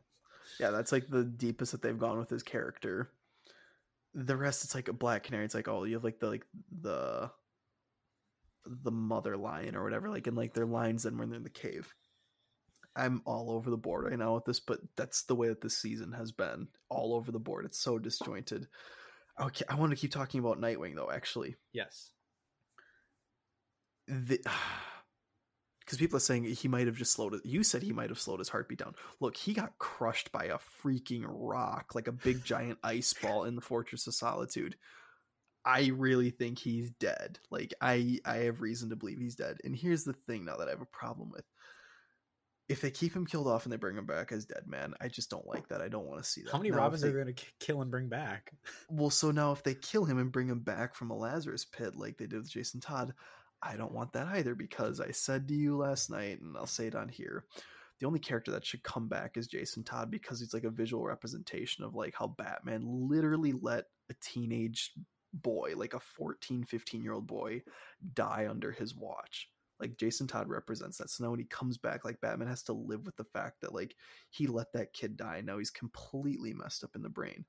Yeah, 0.59 0.71
that's 0.71 0.91
like 0.91 1.07
the 1.07 1.23
deepest 1.23 1.73
that 1.73 1.81
they've 1.81 1.97
gone 1.97 2.17
with 2.17 2.29
his 2.29 2.43
character. 2.43 3.11
The 4.13 4.37
rest, 4.37 4.63
it's 4.63 4.73
like 4.75 4.87
a 4.87 4.93
Black 4.93 5.23
Canary. 5.23 5.45
It's 5.45 5.53
like 5.55 5.67
oh, 5.67 5.83
you 5.83 5.95
have 5.95 6.03
like 6.03 6.19
the 6.19 6.27
like 6.29 6.45
the 6.81 7.29
the 8.65 8.91
mother 8.91 9.37
lion 9.37 9.75
or 9.75 9.83
whatever. 9.83 10.09
Like 10.09 10.25
in 10.27 10.35
like 10.35 10.53
their 10.53 10.65
lines 10.65 11.03
then 11.03 11.17
when 11.17 11.29
they're 11.29 11.37
in 11.37 11.43
the 11.43 11.49
cave. 11.49 11.93
I'm 12.95 13.21
all 13.25 13.51
over 13.51 13.69
the 13.69 13.75
board 13.77 14.05
right 14.05 14.17
now 14.17 14.35
with 14.35 14.45
this, 14.45 14.61
but 14.61 14.79
that's 14.95 15.23
the 15.23 15.35
way 15.35 15.49
that 15.49 15.59
this 15.59 15.77
season 15.77 16.13
has 16.13 16.31
been. 16.31 16.69
All 16.89 17.13
over 17.13 17.29
the 17.31 17.39
board. 17.39 17.65
It's 17.65 17.77
so 17.79 17.99
disjointed. 17.99 18.67
Okay, 19.39 19.65
I 19.67 19.75
want 19.75 19.91
to 19.91 19.97
keep 19.97 20.11
talking 20.11 20.39
about 20.39 20.61
Nightwing 20.61 20.95
though. 20.95 21.11
Actually, 21.11 21.55
Yes. 21.73 22.11
the 24.07 24.39
because 25.85 25.97
people 25.99 26.17
are 26.17 26.21
saying 26.21 26.43
he 26.45 26.67
might 26.67 26.87
have 26.87 26.95
just 26.97 27.13
slowed 27.13 27.33
it. 27.35 27.45
You 27.45 27.63
said 27.63 27.83
he 27.83 27.93
might 27.93 28.09
have 28.09 28.19
slowed 28.19 28.39
his 28.39 28.49
heartbeat 28.49 28.79
down. 28.79 28.95
Look, 29.19 29.37
he 29.37 29.53
got 29.53 29.77
crushed 29.77 30.31
by 30.31 30.45
a 30.45 30.57
freaking 30.83 31.23
rock, 31.27 31.93
like 31.93 32.07
a 32.07 32.11
big 32.11 32.43
giant 32.43 32.79
ice 32.83 33.13
ball 33.13 33.43
in 33.43 33.55
the 33.55 33.61
Fortress 33.61 34.07
of 34.07 34.15
Solitude. 34.15 34.75
I 35.63 35.91
really 35.95 36.29
think 36.29 36.59
he's 36.59 36.91
dead. 36.91 37.39
Like 37.49 37.73
I, 37.81 38.19
I 38.25 38.37
have 38.37 38.61
reason 38.61 38.89
to 38.89 38.95
believe 38.95 39.19
he's 39.19 39.35
dead. 39.35 39.57
And 39.63 39.75
here's 39.75 40.03
the 40.03 40.13
thing 40.13 40.45
now 40.45 40.57
that 40.57 40.67
I 40.67 40.71
have 40.71 40.81
a 40.81 40.85
problem 40.85 41.29
with. 41.31 41.43
If 42.67 42.81
they 42.81 42.89
keep 42.89 43.15
him 43.15 43.27
killed 43.27 43.47
off 43.47 43.65
and 43.65 43.71
they 43.73 43.77
bring 43.77 43.95
him 43.95 44.07
back 44.07 44.31
as 44.31 44.45
dead 44.45 44.63
man, 44.65 44.95
I 44.99 45.07
just 45.07 45.29
don't 45.29 45.45
like 45.45 45.67
that. 45.67 45.81
I 45.81 45.87
don't 45.87 46.07
want 46.07 46.23
to 46.23 46.27
see 46.27 46.41
that. 46.41 46.51
How 46.51 46.57
many 46.57 46.71
Now, 46.71 46.77
Robins 46.77 47.01
they- 47.01 47.09
are 47.09 47.11
they 47.11 47.21
going 47.21 47.35
to 47.35 47.43
kill 47.59 47.83
and 47.83 47.91
bring 47.91 48.09
back? 48.09 48.51
well, 48.89 49.11
so 49.11 49.29
now 49.29 49.51
if 49.51 49.61
they 49.61 49.75
kill 49.75 50.03
him 50.05 50.17
and 50.17 50.31
bring 50.31 50.47
him 50.47 50.59
back 50.61 50.95
from 50.95 51.11
a 51.11 51.15
Lazarus 51.15 51.63
pit 51.63 51.95
like 51.95 52.17
they 52.17 52.25
did 52.25 52.39
with 52.39 52.49
Jason 52.49 52.79
Todd, 52.79 53.13
I 53.65 53.75
don't 53.75 53.93
want 53.93 54.13
that 54.13 54.27
either 54.27 54.53
because 54.53 55.01
I 55.01 55.09
said 55.09 55.47
to 55.47 55.55
you 55.55 55.75
last 55.75 56.11
night, 56.11 56.39
and 56.39 56.55
I'll 56.55 56.67
say 56.67 56.87
it 56.87 56.95
on 56.95 57.09
here. 57.09 57.45
The 57.99 58.05
only 58.05 58.19
character 58.19 58.51
that 58.51 58.65
should 58.65 58.83
come 58.83 59.07
back 59.07 59.37
is 59.37 59.47
Jason 59.47 59.83
Todd 59.83 60.11
because 60.11 60.39
he's 60.39 60.53
like 60.53 60.65
a 60.65 60.69
visual 60.69 61.03
representation 61.03 61.83
of 61.83 61.95
like 61.95 62.13
how 62.13 62.27
Batman 62.27 62.83
literally 62.85 63.53
let 63.53 63.85
a 64.09 64.13
teenage 64.21 64.91
boy, 65.33 65.73
like 65.75 65.93
a 65.93 65.99
14, 65.99 66.63
15 66.63 67.03
year 67.03 67.13
old 67.13 67.25
boy, 67.25 67.63
die 68.13 68.47
under 68.49 68.71
his 68.71 68.95
watch. 68.95 69.49
Like 69.79 69.97
Jason 69.97 70.27
Todd 70.27 70.47
represents 70.47 70.97
that. 70.97 71.09
So 71.09 71.23
now 71.23 71.31
when 71.31 71.39
he 71.39 71.45
comes 71.45 71.77
back, 71.77 72.05
like 72.05 72.21
Batman 72.21 72.47
has 72.47 72.63
to 72.63 72.73
live 72.73 73.05
with 73.05 73.15
the 73.15 73.25
fact 73.25 73.61
that 73.61 73.73
like 73.73 73.95
he 74.29 74.45
let 74.45 74.71
that 74.73 74.93
kid 74.93 75.17
die. 75.17 75.41
Now 75.43 75.57
he's 75.57 75.71
completely 75.71 76.53
messed 76.53 76.83
up 76.83 76.95
in 76.95 77.01
the 77.01 77.09
brain. 77.09 77.45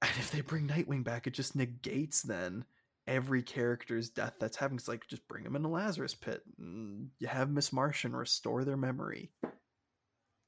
And 0.00 0.12
if 0.18 0.30
they 0.30 0.42
bring 0.42 0.68
Nightwing 0.68 1.04
back, 1.04 1.26
it 1.26 1.32
just 1.32 1.56
negates 1.56 2.22
then 2.22 2.64
every 3.06 3.42
character's 3.42 4.10
death 4.10 4.34
that's 4.40 4.56
happening. 4.56 4.78
It's 4.78 4.88
like 4.88 5.06
just 5.06 5.26
bring 5.28 5.44
them 5.44 5.56
in 5.56 5.64
a 5.64 5.70
Lazarus 5.70 6.14
pit. 6.14 6.42
And 6.58 7.10
you 7.18 7.26
have 7.28 7.50
Miss 7.50 7.72
Martian 7.72 8.14
restore 8.14 8.64
their 8.64 8.76
memory. 8.76 9.30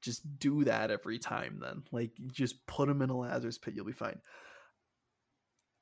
Just 0.02 0.38
do 0.38 0.64
that 0.64 0.90
every 0.90 1.18
time 1.18 1.58
then. 1.60 1.82
Like 1.92 2.12
just 2.32 2.66
put 2.66 2.88
them 2.88 3.02
in 3.02 3.10
a 3.10 3.16
Lazarus 3.16 3.58
pit, 3.58 3.74
you'll 3.74 3.84
be 3.84 3.92
fine. 3.92 4.20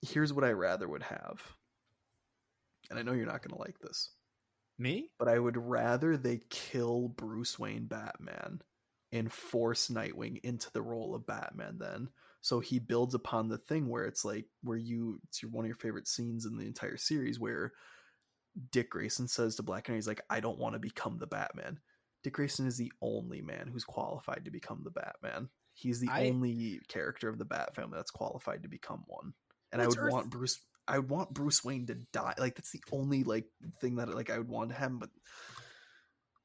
Here's 0.03 0.33
what 0.33 0.45
I 0.45 0.53
rather 0.53 0.89
would 0.89 1.03
have. 1.03 1.43
And 2.91 2.99
I 2.99 3.03
know 3.03 3.13
you're 3.13 3.27
not 3.27 3.43
going 3.43 3.57
to 3.57 3.63
like 3.63 3.79
this, 3.79 4.11
Me? 4.79 5.09
but 5.19 5.29
I 5.29 5.39
would 5.39 5.57
rather 5.57 6.17
they 6.17 6.43
kill 6.51 7.09
Bruce 7.09 7.59
Wayne 7.59 7.87
Batman 7.87 8.61
and 9.11 9.33
force 9.33 9.89
Nightwing 9.89 10.41
into 10.43 10.71
the 10.73 10.83
role 10.83 11.15
of 11.15 11.27
Batman 11.27 11.79
then. 11.79 12.09
So 12.45 12.61
he 12.61 12.79
builds 12.79 13.15
upon 13.15 13.49
the 13.49 13.57
thing 13.57 13.89
where 13.89 14.05
it's 14.05 14.23
like 14.23 14.45
where 14.63 14.77
you 14.77 15.19
it's 15.29 15.41
your, 15.41 15.51
one 15.51 15.65
of 15.65 15.69
your 15.69 15.79
favorite 15.79 16.07
scenes 16.07 16.45
in 16.45 16.59
the 16.59 16.67
entire 16.67 16.99
series 16.99 17.41
where 17.41 17.73
Dick 18.71 18.91
Grayson 18.91 19.29
says 19.29 19.57
to 19.57 19.63
Black 19.63 19.85
Canary, 19.85 19.97
he's 19.97 20.07
like, 20.07 20.21
I 20.29 20.41
don't 20.41 20.59
want 20.59 20.75
to 20.75 20.79
become 20.79 21.17
the 21.19 21.27
Batman. 21.27 21.79
Dick 22.23 22.35
Grayson 22.35 22.67
is 22.67 22.77
the 22.77 22.93
only 23.01 23.41
man 23.41 23.71
who's 23.73 23.85
qualified 23.85 24.45
to 24.45 24.51
become 24.51 24.83
the 24.85 24.91
Batman. 24.91 25.49
He's 25.73 26.01
the 26.01 26.11
I- 26.11 26.29
only 26.29 26.81
character 26.87 27.31
of 27.31 27.39
the 27.39 27.47
Bat 27.47 27.75
family 27.77 27.97
that's 27.97 28.11
qualified 28.11 28.63
to 28.65 28.69
become 28.69 29.05
one. 29.07 29.33
And 29.73 29.81
I 29.81 29.87
would 29.87 29.97
Earth- 29.97 30.13
want 30.13 30.29
Bruce 30.31 30.61
I 30.87 30.99
would 30.99 31.09
want 31.09 31.33
Bruce 31.33 31.65
Wayne 31.65 31.87
to 31.87 31.95
die. 31.95 32.35
Like 32.37 32.57
that's 32.57 32.73
the 32.73 32.83
only 32.93 33.25
like 33.25 33.47
thing 33.81 33.97
that 33.97 34.15
like 34.15 34.29
I 34.29 34.37
would 34.37 34.51
want 34.51 34.69
to 34.69 34.77
happen, 34.77 34.99
but 34.99 35.09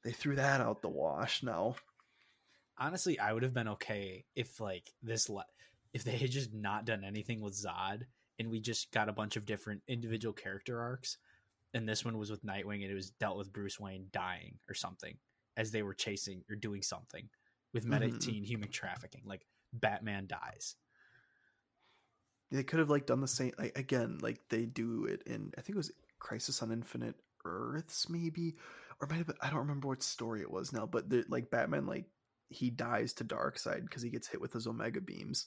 they 0.06 0.12
threw 0.14 0.38
that 0.38 0.62
out 0.62 0.82
the 0.82 0.88
wash 0.88 1.44
now. 1.44 1.76
honestly, 2.78 3.20
I 3.20 3.34
would 3.34 3.44
have 3.44 3.54
been 3.54 3.68
okay 3.68 4.24
if 4.34 4.62
like 4.62 4.90
this, 5.04 5.28
le- 5.30 5.44
if 5.94 6.04
they 6.04 6.18
had 6.18 6.32
just 6.32 6.54
not 6.54 6.86
done 6.86 7.04
anything 7.04 7.42
with 7.42 7.54
Zod, 7.54 8.04
and 8.38 8.50
we 8.50 8.60
just 8.60 8.92
got 8.92 9.10
a 9.10 9.14
bunch 9.14 9.36
of 9.36 9.46
different 9.46 9.82
individual 9.88 10.34
character 10.34 10.80
arcs, 10.80 11.18
and 11.74 11.88
this 11.88 12.06
one 12.06 12.18
was 12.18 12.32
with 12.32 12.46
Nightwing, 12.46 12.82
and 12.82 12.92
it 12.92 12.96
was 12.96 13.12
dealt 13.12 13.38
with 13.38 13.54
Bruce 13.54 13.80
Wayne 13.80 14.08
dying 14.12 14.56
or 14.70 14.74
something 14.74 15.18
as 15.58 15.72
they 15.72 15.84
were 15.84 15.94
chasing 15.94 16.44
or 16.50 16.56
doing 16.56 16.82
something 16.82 17.28
with 17.74 17.86
meta 17.86 18.08
mm-hmm. 18.08 18.18
teen 18.18 18.44
human 18.44 18.70
trafficking, 18.70 19.22
like 19.26 19.46
Batman 19.74 20.28
dies. 20.28 20.76
They 22.52 22.64
could 22.64 22.80
have 22.80 22.90
like 22.90 23.06
done 23.06 23.22
the 23.22 23.28
same 23.28 23.52
like 23.60 23.78
again, 23.78 24.18
like 24.22 24.40
they 24.50 24.66
do 24.66 25.06
it 25.06 25.22
in 25.28 25.52
I 25.58 25.62
think 25.62 25.76
it 25.76 25.78
was 25.78 25.92
Crisis 26.18 26.64
on 26.64 26.72
Infinite 26.72 27.16
Earths, 27.46 28.10
maybe, 28.10 28.56
or 29.00 29.08
might 29.08 29.18
have 29.18 29.28
been, 29.28 29.38
I 29.42 29.50
don't 29.50 29.60
remember 29.60 29.88
what 29.88 30.04
story 30.04 30.42
it 30.42 30.52
was 30.52 30.74
now, 30.74 30.86
but 30.86 31.10
the, 31.10 31.24
like 31.30 31.50
Batman, 31.50 31.86
like 31.86 32.06
he 32.50 32.70
dies 32.70 33.14
to 33.14 33.26
Darkseid 33.26 33.82
because 33.82 34.02
he 34.02 34.10
gets 34.10 34.28
hit 34.28 34.42
with 34.42 34.54
his 34.54 34.68
Omega 34.68 35.02
beams, 35.02 35.46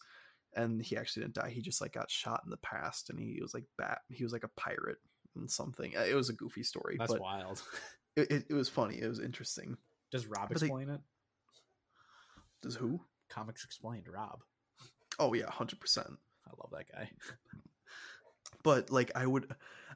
and 0.54 0.82
he 0.82 0.96
actually 0.96 1.22
didn't 1.22 1.34
die. 1.34 1.50
He 1.50 1.60
just 1.62 1.80
like 1.80 1.92
got 1.92 2.10
shot 2.10 2.42
in 2.44 2.50
the 2.50 2.56
past, 2.58 3.10
and 3.10 3.18
he 3.18 3.38
was 3.40 3.54
like 3.54 3.64
bat. 3.78 4.00
He 4.10 4.22
was 4.24 4.32
like 4.32 4.44
a 4.44 4.60
pirate 4.60 4.98
and 5.36 5.50
something. 5.50 5.96
Uh, 5.96 6.02
It 6.02 6.14
was 6.14 6.28
a 6.28 6.34
goofy 6.34 6.62
story, 6.62 6.96
That's 6.98 7.18
wild. 7.18 7.62
it, 8.16 8.30
it, 8.30 8.44
it 8.50 8.54
was 8.54 8.68
funny. 8.68 9.00
It 9.00 9.08
was 9.08 9.20
interesting. 9.20 9.76
Does 10.10 10.26
Rob 10.26 10.48
But 10.50 10.60
they- 10.60 10.66
explain 10.66 10.88
it? 10.90 11.00
Does 12.62 12.76
who? 12.76 13.00
Comics 13.28 13.64
explained 13.64 14.06
Rob. 14.08 14.42
Oh 15.18 15.32
yeah, 15.34 15.50
hundred 15.50 15.80
percent. 15.80 16.10
I 16.46 16.50
love 16.60 16.70
that 16.72 16.86
guy. 16.92 17.10
but 18.62 18.90
like 18.90 19.10
i 19.14 19.26
would 19.26 19.52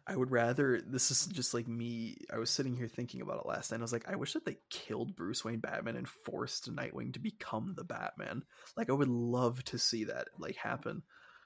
i 0.07 0.14
would 0.14 0.31
rather 0.31 0.81
this 0.87 1.11
is 1.11 1.27
just 1.27 1.55
like 1.55 1.67
me 1.69 2.17
i 2.33 2.39
was 2.39 2.51
sitting 2.51 2.77
here 2.77 2.89
thinking 2.89 3.21
about 3.21 3.41
it 3.41 3.47
last 3.47 3.71
night 3.71 3.79
i 3.79 3.83
was 3.83 3.93
like 3.93 4.09
i 4.09 4.17
wish 4.17 4.33
that 4.33 4.45
they 4.45 4.57
killed 4.71 5.17
bruce 5.17 5.45
wayne 5.45 5.59
batman 5.59 5.97
and 5.97 6.09
forced 6.09 6.75
nightwing 6.75 7.12
to 7.12 7.19
become 7.19 7.75
the 7.77 7.85
batman 7.85 8.43
like 8.77 8.91
i 8.91 8.93
would 8.93 9.09
love 9.09 9.62
to 9.64 9.79
see 9.79 10.05
that 10.05 10.29
like 10.39 10.57
happen 10.57 11.03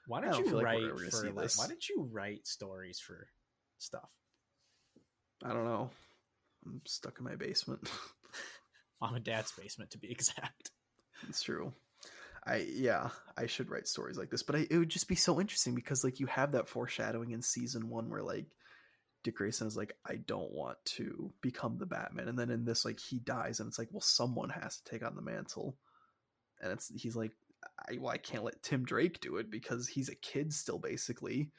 Why 0.07 0.21
don't, 0.21 0.31
don't 0.31 0.45
you 0.45 0.53
like 0.53 0.65
write 0.65 0.81
gonna 0.81 1.11
for 1.11 1.25
like, 1.25 1.35
this. 1.35 1.57
why 1.57 1.67
don't 1.67 1.89
you 1.89 2.09
write 2.11 2.47
stories 2.47 2.99
for 2.99 3.27
stuff? 3.77 4.09
i 5.43 5.49
don't 5.49 5.65
know 5.65 5.89
i'm 6.65 6.81
stuck 6.85 7.17
in 7.19 7.25
my 7.25 7.35
basement 7.35 7.89
Mom 9.01 9.15
and 9.15 9.23
Dad's 9.25 9.51
basement, 9.51 9.91
to 9.91 9.97
be 9.97 10.11
exact. 10.11 10.71
it's 11.27 11.41
true 11.41 11.73
i 12.45 12.65
yeah 12.73 13.09
i 13.37 13.45
should 13.45 13.69
write 13.69 13.87
stories 13.87 14.17
like 14.17 14.29
this 14.29 14.43
but 14.43 14.55
I, 14.55 14.67
it 14.69 14.77
would 14.77 14.89
just 14.89 15.07
be 15.07 15.15
so 15.15 15.39
interesting 15.39 15.75
because 15.75 16.03
like 16.03 16.19
you 16.19 16.25
have 16.27 16.53
that 16.53 16.67
foreshadowing 16.67 17.31
in 17.31 17.41
season 17.41 17.89
one 17.89 18.09
where 18.09 18.23
like 18.23 18.45
Dick 19.23 19.35
Grayson 19.35 19.67
is 19.67 19.77
like, 19.77 19.95
I 20.05 20.15
don't 20.15 20.51
want 20.51 20.77
to 20.85 21.31
become 21.41 21.77
the 21.77 21.85
Batman, 21.85 22.27
and 22.27 22.37
then 22.37 22.49
in 22.49 22.65
this, 22.65 22.85
like, 22.85 22.99
he 22.99 23.19
dies, 23.19 23.59
and 23.59 23.67
it's 23.67 23.77
like, 23.77 23.89
well, 23.91 24.01
someone 24.01 24.49
has 24.49 24.77
to 24.77 24.83
take 24.83 25.05
on 25.05 25.15
the 25.15 25.21
mantle, 25.21 25.77
and 26.61 26.71
it's 26.71 26.91
he's 26.99 27.15
like, 27.15 27.31
I 27.87 27.97
well, 27.99 28.11
I 28.11 28.17
can't 28.17 28.43
let 28.43 28.63
Tim 28.63 28.83
Drake 28.83 29.21
do 29.21 29.37
it 29.37 29.51
because 29.51 29.87
he's 29.87 30.09
a 30.09 30.15
kid 30.15 30.53
still, 30.53 30.79
basically, 30.79 31.51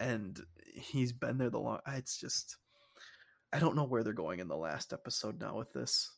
and 0.00 0.38
he's 0.74 1.12
been 1.12 1.38
there 1.38 1.50
the 1.50 1.58
long. 1.58 1.78
It's 1.86 2.18
just, 2.18 2.56
I 3.52 3.58
don't 3.58 3.76
know 3.76 3.84
where 3.84 4.02
they're 4.04 4.12
going 4.12 4.40
in 4.40 4.48
the 4.48 4.56
last 4.56 4.92
episode 4.92 5.40
now 5.40 5.56
with 5.56 5.72
this. 5.72 6.10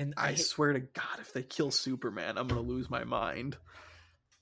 And 0.00 0.14
I, 0.16 0.28
hate- 0.30 0.40
swear 0.40 0.72
to 0.72 0.80
God, 0.80 1.18
if 1.20 1.32
they 1.32 1.42
kill 1.42 1.70
Superman, 1.70 2.38
I'm 2.38 2.48
gonna 2.48 2.62
lose 2.62 2.88
my 2.88 3.04
mind. 3.04 3.56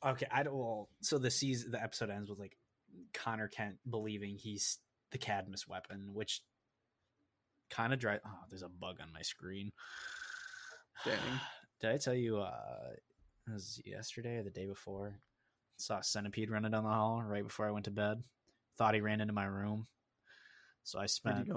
okay, 0.07 0.27
I 0.31 0.45
don't. 0.45 0.55
Well, 0.57 0.89
so 1.03 1.19
the 1.19 1.31
season, 1.31 1.73
the 1.73 1.83
episode 1.83 2.11
ends 2.11 2.31
with 2.31 2.39
like 2.39 2.57
Connor 3.13 3.49
Kent 3.49 3.79
believing 3.89 4.37
he's 4.37 4.79
the 5.11 5.19
Cadmus 5.19 5.67
weapon, 5.67 6.15
which 6.15 6.43
kind 7.71 7.93
of 7.93 7.99
dry. 7.99 8.21
Oh, 8.25 8.39
there's 8.49 8.63
a 8.63 8.69
bug 8.69 8.99
on 9.03 9.13
my 9.13 9.23
screen. 9.23 9.73
Dang. 11.05 11.17
Did 11.81 11.91
I 11.91 11.97
tell 11.97 12.15
you? 12.15 12.39
uh 12.39 12.91
it 13.49 13.53
was 13.53 13.81
yesterday 13.85 14.37
or 14.37 14.43
the 14.43 14.51
day 14.51 14.67
before. 14.67 15.19
Saw 15.79 15.99
a 15.99 16.05
centipede 16.05 16.51
running 16.51 16.71
down 16.73 16.85
the 16.85 16.91
hall 16.91 17.23
right 17.25 17.43
before 17.43 17.67
I 17.67 17.71
went 17.71 17.87
to 17.87 17.91
bed. 17.91 18.23
Thought 18.77 18.95
he 18.95 19.01
ran 19.01 19.21
into 19.21 19.33
my 19.33 19.45
room. 19.47 19.87
So 20.85 20.99
I 20.99 21.07
spent. 21.07 21.49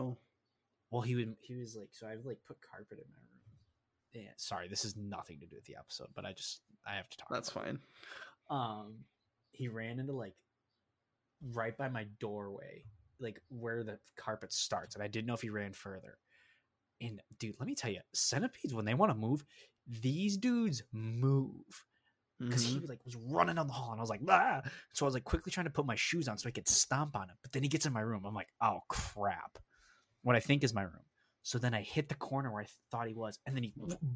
Well, 0.89 1.01
he 1.01 1.15
would. 1.15 1.35
He 1.41 1.55
was 1.55 1.75
like. 1.75 1.89
So 1.91 2.07
I've 2.07 2.25
like 2.25 2.39
put 2.47 2.57
carpet 2.61 2.97
in 2.99 3.05
my 3.11 3.17
room. 3.17 3.30
Yeah. 4.13 4.29
Sorry, 4.37 4.67
this 4.67 4.83
is 4.85 4.95
nothing 4.97 5.39
to 5.39 5.45
do 5.45 5.55
with 5.55 5.65
the 5.65 5.75
episode, 5.77 6.07
but 6.15 6.25
I 6.25 6.33
just 6.33 6.61
I 6.85 6.95
have 6.95 7.09
to 7.09 7.17
talk. 7.17 7.29
That's 7.31 7.49
about 7.49 7.67
it. 7.67 7.77
fine. 8.49 8.57
um 8.59 8.93
he 9.51 9.67
ran 9.67 9.99
into 9.99 10.13
like 10.13 10.35
right 11.53 11.77
by 11.77 11.89
my 11.89 12.05
doorway 12.19 12.83
like 13.19 13.41
where 13.49 13.83
the 13.83 13.97
carpet 14.17 14.51
starts 14.53 14.95
and 14.95 15.03
i 15.03 15.07
didn't 15.07 15.25
know 15.27 15.33
if 15.33 15.41
he 15.41 15.49
ran 15.49 15.73
further 15.73 16.17
and 17.01 17.19
dude 17.39 17.55
let 17.59 17.67
me 17.67 17.75
tell 17.75 17.91
you 17.91 17.99
centipedes 18.13 18.73
when 18.73 18.85
they 18.85 18.93
want 18.93 19.11
to 19.11 19.17
move 19.17 19.43
these 19.87 20.37
dudes 20.37 20.83
move 20.91 21.85
because 22.39 22.63
he 22.63 22.79
Mhm. 22.79 22.89
like 22.89 23.03
was 23.05 23.15
running 23.15 23.55
down 23.55 23.67
the 23.67 23.73
hall 23.73 23.91
and 23.91 23.99
i 23.99 24.01
was 24.01 24.09
like 24.09 24.21
ah 24.29 24.61
so 24.93 25.05
i 25.05 25.07
was 25.07 25.13
like 25.13 25.23
quickly 25.23 25.51
trying 25.51 25.65
to 25.65 25.71
put 25.71 25.85
my 25.85 25.95
shoes 25.95 26.27
on 26.27 26.37
so 26.37 26.47
i 26.47 26.51
could 26.51 26.67
stomp 26.67 27.15
on 27.15 27.29
him 27.29 27.35
but 27.41 27.51
then 27.51 27.63
he 27.63 27.69
gets 27.69 27.85
in 27.85 27.93
my 27.93 28.01
room 28.01 28.23
i'm 28.25 28.33
like 28.35 28.49
oh 28.61 28.79
crap 28.87 29.57
what 30.23 30.35
i 30.35 30.39
think 30.39 30.63
is 30.63 30.73
my 30.73 30.83
room 30.83 31.03
so 31.43 31.57
then 31.57 31.73
i 31.73 31.81
hit 31.81 32.07
the 32.07 32.15
corner 32.15 32.51
where 32.51 32.63
i 32.63 32.67
thought 32.91 33.07
he 33.07 33.13
was 33.13 33.39
and 33.45 33.55
then 33.55 33.63
he 33.63 33.73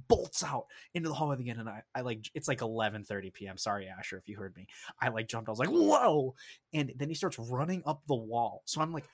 bolts 0.08 0.44
out 0.44 0.66
into 0.94 1.10
the 1.10 1.16
hallway 1.16 1.36
again 1.40 1.60
and 1.60 1.70
i, 1.70 1.82
I 1.94 2.02
like 2.02 2.30
it's 2.34 2.48
like 2.48 2.60
11.30 2.60 3.34
p.m 3.34 3.58
sorry 3.58 3.88
asher 3.88 4.18
if 4.18 4.28
you 4.30 4.38
heard 4.38 4.56
me. 4.56 4.68
I 5.02 5.10
like 5.10 5.28
jumped. 5.28 5.50
I 5.50 5.52
was 5.52 5.60
like 5.60 5.70
whoa! 5.70 6.36
And 6.74 6.94
then 6.96 7.10
he 7.10 7.16
starts 7.16 7.40
running 7.40 7.84
up 7.86 8.02
the 8.08 8.16
wall. 8.16 8.62
So 8.66 8.82
i'm 8.82 8.94
like 8.94 9.06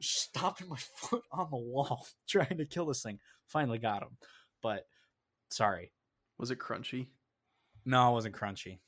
stopping 0.00 0.68
my 0.68 0.76
foot 0.96 1.22
on 1.32 1.48
the 1.50 1.56
wall 1.56 2.06
trying 2.28 2.58
to 2.58 2.66
kill 2.66 2.86
this 2.86 3.02
thing. 3.02 3.18
Finally 3.46 3.78
got 3.78 4.02
him. 4.02 4.16
But 4.62 4.86
sorry. 5.50 5.92
Was 6.38 6.50
it 6.50 6.58
crunchy? 6.58 7.08
no 7.84 8.10
it 8.10 8.12
wasn't 8.12 8.34
crunchy. 8.34 8.78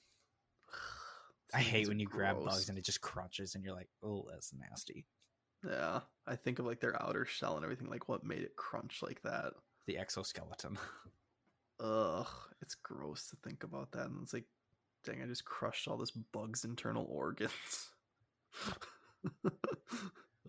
I 1.55 1.61
hate 1.61 1.89
when 1.89 1.99
you 1.99 2.07
grab 2.07 2.45
bugs 2.45 2.69
and 2.69 2.77
it 2.77 2.85
just 2.85 3.01
crunches 3.01 3.55
and 3.55 3.65
you're 3.65 3.75
like, 3.75 3.89
oh, 4.03 4.27
that's 4.31 4.53
nasty. 4.53 5.07
Yeah, 5.67 6.01
I 6.27 6.37
think 6.37 6.59
of 6.59 6.67
like 6.67 6.81
their 6.81 7.01
outer 7.03 7.25
shell 7.25 7.57
and 7.57 7.65
everything. 7.65 7.89
Like 7.89 8.09
what 8.09 8.25
made 8.25 8.43
it 8.43 8.57
crunch 8.57 9.01
like 9.03 9.23
that? 9.23 9.53
The 9.87 9.99
exoskeleton. 9.99 10.79
Ugh, 11.81 12.27
it's 12.61 12.75
gross 12.75 13.29
to 13.29 13.37
think 13.45 13.65
about 13.65 13.93
that. 13.93 14.07
And 14.07 14.23
it's 14.23 14.33
like, 14.33 14.47
dang, 15.05 15.23
I 15.23 15.27
just 15.27 15.45
crushed 15.45 15.89
all 15.89 15.97
this 15.97 16.11
bug's 16.11 16.65
internal 16.65 17.07
organs. 17.09 17.53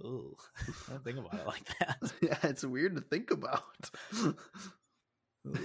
Ooh, 0.03 0.35
I 0.87 0.91
don't 0.91 1.03
think 1.03 1.17
about 1.17 1.33
it 1.39 1.47
like 1.47 1.77
that. 1.79 1.97
yeah, 2.21 2.37
it's 2.43 2.63
weird 2.63 2.95
to 2.95 3.01
think 3.01 3.31
about. 3.31 3.63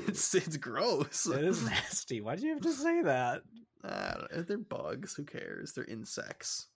it's 0.07 0.35
it's 0.35 0.57
gross. 0.57 1.27
It 1.27 1.45
is 1.45 1.65
nasty. 1.65 2.21
Why'd 2.21 2.41
you 2.41 2.51
have 2.51 2.63
to 2.63 2.73
say 2.73 3.03
that? 3.03 3.43
I. 3.83 4.27
They're 4.47 4.59
bugs. 4.59 5.15
Who 5.15 5.25
cares? 5.25 5.73
They're 5.73 5.85
insects. 5.85 6.67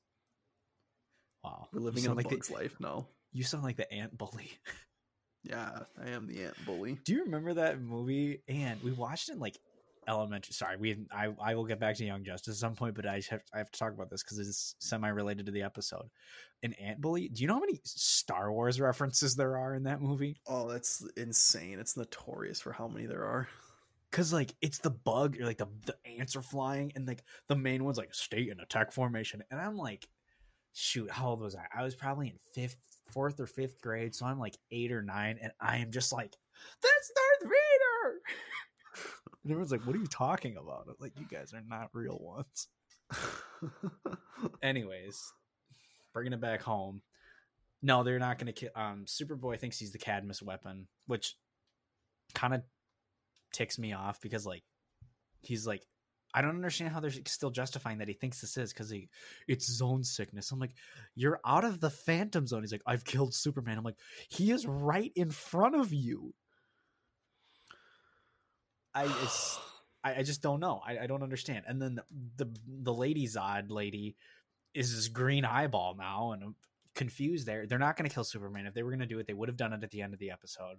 Wow, 1.42 1.68
We're 1.72 1.80
living 1.80 2.04
in 2.04 2.14
like 2.14 2.28
bug's 2.28 2.48
the, 2.48 2.54
life 2.54 2.76
now. 2.80 3.08
You 3.32 3.44
sound 3.44 3.64
like 3.64 3.76
the 3.76 3.92
ant 3.92 4.16
bully. 4.16 4.50
Yeah, 5.44 5.84
I 6.04 6.10
am 6.10 6.26
the 6.26 6.42
ant 6.44 6.56
bully. 6.66 6.98
Do 7.04 7.14
you 7.14 7.24
remember 7.24 7.54
that 7.54 7.80
movie? 7.80 8.42
And 8.48 8.82
we 8.82 8.90
watched 8.90 9.28
it 9.28 9.34
in 9.34 9.38
like 9.38 9.56
elementary. 10.08 10.52
Sorry, 10.52 10.76
we 10.76 11.06
I 11.12 11.28
I 11.40 11.54
will 11.54 11.64
get 11.64 11.78
back 11.78 11.96
to 11.96 12.04
Young 12.04 12.24
Justice 12.24 12.56
at 12.56 12.60
some 12.60 12.74
point, 12.74 12.94
but 12.94 13.06
I 13.06 13.22
have 13.30 13.42
I 13.54 13.58
have 13.58 13.70
to 13.70 13.78
talk 13.78 13.92
about 13.92 14.10
this 14.10 14.22
because 14.22 14.38
it's 14.38 14.74
semi 14.80 15.08
related 15.08 15.46
to 15.46 15.52
the 15.52 15.62
episode. 15.62 16.10
An 16.62 16.72
ant 16.74 17.00
bully. 17.00 17.28
Do 17.28 17.42
you 17.42 17.46
know 17.46 17.54
how 17.54 17.60
many 17.60 17.80
Star 17.84 18.52
Wars 18.52 18.80
references 18.80 19.36
there 19.36 19.56
are 19.56 19.74
in 19.74 19.84
that 19.84 20.02
movie? 20.02 20.40
Oh, 20.46 20.68
that's 20.68 21.06
insane. 21.16 21.78
It's 21.78 21.96
notorious 21.96 22.60
for 22.60 22.72
how 22.72 22.88
many 22.88 23.06
there 23.06 23.24
are. 23.24 23.48
Cause 24.10 24.32
like 24.32 24.54
it's 24.62 24.78
the 24.78 24.90
bug, 24.90 25.36
or 25.38 25.44
like 25.44 25.58
the 25.58 25.68
the 25.86 25.94
ants 26.18 26.34
are 26.34 26.42
flying, 26.42 26.92
and 26.96 27.06
like 27.06 27.22
the 27.48 27.56
main 27.56 27.84
one's 27.84 27.98
like 27.98 28.14
stay 28.14 28.48
in 28.50 28.58
attack 28.58 28.92
formation, 28.92 29.44
and 29.50 29.60
I'm 29.60 29.76
like, 29.76 30.08
shoot, 30.72 31.10
how 31.10 31.28
old 31.28 31.40
was 31.40 31.54
I? 31.54 31.66
I 31.74 31.82
was 31.82 31.94
probably 31.94 32.28
in 32.28 32.38
fifth, 32.54 32.76
fourth 33.10 33.40
or 33.40 33.46
fifth 33.46 33.80
grade, 33.80 34.14
so 34.14 34.26
I'm 34.26 34.38
like 34.38 34.56
eight 34.70 34.92
or 34.92 35.02
nine, 35.02 35.38
and 35.42 35.52
I 35.60 35.78
am 35.78 35.90
just 35.90 36.12
like, 36.12 36.36
that's 36.82 37.12
Darth 37.14 37.50
Vader. 37.50 38.20
and 39.44 39.52
everyone's 39.52 39.72
like, 39.72 39.86
what 39.86 39.96
are 39.96 40.00
you 40.00 40.06
talking 40.06 40.56
about? 40.56 40.86
I'm 40.88 40.94
like, 41.00 41.18
you 41.18 41.26
guys 41.30 41.52
are 41.52 41.62
not 41.66 41.90
real 41.92 42.18
ones. 42.20 42.68
Anyways, 44.62 45.32
bringing 46.12 46.32
it 46.32 46.40
back 46.40 46.62
home. 46.62 47.02
No, 47.80 48.02
they're 48.02 48.18
not 48.18 48.38
going 48.38 48.46
to 48.46 48.52
kill. 48.52 48.70
Um, 48.74 49.04
Superboy 49.06 49.58
thinks 49.58 49.78
he's 49.78 49.92
the 49.92 49.98
Cadmus 49.98 50.42
weapon, 50.42 50.88
which 51.06 51.36
kind 52.34 52.54
of 52.54 52.62
ticks 53.52 53.78
me 53.78 53.92
off 53.92 54.20
because 54.20 54.44
like 54.44 54.62
he's 55.42 55.66
like 55.66 55.82
I 56.34 56.42
don't 56.42 56.56
understand 56.56 56.92
how 56.92 57.00
they're 57.00 57.10
still 57.26 57.50
justifying 57.50 57.98
that 57.98 58.08
he 58.08 58.14
thinks 58.14 58.40
this 58.40 58.56
is 58.56 58.72
because 58.72 58.90
he 58.90 59.08
it's 59.46 59.70
zone 59.70 60.04
sickness. 60.04 60.52
I'm 60.52 60.58
like, 60.58 60.74
you're 61.14 61.40
out 61.44 61.64
of 61.64 61.80
the 61.80 61.90
phantom 61.90 62.46
zone. 62.46 62.62
He's 62.62 62.72
like, 62.72 62.82
I've 62.86 63.04
killed 63.04 63.34
Superman. 63.34 63.78
I'm 63.78 63.84
like, 63.84 63.98
he 64.28 64.50
is 64.50 64.66
right 64.66 65.10
in 65.14 65.30
front 65.30 65.74
of 65.74 65.92
you. 65.92 66.34
I 68.94 69.06
I, 70.04 70.16
I 70.16 70.22
just 70.22 70.42
don't 70.42 70.60
know. 70.60 70.80
I, 70.86 70.98
I 70.98 71.06
don't 71.06 71.22
understand. 71.22 71.64
And 71.66 71.80
then 71.80 71.94
the, 71.96 72.44
the 72.44 72.56
the 72.66 72.94
lady 72.94 73.26
Zod 73.26 73.70
lady 73.70 74.16
is 74.74 74.94
this 74.94 75.08
green 75.08 75.44
eyeball 75.44 75.96
now, 75.98 76.32
and 76.32 76.42
I'm 76.42 76.54
confused. 76.94 77.46
There, 77.46 77.66
they're 77.66 77.78
not 77.78 77.96
going 77.96 78.08
to 78.08 78.14
kill 78.14 78.24
Superman. 78.24 78.66
If 78.66 78.74
they 78.74 78.82
were 78.82 78.90
going 78.90 79.00
to 79.00 79.06
do 79.06 79.18
it, 79.18 79.26
they 79.26 79.34
would 79.34 79.48
have 79.48 79.56
done 79.56 79.72
it 79.72 79.82
at 79.82 79.90
the 79.90 80.02
end 80.02 80.12
of 80.12 80.20
the 80.20 80.30
episode. 80.30 80.76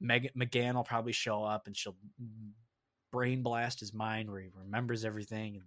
Meg 0.00 0.30
McGann 0.36 0.74
will 0.74 0.84
probably 0.84 1.12
show 1.12 1.42
up, 1.42 1.66
and 1.66 1.76
she'll 1.76 1.96
brain 3.10 3.42
blast 3.42 3.80
his 3.80 3.94
mind 3.94 4.30
where 4.30 4.40
he 4.40 4.48
remembers 4.54 5.04
everything, 5.04 5.56
and 5.56 5.64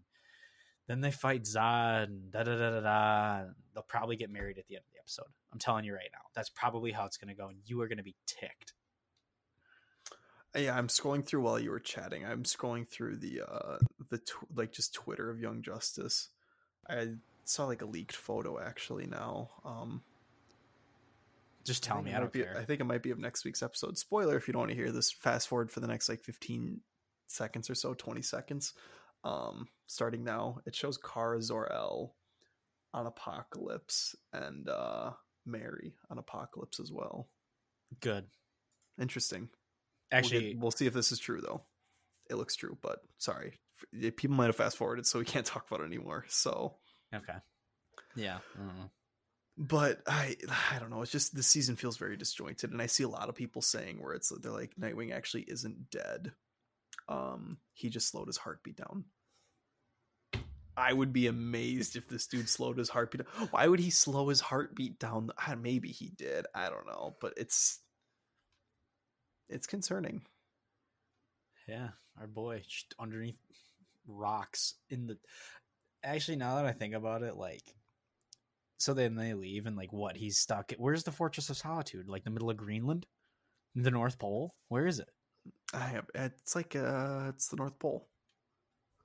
then 0.87 1.01
they 1.01 1.11
fight 1.11 1.43
Zod, 1.43 2.05
and 2.05 2.31
da 2.31 2.43
da 2.43 2.57
da 2.57 2.71
da 2.71 2.79
da. 2.81 3.43
They'll 3.73 3.83
probably 3.83 4.15
get 4.15 4.31
married 4.31 4.57
at 4.57 4.67
the 4.67 4.75
end 4.75 4.83
of 4.87 4.93
the 4.93 4.99
episode. 4.99 5.31
I'm 5.51 5.59
telling 5.59 5.85
you 5.85 5.93
right 5.93 6.09
now, 6.11 6.21
that's 6.34 6.49
probably 6.49 6.91
how 6.91 7.05
it's 7.05 7.18
going 7.18 7.34
to 7.34 7.39
go, 7.39 7.49
and 7.49 7.57
you 7.65 7.81
are 7.81 7.88
going 7.88 7.97
to 7.97 8.03
be 8.03 8.15
ticked. 8.26 8.73
Yeah, 10.55 10.76
I'm 10.76 10.88
scrolling 10.88 11.23
through 11.23 11.41
while 11.41 11.59
you 11.59 11.69
were 11.69 11.80
chatting. 11.80 12.26
I'm 12.26 12.43
scrolling 12.43 12.88
through 12.88 13.18
the 13.18 13.41
uh 13.41 13.77
the 14.09 14.18
tw- 14.18 14.47
like 14.55 14.72
just 14.72 14.93
Twitter 14.93 15.30
of 15.30 15.39
Young 15.39 15.61
Justice. 15.61 16.30
I 16.89 17.09
saw 17.45 17.65
like 17.65 17.84
a 17.84 17.85
leaked 17.85 18.15
photo 18.15 18.59
actually 18.59 19.05
now. 19.05 19.51
Um 19.64 20.01
Just 21.65 21.84
tell 21.84 21.97
think 21.97 22.07
me, 22.07 22.14
I 22.15 22.19
don't 22.19 22.34
be, 22.34 22.41
care. 22.41 22.57
I 22.57 22.64
think 22.64 22.81
it 22.81 22.85
might 22.85 23.03
be 23.03 23.11
of 23.11 23.19
next 23.19 23.45
week's 23.45 23.61
episode. 23.61 23.97
Spoiler 23.97 24.38
if 24.38 24.47
you 24.47 24.53
don't 24.53 24.61
want 24.61 24.72
to 24.72 24.76
hear 24.76 24.91
this. 24.91 25.11
Fast 25.11 25.47
forward 25.47 25.72
for 25.72 25.81
the 25.81 25.88
next 25.88 26.09
like 26.09 26.22
15 26.22 26.81
seconds 27.31 27.69
or 27.69 27.76
so, 27.76 27.93
20 27.93 28.22
seconds. 28.22 28.73
Um 29.23 29.68
starting 29.88 30.23
now. 30.23 30.60
It 30.65 30.76
shows 30.76 30.97
Kara 30.97 31.41
Zor-El 31.41 32.15
on 32.93 33.06
Apokolips 33.11 34.15
and 34.34 34.68
uh 34.69 35.11
Mary 35.45 35.93
on 36.10 36.18
Apokolips 36.18 36.80
as 36.80 36.91
well. 36.91 37.27
Good. 37.99 38.26
Interesting. 38.99 39.41
We'll 39.41 39.49
get- 39.49 40.18
Actually, 40.18 40.56
we'll, 40.56 40.72
see 40.72 40.85
if 40.88 40.93
this 40.93 41.11
is 41.11 41.19
true 41.19 41.41
though. 41.41 41.61
It 42.30 42.35
looks 42.35 42.56
true, 42.56 42.77
but 42.81 42.99
sorry, 43.18 43.60
people 44.15 44.35
might 44.35 44.47
have 44.47 44.56
fast 44.56 44.77
forwarded, 44.77 45.06
so 45.06 45.19
we 45.19 45.26
can't 45.26 45.45
talk 45.45 45.65
about 45.68 45.81
it 45.81 45.88
anymore. 45.88 46.26
So, 46.27 46.76
okay. 47.14 47.38
Yeah. 48.15 48.39
mm. 48.60 48.89
but 49.57 50.01
I, 50.07 50.35
I 50.72 50.80
don't 50.80 50.89
know. 50.89 51.01
It's 51.01 51.11
just 51.11 51.35
this 51.35 51.47
season 51.47 51.76
feels 51.76 51.97
very 51.97 52.18
disjointed, 52.18 52.72
and 52.72 52.81
I 52.81 52.85
see 52.88 53.03
a 53.03 53.10
lot 53.10 53.30
of 53.30 53.35
people 53.35 53.61
saying 53.61 54.01
where 54.01 54.14
it's 54.14 54.30
they're 54.41 54.51
like 54.51 54.73
Nightwing 54.80 55.14
actually 55.14 55.43
isn't 55.47 55.89
dead. 55.89 56.34
Um, 57.10 57.57
he 57.73 57.90
just 57.90 58.07
slowed 58.07 58.27
his 58.27 58.38
heartbeat 58.38 58.77
down. 58.77 59.06
I 60.77 60.94
would 60.94 61.11
be 61.11 61.27
amazed 61.27 61.98
if 61.98 62.07
this 62.07 62.27
dude 62.27 62.48
slowed 62.48 62.77
his 62.77 62.88
heartbeat. 62.88 63.26
down. 63.26 63.48
Why 63.52 63.68
would 63.68 63.81
he 63.81 63.90
slow 63.90 64.30
his 64.30 64.40
heartbeat 64.40 64.98
down? 64.98 65.31
Ah, 65.38 65.56
Maybe 65.60 65.90
he 65.90 66.10
did. 66.10 66.45
I 66.56 66.69
don't 66.69 66.88
know, 66.88 67.18
but 67.19 67.34
it's 67.36 67.80
it's 69.49 69.68
concerning. 69.68 70.22
Yeah, 71.68 71.90
our 72.19 72.27
boy 72.27 72.64
underneath 72.98 73.36
rocks 74.07 74.76
in 74.90 75.07
the. 75.07 75.18
Actually, 76.03 76.38
now 76.38 76.56
that 76.56 76.65
I 76.65 76.72
think 76.72 76.94
about 76.94 77.23
it, 77.23 77.36
like, 77.36 77.76
so 78.77 78.94
then 78.94 79.15
they 79.15 79.34
leave 79.34 79.65
and 79.65 79.76
like 79.76 79.91
what? 79.91 80.15
He's 80.15 80.38
stuck. 80.38 80.72
Where's 80.77 81.03
the 81.03 81.11
Fortress 81.11 81.49
of 81.49 81.57
Solitude? 81.57 82.07
Like 82.07 82.23
the 82.23 82.30
middle 82.30 82.49
of 82.49 82.56
Greenland, 82.56 83.06
the 83.76 83.91
North 83.91 84.18
Pole. 84.18 84.56
Where 84.69 84.88
is 84.88 84.99
it? 84.99 85.10
I 85.74 85.80
have. 85.80 86.06
It's 86.16 86.56
like 86.56 86.76
uh, 86.76 87.26
it's 87.30 87.48
the 87.49 87.57
North 87.57 87.78
Pole. 87.80 88.07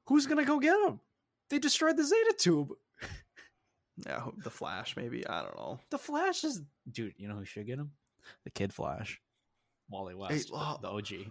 Who's 0.07 0.27
gonna 0.27 0.45
go 0.45 0.59
get 0.59 0.77
him? 0.87 1.01
They 1.51 1.59
destroyed 1.59 1.97
the 1.97 2.05
Zeta 2.05 2.35
Tube. 2.39 2.73
Yeah, 4.05 4.25
the 4.43 4.51
Flash, 4.51 4.97
maybe. 4.97 5.25
I 5.25 5.43
don't 5.43 5.55
know. 5.57 5.79
The 5.91 5.99
Flash 5.99 6.43
is, 6.43 6.61
dude. 6.91 7.15
You 7.17 7.29
know 7.29 7.37
who 7.37 7.45
should 7.45 7.65
get 7.69 7.79
him? 7.79 7.93
The 8.43 8.51
Kid 8.51 8.73
Flash, 8.73 9.21
Wally 9.89 10.17
West, 10.17 10.49
the- 10.49 10.55
well- 10.55 10.81
the, 10.83 10.89
OG. 10.89 11.31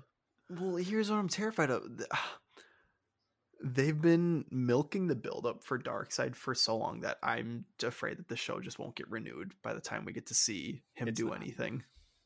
Well, 0.49 0.77
here's 0.77 1.11
what 1.11 1.17
I'm 1.17 1.27
terrified 1.27 1.69
of. 1.71 1.83
They've 3.65 3.99
been 4.01 4.45
milking 4.49 5.07
the 5.07 5.15
buildup 5.15 5.63
for 5.63 5.79
Darkseid 5.79 6.35
for 6.35 6.53
so 6.53 6.75
long 6.77 7.01
that 7.01 7.17
I'm 7.23 7.65
afraid 7.81 8.17
that 8.17 8.27
the 8.27 8.35
show 8.35 8.59
just 8.59 8.77
won't 8.79 8.95
get 8.95 9.09
renewed 9.09 9.53
by 9.61 9.73
the 9.73 9.79
time 9.81 10.03
we 10.05 10.11
get 10.13 10.27
to 10.27 10.33
see 10.33 10.83
him 10.93 11.07
It's 11.07 11.17
do 11.17 11.27
not. 11.27 11.37
anything. 11.41 11.83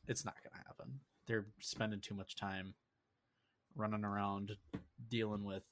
it's 0.08 0.24
not 0.24 0.34
gonna 0.42 0.44
happen. 0.44 0.47
They're 1.28 1.46
spending 1.60 2.00
too 2.00 2.14
much 2.14 2.34
time 2.36 2.74
running 3.76 4.04
around 4.04 4.56
dealing 5.08 5.44
with 5.44 5.62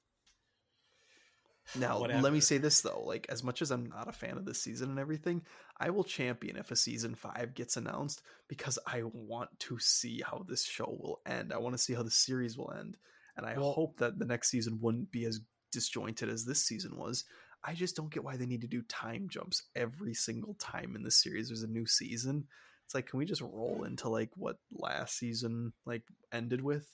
Now, 1.74 1.98
Whatever. 1.98 2.22
let 2.22 2.32
me 2.32 2.38
say 2.40 2.58
this 2.58 2.80
though: 2.82 3.02
like, 3.04 3.26
as 3.28 3.42
much 3.42 3.60
as 3.62 3.72
I'm 3.72 3.86
not 3.86 4.06
a 4.08 4.12
fan 4.12 4.36
of 4.36 4.44
this 4.44 4.62
season 4.62 4.90
and 4.90 4.98
everything, 5.00 5.42
I 5.80 5.90
will 5.90 6.04
champion 6.04 6.56
if 6.56 6.70
a 6.70 6.76
season 6.76 7.14
five 7.16 7.54
gets 7.54 7.76
announced 7.76 8.22
because 8.48 8.78
I 8.86 9.02
want 9.04 9.58
to 9.60 9.78
see 9.80 10.22
how 10.24 10.44
this 10.46 10.64
show 10.64 10.84
will 11.00 11.20
end. 11.26 11.52
I 11.52 11.58
want 11.58 11.74
to 11.74 11.82
see 11.82 11.94
how 11.94 12.04
the 12.04 12.10
series 12.10 12.56
will 12.56 12.72
end, 12.72 12.96
and 13.36 13.44
I 13.44 13.58
Well- 13.58 13.72
hope 13.72 13.96
that 13.98 14.18
the 14.18 14.26
next 14.26 14.50
season 14.50 14.78
wouldn't 14.80 15.10
be 15.10 15.24
as 15.24 15.40
disjointed 15.72 16.28
as 16.28 16.44
this 16.44 16.64
season 16.64 16.96
was. 16.96 17.24
I 17.64 17.74
just 17.74 17.96
don't 17.96 18.12
get 18.12 18.22
why 18.22 18.36
they 18.36 18.46
need 18.46 18.60
to 18.60 18.68
do 18.68 18.82
time 18.82 19.28
jumps 19.28 19.62
every 19.74 20.14
single 20.14 20.54
time 20.54 20.94
in 20.94 21.02
the 21.02 21.10
series. 21.10 21.48
There's 21.48 21.64
a 21.64 21.66
new 21.66 21.86
season. 21.86 22.46
It's 22.86 22.94
like, 22.94 23.08
can 23.08 23.18
we 23.18 23.24
just 23.24 23.42
roll 23.42 23.82
into 23.84 24.08
like 24.08 24.30
what 24.36 24.58
last 24.72 25.18
season 25.18 25.72
like 25.84 26.02
ended 26.32 26.62
with? 26.62 26.88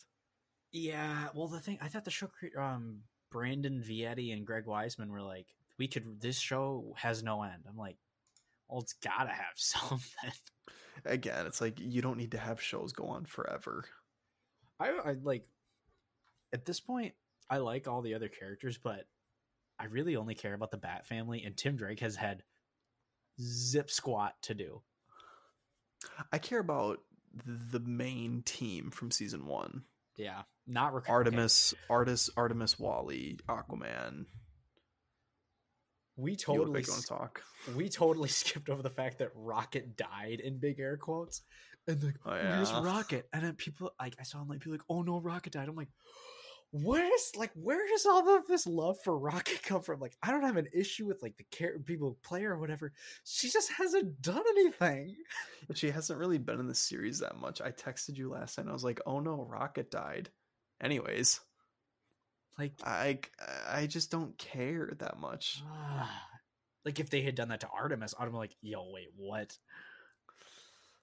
Yeah, 0.72 1.28
well, 1.34 1.48
the 1.48 1.60
thing 1.60 1.78
I 1.82 1.88
thought 1.88 2.06
the 2.06 2.10
show, 2.10 2.30
um, 2.58 3.00
Brandon 3.30 3.84
Vietti 3.86 4.32
and 4.32 4.46
Greg 4.46 4.64
Weisman 4.64 5.08
were 5.08 5.20
like, 5.20 5.46
we 5.78 5.88
could. 5.88 6.20
This 6.20 6.38
show 6.38 6.94
has 6.96 7.22
no 7.22 7.42
end. 7.42 7.64
I'm 7.68 7.76
like, 7.76 7.96
well, 8.68 8.80
it's 8.80 8.94
gotta 8.94 9.32
have 9.32 9.52
something. 9.56 10.32
Again, 11.04 11.46
it's 11.46 11.60
like 11.60 11.78
you 11.78 12.00
don't 12.00 12.16
need 12.16 12.32
to 12.32 12.38
have 12.38 12.60
shows 12.60 12.92
go 12.92 13.08
on 13.08 13.26
forever. 13.26 13.84
I, 14.80 14.88
I 15.04 15.16
like. 15.22 15.46
At 16.54 16.64
this 16.64 16.80
point, 16.80 17.12
I 17.50 17.58
like 17.58 17.86
all 17.86 18.00
the 18.00 18.14
other 18.14 18.28
characters, 18.28 18.78
but 18.78 19.06
I 19.78 19.86
really 19.86 20.16
only 20.16 20.34
care 20.34 20.54
about 20.54 20.70
the 20.70 20.78
Bat 20.78 21.06
family, 21.06 21.42
and 21.44 21.56
Tim 21.56 21.76
Drake 21.76 22.00
has 22.00 22.16
had 22.16 22.42
zip 23.40 23.90
squat 23.90 24.34
to 24.42 24.54
do. 24.54 24.82
I 26.32 26.38
care 26.38 26.60
about 26.60 27.00
the 27.46 27.80
main 27.80 28.42
team 28.44 28.90
from 28.90 29.10
season 29.10 29.46
one: 29.46 29.84
Yeah, 30.16 30.42
not 30.66 30.94
rec- 30.94 31.04
okay. 31.04 31.12
Artemis, 31.12 31.74
Artis, 31.88 32.30
Artemis, 32.36 32.78
Wally, 32.78 33.38
Aquaman. 33.48 34.26
We 36.16 36.36
totally 36.36 36.80
big 36.80 36.88
want 36.88 37.02
to 37.02 37.08
talk? 37.08 37.42
we 37.74 37.88
totally 37.88 38.28
skipped 38.40 38.68
over 38.68 38.82
the 38.82 38.90
fact 38.90 39.18
that 39.18 39.30
Rocket 39.34 39.96
died 39.96 40.40
in 40.40 40.58
big 40.58 40.78
air 40.78 40.96
quotes. 40.96 41.42
And 41.88 42.02
like, 42.02 42.16
Oh, 42.24 42.34
yeah. 42.34 42.84
Rocket? 42.84 43.28
And 43.32 43.42
then 43.42 43.54
people 43.54 43.92
like 43.98 44.14
I 44.20 44.22
saw 44.22 44.40
him 44.42 44.48
like 44.48 44.60
people 44.60 44.72
like, 44.72 44.84
oh 44.88 45.02
no, 45.02 45.20
Rocket 45.20 45.52
died. 45.54 45.68
I'm 45.68 45.74
like, 45.74 45.88
where's 46.72 47.32
like 47.36 47.50
where 47.54 47.86
does 47.86 48.06
all 48.06 48.34
of 48.36 48.46
this 48.46 48.66
love 48.66 48.96
for 49.04 49.16
Rocket 49.18 49.62
come 49.62 49.82
from? 49.82 50.00
Like, 50.00 50.16
I 50.22 50.30
don't 50.30 50.44
have 50.44 50.56
an 50.56 50.68
issue 50.72 51.06
with 51.06 51.22
like 51.22 51.36
the 51.36 51.44
care 51.44 51.78
people 51.78 52.18
play 52.22 52.42
her 52.42 52.52
or 52.52 52.58
whatever. 52.58 52.92
She 53.24 53.50
just 53.50 53.70
hasn't 53.72 54.22
done 54.22 54.42
anything. 54.50 55.16
She 55.74 55.90
hasn't 55.90 56.18
really 56.18 56.38
been 56.38 56.60
in 56.60 56.68
the 56.68 56.74
series 56.74 57.18
that 57.20 57.38
much. 57.38 57.60
I 57.60 57.70
texted 57.70 58.16
you 58.16 58.30
last 58.30 58.58
night. 58.58 58.68
I 58.68 58.72
was 58.72 58.84
like, 58.84 59.00
"Oh 59.06 59.20
no, 59.20 59.44
Rocket 59.48 59.90
died." 59.90 60.30
Anyways, 60.80 61.40
Like, 62.58 62.72
I 62.84 63.18
I 63.68 63.86
just 63.86 64.10
don't 64.10 64.36
care 64.38 64.92
that 64.98 65.18
much. 65.20 65.62
Ah. 65.66 66.28
like 66.84 66.98
if 67.00 67.10
they 67.10 67.22
had 67.22 67.34
done 67.36 67.48
that 67.50 67.60
to 67.60 67.68
Artemis, 67.68 68.14
I'd 68.18 68.30
be 68.30 68.36
like, 68.36 68.56
yo, 68.62 68.90
wait, 68.90 69.08
what? 69.16 69.56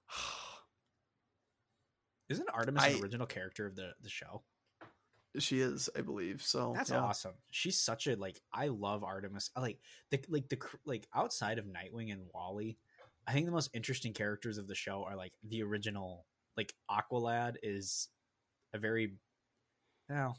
Isn't 2.28 2.48
Artemis 2.52 2.82
I- 2.82 2.88
an 2.88 3.00
original 3.02 3.26
character 3.26 3.66
of 3.66 3.76
the 3.76 3.92
the 4.02 4.10
show? 4.10 4.42
She 5.38 5.60
is, 5.60 5.88
I 5.96 6.00
believe. 6.00 6.42
So 6.42 6.72
That's 6.76 6.90
yeah. 6.90 7.00
awesome. 7.00 7.34
She's 7.50 7.78
such 7.78 8.06
a 8.06 8.16
like. 8.16 8.40
I 8.52 8.68
love 8.68 9.04
Artemis. 9.04 9.50
I 9.54 9.60
like 9.60 9.78
the 10.10 10.20
like 10.28 10.48
the 10.48 10.58
like 10.84 11.06
outside 11.14 11.58
of 11.58 11.66
Nightwing 11.66 12.12
and 12.12 12.22
Wally. 12.34 12.78
I 13.26 13.32
think 13.32 13.46
the 13.46 13.52
most 13.52 13.70
interesting 13.74 14.12
characters 14.12 14.58
of 14.58 14.66
the 14.66 14.74
show 14.74 15.04
are 15.08 15.16
like 15.16 15.32
the 15.48 15.62
original. 15.62 16.26
Like 16.56 16.74
Aqualad 16.90 17.54
is 17.62 18.08
a 18.74 18.78
very, 18.78 19.14
well, 20.08 20.36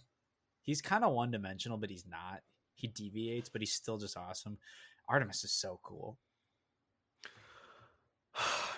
he's 0.61 0.81
kind 0.81 1.03
of 1.03 1.13
one 1.13 1.31
dimensional, 1.31 1.77
but 1.77 1.89
he's 1.89 2.05
not. 2.05 2.41
He 2.75 2.87
deviates, 2.87 3.49
but 3.49 3.61
he's 3.61 3.73
still 3.73 3.97
just 3.97 4.17
awesome. 4.17 4.57
Artemis 5.07 5.43
is 5.43 5.51
so 5.51 5.79
cool. 5.83 6.17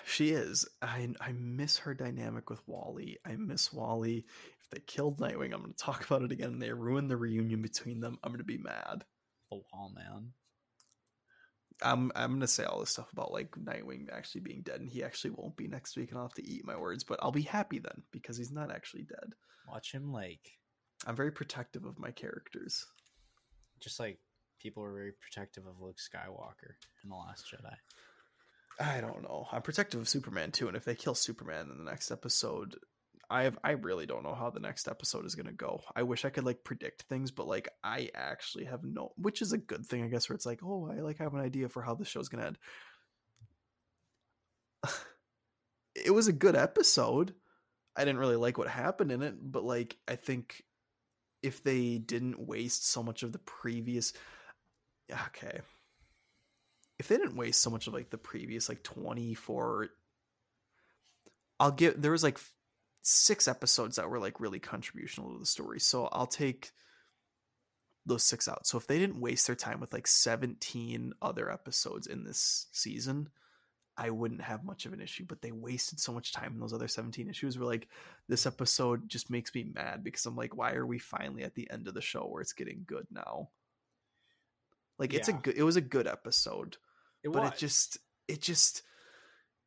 She 0.06 0.30
is. 0.30 0.66
I 0.82 1.08
I 1.20 1.32
miss 1.32 1.78
her 1.78 1.94
dynamic 1.94 2.50
with 2.50 2.60
Wally. 2.66 3.18
I 3.24 3.36
miss 3.36 3.72
Wally. 3.72 4.26
If 4.62 4.70
they 4.70 4.80
killed 4.80 5.18
Nightwing, 5.20 5.52
I'm 5.52 5.60
going 5.60 5.72
to 5.72 5.76
talk 5.84 6.04
about 6.06 6.22
it 6.22 6.32
again. 6.32 6.50
And 6.50 6.62
they 6.62 6.72
ruined 6.72 7.10
the 7.10 7.16
reunion 7.16 7.62
between 7.62 8.00
them. 8.00 8.18
I'm 8.22 8.30
going 8.30 8.38
to 8.38 8.44
be 8.44 8.58
mad. 8.58 9.04
Oh, 9.52 9.58
the 9.58 9.64
wall 9.72 9.92
man. 9.94 10.32
I'm 11.82 12.12
I'm 12.14 12.30
going 12.30 12.40
to 12.40 12.46
say 12.46 12.64
all 12.64 12.80
this 12.80 12.90
stuff 12.90 13.12
about 13.12 13.32
like 13.32 13.50
Nightwing 13.52 14.06
actually 14.12 14.42
being 14.42 14.62
dead, 14.62 14.80
and 14.80 14.88
he 14.88 15.02
actually 15.02 15.30
won't 15.30 15.56
be 15.56 15.68
next 15.68 15.96
week, 15.96 16.10
and 16.10 16.18
I'll 16.18 16.26
have 16.26 16.34
to 16.34 16.48
eat 16.48 16.64
my 16.64 16.76
words. 16.76 17.04
But 17.04 17.18
I'll 17.22 17.32
be 17.32 17.42
happy 17.42 17.78
then 17.78 18.02
because 18.12 18.36
he's 18.36 18.52
not 18.52 18.70
actually 18.70 19.02
dead. 19.04 19.34
Watch 19.68 19.92
him 19.92 20.12
like 20.12 20.58
I'm 21.06 21.16
very 21.16 21.32
protective 21.32 21.84
of 21.84 21.98
my 21.98 22.10
characters. 22.10 22.86
just 23.80 23.98
like 24.00 24.18
people 24.60 24.82
were 24.82 24.92
very 24.92 25.12
protective 25.12 25.66
of 25.66 25.80
Luke 25.80 25.98
Skywalker 25.98 26.74
in 27.02 27.10
the 27.10 27.16
Last 27.16 27.44
Jedi. 27.52 27.74
I 28.80 29.00
don't 29.00 29.22
know. 29.22 29.46
I'm 29.52 29.62
protective 29.62 30.00
of 30.00 30.08
Superman 30.08 30.50
too, 30.50 30.68
and 30.68 30.76
if 30.76 30.84
they 30.84 30.94
kill 30.94 31.14
Superman 31.14 31.70
in 31.70 31.78
the 31.78 31.90
next 31.90 32.10
episode, 32.10 32.76
I 33.30 33.44
have 33.44 33.58
I 33.62 33.72
really 33.72 34.06
don't 34.06 34.22
know 34.24 34.34
how 34.34 34.50
the 34.50 34.60
next 34.60 34.88
episode 34.88 35.24
is 35.24 35.34
gonna 35.34 35.52
go. 35.52 35.80
I 35.94 36.02
wish 36.02 36.24
I 36.24 36.30
could 36.30 36.44
like 36.44 36.64
predict 36.64 37.02
things, 37.02 37.30
but 37.30 37.46
like 37.46 37.68
I 37.82 38.10
actually 38.14 38.64
have 38.64 38.84
no, 38.84 39.12
which 39.16 39.42
is 39.42 39.52
a 39.52 39.58
good 39.58 39.86
thing, 39.86 40.02
I 40.02 40.08
guess. 40.08 40.28
Where 40.28 40.34
it's 40.34 40.46
like, 40.46 40.60
oh, 40.62 40.90
I 40.90 41.00
like 41.00 41.18
have 41.18 41.34
an 41.34 41.40
idea 41.40 41.68
for 41.68 41.82
how 41.82 41.94
the 41.94 42.04
show's 42.04 42.28
gonna 42.28 42.46
end. 42.46 42.58
it 45.94 46.10
was 46.10 46.28
a 46.28 46.32
good 46.32 46.56
episode. 46.56 47.34
I 47.96 48.04
didn't 48.04 48.18
really 48.18 48.36
like 48.36 48.58
what 48.58 48.68
happened 48.68 49.12
in 49.12 49.22
it, 49.22 49.36
but 49.40 49.64
like 49.64 49.96
I 50.08 50.16
think 50.16 50.64
if 51.42 51.62
they 51.62 51.98
didn't 51.98 52.40
waste 52.40 52.88
so 52.88 53.02
much 53.02 53.22
of 53.22 53.32
the 53.32 53.38
previous, 53.38 54.12
okay, 55.28 55.60
if 56.98 57.08
they 57.08 57.16
didn't 57.16 57.36
waste 57.36 57.60
so 57.60 57.70
much 57.70 57.86
of 57.86 57.94
like 57.94 58.10
the 58.10 58.18
previous 58.18 58.68
like 58.68 58.82
24 58.82 59.88
i'll 61.60 61.72
give 61.72 62.00
there 62.00 62.12
was 62.12 62.22
like 62.22 62.38
six 63.04 63.46
episodes 63.46 63.96
that 63.96 64.08
were 64.08 64.18
like 64.18 64.40
really 64.40 64.58
contributional 64.58 65.34
to 65.34 65.38
the 65.38 65.46
story. 65.46 65.78
So 65.78 66.08
i'll 66.10 66.26
take 66.26 66.70
those 68.06 68.22
six 68.22 68.48
out. 68.48 68.66
So 68.66 68.76
if 68.76 68.86
they 68.86 68.98
didn't 68.98 69.20
waste 69.20 69.46
their 69.46 69.56
time 69.56 69.80
with 69.80 69.92
like 69.92 70.06
17 70.06 71.14
other 71.22 71.50
episodes 71.50 72.06
in 72.06 72.24
this 72.24 72.66
season 72.72 73.30
i 73.96 74.10
wouldn't 74.10 74.42
have 74.42 74.64
much 74.64 74.86
of 74.86 74.92
an 74.92 75.00
issue. 75.00 75.24
But 75.28 75.42
they 75.42 75.52
wasted 75.52 76.00
so 76.00 76.12
much 76.12 76.32
time 76.32 76.54
in 76.54 76.60
those 76.60 76.72
other 76.72 76.88
17 76.88 77.28
issues 77.28 77.58
where 77.58 77.68
like 77.68 77.88
this 78.26 78.46
episode 78.46 79.08
just 79.08 79.30
makes 79.30 79.54
me 79.54 79.70
mad 79.72 80.02
because 80.02 80.24
i'm 80.24 80.34
like 80.34 80.56
why 80.56 80.72
are 80.72 80.86
we 80.86 80.98
finally 80.98 81.44
at 81.44 81.54
the 81.54 81.70
end 81.70 81.86
of 81.86 81.94
the 81.94 82.00
show 82.00 82.26
where 82.26 82.40
it's 82.42 82.54
getting 82.54 82.84
good 82.86 83.06
now? 83.12 83.50
Like 84.98 85.12
it's 85.12 85.28
a 85.28 85.32
good 85.34 85.56
it 85.56 85.62
was 85.62 85.76
a 85.76 85.82
good 85.82 86.06
episode 86.06 86.78
It 87.24 87.32
but 87.32 87.42
was. 87.42 87.52
it 87.52 87.58
just 87.58 87.98
it 88.28 88.40
just 88.40 88.82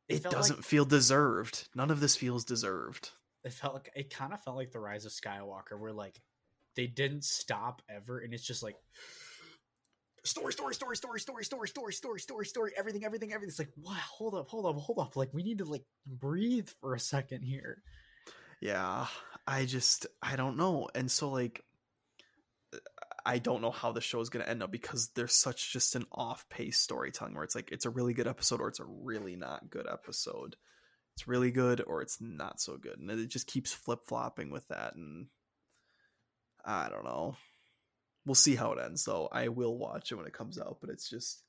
It 0.08 0.24
it 0.24 0.30
doesn't 0.30 0.64
feel 0.64 0.84
deserved 0.84 1.68
none 1.74 1.90
of 1.90 2.00
this 2.00 2.16
feels 2.16 2.44
deserved 2.44 3.10
it 3.44 3.52
felt 3.52 3.74
like 3.74 3.90
it 3.94 4.14
kind 4.14 4.32
of 4.32 4.42
felt 4.42 4.56
like 4.56 4.72
the 4.72 4.80
rise 4.80 5.04
of 5.04 5.12
skywalker 5.12 5.78
where 5.78 5.92
like 5.92 6.20
they 6.76 6.86
didn't 6.86 7.24
stop 7.24 7.82
ever 7.88 8.20
and 8.20 8.32
it's 8.32 8.46
just 8.46 8.62
like 8.62 8.76
story 10.24 10.52
story 10.52 10.74
story 10.74 10.96
story 10.96 11.20
story 11.20 11.44
story 11.44 11.68
story 11.68 11.92
story 11.92 12.20
story 12.20 12.46
story 12.46 12.72
everything 12.76 13.04
everything 13.04 13.32
everything 13.32 13.48
it's 13.48 13.58
like 13.58 13.72
wow 13.76 13.94
hold 14.10 14.34
up 14.34 14.48
hold 14.48 14.66
up 14.66 14.76
hold 14.76 14.98
up 14.98 15.16
like 15.16 15.32
we 15.32 15.42
need 15.42 15.58
to 15.58 15.64
like 15.64 15.84
breathe 16.06 16.68
for 16.80 16.94
a 16.94 17.00
second 17.00 17.42
here 17.42 17.82
yeah 18.60 19.06
i 19.46 19.64
just 19.64 20.06
i 20.22 20.36
don't 20.36 20.56
know 20.56 20.88
and 20.94 21.10
so 21.10 21.30
like 21.30 21.64
i 23.28 23.36
don't 23.36 23.60
know 23.60 23.70
how 23.70 23.92
the 23.92 24.00
show 24.00 24.20
is 24.20 24.30
going 24.30 24.42
to 24.42 24.50
end 24.50 24.62
up 24.62 24.72
because 24.72 25.10
there's 25.14 25.34
such 25.34 25.70
just 25.70 25.94
an 25.94 26.06
off-pace 26.10 26.78
storytelling 26.78 27.34
where 27.34 27.44
it's 27.44 27.54
like 27.54 27.70
it's 27.70 27.84
a 27.84 27.90
really 27.90 28.14
good 28.14 28.26
episode 28.26 28.58
or 28.58 28.68
it's 28.68 28.80
a 28.80 28.84
really 28.84 29.36
not 29.36 29.70
good 29.70 29.86
episode. 29.86 30.56
It's 31.14 31.28
really 31.28 31.50
good 31.50 31.82
or 31.86 32.00
it's 32.00 32.18
not 32.20 32.58
so 32.58 32.78
good 32.78 32.98
and 32.98 33.10
it 33.10 33.28
just 33.28 33.46
keeps 33.46 33.72
flip-flopping 33.72 34.50
with 34.50 34.66
that 34.68 34.94
and 34.94 35.26
i 36.64 36.88
don't 36.88 37.04
know. 37.04 37.36
We'll 38.24 38.34
see 38.34 38.56
how 38.56 38.72
it 38.72 38.82
ends 38.82 39.04
though. 39.04 39.28
I 39.30 39.48
will 39.48 39.76
watch 39.76 40.10
it 40.10 40.14
when 40.14 40.26
it 40.26 40.32
comes 40.32 40.58
out 40.58 40.78
but 40.80 40.88
it's 40.88 41.10
just 41.10 41.42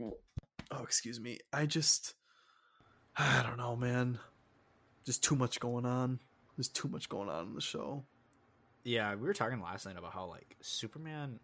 oh 0.00 0.82
excuse 0.82 1.18
me. 1.18 1.40
I 1.52 1.66
just 1.66 2.14
i 3.16 3.42
don't 3.42 3.58
know 3.58 3.74
man. 3.74 4.20
Just 5.04 5.24
too 5.24 5.34
much 5.34 5.58
going 5.58 5.86
on. 5.86 6.20
There's 6.56 6.68
too 6.68 6.88
much 6.88 7.08
going 7.08 7.28
on 7.28 7.48
in 7.48 7.54
the 7.54 7.60
show 7.60 8.04
yeah 8.86 9.14
we 9.14 9.22
were 9.22 9.34
talking 9.34 9.60
last 9.60 9.84
night 9.84 9.98
about 9.98 10.12
how 10.12 10.26
like 10.26 10.56
superman 10.62 11.40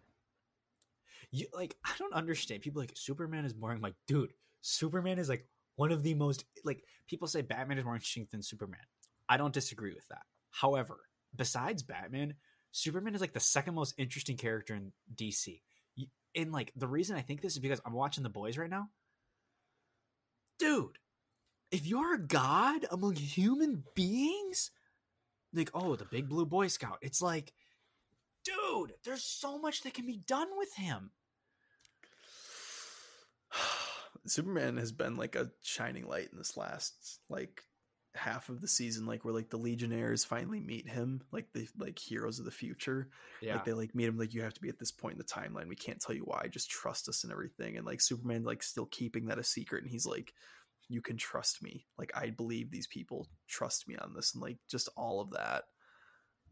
you 1.31 1.45
like 1.53 1.75
i 1.85 1.91
don't 1.99 2.13
understand. 2.13 2.61
People 2.61 2.81
like 2.81 2.93
superman 2.95 3.43
is 3.43 3.53
boring. 3.53 3.77
I'm 3.77 3.81
like 3.81 3.95
dude 4.07 4.33
superman 4.61 5.19
is 5.19 5.27
like 5.27 5.45
one 5.75 5.91
of 5.91 6.03
the 6.03 6.13
most 6.13 6.45
like 6.63 6.83
people 7.07 7.27
say 7.27 7.41
batman 7.41 7.77
is 7.77 7.85
more 7.85 7.95
interesting 7.95 8.27
than 8.31 8.41
superman. 8.41 8.79
I 9.27 9.37
don't 9.37 9.53
disagree 9.53 9.93
with 9.93 10.07
that. 10.07 10.23
However 10.51 10.99
besides 11.35 11.83
batman 11.83 12.35
superman 12.71 13.15
is 13.15 13.21
like 13.21 13.33
the 13.33 13.39
second 13.39 13.73
most 13.75 13.93
interesting 13.97 14.37
character 14.37 14.75
in 14.75 14.91
dc 15.15 15.59
and 16.35 16.51
like 16.51 16.71
the 16.75 16.87
reason 16.87 17.15
i 17.15 17.21
think 17.21 17.41
this 17.41 17.53
is 17.53 17.59
because 17.59 17.81
i'm 17.85 17.93
watching 17.93 18.23
the 18.23 18.29
boys 18.29 18.57
right 18.57 18.69
now. 18.69 18.87
Dude 20.59 20.97
if 21.73 21.87
you're 21.87 22.13
a 22.13 22.19
god 22.19 22.85
among 22.91 23.15
human 23.15 23.83
beings, 23.95 24.69
like 25.53 25.71
oh, 25.73 25.95
the 25.95 26.05
big 26.05 26.29
blue 26.29 26.45
boy 26.45 26.67
scout. 26.67 26.97
It's 27.01 27.21
like, 27.21 27.53
dude, 28.43 28.93
there's 29.03 29.23
so 29.23 29.59
much 29.59 29.81
that 29.83 29.93
can 29.93 30.05
be 30.05 30.17
done 30.17 30.49
with 30.57 30.73
him. 30.75 31.11
Superman 34.25 34.77
has 34.77 34.91
been 34.91 35.15
like 35.15 35.35
a 35.35 35.51
shining 35.61 36.07
light 36.07 36.29
in 36.31 36.37
this 36.37 36.57
last 36.57 37.19
like 37.29 37.63
half 38.15 38.49
of 38.49 38.61
the 38.61 38.67
season 38.67 39.07
like 39.07 39.25
where 39.25 39.33
like 39.33 39.49
the 39.49 39.57
legionnaires 39.57 40.23
finally 40.23 40.59
meet 40.59 40.87
him 40.87 41.19
like 41.31 41.47
the 41.53 41.67
like 41.79 41.97
heroes 41.97 42.39
of 42.39 42.45
the 42.45 42.51
future. 42.51 43.09
Yeah, 43.41 43.55
like 43.55 43.65
they 43.65 43.73
like 43.73 43.95
meet 43.95 44.07
him 44.07 44.17
like 44.17 44.33
you 44.33 44.43
have 44.43 44.53
to 44.53 44.61
be 44.61 44.69
at 44.69 44.79
this 44.79 44.91
point 44.91 45.13
in 45.13 45.17
the 45.17 45.23
timeline. 45.23 45.67
We 45.67 45.75
can't 45.75 45.99
tell 45.99 46.15
you 46.15 46.23
why. 46.23 46.47
Just 46.49 46.69
trust 46.69 47.09
us 47.09 47.23
and 47.23 47.31
everything. 47.31 47.77
And 47.77 47.85
like 47.85 48.01
superman 48.01 48.43
like 48.43 48.63
still 48.63 48.85
keeping 48.85 49.27
that 49.27 49.39
a 49.39 49.43
secret 49.43 49.83
and 49.83 49.91
he's 49.91 50.05
like 50.05 50.33
you 50.89 51.01
can 51.01 51.17
trust 51.17 51.63
me 51.63 51.85
like 51.97 52.11
i 52.15 52.29
believe 52.29 52.71
these 52.71 52.87
people 52.87 53.27
trust 53.47 53.87
me 53.87 53.95
on 53.97 54.13
this 54.13 54.33
and 54.33 54.41
like 54.41 54.57
just 54.69 54.89
all 54.97 55.21
of 55.21 55.31
that 55.31 55.63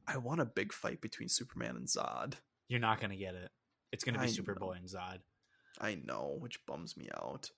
i 0.07 0.17
want 0.17 0.41
a 0.41 0.45
big 0.45 0.71
fight 0.73 1.01
between 1.01 1.29
superman 1.29 1.75
and 1.75 1.87
zod 1.87 2.35
you're 2.71 2.79
not 2.79 3.01
gonna 3.01 3.17
get 3.17 3.35
it. 3.35 3.51
It's 3.91 4.05
gonna 4.05 4.17
be 4.17 4.23
I 4.23 4.27
Superboy 4.27 4.61
know. 4.61 4.71
and 4.71 4.85
Zod. 4.87 5.17
I 5.81 5.95
know, 5.95 6.37
which 6.39 6.65
bums 6.65 6.95
me 6.95 7.09
out. 7.13 7.51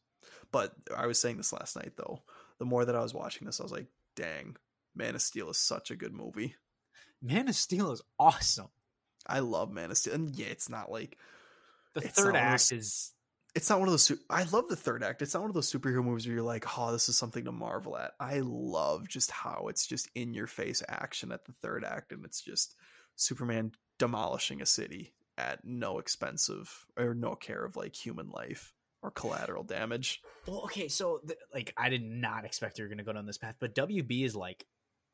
But 0.52 0.74
I 0.98 1.06
was 1.06 1.22
saying 1.22 1.38
this 1.38 1.54
last 1.54 1.76
night 1.76 1.92
though. 1.96 2.24
The 2.58 2.66
more 2.66 2.84
that 2.84 2.96
I 2.96 3.02
was 3.04 3.14
watching 3.14 3.46
this, 3.46 3.60
I 3.60 3.64
was 3.64 3.72
like, 3.72 3.86
dang, 4.16 4.56
Man 4.96 5.14
of 5.14 5.22
Steel 5.22 5.52
is 5.52 5.60
such 5.60 5.92
a 5.92 5.96
good 5.96 6.14
movie. 6.16 6.56
Man 7.22 7.48
of 7.48 7.54
Steel 7.54 7.92
is 7.92 8.02
awesome. 8.18 8.70
I 9.28 9.40
love 9.40 9.72
Man 9.72 9.92
of 9.92 9.98
Steel. 10.00 10.16
And 10.16 10.36
yeah, 10.36 10.48
it's 10.48 10.68
not 10.68 10.92
like 10.92 11.16
The 11.94 12.02
third 12.02 12.34
not 12.34 12.34
one 12.34 12.42
of 12.42 12.54
act 12.54 12.72
is 12.72 13.12
it's 13.56 13.70
not 13.70 13.80
one 13.80 13.88
of 13.88 13.94
those 13.94 14.12
I 14.30 14.44
love 14.44 14.68
the 14.68 14.76
third 14.76 15.04
act. 15.04 15.22
It's 15.22 15.34
not 15.34 15.42
one 15.42 15.50
of 15.50 15.54
those 15.54 15.72
superhero 15.72 16.04
movies 16.04 16.26
where 16.26 16.36
you're 16.36 16.44
like, 16.44 16.66
"Oh, 16.78 16.92
this 16.92 17.10
is 17.10 17.18
something 17.18 17.46
to 17.46 17.52
marvel 17.52 17.98
at." 17.98 18.14
I 18.20 18.40
love 18.44 19.08
just 19.08 19.32
how 19.32 19.68
it's 19.70 19.86
just 19.86 20.10
in 20.16 20.34
your 20.34 20.48
face 20.48 20.82
action 20.90 21.32
at 21.32 21.46
the 21.46 21.54
third 21.62 21.86
act 21.86 22.12
and 22.12 22.26
it's 22.26 22.42
just 22.42 22.76
Superman 23.16 23.72
demolishing 24.00 24.62
a 24.62 24.66
city 24.66 25.14
at 25.38 25.64
no 25.64 26.00
expense 26.00 26.50
of 26.50 26.86
or 26.98 27.14
no 27.14 27.36
care 27.36 27.64
of 27.64 27.76
like 27.76 27.96
human 27.96 28.30
life 28.30 28.74
or 29.02 29.12
collateral 29.12 29.64
damage. 29.64 30.22
well. 30.48 30.62
Okay, 30.64 30.88
so 30.88 31.20
th- 31.26 31.40
like 31.54 31.74
I 31.78 31.90
did 31.90 32.04
not 32.04 32.46
expect 32.46 32.80
you 32.80 32.86
were 32.86 32.90
gonna 32.90 33.04
go 33.04 33.14
down 33.14 33.26
this 33.26 33.38
path, 33.38 33.56
but 33.60 33.76
WB 33.76 34.26
is 34.26 34.36
like 34.36 34.66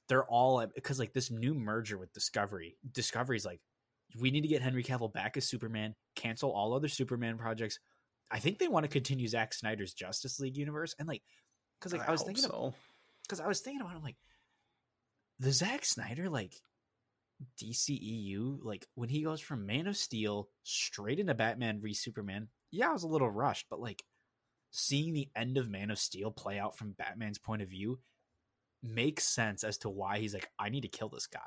they're 0.07 0.25
all 0.25 0.65
because 0.75 0.99
like 0.99 1.13
this 1.13 1.29
new 1.29 1.53
merger 1.53 1.97
with 1.97 2.13
Discovery. 2.13 2.77
Discovery's 2.91 3.45
like 3.45 3.59
we 4.19 4.31
need 4.31 4.41
to 4.41 4.47
get 4.47 4.61
Henry 4.61 4.83
Cavill 4.83 5.11
back 5.11 5.37
as 5.37 5.45
Superman. 5.45 5.95
Cancel 6.15 6.51
all 6.51 6.73
other 6.73 6.87
Superman 6.87 7.37
projects. 7.37 7.79
I 8.31 8.39
think 8.39 8.59
they 8.59 8.67
want 8.67 8.83
to 8.83 8.89
continue 8.89 9.27
Zack 9.27 9.53
Snyder's 9.53 9.93
Justice 9.93 10.39
League 10.39 10.57
universe, 10.57 10.95
and 10.99 11.07
like 11.07 11.23
because 11.79 11.93
like 11.93 12.07
I, 12.07 12.11
was 12.11 12.21
hope 12.21 12.27
thinking, 12.27 12.43
so. 12.43 12.73
because 13.23 13.39
I 13.39 13.47
was 13.47 13.61
thinking 13.61 13.81
about, 13.81 13.93
it, 13.93 13.97
I'm 13.97 14.03
like 14.03 14.17
the 15.39 15.51
Zack 15.51 15.85
Snyder 15.85 16.29
like 16.29 16.53
DCEU, 17.61 18.59
like 18.63 18.85
when 18.95 19.09
he 19.09 19.23
goes 19.23 19.41
from 19.41 19.65
Man 19.65 19.87
of 19.87 19.97
Steel 19.97 20.49
straight 20.63 21.19
into 21.19 21.33
Batman 21.33 21.79
v 21.81 21.93
Superman. 21.93 22.49
Yeah, 22.71 22.89
I 22.89 22.93
was 22.93 23.03
a 23.03 23.07
little 23.07 23.29
rushed, 23.29 23.67
but 23.69 23.79
like 23.79 24.03
seeing 24.71 25.13
the 25.13 25.29
end 25.35 25.57
of 25.57 25.69
Man 25.69 25.89
of 25.89 25.97
Steel 25.97 26.31
play 26.31 26.59
out 26.59 26.77
from 26.77 26.91
Batman's 26.91 27.39
point 27.39 27.61
of 27.61 27.69
view 27.69 27.99
makes 28.83 29.23
sense 29.23 29.63
as 29.63 29.77
to 29.79 29.89
why 29.89 30.19
he's 30.19 30.33
like, 30.33 30.49
I 30.57 30.69
need 30.69 30.81
to 30.81 30.87
kill 30.87 31.09
this 31.09 31.27
guy. 31.27 31.39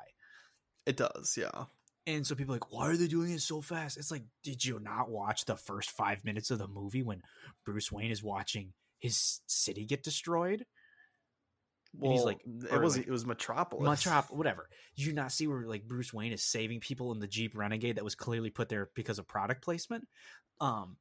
It 0.85 0.97
does, 0.97 1.37
yeah. 1.39 1.65
And 2.05 2.27
so 2.27 2.35
people 2.35 2.53
are 2.53 2.57
like, 2.57 2.71
why 2.71 2.89
are 2.89 2.97
they 2.97 3.07
doing 3.07 3.31
it 3.31 3.41
so 3.41 3.61
fast? 3.61 3.97
It's 3.97 4.11
like, 4.11 4.23
did 4.43 4.63
you 4.65 4.79
not 4.79 5.09
watch 5.09 5.45
the 5.45 5.55
first 5.55 5.91
five 5.91 6.25
minutes 6.25 6.51
of 6.51 6.59
the 6.59 6.67
movie 6.67 7.03
when 7.03 7.21
Bruce 7.65 7.91
Wayne 7.91 8.11
is 8.11 8.21
watching 8.21 8.73
his 8.99 9.39
city 9.47 9.85
get 9.85 10.03
destroyed? 10.03 10.65
Well, 11.95 12.11
he's 12.11 12.23
like- 12.23 12.41
it 12.71 12.81
was 12.81 12.97
like- 12.97 13.07
it 13.07 13.11
was 13.11 13.25
Metropolis. 13.25 14.03
Metrop, 14.03 14.31
whatever. 14.31 14.67
Did 14.97 15.05
you 15.05 15.13
not 15.13 15.31
see 15.31 15.47
where 15.47 15.65
like 15.65 15.87
Bruce 15.87 16.11
Wayne 16.13 16.33
is 16.33 16.43
saving 16.43 16.79
people 16.81 17.11
in 17.13 17.19
the 17.19 17.27
Jeep 17.27 17.55
Renegade 17.55 17.95
that 17.97 18.03
was 18.03 18.15
clearly 18.15 18.49
put 18.49 18.67
there 18.67 18.89
because 18.95 19.19
of 19.19 19.27
product 19.27 19.63
placement? 19.63 20.07
Um, 20.59 20.97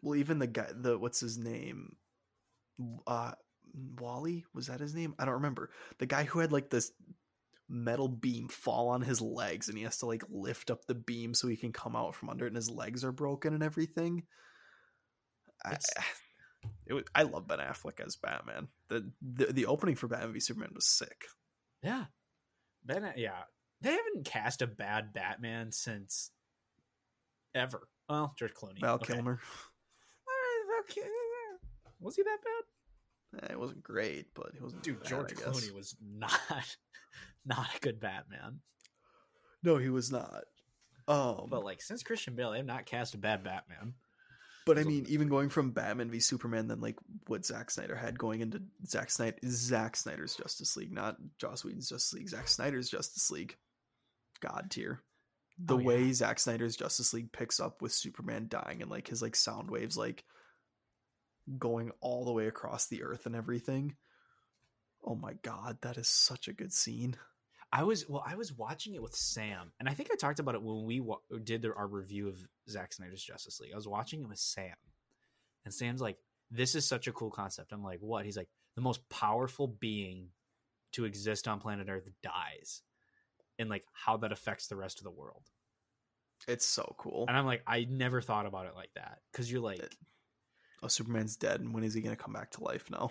Well, 0.00 0.14
even 0.16 0.38
the 0.38 0.46
guy, 0.46 0.70
the 0.72 0.96
what's 0.96 1.18
his 1.20 1.36
name, 1.38 1.96
uh, 3.06 3.32
Wally 3.98 4.46
was 4.54 4.68
that 4.68 4.78
his 4.80 4.94
name? 4.94 5.14
I 5.18 5.24
don't 5.24 5.34
remember. 5.34 5.70
The 5.98 6.06
guy 6.06 6.22
who 6.24 6.38
had 6.38 6.52
like 6.52 6.70
this 6.70 6.92
metal 7.68 8.08
beam 8.08 8.48
fall 8.48 8.88
on 8.88 9.02
his 9.02 9.20
legs, 9.20 9.68
and 9.68 9.76
he 9.76 9.84
has 9.84 9.98
to 9.98 10.06
like 10.06 10.22
lift 10.28 10.70
up 10.70 10.84
the 10.86 10.94
beam 10.94 11.34
so 11.34 11.48
he 11.48 11.56
can 11.56 11.72
come 11.72 11.94
out 11.96 12.14
from 12.14 12.30
under 12.30 12.44
it, 12.44 12.48
and 12.48 12.56
his 12.56 12.70
legs 12.70 13.04
are 13.04 13.12
broken 13.12 13.54
and 13.54 13.62
everything. 13.62 14.24
I, 15.64 15.76
it 16.86 16.92
was, 16.94 17.04
I 17.14 17.24
love 17.24 17.46
Ben 17.48 17.58
Affleck 17.58 18.00
as 18.04 18.16
Batman. 18.16 18.68
The, 18.88 19.10
the 19.20 19.46
the 19.46 19.66
opening 19.66 19.96
for 19.96 20.08
Batman 20.08 20.32
v 20.32 20.40
Superman 20.40 20.70
was 20.74 20.86
sick. 20.86 21.26
yeah, 21.82 22.04
Ben, 22.84 23.04
uh, 23.04 23.12
yeah, 23.16 23.42
they 23.80 23.90
haven't 23.90 24.24
cast 24.24 24.62
a 24.62 24.66
bad 24.66 25.12
Batman 25.12 25.72
since 25.72 26.30
ever. 27.54 27.88
Well, 28.08 28.34
George 28.38 28.54
Clooney, 28.54 28.80
Val 28.80 28.94
Okay. 28.94 29.14
Kilmer. 29.14 29.40
Was 32.00 32.14
he 32.16 32.22
that 32.22 32.38
bad? 32.44 32.64
Eh, 33.42 33.46
it 33.50 33.58
wasn't 33.58 33.82
great, 33.82 34.26
but 34.34 34.50
he 34.54 34.60
wasn't 34.60 34.82
Dude, 34.82 35.00
bad, 35.00 35.08
George 35.08 35.32
I 35.32 35.34
guess. 35.34 35.44
Clooney 35.64 35.74
was 35.74 35.96
not 36.02 36.32
not 37.46 37.66
a 37.76 37.80
good 37.80 38.00
Batman. 38.00 38.60
No, 39.62 39.76
he 39.76 39.88
was 39.90 40.10
not. 40.12 40.44
Um, 41.06 41.46
But 41.50 41.64
like 41.64 41.80
since 41.82 42.02
Christian 42.02 42.34
Bale, 42.34 42.52
they 42.52 42.58
have 42.58 42.66
not 42.66 42.86
cast 42.86 43.14
a 43.14 43.18
bad 43.18 43.42
Batman. 43.44 43.94
But 44.66 44.78
I 44.78 44.84
mean, 44.84 45.06
even 45.08 45.28
going 45.28 45.48
from 45.48 45.70
Batman 45.70 46.10
v 46.10 46.20
Superman, 46.20 46.68
then 46.68 46.80
like 46.82 46.96
what 47.26 47.46
Zack 47.46 47.70
Snyder 47.70 47.96
had 47.96 48.18
going 48.18 48.42
into 48.42 48.60
Zack 48.86 49.10
Snyder, 49.10 49.36
Zack 49.46 49.96
Snyder's 49.96 50.36
Justice 50.36 50.76
League, 50.76 50.92
not 50.92 51.16
Joss 51.38 51.64
Whedon's 51.64 51.88
Justice 51.88 52.12
League, 52.12 52.28
Zack 52.28 52.48
Snyder's 52.48 52.90
Justice 52.90 53.30
League, 53.30 53.56
God 54.40 54.66
tier. 54.70 55.02
The 55.58 55.74
Oh, 55.74 55.78
yeah. 55.78 55.86
way 55.86 56.12
Zack 56.12 56.38
Snyder's 56.38 56.76
Justice 56.76 57.14
League 57.14 57.32
picks 57.32 57.60
up 57.60 57.80
with 57.80 57.92
Superman 57.92 58.46
dying 58.48 58.82
and 58.82 58.90
like 58.90 59.08
his 59.08 59.22
like 59.22 59.34
sound 59.36 59.70
waves 59.70 59.96
like 59.96 60.24
going 61.58 61.90
all 62.00 62.24
the 62.24 62.32
way 62.32 62.46
across 62.46 62.86
the 62.86 63.02
earth 63.02 63.26
and 63.26 63.34
everything. 63.34 63.96
Oh 65.04 65.14
my 65.14 65.34
god, 65.42 65.78
that 65.82 65.96
is 65.96 66.08
such 66.08 66.48
a 66.48 66.52
good 66.52 66.72
scene. 66.72 67.16
I 67.72 67.84
was 67.84 68.08
well, 68.08 68.24
I 68.26 68.34
was 68.34 68.52
watching 68.52 68.94
it 68.94 69.02
with 69.02 69.14
Sam, 69.14 69.72
and 69.78 69.88
I 69.88 69.94
think 69.94 70.08
I 70.10 70.16
talked 70.16 70.40
about 70.40 70.54
it 70.54 70.62
when 70.62 70.84
we 70.84 71.00
wa- 71.00 71.18
did 71.44 71.62
the, 71.62 71.74
our 71.74 71.86
review 71.86 72.28
of 72.28 72.38
Zack 72.68 72.92
Snyder's 72.92 73.22
Justice 73.22 73.60
League. 73.60 73.72
I 73.72 73.76
was 73.76 73.88
watching 73.88 74.22
it 74.22 74.28
with 74.28 74.38
Sam, 74.38 74.74
and 75.64 75.72
Sam's 75.72 76.00
like, 76.00 76.16
"This 76.50 76.74
is 76.74 76.86
such 76.86 77.06
a 77.06 77.12
cool 77.12 77.30
concept." 77.30 77.72
I'm 77.72 77.84
like, 77.84 78.00
"What?" 78.00 78.24
He's 78.24 78.38
like, 78.38 78.48
"The 78.74 78.80
most 78.80 79.06
powerful 79.10 79.66
being 79.66 80.30
to 80.92 81.04
exist 81.04 81.46
on 81.46 81.60
planet 81.60 81.88
Earth 81.90 82.08
dies, 82.22 82.82
and 83.58 83.68
like 83.68 83.84
how 83.92 84.16
that 84.18 84.32
affects 84.32 84.66
the 84.66 84.76
rest 84.76 84.98
of 84.98 85.04
the 85.04 85.10
world." 85.10 85.44
It's 86.46 86.66
so 86.66 86.94
cool. 86.98 87.26
And 87.28 87.36
I'm 87.36 87.46
like, 87.46 87.62
I 87.66 87.86
never 87.90 88.20
thought 88.20 88.46
about 88.46 88.66
it 88.66 88.74
like 88.74 88.90
that 88.94 89.18
because 89.32 89.50
you're 89.50 89.60
like, 89.60 89.80
Oh, 90.82 90.88
Superman's 90.88 91.36
dead, 91.36 91.60
and 91.60 91.74
when 91.74 91.84
is 91.84 91.94
he 91.94 92.00
gonna 92.00 92.16
come 92.16 92.32
back 92.32 92.52
to 92.52 92.64
life 92.64 92.90
now? 92.90 93.10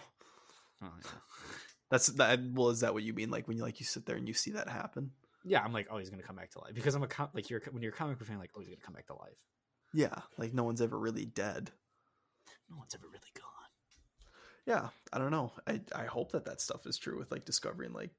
oh, 0.81 0.91
yeah. 1.03 1.09
That's 1.89 2.07
that. 2.07 2.39
Well, 2.53 2.69
is 2.69 2.81
that 2.81 2.93
what 2.93 3.03
you 3.03 3.13
mean? 3.13 3.29
Like 3.29 3.47
when 3.47 3.57
you 3.57 3.63
like 3.63 3.79
you 3.79 3.85
sit 3.85 4.05
there 4.05 4.17
and 4.17 4.27
you 4.27 4.33
see 4.33 4.51
that 4.51 4.69
happen? 4.69 5.11
yeah, 5.45 5.61
I'm 5.63 5.73
like, 5.73 5.87
oh, 5.89 5.97
he's 5.97 6.09
gonna 6.09 6.23
come 6.23 6.35
back 6.35 6.51
to 6.51 6.59
life 6.59 6.73
because 6.73 6.95
I'm 6.95 7.03
a 7.03 7.07
com- 7.07 7.29
like 7.33 7.49
you're 7.49 7.61
when 7.71 7.81
you're 7.81 7.93
a 7.93 7.95
comic 7.95 8.19
book 8.19 8.27
fan, 8.27 8.39
like, 8.39 8.51
oh, 8.55 8.59
he's 8.59 8.69
gonna 8.69 8.81
come 8.81 8.93
back 8.93 9.07
to 9.07 9.15
life. 9.15 9.39
Yeah, 9.93 10.21
like 10.37 10.53
no 10.53 10.63
one's 10.63 10.81
ever 10.81 10.97
really 10.97 11.25
dead. 11.25 11.71
No 12.69 12.77
one's 12.77 12.93
ever 12.95 13.07
really 13.07 13.31
gone. 13.33 13.43
Yeah, 14.65 14.89
I 15.13 15.17
don't 15.17 15.31
know. 15.31 15.53
I 15.65 15.81
I 15.95 16.05
hope 16.05 16.33
that 16.33 16.45
that 16.45 16.61
stuff 16.61 16.85
is 16.85 16.97
true 16.97 17.17
with 17.17 17.31
like 17.31 17.45
Discovery 17.45 17.85
and 17.85 17.95
like 17.95 18.11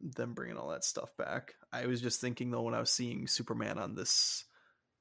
them 0.00 0.32
bringing 0.32 0.56
all 0.56 0.70
that 0.70 0.84
stuff 0.84 1.14
back. 1.16 1.54
I 1.72 1.86
was 1.86 2.00
just 2.00 2.20
thinking 2.20 2.50
though 2.50 2.62
when 2.62 2.74
I 2.74 2.80
was 2.80 2.90
seeing 2.90 3.26
Superman 3.26 3.78
on 3.78 3.94
this, 3.94 4.44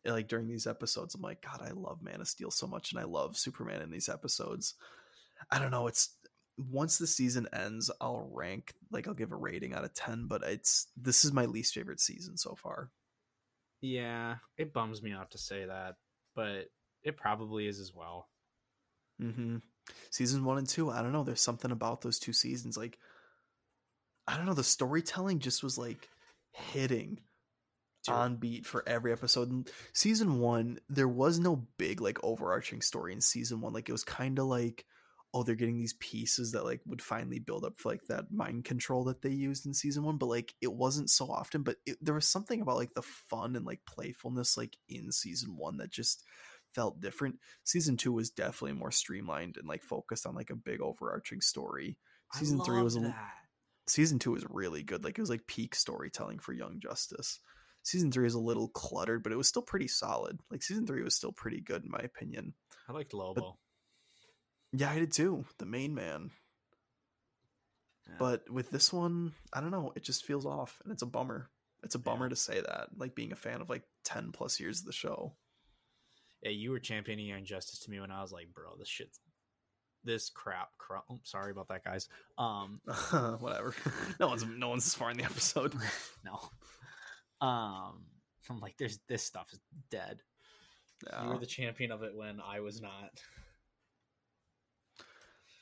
like 0.06 0.28
during 0.28 0.48
these 0.48 0.68
episodes, 0.68 1.16
I'm 1.16 1.22
like, 1.22 1.42
God, 1.42 1.62
I 1.62 1.72
love 1.72 2.02
Man 2.02 2.22
of 2.22 2.28
Steel 2.28 2.52
so 2.52 2.68
much, 2.68 2.92
and 2.92 3.00
I 3.00 3.04
love 3.04 3.38
Superman 3.38 3.82
in 3.82 3.92
these 3.92 4.10
episodes. 4.10 4.76
I 5.50 5.60
don't 5.60 5.72
know. 5.72 5.88
It's 5.88 6.16
once 6.58 6.98
the 6.98 7.08
season 7.08 7.48
ends, 7.54 7.92
I'll 8.00 8.30
rank 8.32 8.74
like 8.92 9.08
I'll 9.08 9.14
give 9.14 9.32
a 9.32 9.36
rating 9.36 9.74
out 9.74 9.84
of 9.84 9.94
ten, 9.94 10.28
but 10.28 10.44
it's 10.44 10.88
this 10.98 11.26
is 11.26 11.32
my 11.32 11.46
least 11.46 11.74
favorite 11.74 12.00
season 12.00 12.38
so 12.38 12.56
far. 12.56 12.90
Yeah, 13.82 14.36
it 14.58 14.74
bums 14.74 15.02
me 15.02 15.12
out 15.12 15.32
to 15.32 15.38
say 15.38 15.66
that, 15.66 15.96
but 16.36 16.68
it 17.04 17.18
probably 17.18 17.68
is 17.68 17.80
as 17.80 17.94
well. 17.94 18.28
Mm-hmm. 19.22 19.58
Season 20.12 20.46
one 20.46 20.58
and 20.58 20.70
two, 20.70 20.90
I 20.92 21.02
don't 21.02 21.12
know. 21.12 21.24
There's 21.24 21.42
something 21.42 21.72
about 21.72 22.02
those 22.02 22.20
two 22.20 22.34
seasons. 22.34 22.78
Like, 22.78 22.98
I 24.28 24.38
don't 24.38 24.46
know. 24.46 24.54
The 24.54 24.64
storytelling 24.64 25.40
just 25.40 25.64
was 25.64 25.78
like 25.78 26.10
hitting 26.52 27.20
Dude. 28.06 28.16
on 28.16 28.36
beat 28.38 28.66
for 28.66 28.84
every 28.88 29.12
episode. 29.12 29.52
And 29.52 29.70
season 29.94 30.40
one, 30.40 30.80
there 30.90 31.08
was 31.08 31.40
no 31.40 31.68
big 31.78 32.02
like 32.02 32.24
overarching 32.24 32.82
story 32.82 33.14
in 33.14 33.22
season 33.22 33.62
one. 33.62 33.74
Like, 33.74 33.90
it 33.90 33.92
was 33.92 34.04
kind 34.04 34.40
of 34.40 34.46
like, 34.46 34.86
oh, 35.34 35.44
they're 35.44 35.56
getting 35.56 35.78
these 35.78 35.94
pieces 35.94 36.52
that 36.52 36.66
like 36.66 36.82
would 36.86 37.02
finally 37.02 37.40
build 37.40 37.64
up 37.64 37.78
for 37.78 37.90
like 37.90 38.04
that 38.10 38.32
mind 38.32 38.66
control 38.66 39.06
that 39.06 39.22
they 39.22 39.30
used 39.30 39.66
in 39.66 39.74
season 39.74 40.04
one. 40.04 40.18
But 40.18 40.28
like, 40.28 40.54
it 40.62 40.74
wasn't 40.74 41.10
so 41.10 41.26
often. 41.26 41.64
But 41.64 41.78
it, 41.86 41.98
there 42.02 42.16
was 42.16 42.28
something 42.28 42.62
about 42.62 42.78
like 42.78 42.94
the 42.94 43.02
fun 43.02 43.56
and 43.56 43.66
like 43.66 43.82
playfulness 43.86 44.58
like 44.58 44.76
in 44.90 45.12
season 45.12 45.56
one 45.56 45.78
that 45.78 45.92
just 45.92 46.24
felt 46.74 47.02
different 47.02 47.36
season 47.66 47.98
two 47.98 48.14
was 48.14 48.30
definitely 48.30 48.72
more 48.72 48.92
streamlined 48.92 49.58
and 49.58 49.68
like 49.68 49.84
focused 49.84 50.26
on 50.26 50.34
like 50.34 50.50
a 50.50 50.56
big 50.56 50.80
overarching 50.80 51.42
story 51.42 51.98
Season 52.34 52.64
three 52.64 52.82
was 52.82 52.96
a, 52.96 53.16
season 53.88 54.20
two 54.20 54.32
was 54.32 54.46
really 54.50 54.84
good. 54.84 55.04
Like 55.04 55.18
it 55.18 55.22
was 55.22 55.30
like 55.30 55.48
peak 55.48 55.76
storytelling 55.76 56.40
for 56.40 56.54
Young 56.54 56.80
Justice. 56.80 57.40
Season 57.84 58.12
three 58.12 58.28
is 58.28 58.36
a 58.36 58.40
little 58.40 58.68
cluttered, 58.68 59.24
but 59.24 59.32
it 59.32 59.38
was 59.38 59.48
still 59.48 59.62
pretty 59.64 59.88
solid. 59.88 60.40
Like 60.52 60.62
season 60.64 60.86
three 60.86 61.02
was 61.04 61.16
still 61.16 61.32
pretty 61.32 61.62
good 61.62 61.84
in 61.84 61.90
my 61.92 62.00
opinion. 62.00 62.54
I 62.88 62.94
liked 62.94 63.14
Lobo. 63.14 63.58
Yeah, 64.74 64.92
I 64.92 65.00
did 65.00 65.12
too. 65.12 65.46
The 65.58 65.66
main 65.66 65.94
man. 65.96 66.30
Yeah. 68.08 68.16
But 68.20 68.50
with 68.50 68.70
this 68.72 68.92
one, 68.94 69.34
I 69.54 69.62
don't 69.62 69.72
know. 69.72 69.94
It 69.96 70.04
just 70.04 70.26
feels 70.26 70.46
off, 70.46 70.80
and 70.84 70.92
it's 70.94 71.02
a 71.02 71.06
bummer. 71.08 71.50
It's 71.84 71.96
a 71.96 72.00
bummer 72.00 72.26
Yeah. 72.26 72.30
to 72.30 72.36
say 72.36 72.62
that. 72.62 72.90
Like 72.96 73.16
being 73.16 73.32
a 73.32 73.36
fan 73.36 73.62
of 73.62 73.70
like 73.70 73.84
ten 74.04 74.32
plus 74.32 74.60
years 74.60 74.80
of 74.80 74.86
the 74.86 74.94
show. 74.94 75.36
yeah, 76.44 76.52
you 76.52 76.72
were 76.72 76.80
championing 76.80 77.28
Young 77.28 77.46
Justice 77.46 77.80
to 77.80 77.92
me 77.92 78.00
when 78.00 78.12
I 78.12 78.22
was 78.22 78.32
like, 78.32 78.54
bro, 78.54 78.76
this 78.78 78.88
shit's 78.90 79.20
this 80.04 80.30
crap. 80.30 80.70
crap. 80.80 81.04
Oh, 81.12 81.20
sorry 81.24 81.52
about 81.52 81.68
that, 81.70 81.84
guys. 81.84 82.08
Um, 82.38 82.82
Whatever. 83.40 83.76
no 84.20 84.28
one's 84.28 84.46
no 84.46 84.70
one's 84.70 84.84
this 84.86 84.96
far 84.96 85.12
in 85.12 85.18
the 85.18 85.24
episode. 85.26 85.74
no. 86.26 86.40
Um, 87.42 88.06
I'm 88.50 88.60
like, 88.60 88.78
there's 88.78 89.00
this 89.08 89.24
stuff 89.24 89.48
is 89.52 89.60
dead. 89.90 90.22
You 91.04 91.10
Yeah. 91.12 91.28
were 91.34 91.40
the 91.40 91.46
champion 91.46 91.92
of 91.92 92.04
it 92.04 92.16
when 92.16 92.40
I 92.40 92.60
was 92.60 92.82
not. 92.82 93.22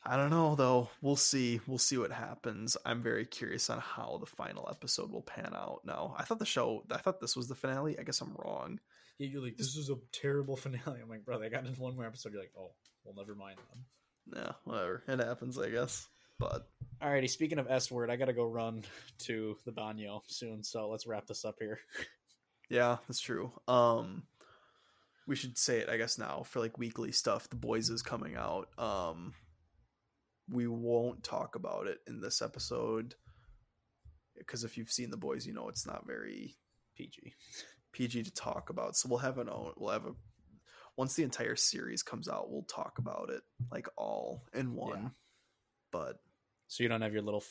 I 0.03 0.15
don't 0.15 0.29
know 0.29 0.55
though. 0.55 0.89
We'll 1.01 1.15
see. 1.17 1.59
We'll 1.67 1.77
see 1.77 1.97
what 1.97 2.11
happens. 2.11 2.77
I'm 2.85 3.03
very 3.03 3.25
curious 3.25 3.69
on 3.69 3.79
how 3.79 4.17
the 4.19 4.25
final 4.25 4.67
episode 4.69 5.11
will 5.11 5.21
pan 5.21 5.51
out. 5.53 5.81
Now, 5.85 6.15
I 6.17 6.23
thought 6.23 6.39
the 6.39 6.45
show. 6.45 6.83
I 6.89 6.97
thought 6.97 7.19
this 7.19 7.35
was 7.35 7.47
the 7.47 7.55
finale. 7.55 7.99
I 7.99 8.03
guess 8.03 8.21
I'm 8.21 8.33
wrong. 8.35 8.79
Yeah, 9.17 9.27
you're 9.27 9.41
like, 9.43 9.57
this 9.57 9.75
is 9.75 9.89
a 9.89 9.97
terrible 10.13 10.55
finale. 10.57 11.01
I'm 11.01 11.09
like, 11.09 11.25
bro, 11.25 11.37
they 11.39 11.49
got 11.49 11.65
into 11.65 11.81
one 11.81 11.95
more 11.95 12.05
episode. 12.05 12.31
You're 12.31 12.41
like, 12.41 12.53
oh, 12.57 12.71
well, 13.03 13.15
never 13.15 13.35
mind 13.35 13.57
then. 13.69 14.41
Yeah, 14.43 14.51
whatever. 14.63 15.03
It 15.07 15.19
happens, 15.19 15.57
I 15.59 15.69
guess. 15.69 16.07
But 16.39 16.67
Alrighty, 17.01 17.29
speaking 17.29 17.59
of 17.59 17.67
S 17.69 17.91
word, 17.91 18.09
I 18.09 18.15
gotta 18.15 18.33
go 18.33 18.45
run 18.45 18.83
to 19.19 19.57
the 19.65 19.71
banyo 19.71 20.21
soon, 20.27 20.63
so 20.63 20.89
let's 20.89 21.07
wrap 21.07 21.27
this 21.27 21.45
up 21.45 21.55
here. 21.59 21.79
yeah, 22.69 22.97
that's 23.07 23.21
true. 23.21 23.51
Um, 23.67 24.23
we 25.27 25.35
should 25.35 25.57
say 25.57 25.79
it, 25.79 25.89
I 25.89 25.97
guess 25.97 26.17
now 26.17 26.43
for 26.43 26.59
like 26.59 26.77
weekly 26.77 27.11
stuff. 27.11 27.49
The 27.49 27.55
boys 27.55 27.89
is 27.89 28.01
coming 28.01 28.35
out. 28.35 28.69
Um, 28.77 29.33
we 30.49 30.67
won't 30.67 31.23
talk 31.23 31.55
about 31.55 31.87
it 31.87 31.99
in 32.07 32.19
this 32.19 32.41
episode 32.41 33.15
because 34.37 34.63
if 34.63 34.77
you've 34.77 34.91
seen 34.91 35.11
the 35.11 35.17
boys, 35.17 35.45
you 35.45 35.53
know 35.53 35.69
it's 35.69 35.85
not 35.85 36.07
very 36.07 36.55
PG. 36.97 37.33
PG 37.91 38.23
to 38.23 38.33
talk 38.33 38.69
about. 38.69 38.95
So 38.95 39.07
we'll 39.09 39.19
have 39.19 39.37
an 39.37 39.49
own. 39.49 39.73
We'll 39.77 39.93
have 39.93 40.05
a 40.05 40.13
once 40.97 41.13
the 41.13 41.23
entire 41.23 41.55
series 41.55 42.03
comes 42.03 42.27
out, 42.27 42.51
we'll 42.51 42.63
talk 42.63 42.97
about 42.97 43.29
it 43.29 43.41
like 43.71 43.87
all 43.95 44.43
in 44.53 44.73
one. 44.73 45.01
Yeah. 45.01 45.09
But 45.91 46.19
So 46.69 46.83
you 46.83 46.89
don't 46.89 47.01
have 47.01 47.13
your 47.13 47.23
little 47.23 47.43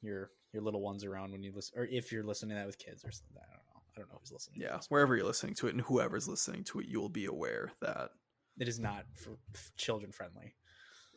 your 0.00 0.30
your 0.52 0.62
little 0.62 0.80
ones 0.80 1.04
around 1.04 1.32
when 1.32 1.42
you 1.42 1.52
listen, 1.54 1.78
or 1.78 1.84
if 1.84 2.10
you're 2.10 2.24
listening 2.24 2.50
to 2.50 2.54
that 2.56 2.66
with 2.66 2.78
kids 2.78 3.04
or 3.04 3.10
something. 3.10 3.36
I 3.36 3.46
don't 3.52 3.64
know. 3.74 3.82
I 3.94 4.00
don't 4.00 4.08
know 4.08 4.18
who's 4.20 4.32
listening. 4.32 4.60
yeah, 4.60 4.78
wherever 4.88 5.16
you're 5.16 5.26
listening 5.26 5.54
to 5.56 5.66
it 5.66 5.74
and 5.74 5.82
whoever's 5.82 6.28
listening 6.28 6.64
to 6.64 6.80
it, 6.80 6.86
you 6.86 7.00
will 7.00 7.08
be 7.08 7.26
aware 7.26 7.72
that 7.82 8.10
it 8.58 8.68
is 8.68 8.78
not 8.78 9.04
for 9.14 9.38
children 9.76 10.12
friendly. 10.12 10.54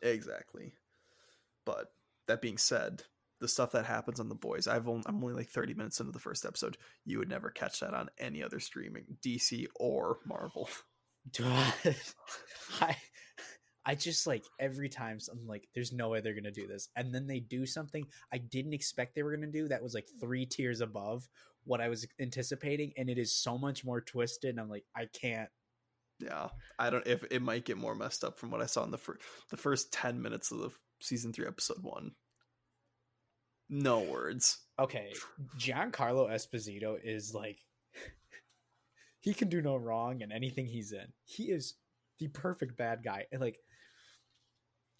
exactly. 0.01 0.73
But 1.65 1.88
that 2.27 2.41
being 2.41 2.57
said, 2.57 3.03
the 3.39 3.47
stuff 3.47 3.71
that 3.73 3.85
happens 3.85 4.19
on 4.19 4.30
the 4.30 4.35
boys, 4.35 4.67
I've 4.67 4.88
only, 4.88 5.03
I'm 5.05 5.23
only 5.23 5.34
like 5.34 5.49
30 5.49 5.75
minutes 5.75 5.99
into 5.99 6.11
the 6.11 6.19
first 6.19 6.45
episode. 6.45 6.77
You 7.05 7.19
would 7.19 7.30
never 7.30 7.49
catch 7.49 7.80
that 7.81 7.93
on 7.93 8.09
any 8.17 8.43
other 8.43 8.59
streaming, 8.59 9.17
DC 9.23 9.67
or 9.75 10.17
Marvel. 10.25 10.69
I 12.81 12.97
I 13.85 13.95
just 13.95 14.26
like 14.26 14.45
every 14.60 14.89
time 14.89 15.19
I'm 15.31 15.45
like, 15.47 15.68
there's 15.73 15.91
no 15.91 16.10
way 16.10 16.22
they're 16.22 16.34
gonna 16.34 16.51
do 16.51 16.68
this, 16.68 16.89
and 16.95 17.14
then 17.14 17.27
they 17.27 17.39
do 17.39 17.65
something 17.65 18.05
I 18.31 18.38
didn't 18.38 18.73
expect 18.73 19.15
they 19.15 19.23
were 19.23 19.35
gonna 19.35 19.47
do. 19.47 19.68
That 19.68 19.84
was 19.84 19.93
like 19.93 20.07
three 20.19 20.45
tiers 20.45 20.81
above 20.81 21.27
what 21.65 21.81
I 21.81 21.89
was 21.89 22.07
anticipating, 22.19 22.93
and 22.97 23.10
it 23.10 23.18
is 23.18 23.35
so 23.35 23.57
much 23.57 23.85
more 23.85 24.01
twisted. 24.01 24.51
And 24.51 24.60
I'm 24.60 24.69
like, 24.69 24.85
I 24.95 25.07
can't. 25.14 25.49
Yeah, 26.19 26.49
I 26.80 26.89
don't. 26.89 27.05
If 27.05 27.23
it 27.31 27.41
might 27.41 27.65
get 27.65 27.77
more 27.77 27.95
messed 27.95 28.23
up 28.23 28.39
from 28.39 28.51
what 28.51 28.61
I 28.61 28.65
saw 28.65 28.84
in 28.84 28.91
the 28.91 28.97
first 28.97 29.22
the 29.49 29.57
first 29.57 29.91
10 29.91 30.22
minutes 30.22 30.51
of 30.51 30.60
the 30.60 30.69
season 31.01 31.34
three, 31.34 31.47
episode 31.47 31.81
one. 31.81 32.11
No 33.69 33.99
words. 33.99 34.60
Okay, 34.80 35.14
Giancarlo 35.57 36.30
Esposito 36.30 36.97
is 37.03 37.34
like, 37.34 37.60
he 39.19 39.34
can 39.34 39.49
do 39.49 39.61
no 39.61 39.76
wrong 39.76 40.22
in 40.22 40.31
anything 40.31 40.68
he's 40.68 40.91
in. 40.91 41.07
He 41.26 41.45
is 41.45 41.76
the 42.19 42.27
perfect 42.30 42.77
bad 42.77 43.03
guy, 43.03 43.26
and 43.31 43.41
like. 43.41 43.57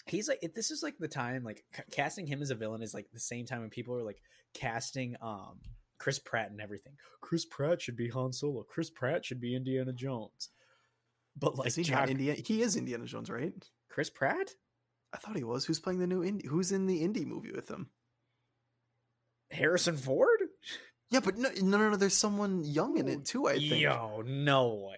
He's 0.06 0.28
like 0.28 0.42
this 0.54 0.70
is 0.72 0.84
like 0.84 0.98
the 0.98 1.08
time 1.08 1.44
like 1.44 1.64
c- 1.76 1.84
casting 1.92 2.28
him 2.28 2.42
as 2.42 2.50
a 2.52 2.56
villain 2.56 2.82
is 2.82 2.94
like 2.94 3.08
the 3.14 3.20
same 3.20 3.46
time 3.46 3.62
when 3.62 3.70
people 3.70 3.96
are 3.96 4.04
like 4.04 4.22
casting 4.54 5.16
um 5.22 5.60
Chris 5.98 6.20
Pratt 6.20 6.52
and 6.52 6.60
everything. 6.60 6.94
Chris 7.22 7.46
Pratt 7.46 7.82
should 7.82 7.96
be 7.96 8.10
Han 8.10 8.34
Solo. 8.34 8.64
Chris 8.64 8.90
Pratt 8.90 9.24
should 9.26 9.40
be 9.40 9.56
Indiana 9.56 9.94
Jones. 9.94 10.50
But 11.38 11.58
like 11.58 11.68
is 11.68 11.76
he 11.76 11.84
Jack- 11.84 12.00
not 12.00 12.10
Indiana? 12.10 12.40
He 12.44 12.62
is 12.62 12.76
Indiana 12.76 13.06
Jones, 13.06 13.30
right? 13.30 13.54
Chris 13.90 14.10
Pratt, 14.10 14.52
I 15.14 15.18
thought 15.18 15.38
he 15.38 15.44
was. 15.44 15.66
Who's 15.66 15.80
playing 15.80 16.00
the 16.00 16.08
new 16.08 16.22
indie? 16.22 16.46
Who's 16.48 16.72
in 16.72 16.88
the 16.88 17.02
indie 17.02 17.26
movie 17.26 17.52
with 17.52 17.70
him? 17.70 17.90
Harrison 19.52 19.98
Ford. 19.98 20.40
Yeah, 21.10 21.20
but 21.20 21.38
no, 21.38 21.50
no, 21.62 21.78
no, 21.78 21.90
no. 21.92 21.96
There's 21.96 22.18
someone 22.18 22.64
young 22.64 22.98
in 22.98 23.08
it 23.08 23.26
too. 23.26 23.48
I 23.48 23.54
think. 23.60 23.82
Yo, 23.82 24.24
no 24.26 24.88
way. 24.90 24.98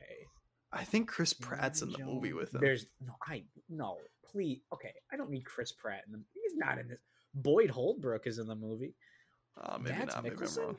I 0.71 0.83
think 0.83 1.07
Chris 1.09 1.33
Pratt's 1.33 1.81
in 1.81 1.89
the 1.89 1.95
Indiana 1.95 2.13
movie 2.15 2.33
with 2.33 2.53
him. 2.55 2.61
There's 2.61 2.85
no, 3.05 3.15
I 3.21 3.43
no, 3.69 3.97
please. 4.31 4.61
Okay, 4.73 4.93
I 5.11 5.17
don't 5.17 5.29
need 5.29 5.45
Chris 5.45 5.71
Pratt 5.71 6.03
in 6.07 6.13
the. 6.13 6.19
He's 6.33 6.55
not 6.55 6.77
in 6.79 6.87
this. 6.87 6.99
Boyd 7.33 7.69
Holbrook 7.69 8.27
is 8.27 8.39
in 8.39 8.47
the 8.47 8.55
movie. 8.55 8.95
Uh, 9.61 9.77
maybe 9.79 9.97
Mads 9.97 10.15
not. 10.15 10.23
Maybe 10.23 10.35
Mikkelsen? 10.37 10.57
wrong. 10.57 10.77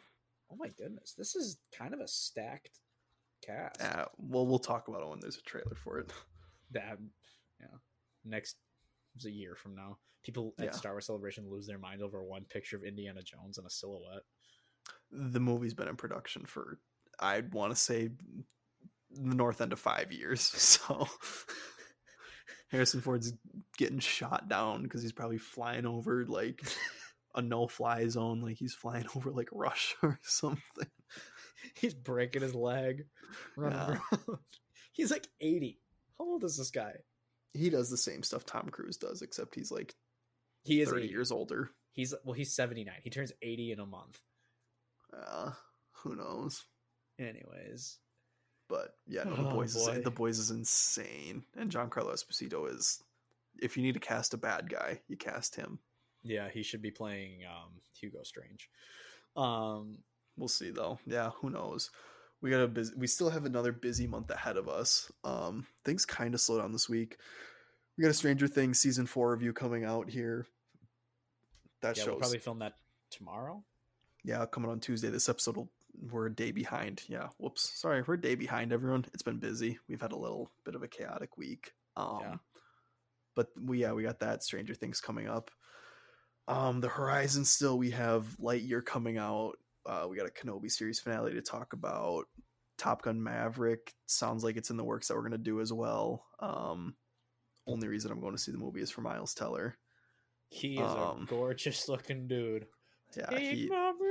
Oh 0.51 0.57
my 0.57 0.69
goodness, 0.79 1.15
this 1.17 1.35
is 1.35 1.59
kind 1.77 1.93
of 1.95 2.01
a 2.01 2.07
stacked 2.09 2.79
cast. 3.45 3.81
Yeah. 3.81 4.05
Well, 4.19 4.47
we'll 4.47 4.59
talk 4.59 4.89
about 4.89 5.03
it 5.03 5.09
when 5.09 5.19
there's 5.21 5.39
a 5.39 5.43
trailer 5.43 5.75
for 5.75 5.99
it. 5.99 6.13
That, 6.73 6.99
yeah, 7.61 7.67
next 8.25 8.57
a 9.25 9.31
year 9.31 9.55
from 9.55 9.77
now. 9.77 9.99
People 10.25 10.53
at 10.59 10.65
Yeah. 10.65 10.71
Star 10.73 10.93
Wars 10.95 11.07
Celebration 11.07 11.49
lose 11.49 11.65
their 11.65 11.79
mind 11.79 12.03
over 12.03 12.25
one 12.25 12.45
picture 12.51 12.77
of 12.77 12.83
Indiana 12.83 13.23
Jones 13.23 13.57
in 13.59 13.65
a 13.65 13.71
silhouette. 13.71 14.25
The 15.13 15.39
movie's 15.39 15.75
been 15.75 15.87
in 15.87 15.95
production 15.95 16.45
for, 16.45 16.81
I'd 17.21 17.55
want 17.55 17.71
to 17.73 17.77
say, 17.77 18.11
the 19.13 19.35
north 19.37 19.61
end 19.61 19.73
of 19.73 19.79
five 19.79 20.11
years. 20.11 20.51
So 20.59 21.07
Harrison 22.71 23.01
Ford's 23.01 23.33
getting 23.79 23.99
shot 24.01 24.49
down 24.49 24.83
because 24.83 25.03
he's 25.03 25.13
probably 25.13 25.39
flying 25.39 25.87
over 25.87 26.25
like 26.27 26.63
a 27.35 27.43
no-fly 27.43 28.09
zone, 28.09 28.41
like 28.41 28.57
he's 28.57 28.75
flying 28.75 29.07
over 29.17 29.31
like 29.31 29.49
Russia 29.53 29.95
or 30.03 30.19
something. 30.23 30.89
He's 31.75 31.95
breaking 31.95 32.43
his 32.43 32.55
leg, 32.55 33.07
running 33.57 33.79
Yeah. 33.79 33.89
around. 34.29 34.39
He's 34.93 35.11
like 35.11 35.29
eighty. 35.41 35.79
How 36.19 36.25
old 36.25 36.45
is 36.45 36.57
this 36.57 36.71
guy? 36.71 36.93
He 37.53 37.69
does 37.71 37.91
the 37.91 37.97
same 37.99 38.23
stuff 38.23 38.47
Tom 38.47 38.69
Cruise 38.71 38.97
does, 38.97 39.21
except 39.21 39.55
he's 39.55 39.71
like 39.71 39.95
He 40.65 40.81
is 40.81 40.89
30 40.89 41.03
80. 41.05 41.13
years 41.13 41.31
older. 41.33 41.71
He's 41.93 42.15
well, 42.25 42.33
he's 42.35 42.55
seventy 42.55 42.85
nine. 42.85 43.01
He 43.03 43.11
turns 43.11 43.33
eighty 43.43 43.73
in 43.73 43.81
a 43.81 43.85
month. 43.87 44.21
Uh, 45.13 45.53
who 46.03 46.15
knows? 46.17 46.65
Anyways, 47.19 47.99
But 48.69 48.95
yeah, 49.07 49.25
no, 49.25 49.37
the 49.37 49.47
Oh, 49.49 49.51
boys 49.55 49.75
boy. 49.75 49.93
is 49.93 50.05
the 50.05 50.11
boys 50.11 50.39
is 50.39 50.51
insane, 50.51 51.45
and 51.57 51.71
John 51.71 51.89
Giancarlo 51.91 52.13
Esposito 52.13 52.69
is. 52.73 53.03
If 53.59 53.77
you 53.77 53.83
need 53.83 53.95
to 53.95 54.01
cast 54.01 54.35
a 54.35 54.37
bad 54.37 54.69
guy, 54.69 55.01
you 55.09 55.17
cast 55.17 55.57
him. 55.57 55.79
yeah, 56.23 56.49
he 56.51 56.63
should 56.63 56.83
be 56.83 56.91
playing 56.91 57.41
um, 57.47 57.81
Hugo 57.99 58.23
Strange. 58.23 58.69
Um, 59.37 59.99
We'll 60.37 60.49
see 60.49 60.71
though. 60.71 60.99
Yeah, 61.07 61.31
who 61.41 61.49
knows? 61.49 61.91
We 62.43 62.51
got 62.51 62.61
a 62.61 62.69
busy. 62.69 62.93
We 62.99 63.07
still 63.07 63.31
have 63.31 63.47
another 63.47 63.73
busy 63.73 64.07
month 64.07 64.31
ahead 64.31 64.59
of 64.59 64.69
us. 64.69 65.11
Um, 65.25 65.67
things 65.87 66.05
kind 66.05 66.35
of 66.35 66.41
slow 66.43 66.61
down 66.61 66.73
this 66.73 66.89
week. 66.91 67.17
We 67.97 68.03
got 68.03 68.11
a 68.11 68.15
Stranger 68.15 68.47
Things 68.47 68.79
season 68.79 69.07
four 69.07 69.31
review 69.33 69.55
coming 69.55 69.85
out 69.85 70.11
here. 70.11 70.47
That 71.81 71.97
yeah, 71.97 72.03
shows. 72.03 72.11
we'll 72.11 72.19
probably 72.21 72.39
film 72.41 72.59
that 72.59 72.75
tomorrow. 73.11 73.65
yeah, 74.25 74.45
coming 74.45 74.71
on 74.71 74.81
Tuesday. 74.81 75.09
This 75.09 75.29
episode 75.31 75.57
will. 75.57 75.71
We're 76.01 76.27
a 76.27 76.35
day 76.35 76.51
behind. 76.53 77.03
Yeah, 77.09 77.29
whoops. 77.39 77.73
Sorry, 77.81 78.03
we're 78.07 78.15
a 78.15 78.21
day 78.21 78.35
behind. 78.35 78.73
Everyone, 78.73 79.05
it's 79.15 79.23
been 79.23 79.39
busy. 79.39 79.79
We've 79.89 80.01
had 80.01 80.13
a 80.13 80.17
little 80.19 80.51
bit 80.65 80.75
of 80.75 80.83
a 80.83 80.89
chaotic 80.89 81.37
week. 81.37 81.73
Um, 81.97 82.19
Yeah. 82.23 82.35
but 83.35 83.49
we 83.61 83.81
yeah 83.81 83.93
we 83.93 84.03
got 84.03 84.21
that 84.21 84.43
Stranger 84.43 84.75
Things 84.75 85.01
coming 85.01 85.29
up. 85.29 85.51
Um, 86.49 86.81
the 86.81 86.89
Horizon 86.89 87.45
still 87.45 87.77
we 87.79 87.91
have 87.93 88.25
Lightyear 88.41 88.85
coming 88.85 89.19
out. 89.19 89.55
Uh, 89.85 90.07
we 90.09 90.17
got 90.17 90.27
a 90.29 90.31
Kenobi 90.31 90.71
series 90.71 91.01
finale 91.01 91.33
to 91.33 91.43
talk 91.43 91.73
about. 91.73 92.25
Top 92.79 93.03
Gun 93.03 93.23
Maverick 93.23 93.95
sounds 94.07 94.45
like 94.45 94.57
it's 94.57 94.71
in 94.71 94.77
the 94.77 94.85
works 94.85 95.09
that 95.09 95.17
we're 95.17 95.23
gonna 95.23 95.39
do 95.39 95.61
as 95.61 95.73
well. 95.73 96.27
Um, 96.41 96.95
only 97.67 97.89
reason 97.89 98.13
I'm 98.13 98.21
going 98.21 98.35
to 98.35 98.39
see 98.41 98.53
the 98.53 98.59
movie 98.59 98.81
is 98.83 98.91
for 98.93 99.01
Miles 99.01 99.35
Teller. 99.35 99.77
He 100.51 100.75
is 100.75 100.89
Um, 100.89 101.23
a 101.23 101.27
gorgeous 101.27 101.89
looking 101.89 102.29
dude. 102.29 102.67
Yeah, 103.17 103.27
Take 103.27 103.55
he, 103.57 103.67
my 103.69 103.93
breath 103.99 104.01
away. 104.01 104.06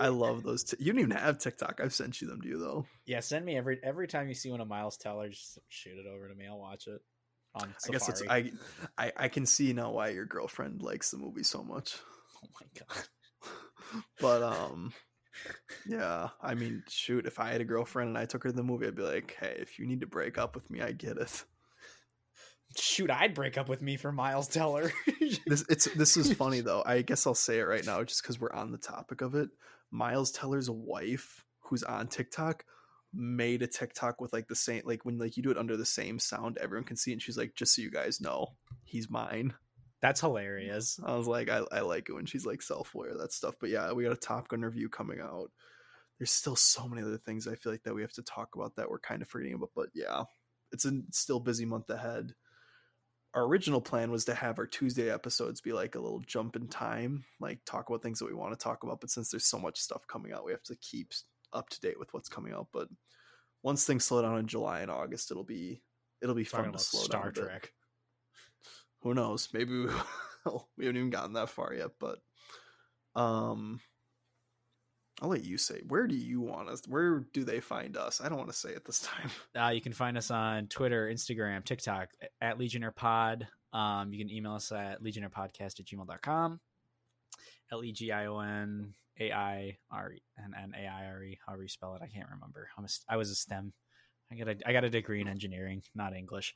I 0.00 0.08
love 0.08 0.42
those. 0.42 0.64
T- 0.64 0.76
you 0.80 0.92
don't 0.92 1.00
even 1.00 1.10
have 1.12 1.38
TikTok. 1.38 1.80
I've 1.82 1.94
sent 1.94 2.20
you 2.20 2.28
them, 2.28 2.40
do 2.40 2.48
you 2.48 2.58
though? 2.58 2.86
Yeah, 3.06 3.20
send 3.20 3.44
me 3.44 3.56
every 3.56 3.80
every 3.82 4.08
time 4.08 4.28
you 4.28 4.34
see 4.34 4.50
one 4.50 4.60
of 4.60 4.68
Miles 4.68 4.96
Teller, 4.96 5.28
just 5.28 5.58
shoot 5.68 5.98
it 5.98 6.06
over 6.06 6.28
to 6.28 6.34
me. 6.34 6.46
I'll 6.46 6.58
watch 6.58 6.86
it. 6.86 7.00
on 7.54 7.74
I 7.86 7.90
guess 7.90 8.08
it's 8.08 8.22
I, 8.28 8.52
I 8.96 9.12
I 9.16 9.28
can 9.28 9.46
see 9.46 9.72
now 9.72 9.90
why 9.92 10.08
your 10.10 10.26
girlfriend 10.26 10.82
likes 10.82 11.10
the 11.10 11.18
movie 11.18 11.42
so 11.42 11.62
much. 11.62 11.96
oh 12.44 12.48
my 12.60 12.66
god. 12.78 13.04
But 14.20 14.42
um 14.42 14.92
yeah, 15.86 16.28
I 16.42 16.54
mean, 16.54 16.82
shoot, 16.88 17.26
if 17.26 17.38
I 17.38 17.52
had 17.52 17.60
a 17.60 17.64
girlfriend 17.64 18.08
and 18.08 18.18
I 18.18 18.26
took 18.26 18.42
her 18.42 18.50
to 18.50 18.56
the 18.56 18.62
movie, 18.62 18.86
I'd 18.86 18.96
be 18.96 19.02
like, 19.02 19.36
"Hey, 19.38 19.56
if 19.58 19.78
you 19.78 19.86
need 19.86 20.00
to 20.00 20.06
break 20.06 20.36
up 20.36 20.54
with 20.54 20.68
me, 20.70 20.80
I 20.82 20.92
get 20.92 21.16
it." 21.16 21.44
Shoot, 22.76 23.10
I'd 23.10 23.34
break 23.34 23.56
up 23.56 23.68
with 23.68 23.80
me 23.80 23.96
for 23.96 24.12
Miles 24.12 24.48
Teller. 24.48 24.92
This 25.46 25.64
it's 25.68 25.86
this 25.94 26.16
is 26.16 26.32
funny 26.34 26.60
though. 26.60 26.82
I 26.84 27.02
guess 27.02 27.26
I'll 27.26 27.34
say 27.34 27.60
it 27.60 27.64
right 27.64 27.84
now 27.84 28.02
just 28.04 28.22
cuz 28.22 28.38
we're 28.38 28.52
on 28.52 28.72
the 28.72 28.78
topic 28.78 29.20
of 29.20 29.34
it. 29.34 29.48
Miles 29.90 30.30
Teller's 30.30 30.70
wife, 30.70 31.44
who's 31.60 31.82
on 31.82 32.08
TikTok, 32.08 32.64
made 33.12 33.62
a 33.62 33.66
TikTok 33.66 34.20
with 34.20 34.32
like 34.32 34.48
the 34.48 34.54
same 34.54 34.82
like 34.84 35.04
when 35.04 35.18
like 35.18 35.36
you 35.36 35.42
do 35.42 35.50
it 35.50 35.58
under 35.58 35.76
the 35.76 35.84
same 35.84 36.18
sound, 36.18 36.58
everyone 36.58 36.84
can 36.84 36.96
see 36.96 37.10
it 37.10 37.14
and 37.14 37.22
she's 37.22 37.38
like, 37.38 37.54
"Just 37.54 37.74
so 37.74 37.82
you 37.82 37.90
guys 37.90 38.20
know, 38.20 38.48
he's 38.84 39.10
mine." 39.10 39.54
That's 40.00 40.20
hilarious. 40.20 41.00
I 41.04 41.16
was 41.16 41.26
like, 41.26 41.50
I, 41.50 41.62
I 41.72 41.80
like 41.80 42.08
it 42.08 42.12
when 42.12 42.26
she's 42.26 42.46
like 42.46 42.62
self 42.62 42.94
aware 42.94 43.16
that 43.16 43.32
stuff. 43.32 43.56
But 43.60 43.70
yeah, 43.70 43.92
we 43.92 44.04
got 44.04 44.12
a 44.12 44.16
Top 44.16 44.48
Gun 44.48 44.62
review 44.62 44.88
coming 44.88 45.20
out. 45.20 45.50
There's 46.18 46.30
still 46.30 46.56
so 46.56 46.88
many 46.88 47.02
other 47.02 47.18
things 47.18 47.48
I 47.48 47.54
feel 47.56 47.72
like 47.72 47.82
that 47.84 47.94
we 47.94 48.02
have 48.02 48.12
to 48.12 48.22
talk 48.22 48.50
about 48.54 48.76
that 48.76 48.90
we're 48.90 49.00
kind 49.00 49.22
of 49.22 49.28
forgetting 49.28 49.54
about. 49.54 49.70
But 49.74 49.88
yeah, 49.94 50.24
it's 50.72 50.84
a 50.84 50.92
still 51.12 51.40
busy 51.40 51.64
month 51.64 51.90
ahead. 51.90 52.32
Our 53.34 53.44
original 53.44 53.80
plan 53.80 54.10
was 54.10 54.24
to 54.24 54.34
have 54.34 54.58
our 54.58 54.66
Tuesday 54.66 55.10
episodes 55.10 55.60
be 55.60 55.72
like 55.72 55.94
a 55.94 56.00
little 56.00 56.20
jump 56.20 56.56
in 56.56 56.66
time, 56.68 57.24
like 57.40 57.60
talk 57.64 57.88
about 57.88 58.02
things 58.02 58.18
that 58.18 58.26
we 58.26 58.34
want 58.34 58.52
to 58.52 58.62
talk 58.62 58.82
about. 58.82 59.00
But 59.00 59.10
since 59.10 59.30
there's 59.30 59.44
so 59.44 59.58
much 59.58 59.78
stuff 59.78 60.06
coming 60.06 60.32
out, 60.32 60.44
we 60.44 60.52
have 60.52 60.62
to 60.64 60.76
keep 60.76 61.12
up 61.52 61.68
to 61.70 61.80
date 61.80 61.98
with 61.98 62.12
what's 62.14 62.28
coming 62.28 62.52
out. 62.54 62.68
But 62.72 62.88
once 63.62 63.84
things 63.84 64.04
slow 64.04 64.22
down 64.22 64.38
in 64.38 64.46
July 64.46 64.80
and 64.80 64.90
August, 64.90 65.30
it'll 65.30 65.44
be 65.44 65.82
it'll 66.22 66.34
be 66.34 66.44
Talking 66.44 66.64
fun 66.66 66.72
to 66.72 66.78
slow 66.78 67.02
Star 67.02 67.22
down 67.24 67.32
bit 67.32 67.44
Trek. 67.44 67.72
who 69.02 69.14
knows 69.14 69.48
maybe 69.52 69.72
we 69.72 69.86
we 70.76 70.86
haven't 70.86 70.96
even 70.96 71.10
gotten 71.10 71.34
that 71.34 71.48
far 71.48 71.72
yet 71.72 71.90
but 72.00 72.18
um 73.14 73.80
i'll 75.20 75.28
let 75.28 75.44
you 75.44 75.58
say 75.58 75.80
where 75.88 76.06
do 76.06 76.14
you 76.14 76.40
want 76.40 76.68
us 76.68 76.82
where 76.88 77.24
do 77.32 77.42
they 77.44 77.60
find 77.60 77.96
us 77.96 78.20
i 78.20 78.28
don't 78.28 78.38
want 78.38 78.50
to 78.50 78.56
say 78.56 78.70
it 78.70 78.84
this 78.84 79.00
time 79.08 79.30
Uh, 79.58 79.68
you 79.70 79.80
can 79.80 79.92
find 79.92 80.16
us 80.16 80.30
on 80.30 80.66
Twitter, 80.68 81.10
Instagram, 81.12 81.64
TikTok 81.64 82.10
at 82.40 82.58
Legionnaire 82.58 82.92
Pod. 82.92 83.48
Um, 83.72 84.12
you 84.12 84.18
can 84.24 84.32
email 84.32 84.54
us 84.54 84.70
at 84.72 85.02
legionnairepodcast 85.02 85.80
at 85.80 85.86
gmail.com. 85.86 86.60
L 87.72 87.84
E 87.84 87.92
G 87.92 88.12
I 88.12 88.26
O 88.26 88.38
N 88.38 88.94
A 89.20 89.32
I 89.32 89.76
R 89.90 90.12
E 90.12 90.22
N 90.38 90.54
N 90.56 90.72
A 90.78 90.86
I 90.86 91.06
R 91.06 91.22
E, 91.24 91.38
however 91.44 91.62
you 91.62 91.68
spell 91.68 91.94
it. 91.96 92.02
I 92.02 92.06
can't 92.06 92.28
remember. 92.30 92.68
I'm 92.78 92.84
a, 92.84 92.88
I 93.08 93.16
was 93.16 93.30
a 93.30 93.34
STEM. 93.34 93.72
I 94.30 94.36
got 94.36 94.48
a, 94.48 94.56
I 94.66 94.72
got 94.72 94.84
a 94.84 94.90
degree 94.90 95.20
in 95.20 95.28
engineering, 95.28 95.82
not 95.94 96.14
English. 96.14 96.54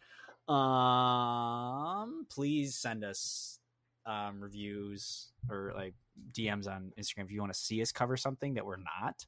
Um, 0.48 2.26
please 2.30 2.76
send 2.76 3.04
us 3.04 3.58
um, 4.06 4.40
reviews 4.40 5.32
or 5.50 5.72
like 5.76 5.94
DMs 6.32 6.66
on 6.68 6.92
Instagram 6.98 7.24
if 7.24 7.30
you 7.30 7.40
want 7.40 7.52
to 7.52 7.58
see 7.58 7.80
us 7.82 7.92
cover 7.92 8.16
something 8.16 8.54
that 8.54 8.66
we're 8.66 8.76
not 8.76 9.24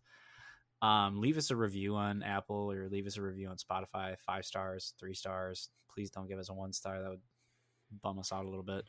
um, 0.82 1.20
leave 1.20 1.38
us 1.38 1.50
a 1.50 1.56
review 1.56 1.96
on 1.96 2.22
Apple 2.22 2.70
or 2.70 2.88
leave 2.90 3.06
us 3.06 3.16
a 3.16 3.22
review 3.22 3.48
on 3.48 3.56
Spotify. 3.56 4.16
Five 4.18 4.44
stars, 4.44 4.92
three 5.00 5.14
stars. 5.14 5.70
Please 5.88 6.10
don't 6.10 6.28
give 6.28 6.38
us 6.38 6.50
a 6.50 6.52
one 6.54 6.74
star. 6.74 7.00
That 7.00 7.08
would 7.08 7.22
bum 8.02 8.18
us 8.18 8.32
out 8.32 8.44
a 8.44 8.48
little 8.48 8.64
bit. 8.64 8.84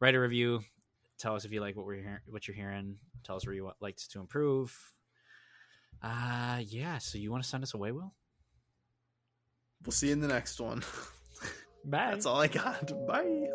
Write 0.00 0.14
a 0.14 0.20
review. 0.20 0.60
Tell 1.18 1.34
us 1.36 1.46
if 1.46 1.52
you 1.52 1.60
like 1.62 1.76
what 1.76 1.86
we're 1.86 2.02
hearing, 2.02 2.18
what 2.26 2.46
you're 2.46 2.56
hearing. 2.56 2.96
Tell 3.24 3.36
us 3.36 3.46
where 3.46 3.54
you 3.54 3.70
like 3.80 3.96
to 4.10 4.20
improve. 4.20 4.76
Uh 6.02 6.60
yeah. 6.66 6.98
So 6.98 7.16
you 7.16 7.30
want 7.30 7.42
to 7.42 7.48
send 7.48 7.62
us 7.62 7.72
away, 7.74 7.92
Will? 7.92 8.12
we'll 9.86 9.92
see 9.92 10.08
you 10.08 10.12
in 10.12 10.20
the 10.20 10.28
next 10.28 10.60
one 10.60 10.80
Bye. 11.86 12.10
that's 12.10 12.26
all 12.26 12.38
i 12.38 12.48
got 12.48 12.92
bye 13.06 13.46